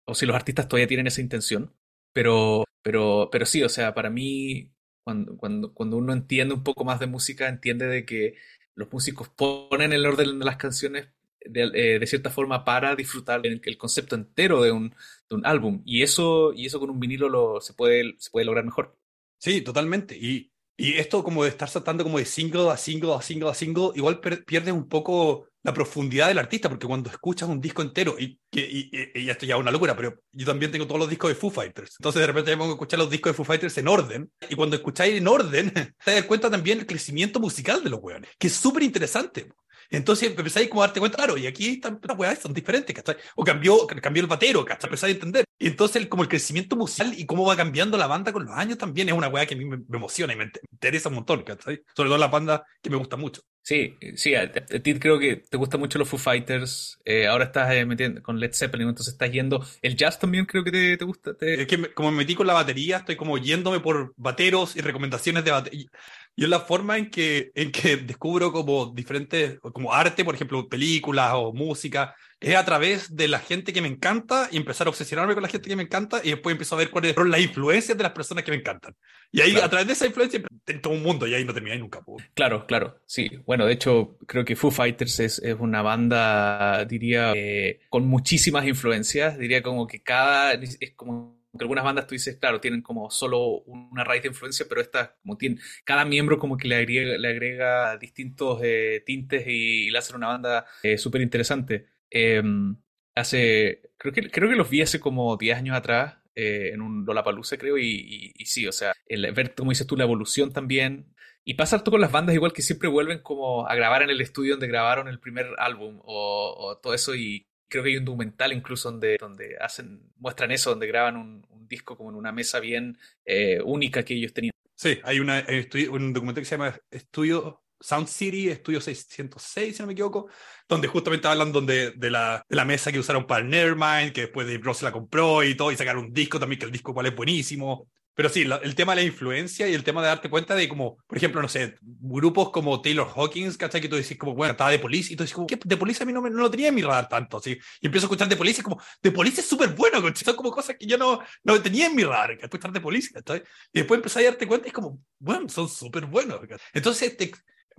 o 0.04 0.14
si 0.14 0.26
los 0.26 0.36
artistas 0.36 0.68
todavía 0.68 0.88
tienen 0.88 1.06
esa 1.06 1.20
intención, 1.20 1.74
pero, 2.12 2.64
pero, 2.82 3.28
pero 3.30 3.46
sí, 3.46 3.62
o 3.62 3.68
sea, 3.68 3.94
para 3.94 4.10
mí, 4.10 4.72
cuando, 5.04 5.36
cuando, 5.36 5.74
cuando 5.74 5.96
uno 5.96 6.12
entiende 6.12 6.54
un 6.54 6.64
poco 6.64 6.84
más 6.84 7.00
de 7.00 7.06
música, 7.06 7.48
entiende 7.48 7.86
de 7.86 8.04
que 8.04 8.34
los 8.74 8.92
músicos 8.92 9.28
ponen 9.28 9.92
el 9.92 10.06
orden 10.06 10.38
de 10.38 10.44
las 10.44 10.56
canciones 10.56 11.08
de, 11.44 11.70
eh, 11.74 11.98
de, 11.98 12.06
cierta 12.06 12.30
forma 12.30 12.64
para 12.64 12.96
disfrutar 12.96 13.40
el, 13.44 13.60
el 13.64 13.78
concepto 13.78 14.14
entero 14.14 14.62
de 14.62 14.72
un, 14.72 14.90
de 15.28 15.36
un, 15.36 15.46
álbum. 15.46 15.82
Y 15.84 16.02
eso, 16.02 16.52
y 16.54 16.66
eso 16.66 16.80
con 16.80 16.90
un 16.90 17.00
vinilo 17.00 17.28
lo, 17.28 17.60
se, 17.60 17.74
puede, 17.74 18.14
se 18.18 18.30
puede 18.30 18.46
lograr 18.46 18.64
mejor. 18.64 18.96
Sí, 19.38 19.62
totalmente. 19.62 20.16
Y, 20.16 20.52
y 20.76 20.94
esto 20.94 21.22
como 21.22 21.44
de 21.44 21.50
estar 21.50 21.68
saltando 21.68 22.04
como 22.04 22.18
de 22.18 22.24
single 22.24 22.70
a 22.70 22.76
single 22.76 23.14
a 23.14 23.22
single 23.22 23.50
a 23.50 23.54
single, 23.54 23.90
igual 23.94 24.20
pierde 24.20 24.72
un 24.72 24.88
poco 24.88 25.50
la 25.62 25.74
profundidad 25.74 26.28
del 26.28 26.38
artista, 26.38 26.68
porque 26.68 26.86
cuando 26.86 27.10
escuchas 27.10 27.48
un 27.48 27.60
disco 27.60 27.82
entero, 27.82 28.16
y, 28.18 28.40
y, 28.50 28.90
y, 29.14 29.28
esto 29.28 29.44
ya 29.44 29.56
es 29.56 29.60
una 29.60 29.70
locura, 29.70 29.94
pero 29.94 30.22
yo 30.32 30.46
también 30.46 30.72
tengo 30.72 30.86
todos 30.86 31.00
los 31.00 31.10
discos 31.10 31.28
de 31.28 31.34
Foo 31.34 31.50
Fighters, 31.50 31.96
entonces 31.98 32.20
de 32.20 32.26
repente 32.26 32.50
me 32.52 32.56
pongo 32.56 32.70
a 32.70 32.74
escuchar 32.74 32.98
los 32.98 33.10
discos 33.10 33.32
de 33.32 33.36
Foo 33.36 33.44
Fighters 33.44 33.76
en 33.76 33.88
orden, 33.88 34.32
y 34.48 34.54
cuando 34.54 34.76
escucháis 34.76 35.16
en 35.16 35.28
orden, 35.28 35.70
te 36.04 36.12
das 36.12 36.24
cuenta 36.24 36.50
también 36.50 36.78
el 36.78 36.86
crecimiento 36.86 37.40
musical 37.40 37.84
de 37.84 37.90
los 37.90 38.00
weones, 38.00 38.30
que 38.38 38.46
es 38.46 38.54
súper 38.54 38.82
interesante. 38.82 39.50
Entonces 39.90 40.30
empezáis 40.30 40.68
como 40.68 40.82
a 40.82 40.86
darte 40.86 41.00
cuenta, 41.00 41.16
claro, 41.18 41.36
y 41.36 41.46
aquí 41.46 41.70
están 41.70 42.00
las 42.02 42.18
weas 42.18 42.38
son 42.38 42.54
diferentes, 42.54 42.94
¿cachai? 42.94 43.16
O 43.34 43.44
cambió, 43.44 43.86
cambió 43.86 44.22
el 44.22 44.28
batero, 44.28 44.64
¿cachai? 44.64 44.88
Empezáis 44.88 45.14
a 45.14 45.16
entender. 45.16 45.44
Y 45.58 45.66
entonces 45.66 46.06
como 46.06 46.22
el 46.22 46.28
crecimiento 46.28 46.76
musical 46.76 47.12
y 47.16 47.26
cómo 47.26 47.44
va 47.44 47.56
cambiando 47.56 47.98
la 47.98 48.06
banda 48.06 48.32
con 48.32 48.44
los 48.44 48.54
años 48.56 48.78
también 48.78 49.08
es 49.08 49.14
una 49.14 49.28
wea 49.28 49.46
que 49.46 49.54
a 49.54 49.58
mí 49.58 49.64
me, 49.64 49.78
emociona 49.92 50.32
y 50.32 50.36
me 50.36 50.50
interesa 50.72 51.08
un 51.08 51.16
montón, 51.16 51.42
¿cachai? 51.42 51.82
Sobre 51.94 52.08
todo 52.08 52.18
la 52.18 52.28
banda 52.28 52.64
que 52.80 52.90
me 52.90 52.96
gusta 52.96 53.16
mucho. 53.16 53.42
Sí, 53.62 53.94
sí, 54.16 54.34
a, 54.34 54.50
ti 54.50 54.98
creo 54.98 55.18
que 55.18 55.36
te 55.36 55.56
gustan 55.58 55.80
mucho 55.80 55.98
los 55.98 56.08
Foo 56.08 56.18
Fighters, 56.18 56.98
eh, 57.04 57.26
ahora 57.26 57.44
estás 57.44 57.72
eh, 57.74 57.84
metiendo 57.84 58.22
con 58.22 58.40
Led 58.40 58.54
Zeppelin, 58.54 58.88
entonces 58.88 59.12
estás 59.12 59.30
yendo, 59.30 59.64
el 59.82 59.96
jazz 59.96 60.18
también 60.18 60.46
creo 60.46 60.64
que 60.64 60.72
te, 60.72 60.96
te 60.96 61.04
gusta. 61.04 61.32
Es 61.40 61.66
que 61.66 61.92
como 61.92 62.10
me 62.10 62.18
metí 62.18 62.34
con 62.34 62.46
la 62.46 62.54
batería, 62.54 62.98
estoy 62.98 63.16
como 63.16 63.36
yéndome 63.36 63.80
por 63.80 64.14
bateros 64.16 64.76
y 64.76 64.80
recomendaciones 64.80 65.44
de 65.44 65.50
batería. 65.50 65.90
Y 66.36 66.44
es 66.44 66.48
la 66.48 66.60
forma 66.60 66.96
en 66.96 67.10
que, 67.10 67.50
en 67.54 67.70
que 67.70 67.96
descubro 67.98 68.52
como 68.52 68.86
diferentes, 68.86 69.58
como 69.60 69.92
arte, 69.92 70.24
por 70.24 70.34
ejemplo, 70.34 70.68
películas 70.68 71.32
o 71.34 71.52
música, 71.52 72.14
es 72.40 72.56
a 72.56 72.64
través 72.64 73.14
de 73.14 73.28
la 73.28 73.38
gente 73.38 73.72
que 73.72 73.82
me 73.82 73.88
encanta 73.88 74.48
y 74.50 74.56
empezar 74.56 74.86
a 74.86 74.90
obsesionarme 74.90 75.34
con 75.34 75.42
la 75.42 75.48
gente 75.48 75.68
que 75.68 75.76
me 75.76 75.82
encanta 75.82 76.22
y 76.24 76.30
después 76.30 76.52
empiezo 76.52 76.74
a 76.74 76.78
ver 76.78 76.90
cuáles 76.90 77.14
son 77.14 77.30
las 77.30 77.40
influencias 77.40 77.96
de 77.96 78.02
las 78.02 78.12
personas 78.12 78.44
que 78.44 78.50
me 78.50 78.56
encantan. 78.56 78.96
Y 79.30 79.42
ahí, 79.42 79.56
a 79.56 79.68
través 79.68 79.86
de 79.86 79.92
esa 79.92 80.06
influencia, 80.06 80.40
en 80.66 80.80
todo 80.80 80.94
un 80.94 81.02
mundo 81.02 81.26
y 81.26 81.34
ahí 81.34 81.44
no 81.44 81.52
termináis 81.52 81.80
nunca. 81.80 82.00
Claro, 82.32 82.66
claro, 82.66 83.00
sí. 83.04 83.30
Bueno, 83.44 83.66
de 83.66 83.74
hecho, 83.74 84.16
creo 84.26 84.44
que 84.44 84.56
Foo 84.56 84.70
Fighters 84.70 85.20
es, 85.20 85.38
es 85.40 85.56
una 85.58 85.82
banda, 85.82 86.86
diría, 86.86 87.32
eh, 87.36 87.80
con 87.90 88.06
muchísimas 88.06 88.66
influencias. 88.66 89.38
Diría 89.38 89.62
como 89.62 89.86
que 89.86 90.02
cada, 90.02 90.54
es 90.54 90.94
como 90.96 91.39
aunque 91.52 91.64
algunas 91.64 91.84
bandas 91.84 92.06
tú 92.06 92.14
dices, 92.14 92.36
claro, 92.36 92.60
tienen 92.60 92.82
como 92.82 93.10
solo 93.10 93.62
una 93.66 94.04
raíz 94.04 94.22
de 94.22 94.28
influencia, 94.28 94.66
pero 94.68 94.80
esta, 94.80 95.16
como 95.22 95.36
tiene, 95.36 95.58
cada 95.84 96.04
miembro 96.04 96.38
como 96.38 96.56
que 96.56 96.68
le 96.68 96.76
agrega, 96.76 97.18
le 97.18 97.28
agrega 97.28 97.96
distintos 97.98 98.60
eh, 98.62 99.02
tintes 99.04 99.44
y, 99.46 99.90
le 99.90 99.98
hacen 99.98 100.16
una 100.16 100.28
banda 100.28 100.66
eh, 100.82 100.96
súper 100.96 101.22
interesante. 101.22 101.86
Em, 102.08 102.76
hace, 103.14 103.92
creo 103.96 104.12
que, 104.12 104.30
creo 104.30 104.48
que 104.48 104.56
los 104.56 104.70
vi 104.70 104.82
hace 104.82 105.00
como 105.00 105.36
10 105.36 105.58
años 105.58 105.76
atrás, 105.76 106.18
eh, 106.36 106.70
en 106.72 106.82
un 106.82 107.04
Lollapalooza 107.04 107.58
creo, 107.58 107.78
y, 107.78 108.32
y, 108.36 108.46
sí, 108.46 108.66
o 108.68 108.72
sea, 108.72 108.92
el, 109.06 109.32
ver, 109.32 109.54
como 109.54 109.72
dices 109.72 109.86
tú, 109.86 109.96
la 109.96 110.04
evolución 110.04 110.52
también. 110.52 111.14
Y 111.42 111.54
pasa 111.54 111.76
harto 111.76 111.90
con 111.90 112.00
las 112.00 112.12
bandas 112.12 112.34
igual 112.34 112.52
que 112.52 112.62
siempre 112.62 112.88
vuelven 112.88 113.20
como 113.22 113.66
a 113.66 113.74
grabar 113.74 114.02
en 114.02 114.10
el 114.10 114.20
estudio 114.20 114.52
donde 114.52 114.68
grabaron 114.68 115.08
el 115.08 115.18
primer 115.18 115.46
álbum 115.58 115.98
o, 116.04 116.54
o 116.56 116.78
todo 116.78 116.94
eso 116.94 117.14
y 117.14 117.49
creo 117.70 117.82
que 117.82 117.90
hay 117.90 117.96
un 117.96 118.04
documental 118.04 118.52
incluso 118.52 118.90
donde, 118.90 119.16
donde 119.18 119.56
hacen, 119.58 120.12
muestran 120.18 120.50
eso, 120.50 120.70
donde 120.70 120.86
graban 120.86 121.16
un, 121.16 121.48
disco 121.70 121.96
como 121.96 122.10
en 122.10 122.16
una 122.16 122.32
mesa 122.32 122.58
bien 122.58 122.98
eh, 123.24 123.60
única 123.64 124.04
que 124.04 124.14
ellos 124.14 124.32
tenían. 124.32 124.50
Sí, 124.74 124.98
hay 125.04 125.20
una, 125.20 125.46
un 125.92 126.12
documental 126.12 126.42
que 126.42 126.48
se 126.48 126.56
llama 126.56 126.76
Estudio 126.90 127.62
Sound 127.80 128.08
City, 128.08 128.48
Estudio 128.48 128.80
606, 128.80 129.76
si 129.76 129.80
no 129.80 129.86
me 129.86 129.92
equivoco, 129.92 130.28
donde 130.68 130.88
justamente 130.88 131.28
hablan 131.28 131.52
donde, 131.52 131.92
de, 131.92 132.10
la, 132.10 132.44
de 132.48 132.56
la 132.56 132.64
mesa 132.64 132.90
que 132.90 132.98
usaron 132.98 133.24
para 133.24 133.44
el 133.44 133.50
Nevermind, 133.50 134.12
que 134.12 134.22
después 134.22 134.48
de 134.48 134.58
Ross 134.58 134.82
la 134.82 134.90
compró 134.90 135.44
y 135.44 135.54
todo, 135.54 135.70
y 135.70 135.76
sacaron 135.76 136.06
un 136.06 136.12
disco 136.12 136.40
también, 136.40 136.58
que 136.58 136.66
el 136.66 136.72
disco 136.72 136.92
cual 136.92 137.06
es 137.06 137.14
buenísimo. 137.14 137.88
Pero 138.20 138.28
sí, 138.28 138.42
el 138.42 138.74
tema 138.74 138.94
de 138.94 139.00
la 139.00 139.06
influencia 139.06 139.66
y 139.66 139.72
el 139.72 139.82
tema 139.82 140.02
de 140.02 140.08
darte 140.08 140.28
cuenta 140.28 140.54
de 140.54 140.68
como, 140.68 140.98
por 141.06 141.16
ejemplo, 141.16 141.40
no 141.40 141.48
sé, 141.48 141.76
grupos 141.80 142.50
como 142.50 142.82
Taylor 142.82 143.10
Hawkins, 143.16 143.56
¿cachai? 143.56 143.80
Que 143.80 143.88
tú 143.88 143.96
decís 143.96 144.18
como, 144.18 144.34
bueno, 144.34 144.52
estaba 144.52 144.68
de 144.68 144.78
Police, 144.78 145.10
y 145.10 145.16
tú 145.16 145.22
dices 145.22 145.34
como, 145.34 145.46
¿qué? 145.46 145.58
De 145.64 145.78
Police 145.78 146.02
a 146.02 146.06
mí 146.06 146.12
no, 146.12 146.20
no 146.20 146.28
lo 146.28 146.50
tenía 146.50 146.68
en 146.68 146.74
mi 146.74 146.82
radar 146.82 147.08
tanto, 147.08 147.38
así. 147.38 147.58
Y 147.80 147.86
empiezo 147.86 148.04
a 148.04 148.08
escuchar 148.08 148.28
de 148.28 148.36
Police 148.36 148.62
como, 148.62 148.78
de 149.02 149.10
Police 149.10 149.40
es 149.40 149.48
súper 149.48 149.70
bueno, 149.70 150.02
¿cachai? 150.02 150.22
Son 150.22 150.36
como 150.36 150.50
cosas 150.50 150.76
que 150.78 150.84
yo 150.84 150.98
no, 150.98 151.18
no 151.44 151.62
tenía 151.62 151.86
en 151.86 151.96
mi 151.96 152.04
radar, 152.04 152.32
¿cachai? 152.32 152.44
Escuchar 152.44 152.72
de 152.72 152.80
Police, 152.82 153.10
¿cachai? 153.10 153.42
Y 153.72 153.78
después 153.78 153.96
empecé 153.96 154.20
a 154.20 154.24
darte 154.24 154.46
cuenta 154.46 154.66
y 154.66 154.68
es 154.68 154.74
como, 154.74 155.00
bueno, 155.18 155.48
son 155.48 155.66
súper 155.66 156.04
buenos, 156.04 156.40
¿cachai? 156.40 156.58
Entonces, 156.74 157.16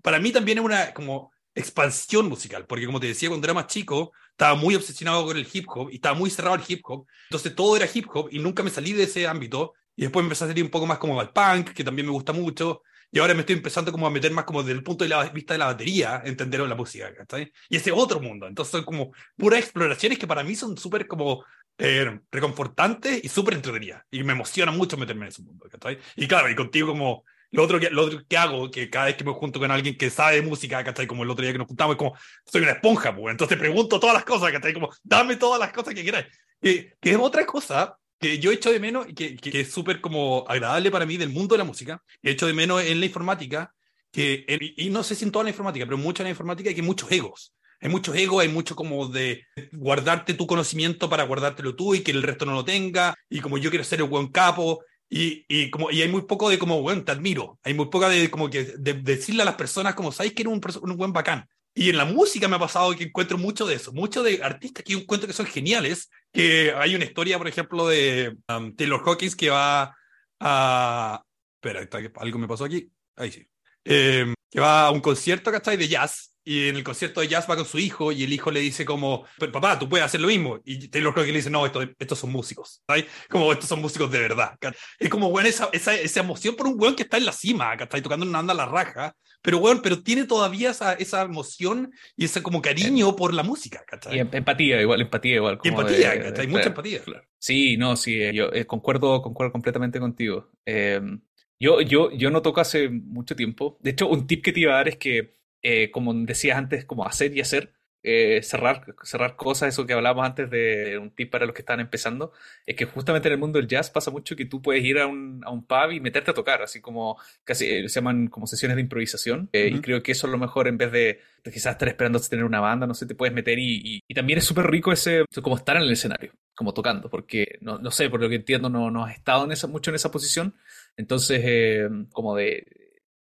para 0.01 0.17
mí 0.17 0.31
también 0.31 0.57
es 0.57 0.63
una, 0.63 0.91
como, 0.91 1.31
expansión 1.53 2.27
musical, 2.27 2.65
porque 2.65 2.85
como 2.85 2.99
te 2.99 3.07
decía, 3.07 3.29
cuando 3.29 3.45
era 3.45 3.53
más 3.53 3.67
chico, 3.67 4.11
estaba 4.31 4.55
muy 4.55 4.73
obsesionado 4.73 5.25
con 5.25 5.37
el 5.37 5.47
hip 5.51 5.65
hop 5.67 5.89
y 5.91 5.95
estaba 5.95 6.17
muy 6.17 6.29
cerrado 6.29 6.55
al 6.55 6.63
hip 6.67 6.81
hop, 6.85 7.05
entonces 7.29 7.53
todo 7.53 7.75
era 7.75 7.87
hip 7.93 8.07
hop 8.13 8.29
y 8.31 8.39
nunca 8.39 8.63
me 8.63 8.69
salí 8.69 8.93
de 8.93 9.03
ese 9.03 9.27
ámbito 9.27 9.73
y 10.01 10.05
después 10.05 10.23
empecé 10.23 10.45
a 10.45 10.47
salir 10.47 10.63
un 10.63 10.71
poco 10.71 10.87
más 10.87 10.97
como 10.97 11.19
al 11.21 11.31
punk, 11.31 11.73
que 11.73 11.83
también 11.83 12.07
me 12.07 12.11
gusta 12.11 12.33
mucho. 12.33 12.81
Y 13.11 13.19
ahora 13.19 13.35
me 13.35 13.41
estoy 13.41 13.57
empezando 13.57 13.91
como 13.91 14.07
a 14.07 14.09
meter 14.09 14.31
más 14.31 14.45
como 14.45 14.63
desde 14.63 14.75
el 14.75 14.83
punto 14.83 15.03
de 15.03 15.09
la 15.11 15.29
vista 15.29 15.53
de 15.53 15.59
la 15.59 15.67
batería, 15.67 16.23
entender 16.25 16.59
la 16.61 16.73
música, 16.73 17.13
¿cachai? 17.13 17.53
Y 17.69 17.75
ese 17.75 17.91
otro 17.91 18.19
mundo. 18.19 18.47
Entonces 18.47 18.71
son 18.71 18.83
como 18.83 19.11
puras 19.37 19.59
exploraciones 19.59 20.17
que 20.17 20.25
para 20.25 20.43
mí 20.43 20.55
son 20.55 20.75
súper 20.75 21.05
como 21.05 21.45
eh, 21.77 22.19
reconfortantes 22.31 23.23
y 23.23 23.29
súper 23.29 23.53
entretenidas. 23.53 24.03
Y 24.09 24.23
me 24.23 24.33
emociona 24.33 24.71
mucho 24.71 24.97
meterme 24.97 25.25
en 25.25 25.29
ese 25.29 25.43
mundo, 25.43 25.67
¿cachai? 25.69 25.99
Y 26.15 26.27
claro, 26.27 26.49
y 26.49 26.55
contigo 26.55 26.87
como 26.87 27.23
lo 27.51 27.61
otro, 27.61 27.79
que, 27.79 27.91
lo 27.91 28.05
otro 28.05 28.23
que 28.27 28.37
hago, 28.37 28.71
que 28.71 28.89
cada 28.89 29.05
vez 29.05 29.17
que 29.17 29.23
me 29.23 29.33
junto 29.33 29.59
con 29.59 29.69
alguien 29.69 29.95
que 29.95 30.09
sabe 30.09 30.41
música, 30.41 30.83
¿cachai? 30.83 31.05
Como 31.05 31.21
el 31.21 31.29
otro 31.29 31.43
día 31.43 31.51
que 31.51 31.59
nos 31.59 31.67
juntamos, 31.67 31.93
es 31.93 31.99
como, 31.99 32.17
soy 32.51 32.63
una 32.63 32.71
esponja, 32.71 33.15
pues. 33.15 33.33
Entonces 33.33 33.55
pregunto 33.55 33.99
todas 33.99 34.15
las 34.15 34.25
cosas, 34.25 34.51
¿cachai? 34.51 34.73
Como, 34.73 34.89
dame 35.03 35.35
todas 35.35 35.59
las 35.59 35.71
cosas 35.71 35.93
que 35.93 36.01
quieras. 36.01 36.25
Que, 36.59 36.95
que 36.99 37.11
es 37.11 37.17
otra 37.17 37.45
cosa 37.45 37.99
que 38.21 38.37
yo 38.37 38.51
echo 38.51 38.71
de 38.71 38.79
menos 38.79 39.07
que, 39.15 39.35
que, 39.35 39.61
es 39.61 39.71
súper 39.71 39.99
como 39.99 40.45
agradable 40.47 40.91
para 40.91 41.07
mí 41.07 41.17
del 41.17 41.29
mundo 41.29 41.55
de 41.55 41.59
la 41.59 41.63
música, 41.63 42.03
echo 42.21 42.45
de 42.45 42.53
menos 42.53 42.83
en 42.83 42.99
la 42.99 43.07
informática, 43.07 43.73
que, 44.11 44.45
y 44.77 44.89
no 44.91 45.03
sé 45.03 45.15
si 45.15 45.25
en 45.25 45.31
toda 45.31 45.43
la 45.43 45.49
informática, 45.49 45.85
pero 45.85 45.97
mucho 45.97 46.21
en 46.21 46.25
la 46.25 46.31
informática 46.31 46.69
hay 46.69 46.75
que 46.75 46.83
muchos 46.83 47.11
egos. 47.11 47.55
Hay 47.79 47.89
muchos 47.89 48.15
egos, 48.15 48.43
hay 48.43 48.49
mucho 48.49 48.75
como 48.75 49.07
de 49.07 49.43
guardarte 49.71 50.35
tu 50.35 50.45
conocimiento 50.45 51.09
para 51.09 51.23
guardártelo 51.23 51.75
tú 51.75 51.95
y 51.95 52.01
que 52.01 52.11
el 52.11 52.21
resto 52.21 52.45
no 52.45 52.53
lo 52.53 52.63
tenga, 52.63 53.15
y 53.27 53.39
como 53.39 53.57
yo 53.57 53.71
quiero 53.71 53.83
ser 53.83 54.01
el 54.01 54.07
buen 54.07 54.27
capo, 54.27 54.83
y, 55.09 55.43
y, 55.47 55.71
como, 55.71 55.89
y 55.89 56.03
hay 56.03 56.07
muy 56.07 56.21
poco 56.21 56.49
de 56.49 56.59
como, 56.59 56.81
bueno, 56.83 57.03
te 57.03 57.11
admiro, 57.11 57.59
hay 57.63 57.73
muy 57.73 57.89
poca 57.89 58.07
de 58.07 58.29
como 58.29 58.51
que 58.51 58.65
de, 58.77 58.93
decirle 58.93 59.41
a 59.41 59.45
las 59.45 59.55
personas 59.55 59.95
como, 59.95 60.11
sabes 60.11 60.33
que 60.33 60.43
eres 60.43 60.53
un, 60.53 60.61
un 60.91 60.97
buen 60.97 61.11
bacán. 61.11 61.49
Y 61.73 61.89
en 61.89 61.97
la 61.97 62.05
música 62.05 62.47
me 62.47 62.57
ha 62.57 62.59
pasado 62.59 62.93
que 62.95 63.05
encuentro 63.05 63.37
mucho 63.37 63.65
de 63.65 63.75
eso, 63.75 63.93
mucho 63.93 64.23
de 64.23 64.43
artistas 64.43 64.83
que 64.83 64.93
yo 64.93 64.99
encuentro 64.99 65.27
que 65.27 65.33
son 65.33 65.45
geniales, 65.45 66.09
que 66.33 66.73
hay 66.75 66.95
una 66.95 67.05
historia, 67.05 67.37
por 67.37 67.47
ejemplo, 67.47 67.87
de 67.87 68.37
um, 68.49 68.75
Taylor 68.75 69.01
Hawkins 69.05 69.35
que 69.35 69.49
va 69.49 69.95
a... 70.39 71.23
Espera, 71.55 71.87
algo 72.15 72.39
me 72.39 72.47
pasó 72.47 72.65
aquí. 72.65 72.91
Ahí 73.15 73.31
sí. 73.31 73.47
Em, 73.85 74.33
que 74.49 74.59
va 74.59 74.87
a 74.87 74.91
un 74.91 74.99
concierto, 74.99 75.51
¿cachai? 75.51 75.77
De 75.77 75.87
jazz. 75.87 76.30
Y 76.43 76.69
en 76.69 76.75
el 76.75 76.83
concierto 76.83 77.21
de 77.21 77.27
jazz 77.27 77.49
va 77.49 77.55
con 77.55 77.65
su 77.65 77.77
hijo 77.77 78.11
y 78.11 78.23
el 78.23 78.33
hijo 78.33 78.49
le 78.49 78.59
dice 78.59 78.83
como, 78.83 79.25
papá, 79.51 79.77
tú 79.77 79.87
puedes 79.87 80.05
hacer 80.05 80.21
lo 80.21 80.27
mismo. 80.27 80.59
Y 80.65 80.87
Taylor 80.87 81.13
que 81.13 81.25
le 81.25 81.33
dice, 81.33 81.49
no, 81.49 81.65
esto, 81.65 81.81
estos 81.99 82.17
son 82.17 82.31
músicos, 82.31 82.81
¿sabes? 82.87 83.05
Como 83.29 83.51
estos 83.51 83.69
son 83.69 83.81
músicos 83.81 84.11
de 84.11 84.19
verdad. 84.19 84.55
Es 84.97 85.09
como, 85.09 85.29
bueno, 85.29 85.47
esa, 85.47 85.69
esa, 85.71 85.93
esa 85.93 86.19
emoción 86.21 86.55
por 86.55 86.67
un 86.67 86.75
weón 86.79 86.95
que 86.95 87.03
está 87.03 87.17
en 87.17 87.25
la 87.25 87.31
cima, 87.31 87.77
que 87.77 87.83
está 87.83 88.01
tocando 88.01 88.25
una 88.25 88.39
anda 88.39 88.53
a 88.53 88.57
la 88.57 88.65
raja, 88.65 89.15
pero 89.41 89.59
bueno, 89.59 89.81
pero 89.83 90.01
tiene 90.01 90.25
todavía 90.25 90.71
esa, 90.71 90.93
esa 90.93 91.23
emoción 91.23 91.91
y 92.15 92.25
ese 92.25 92.43
como 92.43 92.61
cariño 92.61 93.15
por 93.15 93.33
la 93.33 93.43
música, 93.43 93.83
¿cachai? 93.87 94.17
Y 94.17 94.19
em, 94.19 94.29
empatía 94.31 94.81
igual, 94.81 95.01
empatía 95.01 95.35
igual. 95.35 95.59
y 95.63 95.67
empatía, 95.67 96.11
de, 96.11 96.47
Mucha 96.47 96.67
empatía. 96.67 97.01
Sí, 97.39 97.77
no, 97.77 97.95
sí, 97.95 98.21
eh, 98.21 98.33
yo 98.33 98.51
eh, 98.53 98.65
concuerdo, 98.65 99.21
concuerdo 99.21 99.51
completamente 99.51 99.99
contigo. 99.99 100.49
Em, 100.65 101.21
yo, 101.59 101.81
yo, 101.81 102.11
yo 102.11 102.29
no 102.29 102.41
toco 102.41 102.61
hace 102.61 102.89
mucho 102.89 103.35
tiempo. 103.35 103.77
De 103.81 103.91
hecho, 103.91 104.07
un 104.07 104.27
tip 104.27 104.43
que 104.43 104.51
te 104.51 104.61
iba 104.61 104.73
a 104.73 104.77
dar 104.77 104.87
es 104.89 104.97
que 104.97 105.40
eh, 105.61 105.91
como 105.91 106.13
decías 106.13 106.57
antes, 106.57 106.85
como 106.85 107.05
hacer 107.05 107.35
y 107.35 107.41
hacer, 107.41 107.73
eh, 108.03 108.41
cerrar, 108.41 108.95
cerrar 109.03 109.35
cosas, 109.35 109.69
eso 109.69 109.85
que 109.85 109.93
hablábamos 109.93 110.25
antes 110.25 110.49
de 110.49 110.97
un 110.97 111.11
tip 111.11 111.29
para 111.29 111.45
los 111.45 111.53
que 111.53 111.61
están 111.61 111.79
empezando, 111.79 112.31
es 112.65 112.75
que 112.75 112.85
justamente 112.85 113.27
en 113.27 113.33
el 113.33 113.39
mundo 113.39 113.59
del 113.59 113.67
jazz 113.67 113.91
pasa 113.91 114.09
mucho 114.09 114.35
que 114.35 114.45
tú 114.45 114.59
puedes 114.59 114.83
ir 114.83 114.97
a 114.97 115.05
un, 115.05 115.43
a 115.45 115.51
un 115.51 115.67
pub 115.67 115.91
y 115.91 115.99
meterte 115.99 116.31
a 116.31 116.33
tocar, 116.33 116.63
así 116.63 116.81
como 116.81 117.19
casi 117.43 117.65
eh, 117.69 117.87
se 117.89 117.99
llaman 117.99 118.27
como 118.27 118.47
sesiones 118.47 118.75
de 118.75 118.81
improvisación, 118.81 119.49
y 119.53 119.79
creo 119.81 120.01
que 120.01 120.13
eso 120.13 120.25
es 120.25 120.31
lo 120.31 120.39
mejor 120.39 120.67
en 120.67 120.79
vez 120.79 120.91
de, 120.91 121.19
quizás 121.43 121.73
estar 121.73 121.87
esperando 121.87 122.17
a 122.17 122.21
tener 122.21 122.43
una 122.43 122.59
banda, 122.59 122.87
no 122.87 122.95
sé, 122.95 123.05
te 123.05 123.13
puedes 123.13 123.35
meter 123.35 123.59
y, 123.59 124.01
y, 124.07 124.13
también 124.15 124.39
es 124.39 124.45
súper 124.45 124.65
rico 124.65 124.91
ese, 124.91 125.25
como 125.43 125.55
estar 125.55 125.77
en 125.77 125.83
el 125.83 125.91
escenario, 125.91 126.33
como 126.55 126.73
tocando, 126.73 127.07
porque 127.07 127.59
no, 127.61 127.77
no 127.77 127.91
sé, 127.91 128.09
por 128.09 128.19
lo 128.19 128.29
que 128.29 128.35
entiendo 128.35 128.67
no, 128.67 128.89
no 128.89 129.05
has 129.05 129.15
estado 129.15 129.45
en 129.45 129.51
esa, 129.51 129.67
mucho 129.67 129.91
en 129.91 129.95
esa 129.95 130.09
posición, 130.09 130.55
entonces 130.97 131.87
como 132.11 132.35
de 132.35 132.65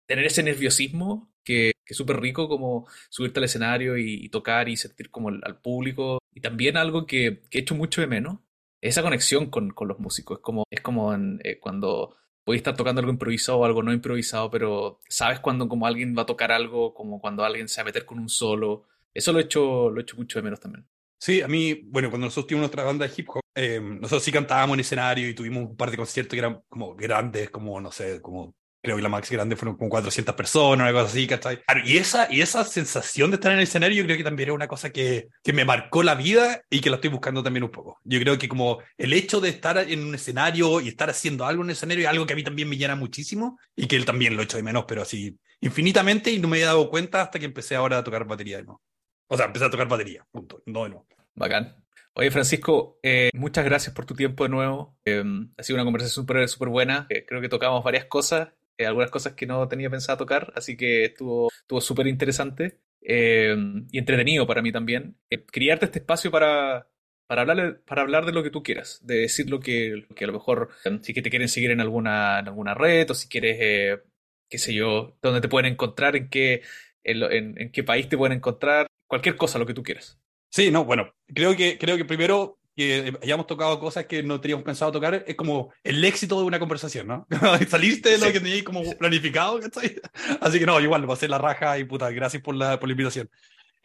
tener 0.07 0.25
ese 0.27 0.43
nerviosismo 0.43 1.34
que, 1.45 1.73
es 1.87 1.97
súper 1.97 2.19
rico 2.21 2.49
como 2.49 2.87
subirte 3.11 3.41
al 3.41 3.45
escenario 3.45 3.99
y, 3.99 4.29
tocar 4.31 4.69
y 4.69 4.77
sentir 4.77 5.11
como 5.11 5.29
al 5.29 5.61
público. 5.61 6.19
Y 6.33 6.41
también 6.41 6.77
algo 6.77 7.07
que, 7.07 7.43
que, 7.51 7.59
he 7.59 7.61
hecho 7.61 7.75
mucho 7.75 8.01
de 8.01 8.07
menos, 8.07 8.39
esa 8.81 9.03
conexión 9.03 9.51
con, 9.51 9.71
con 9.71 9.89
los 9.89 9.99
músicos. 9.99 10.39
Es 10.39 10.43
como, 10.43 10.65
es 10.71 10.81
como 10.81 11.15
eh, 11.15 11.59
cuando 11.61 12.17
podéis 12.45 12.61
estar 12.61 12.77
tocando 12.77 13.01
algo 13.01 13.13
improvisado 13.13 13.59
o 13.59 13.65
algo 13.65 13.83
no 13.83 13.93
improvisado, 13.93 14.51
pero 14.51 15.01
sabes 15.09 15.41
cuando 15.41 15.69
como 15.69 15.87
alguien 15.87 16.15
va 16.17 16.23
a 16.23 16.27
tocar 16.27 16.53
algo, 16.53 16.95
como 16.95 17.21
cuando 17.21 17.45
alguien 17.45 17.69
se 17.69 17.81
va 17.81 17.83
a 17.83 17.87
meter 17.87 18.05
con 18.05 18.19
un 18.19 18.29
solo. 18.29 18.85
Eso 19.13 19.33
lo 19.33 19.39
he 19.39 19.43
hecho, 19.43 19.91
lo 19.91 20.01
he 20.01 20.03
hecho 20.03 20.17
mucho 20.17 20.39
de 20.39 20.43
menos 20.43 20.61
también. 20.61 20.87
Sí, 21.19 21.41
a 21.41 21.49
mí, 21.49 21.75
bueno, 21.85 22.11
cuando 22.11 22.27
nosotros 22.27 22.49
tuvimos 22.49 22.65
nuestra 22.65 22.85
banda 22.85 23.07
de 23.07 23.15
hip 23.17 23.31
hop, 23.31 23.41
eh, 23.55 23.81
nosotros 23.81 24.23
sí 24.23 24.31
cantábamos 24.31 24.75
en 24.75 24.81
escenario 24.81 25.29
y 25.29 25.35
tuvimos 25.35 25.71
un 25.71 25.77
par 25.77 25.91
de 25.91 25.97
conciertos 25.97 26.33
que 26.33 26.41
eran 26.41 26.63
como 26.69 26.95
grandes, 26.95 27.49
como, 27.49 27.81
no 27.81 27.91
sé, 27.91 28.21
como 28.21 28.55
creo 28.85 28.97
que 28.97 29.03
la 29.03 29.09
más 29.09 29.29
grande 29.31 29.57
fueron 29.57 29.77
como 29.77 29.89
400 29.89 30.35
personas, 30.35 30.87
algo 30.87 31.01
así, 31.01 31.27
¿cachai? 31.27 31.61
Y 31.85 31.97
esa, 31.97 32.31
y 32.31 32.43
esa 32.43 32.65
sensación 32.65 33.31
de 33.31 33.37
estar 33.37 33.51
en 33.51 33.59
el 33.59 33.65
escenario 33.65 34.03
yo 34.03 34.05
creo 34.05 34.19
que 34.19 34.25
también 34.25 34.51
es 34.51 34.55
una 34.55 34.69
cosa 34.69 34.91
que, 34.91 35.31
que 35.43 35.53
me 35.55 35.65
marcó 35.65 36.03
la 36.03 36.15
vida 36.15 36.63
y 36.69 36.81
que 36.81 36.91
la 36.91 36.97
estoy 36.97 37.09
buscando 37.11 37.43
también 37.43 37.65
un 37.65 37.71
poco. 37.71 37.99
Yo 38.05 38.21
creo 38.21 38.39
que 38.39 38.47
como 38.47 38.81
el 38.99 39.15
hecho 39.15 39.41
de 39.41 39.49
estar 39.49 39.79
en 39.79 40.05
un 40.05 40.15
escenario 40.15 40.83
y 40.83 40.89
estar 40.89 41.09
haciendo 41.09 41.47
algo 41.47 41.63
en 41.63 41.71
el 41.71 41.77
escenario 41.77 42.05
es 42.05 42.11
algo 42.11 42.27
que 42.27 42.35
a 42.35 42.37
mí 42.37 42.45
también 42.45 42.69
me 42.69 42.77
llena 42.77 42.95
muchísimo 42.95 43.59
y 43.75 43.87
que 43.87 43.97
él 43.97 44.05
también 44.05 44.37
lo 44.37 44.43
echo 44.43 44.59
de 44.59 44.63
menos, 44.63 44.85
pero 44.87 45.03
así 45.03 45.37
infinitamente 45.63 46.31
y 46.31 46.39
no 46.39 46.49
me 46.49 46.59
he 46.59 46.65
dado 46.65 46.91
cuenta 46.91 47.23
hasta 47.23 47.39
que 47.39 47.47
empecé 47.47 47.75
ahora 47.75 47.99
a 47.99 48.05
tocar 48.05 48.27
batería 48.27 48.59
de 48.59 48.65
nuevo. 48.65 48.83
O 49.29 49.37
sea, 49.37 49.47
empecé 49.47 49.65
a 49.65 49.71
tocar 49.71 49.89
batería, 49.89 50.27
punto, 50.31 50.63
no 50.67 50.83
de 50.85 50.91
nuevo. 50.91 51.07
Bacán. 51.35 51.83
Oye, 52.13 52.31
Francisco, 52.31 52.99
eh, 53.03 53.31
muchas 53.33 53.65
gracias 53.65 53.95
por 53.95 54.05
tu 54.05 54.15
tiempo 54.15 54.45
de 54.45 54.51
nuevo. 54.51 54.97
Eh, 55.07 55.25
ha 55.57 55.63
sido 55.63 55.77
una 55.77 55.85
conversación 55.85 56.23
súper 56.23 56.49
super 56.49 56.69
buena. 56.69 57.07
Eh, 57.09 57.25
creo 57.27 57.41
que 57.41 57.49
tocamos 57.49 57.83
varias 57.83 58.05
cosas 58.05 58.51
eh, 58.79 58.87
algunas 58.87 59.11
cosas 59.11 59.35
que 59.35 59.47
no 59.47 59.67
tenía 59.69 59.91
pensado 59.91 60.19
tocar, 60.19 60.53
así 60.57 60.77
que 60.77 61.05
estuvo 61.05 61.49
estuvo 61.51 61.81
súper 61.81 62.07
interesante 62.07 62.81
eh, 63.01 63.57
y 63.91 63.99
entretenido 63.99 64.47
para 64.47 64.63
mí 64.63 64.73
también. 64.73 65.17
Eh, 65.31 65.45
criarte 65.45 65.87
este 65.87 66.01
espacio 66.01 66.31
para, 66.31 66.89
para, 67.27 67.43
hablar, 67.43 67.83
para 67.87 68.03
hablar 68.03 68.27
de 68.27 68.33
lo 68.33 68.43
que 68.43 68.51
tú 68.51 68.63
quieras, 68.63 69.01
de 69.05 69.21
decir 69.21 69.49
lo 69.51 69.61
que, 69.61 70.07
que 70.17 70.25
a 70.25 70.27
lo 70.27 70.35
mejor, 70.35 70.71
si 71.03 71.15
que 71.15 71.23
te 71.23 71.31
quieren 71.31 71.49
seguir 71.49 71.71
en 71.71 71.81
alguna, 71.81 72.41
en 72.41 72.49
alguna 72.49 72.75
red 72.75 73.11
o 73.11 73.15
si 73.15 73.29
quieres, 73.29 74.01
qué 74.49 74.59
sé 74.59 74.75
yo, 74.75 75.17
dónde 75.23 75.41
te 75.41 75.49
pueden 75.49 75.73
encontrar, 75.73 76.17
en 76.17 76.29
qué, 76.29 76.63
en 77.03 77.71
qué 77.73 77.85
país 77.85 78.09
te 78.09 78.17
pueden 78.17 78.39
encontrar, 78.39 78.87
cualquier 79.07 79.37
cosa, 79.37 79.59
lo 79.59 79.67
que 79.67 79.75
tú 79.75 79.83
quieras. 79.83 80.19
Sí, 80.51 80.71
no, 80.71 80.85
bueno, 80.85 81.13
creo 81.27 81.57
que, 81.57 81.79
creo 81.79 81.97
que 81.97 82.05
primero 82.05 82.59
que 82.77 83.13
hayamos 83.23 83.47
tocado 83.47 83.79
cosas 83.79 84.07
que 84.07 84.23
no 84.23 84.41
teníamos 84.41 84.65
pensado 84.65 84.93
tocar, 84.93 85.25
es 85.27 85.35
como 85.37 85.73
el 85.83 86.05
éxito 86.05 86.39
de 86.39 86.45
una 86.45 86.59
conversación, 86.59 87.07
¿no? 87.07 87.27
Saliste 87.69 88.11
de 88.11 88.19
lo 88.19 88.33
que 88.33 88.41
tenías 88.41 88.63
como 88.65 88.83
planificado, 88.97 89.61
¿cachai? 89.61 89.97
Así 90.41 90.59
que 90.59 90.67
no, 90.67 90.81
igual, 90.81 91.09
va 91.09 91.15
a 91.15 91.17
ser 91.17 91.31
la 91.31 91.39
raja 91.39 91.79
y 91.79 91.85
puta, 91.85 92.11
gracias 92.11 92.43
por 92.43 92.55
la, 92.55 92.79
por 92.81 92.89
la 92.89 92.93
invitación. 92.93 93.31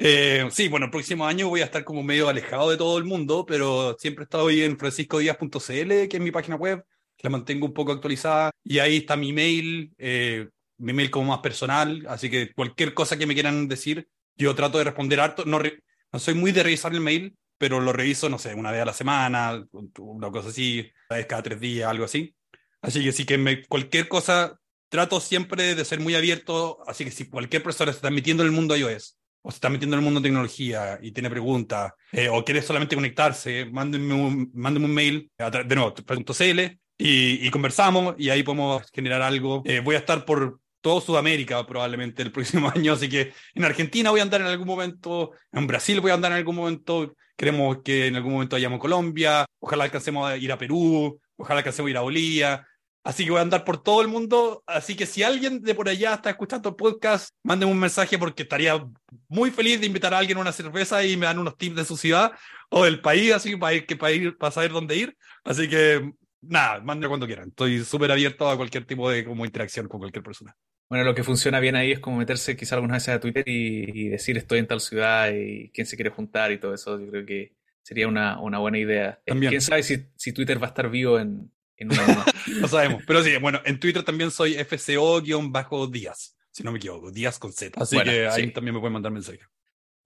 Eh, 0.01 0.47
sí, 0.51 0.69
bueno, 0.69 0.85
el 0.85 0.91
próximo 0.91 1.25
año 1.25 1.49
voy 1.49 1.61
a 1.61 1.65
estar 1.65 1.83
como 1.83 2.01
medio 2.03 2.29
alejado 2.29 2.69
de 2.71 2.77
todo 2.77 2.97
el 2.97 3.03
mundo, 3.03 3.45
pero 3.45 3.95
siempre 3.99 4.23
he 4.23 4.25
estado 4.25 4.47
ahí 4.47 4.61
en 4.61 4.77
franciscodias.cl, 4.77 5.59
que 5.59 6.09
es 6.11 6.19
mi 6.21 6.31
página 6.31 6.55
web, 6.55 6.83
la 7.21 7.29
mantengo 7.29 7.65
un 7.65 7.73
poco 7.73 7.91
actualizada, 7.91 8.51
y 8.63 8.79
ahí 8.79 8.97
está 8.97 9.17
mi 9.17 9.33
mail, 9.33 9.93
eh, 9.97 10.47
mi 10.77 10.93
mail 10.93 11.11
como 11.11 11.27
más 11.27 11.39
personal, 11.39 12.05
así 12.07 12.29
que 12.29 12.53
cualquier 12.53 12.93
cosa 12.93 13.17
que 13.17 13.27
me 13.27 13.33
quieran 13.33 13.67
decir, 13.67 14.07
yo 14.37 14.55
trato 14.55 14.77
de 14.77 14.85
responder 14.85 15.19
harto, 15.19 15.43
no, 15.45 15.59
no 15.59 16.19
soy 16.19 16.33
muy 16.33 16.53
de 16.53 16.63
revisar 16.63 16.93
el 16.93 17.01
mail, 17.01 17.35
pero 17.59 17.79
lo 17.79 17.93
reviso, 17.93 18.29
no 18.29 18.39
sé, 18.39 18.55
una 18.55 18.71
vez 18.71 18.81
a 18.81 18.85
la 18.85 18.93
semana, 18.93 19.63
una 19.99 20.31
cosa 20.31 20.49
así, 20.49 20.89
una 21.09 21.17
vez 21.17 21.27
cada 21.27 21.43
tres 21.43 21.59
días, 21.59 21.89
algo 21.89 22.05
así. 22.05 22.33
Así 22.81 23.03
que 23.03 23.11
sí 23.11 23.25
que 23.25 23.37
me, 23.37 23.65
cualquier 23.65 24.07
cosa, 24.07 24.57
trato 24.87 25.19
siempre 25.19 25.75
de 25.75 25.85
ser 25.85 25.99
muy 25.99 26.15
abierto, 26.15 26.79
así 26.87 27.03
que 27.03 27.11
si 27.11 27.29
cualquier 27.29 27.61
persona 27.61 27.91
se 27.91 27.97
está 27.97 28.09
metiendo 28.09 28.41
en 28.43 28.47
el 28.47 28.55
mundo 28.55 28.75
iOS, 28.75 29.17
o 29.41 29.51
se 29.51 29.55
está 29.55 29.69
metiendo 29.69 29.95
en 29.95 29.99
el 29.99 30.05
mundo 30.05 30.21
de 30.21 30.29
tecnología 30.29 30.97
y 31.01 31.11
tiene 31.11 31.29
preguntas, 31.29 31.91
eh, 32.13 32.29
o 32.29 32.43
quiere 32.45 32.61
solamente 32.61 32.95
conectarse, 32.95 33.65
mándenme 33.65 34.13
un, 34.13 34.51
mándenme 34.53 34.87
un 34.87 34.93
mail, 34.93 35.31
de 35.37 35.75
nuevo, 35.75 35.93
.cl, 35.93 36.79
y, 36.97 37.47
y, 37.47 37.51
conversamos, 37.51 38.15
y 38.17 38.29
ahí 38.29 38.43
podemos 38.43 38.89
generar 38.91 39.21
algo. 39.21 39.63
Eh, 39.65 39.79
voy 39.79 39.95
a 39.95 39.99
estar 39.99 40.25
por 40.25 40.59
todo 40.81 41.01
Sudamérica 41.01 41.65
probablemente 41.65 42.21
el 42.21 42.31
próximo 42.33 42.71
año, 42.73 42.93
así 42.93 43.09
que 43.09 43.33
en 43.53 43.65
Argentina 43.65 44.11
voy 44.11 44.19
a 44.19 44.23
andar 44.23 44.41
en 44.41 44.47
algún 44.47 44.67
momento, 44.67 45.31
en 45.51 45.67
Brasil 45.67 45.99
voy 46.01 46.11
a 46.11 46.15
andar 46.15 46.31
en 46.31 46.37
algún 46.37 46.55
momento, 46.55 47.15
Queremos 47.39 47.77
que 47.85 48.07
en 48.07 48.17
algún 48.17 48.33
momento 48.33 48.57
vayamos 48.57 48.79
a 48.79 48.81
Colombia, 48.81 49.45
ojalá 49.61 49.85
alcancemos 49.85 50.29
a 50.29 50.35
ir 50.35 50.51
a 50.51 50.57
Perú, 50.57 51.17
ojalá 51.37 51.59
alcancemos 51.59 51.87
a 51.87 51.91
ir 51.91 51.97
a 51.97 52.01
Bolivia. 52.01 52.67
Así 53.01 53.23
que 53.23 53.31
voy 53.31 53.39
a 53.39 53.43
andar 53.43 53.63
por 53.63 53.81
todo 53.81 54.01
el 54.01 54.09
mundo. 54.09 54.61
Así 54.67 54.93
que 54.93 55.05
si 55.05 55.23
alguien 55.23 55.61
de 55.61 55.73
por 55.73 55.87
allá 55.87 56.15
está 56.15 56.31
escuchando 56.31 56.67
el 56.67 56.75
podcast, 56.75 57.29
mándenme 57.41 57.71
un 57.71 57.79
mensaje 57.79 58.19
porque 58.19 58.43
estaría 58.43 58.85
muy 59.29 59.51
feliz 59.51 59.79
de 59.79 59.87
invitar 59.87 60.13
a 60.13 60.17
alguien 60.17 60.37
a 60.37 60.41
una 60.41 60.51
cerveza 60.51 61.01
y 61.05 61.15
me 61.15 61.27
dan 61.27 61.39
unos 61.39 61.55
tips 61.55 61.77
de 61.77 61.85
su 61.85 61.95
ciudad 61.95 62.33
o 62.69 62.83
del 62.83 62.99
país, 62.99 63.31
así 63.31 63.55
para, 63.55 63.73
ir, 63.73 63.85
que 63.85 63.95
para, 63.95 64.11
ir, 64.11 64.37
para 64.37 64.51
saber 64.51 64.73
dónde 64.73 64.97
ir. 64.97 65.15
Así 65.45 65.69
que 65.69 66.11
nada, 66.41 66.81
mándenme 66.81 67.07
cuando 67.07 67.25
quieran. 67.25 67.47
Estoy 67.47 67.85
súper 67.85 68.11
abierto 68.11 68.49
a 68.49 68.57
cualquier 68.57 68.83
tipo 68.83 69.09
de 69.09 69.23
como, 69.23 69.45
interacción 69.45 69.87
con 69.87 70.01
cualquier 70.01 70.25
persona. 70.25 70.53
Bueno, 70.89 71.05
lo 71.05 71.13
que 71.13 71.23
funciona 71.23 71.59
bien 71.59 71.75
ahí 71.75 71.91
es 71.91 71.99
como 71.99 72.17
meterse 72.17 72.57
quizá 72.57 72.75
algunas 72.75 72.95
veces 72.97 73.15
a 73.15 73.19
Twitter 73.19 73.43
y, 73.47 74.09
decir 74.09 74.37
estoy 74.37 74.59
en 74.59 74.67
tal 74.67 74.81
ciudad 74.81 75.31
y 75.31 75.69
quién 75.69 75.85
se 75.85 75.95
quiere 75.95 76.09
juntar 76.09 76.51
y 76.51 76.59
todo 76.59 76.73
eso. 76.73 76.99
Yo 76.99 77.11
creo 77.11 77.25
que 77.25 77.53
sería 77.83 78.07
una, 78.07 78.39
una 78.39 78.57
buena 78.57 78.79
idea. 78.79 79.21
Eh, 79.25 79.33
quién 79.37 79.61
sabe 79.61 79.83
si, 79.83 80.07
si, 80.15 80.33
Twitter 80.33 80.61
va 80.61 80.65
a 80.65 80.69
estar 80.69 80.89
vivo 80.89 81.19
en, 81.19 81.51
en 81.77 81.91
una 81.91 82.25
No 82.59 82.67
sabemos. 82.67 83.03
Pero 83.05 83.23
sí, 83.23 83.37
bueno, 83.37 83.61
en 83.65 83.79
Twitter 83.79 84.03
también 84.03 84.31
soy 84.31 84.55
FCO-Díaz, 84.55 86.35
si 86.51 86.63
no 86.63 86.71
me 86.71 86.77
equivoco, 86.77 87.11
Díaz 87.11 87.37
con 87.37 87.53
Z. 87.53 87.79
Así 87.79 87.99
que 88.01 88.27
ahí 88.27 88.51
también 88.51 88.73
me 88.73 88.79
pueden 88.79 88.93
mandar 88.93 89.11
mensajes. 89.11 89.47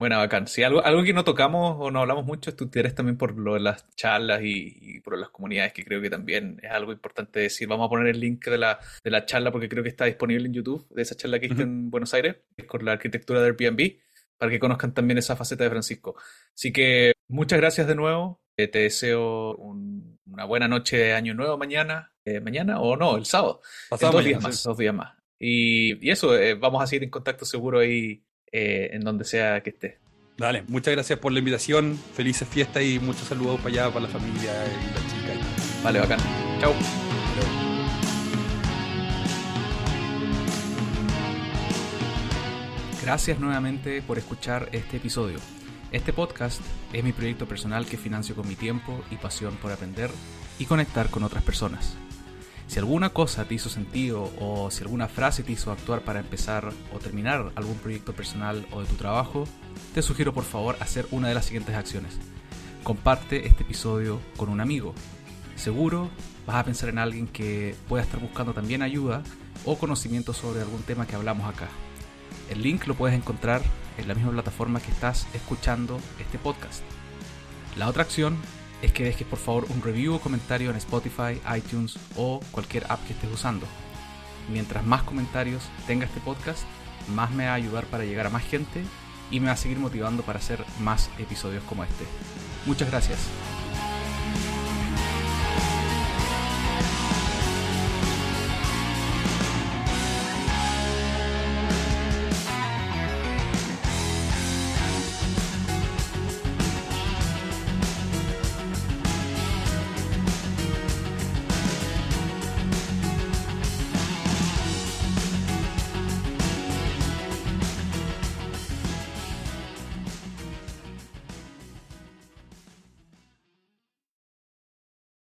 Bueno, 0.04 0.18
bacán. 0.18 0.46
Si 0.48 0.62
algo, 0.62 0.84
algo 0.84 1.02
que 1.02 1.14
no 1.14 1.24
tocamos 1.24 1.78
o 1.80 1.90
no 1.90 2.00
hablamos 2.00 2.26
mucho 2.26 2.50
es 2.50 2.56
tu 2.56 2.64
interés 2.64 2.94
también 2.94 3.16
por 3.16 3.38
lo 3.38 3.54
de 3.54 3.60
las 3.60 3.88
charlas 3.96 4.42
y, 4.44 5.00
por 5.00 5.16
las 5.16 5.30
comunidades, 5.30 5.72
que 5.72 5.82
creo 5.82 6.02
que 6.02 6.10
también 6.10 6.60
es 6.62 6.70
algo 6.72 6.92
importante 6.92 7.40
decir. 7.40 7.66
Vamos 7.68 7.86
a 7.86 7.88
poner 7.88 8.08
el 8.08 8.20
link 8.20 8.44
de 8.44 8.58
la, 8.58 8.78
de 9.02 9.10
la 9.10 9.24
charla 9.24 9.50
porque 9.50 9.66
creo 9.66 9.82
que 9.82 9.88
está 9.88 10.04
disponible 10.04 10.44
en 10.46 10.52
YouTube, 10.52 10.86
de 10.90 11.00
esa 11.00 11.14
charla 11.14 11.38
que 11.40 11.46
hice 11.46 11.62
en 11.62 11.90
Buenos 11.90 12.12
Aires, 12.12 12.36
con 12.66 12.84
la 12.84 12.92
arquitectura 12.92 13.40
del 13.40 13.56
Airbnb, 13.58 13.96
para 14.36 14.52
que 14.52 14.58
conozcan 14.58 14.92
también 14.92 15.16
esa 15.16 15.36
faceta 15.36 15.64
de 15.64 15.70
Francisco. 15.70 16.16
Así 16.54 16.70
que 16.70 17.14
muchas 17.28 17.58
gracias 17.58 17.86
de 17.86 17.94
nuevo. 17.94 18.42
Eh, 18.58 18.68
te 18.68 18.80
deseo 18.80 19.56
una 19.56 20.44
buena 20.44 20.68
noche 20.68 20.98
de 20.98 21.14
Año 21.14 21.32
Nuevo 21.32 21.56
mañana. 21.56 22.12
Eh, 22.26 22.40
¿Mañana 22.40 22.78
o 22.78 22.94
no? 22.94 23.16
El 23.16 23.24
sábado. 23.24 23.62
dos 23.88 24.22
días 24.22 24.42
más. 24.42 24.64
Dos 24.64 24.76
días 24.76 24.94
más. 24.94 25.16
Y, 25.38 26.10
eso, 26.10 26.36
eh, 26.36 26.54
vamos 26.54 26.82
a 26.82 26.86
seguir 26.86 27.04
en 27.04 27.10
contacto 27.10 27.46
seguro 27.46 27.78
ahí 27.78 28.23
eh, 28.56 28.90
en 28.92 29.00
donde 29.00 29.24
sea 29.24 29.60
que 29.62 29.70
esté. 29.70 29.98
Dale, 30.38 30.62
muchas 30.68 30.94
gracias 30.94 31.18
por 31.18 31.32
la 31.32 31.40
invitación, 31.40 31.98
felices 32.14 32.46
fiestas 32.46 32.84
y 32.84 33.00
muchos 33.00 33.26
saludos 33.26 33.56
para 33.60 33.70
allá, 33.70 33.88
para 33.88 34.06
la 34.06 34.08
familia 34.08 34.52
y 34.64 34.86
la 34.94 35.00
chica. 35.10 35.46
Vale, 35.82 35.98
bacán. 35.98 36.20
Chao. 36.60 36.72
Gracias 43.02 43.40
nuevamente 43.40 44.02
por 44.02 44.18
escuchar 44.18 44.68
este 44.70 44.98
episodio. 44.98 45.38
Este 45.90 46.12
podcast 46.12 46.62
es 46.92 47.02
mi 47.02 47.12
proyecto 47.12 47.46
personal 47.46 47.86
que 47.86 47.96
financio 47.96 48.36
con 48.36 48.46
mi 48.46 48.54
tiempo 48.54 49.04
y 49.10 49.16
pasión 49.16 49.56
por 49.56 49.72
aprender 49.72 50.10
y 50.60 50.66
conectar 50.66 51.10
con 51.10 51.24
otras 51.24 51.42
personas. 51.42 51.96
Si 52.66 52.78
alguna 52.78 53.10
cosa 53.10 53.44
te 53.44 53.54
hizo 53.54 53.68
sentido 53.68 54.32
o 54.40 54.70
si 54.70 54.82
alguna 54.82 55.06
frase 55.08 55.42
te 55.42 55.52
hizo 55.52 55.70
actuar 55.70 56.00
para 56.00 56.20
empezar 56.20 56.72
o 56.92 56.98
terminar 56.98 57.52
algún 57.54 57.76
proyecto 57.76 58.14
personal 58.14 58.66
o 58.72 58.80
de 58.80 58.86
tu 58.86 58.94
trabajo, 58.94 59.44
te 59.94 60.02
sugiero 60.02 60.32
por 60.32 60.44
favor 60.44 60.76
hacer 60.80 61.06
una 61.10 61.28
de 61.28 61.34
las 61.34 61.44
siguientes 61.44 61.74
acciones. 61.74 62.18
Comparte 62.82 63.46
este 63.46 63.62
episodio 63.62 64.20
con 64.36 64.48
un 64.48 64.60
amigo. 64.60 64.94
Seguro 65.56 66.10
vas 66.46 66.56
a 66.56 66.64
pensar 66.64 66.88
en 66.88 66.98
alguien 66.98 67.26
que 67.26 67.74
pueda 67.88 68.02
estar 68.02 68.20
buscando 68.20 68.54
también 68.54 68.82
ayuda 68.82 69.22
o 69.64 69.78
conocimiento 69.78 70.32
sobre 70.32 70.60
algún 70.60 70.82
tema 70.82 71.06
que 71.06 71.16
hablamos 71.16 71.48
acá. 71.48 71.68
El 72.50 72.62
link 72.62 72.86
lo 72.86 72.94
puedes 72.94 73.16
encontrar 73.16 73.62
en 73.98 74.08
la 74.08 74.14
misma 74.14 74.32
plataforma 74.32 74.80
que 74.80 74.90
estás 74.90 75.26
escuchando 75.34 76.00
este 76.18 76.38
podcast. 76.38 76.82
La 77.76 77.88
otra 77.88 78.02
acción 78.02 78.36
es 78.84 78.92
que 78.92 79.04
dejes 79.04 79.26
por 79.26 79.38
favor 79.38 79.66
un 79.70 79.82
review 79.82 80.14
o 80.14 80.20
comentario 80.20 80.70
en 80.70 80.76
Spotify, 80.76 81.40
iTunes 81.56 81.98
o 82.16 82.40
cualquier 82.50 82.84
app 82.88 83.04
que 83.06 83.12
estés 83.12 83.32
usando. 83.32 83.66
Mientras 84.50 84.84
más 84.84 85.02
comentarios 85.02 85.62
tenga 85.86 86.06
este 86.06 86.20
podcast, 86.20 86.62
más 87.14 87.30
me 87.30 87.46
va 87.46 87.52
a 87.52 87.54
ayudar 87.54 87.86
para 87.86 88.04
llegar 88.04 88.26
a 88.26 88.30
más 88.30 88.44
gente 88.44 88.82
y 89.30 89.40
me 89.40 89.46
va 89.46 89.52
a 89.52 89.56
seguir 89.56 89.78
motivando 89.78 90.22
para 90.22 90.38
hacer 90.38 90.64
más 90.80 91.10
episodios 91.18 91.62
como 91.64 91.84
este. 91.84 92.04
Muchas 92.66 92.90
gracias. 92.90 93.18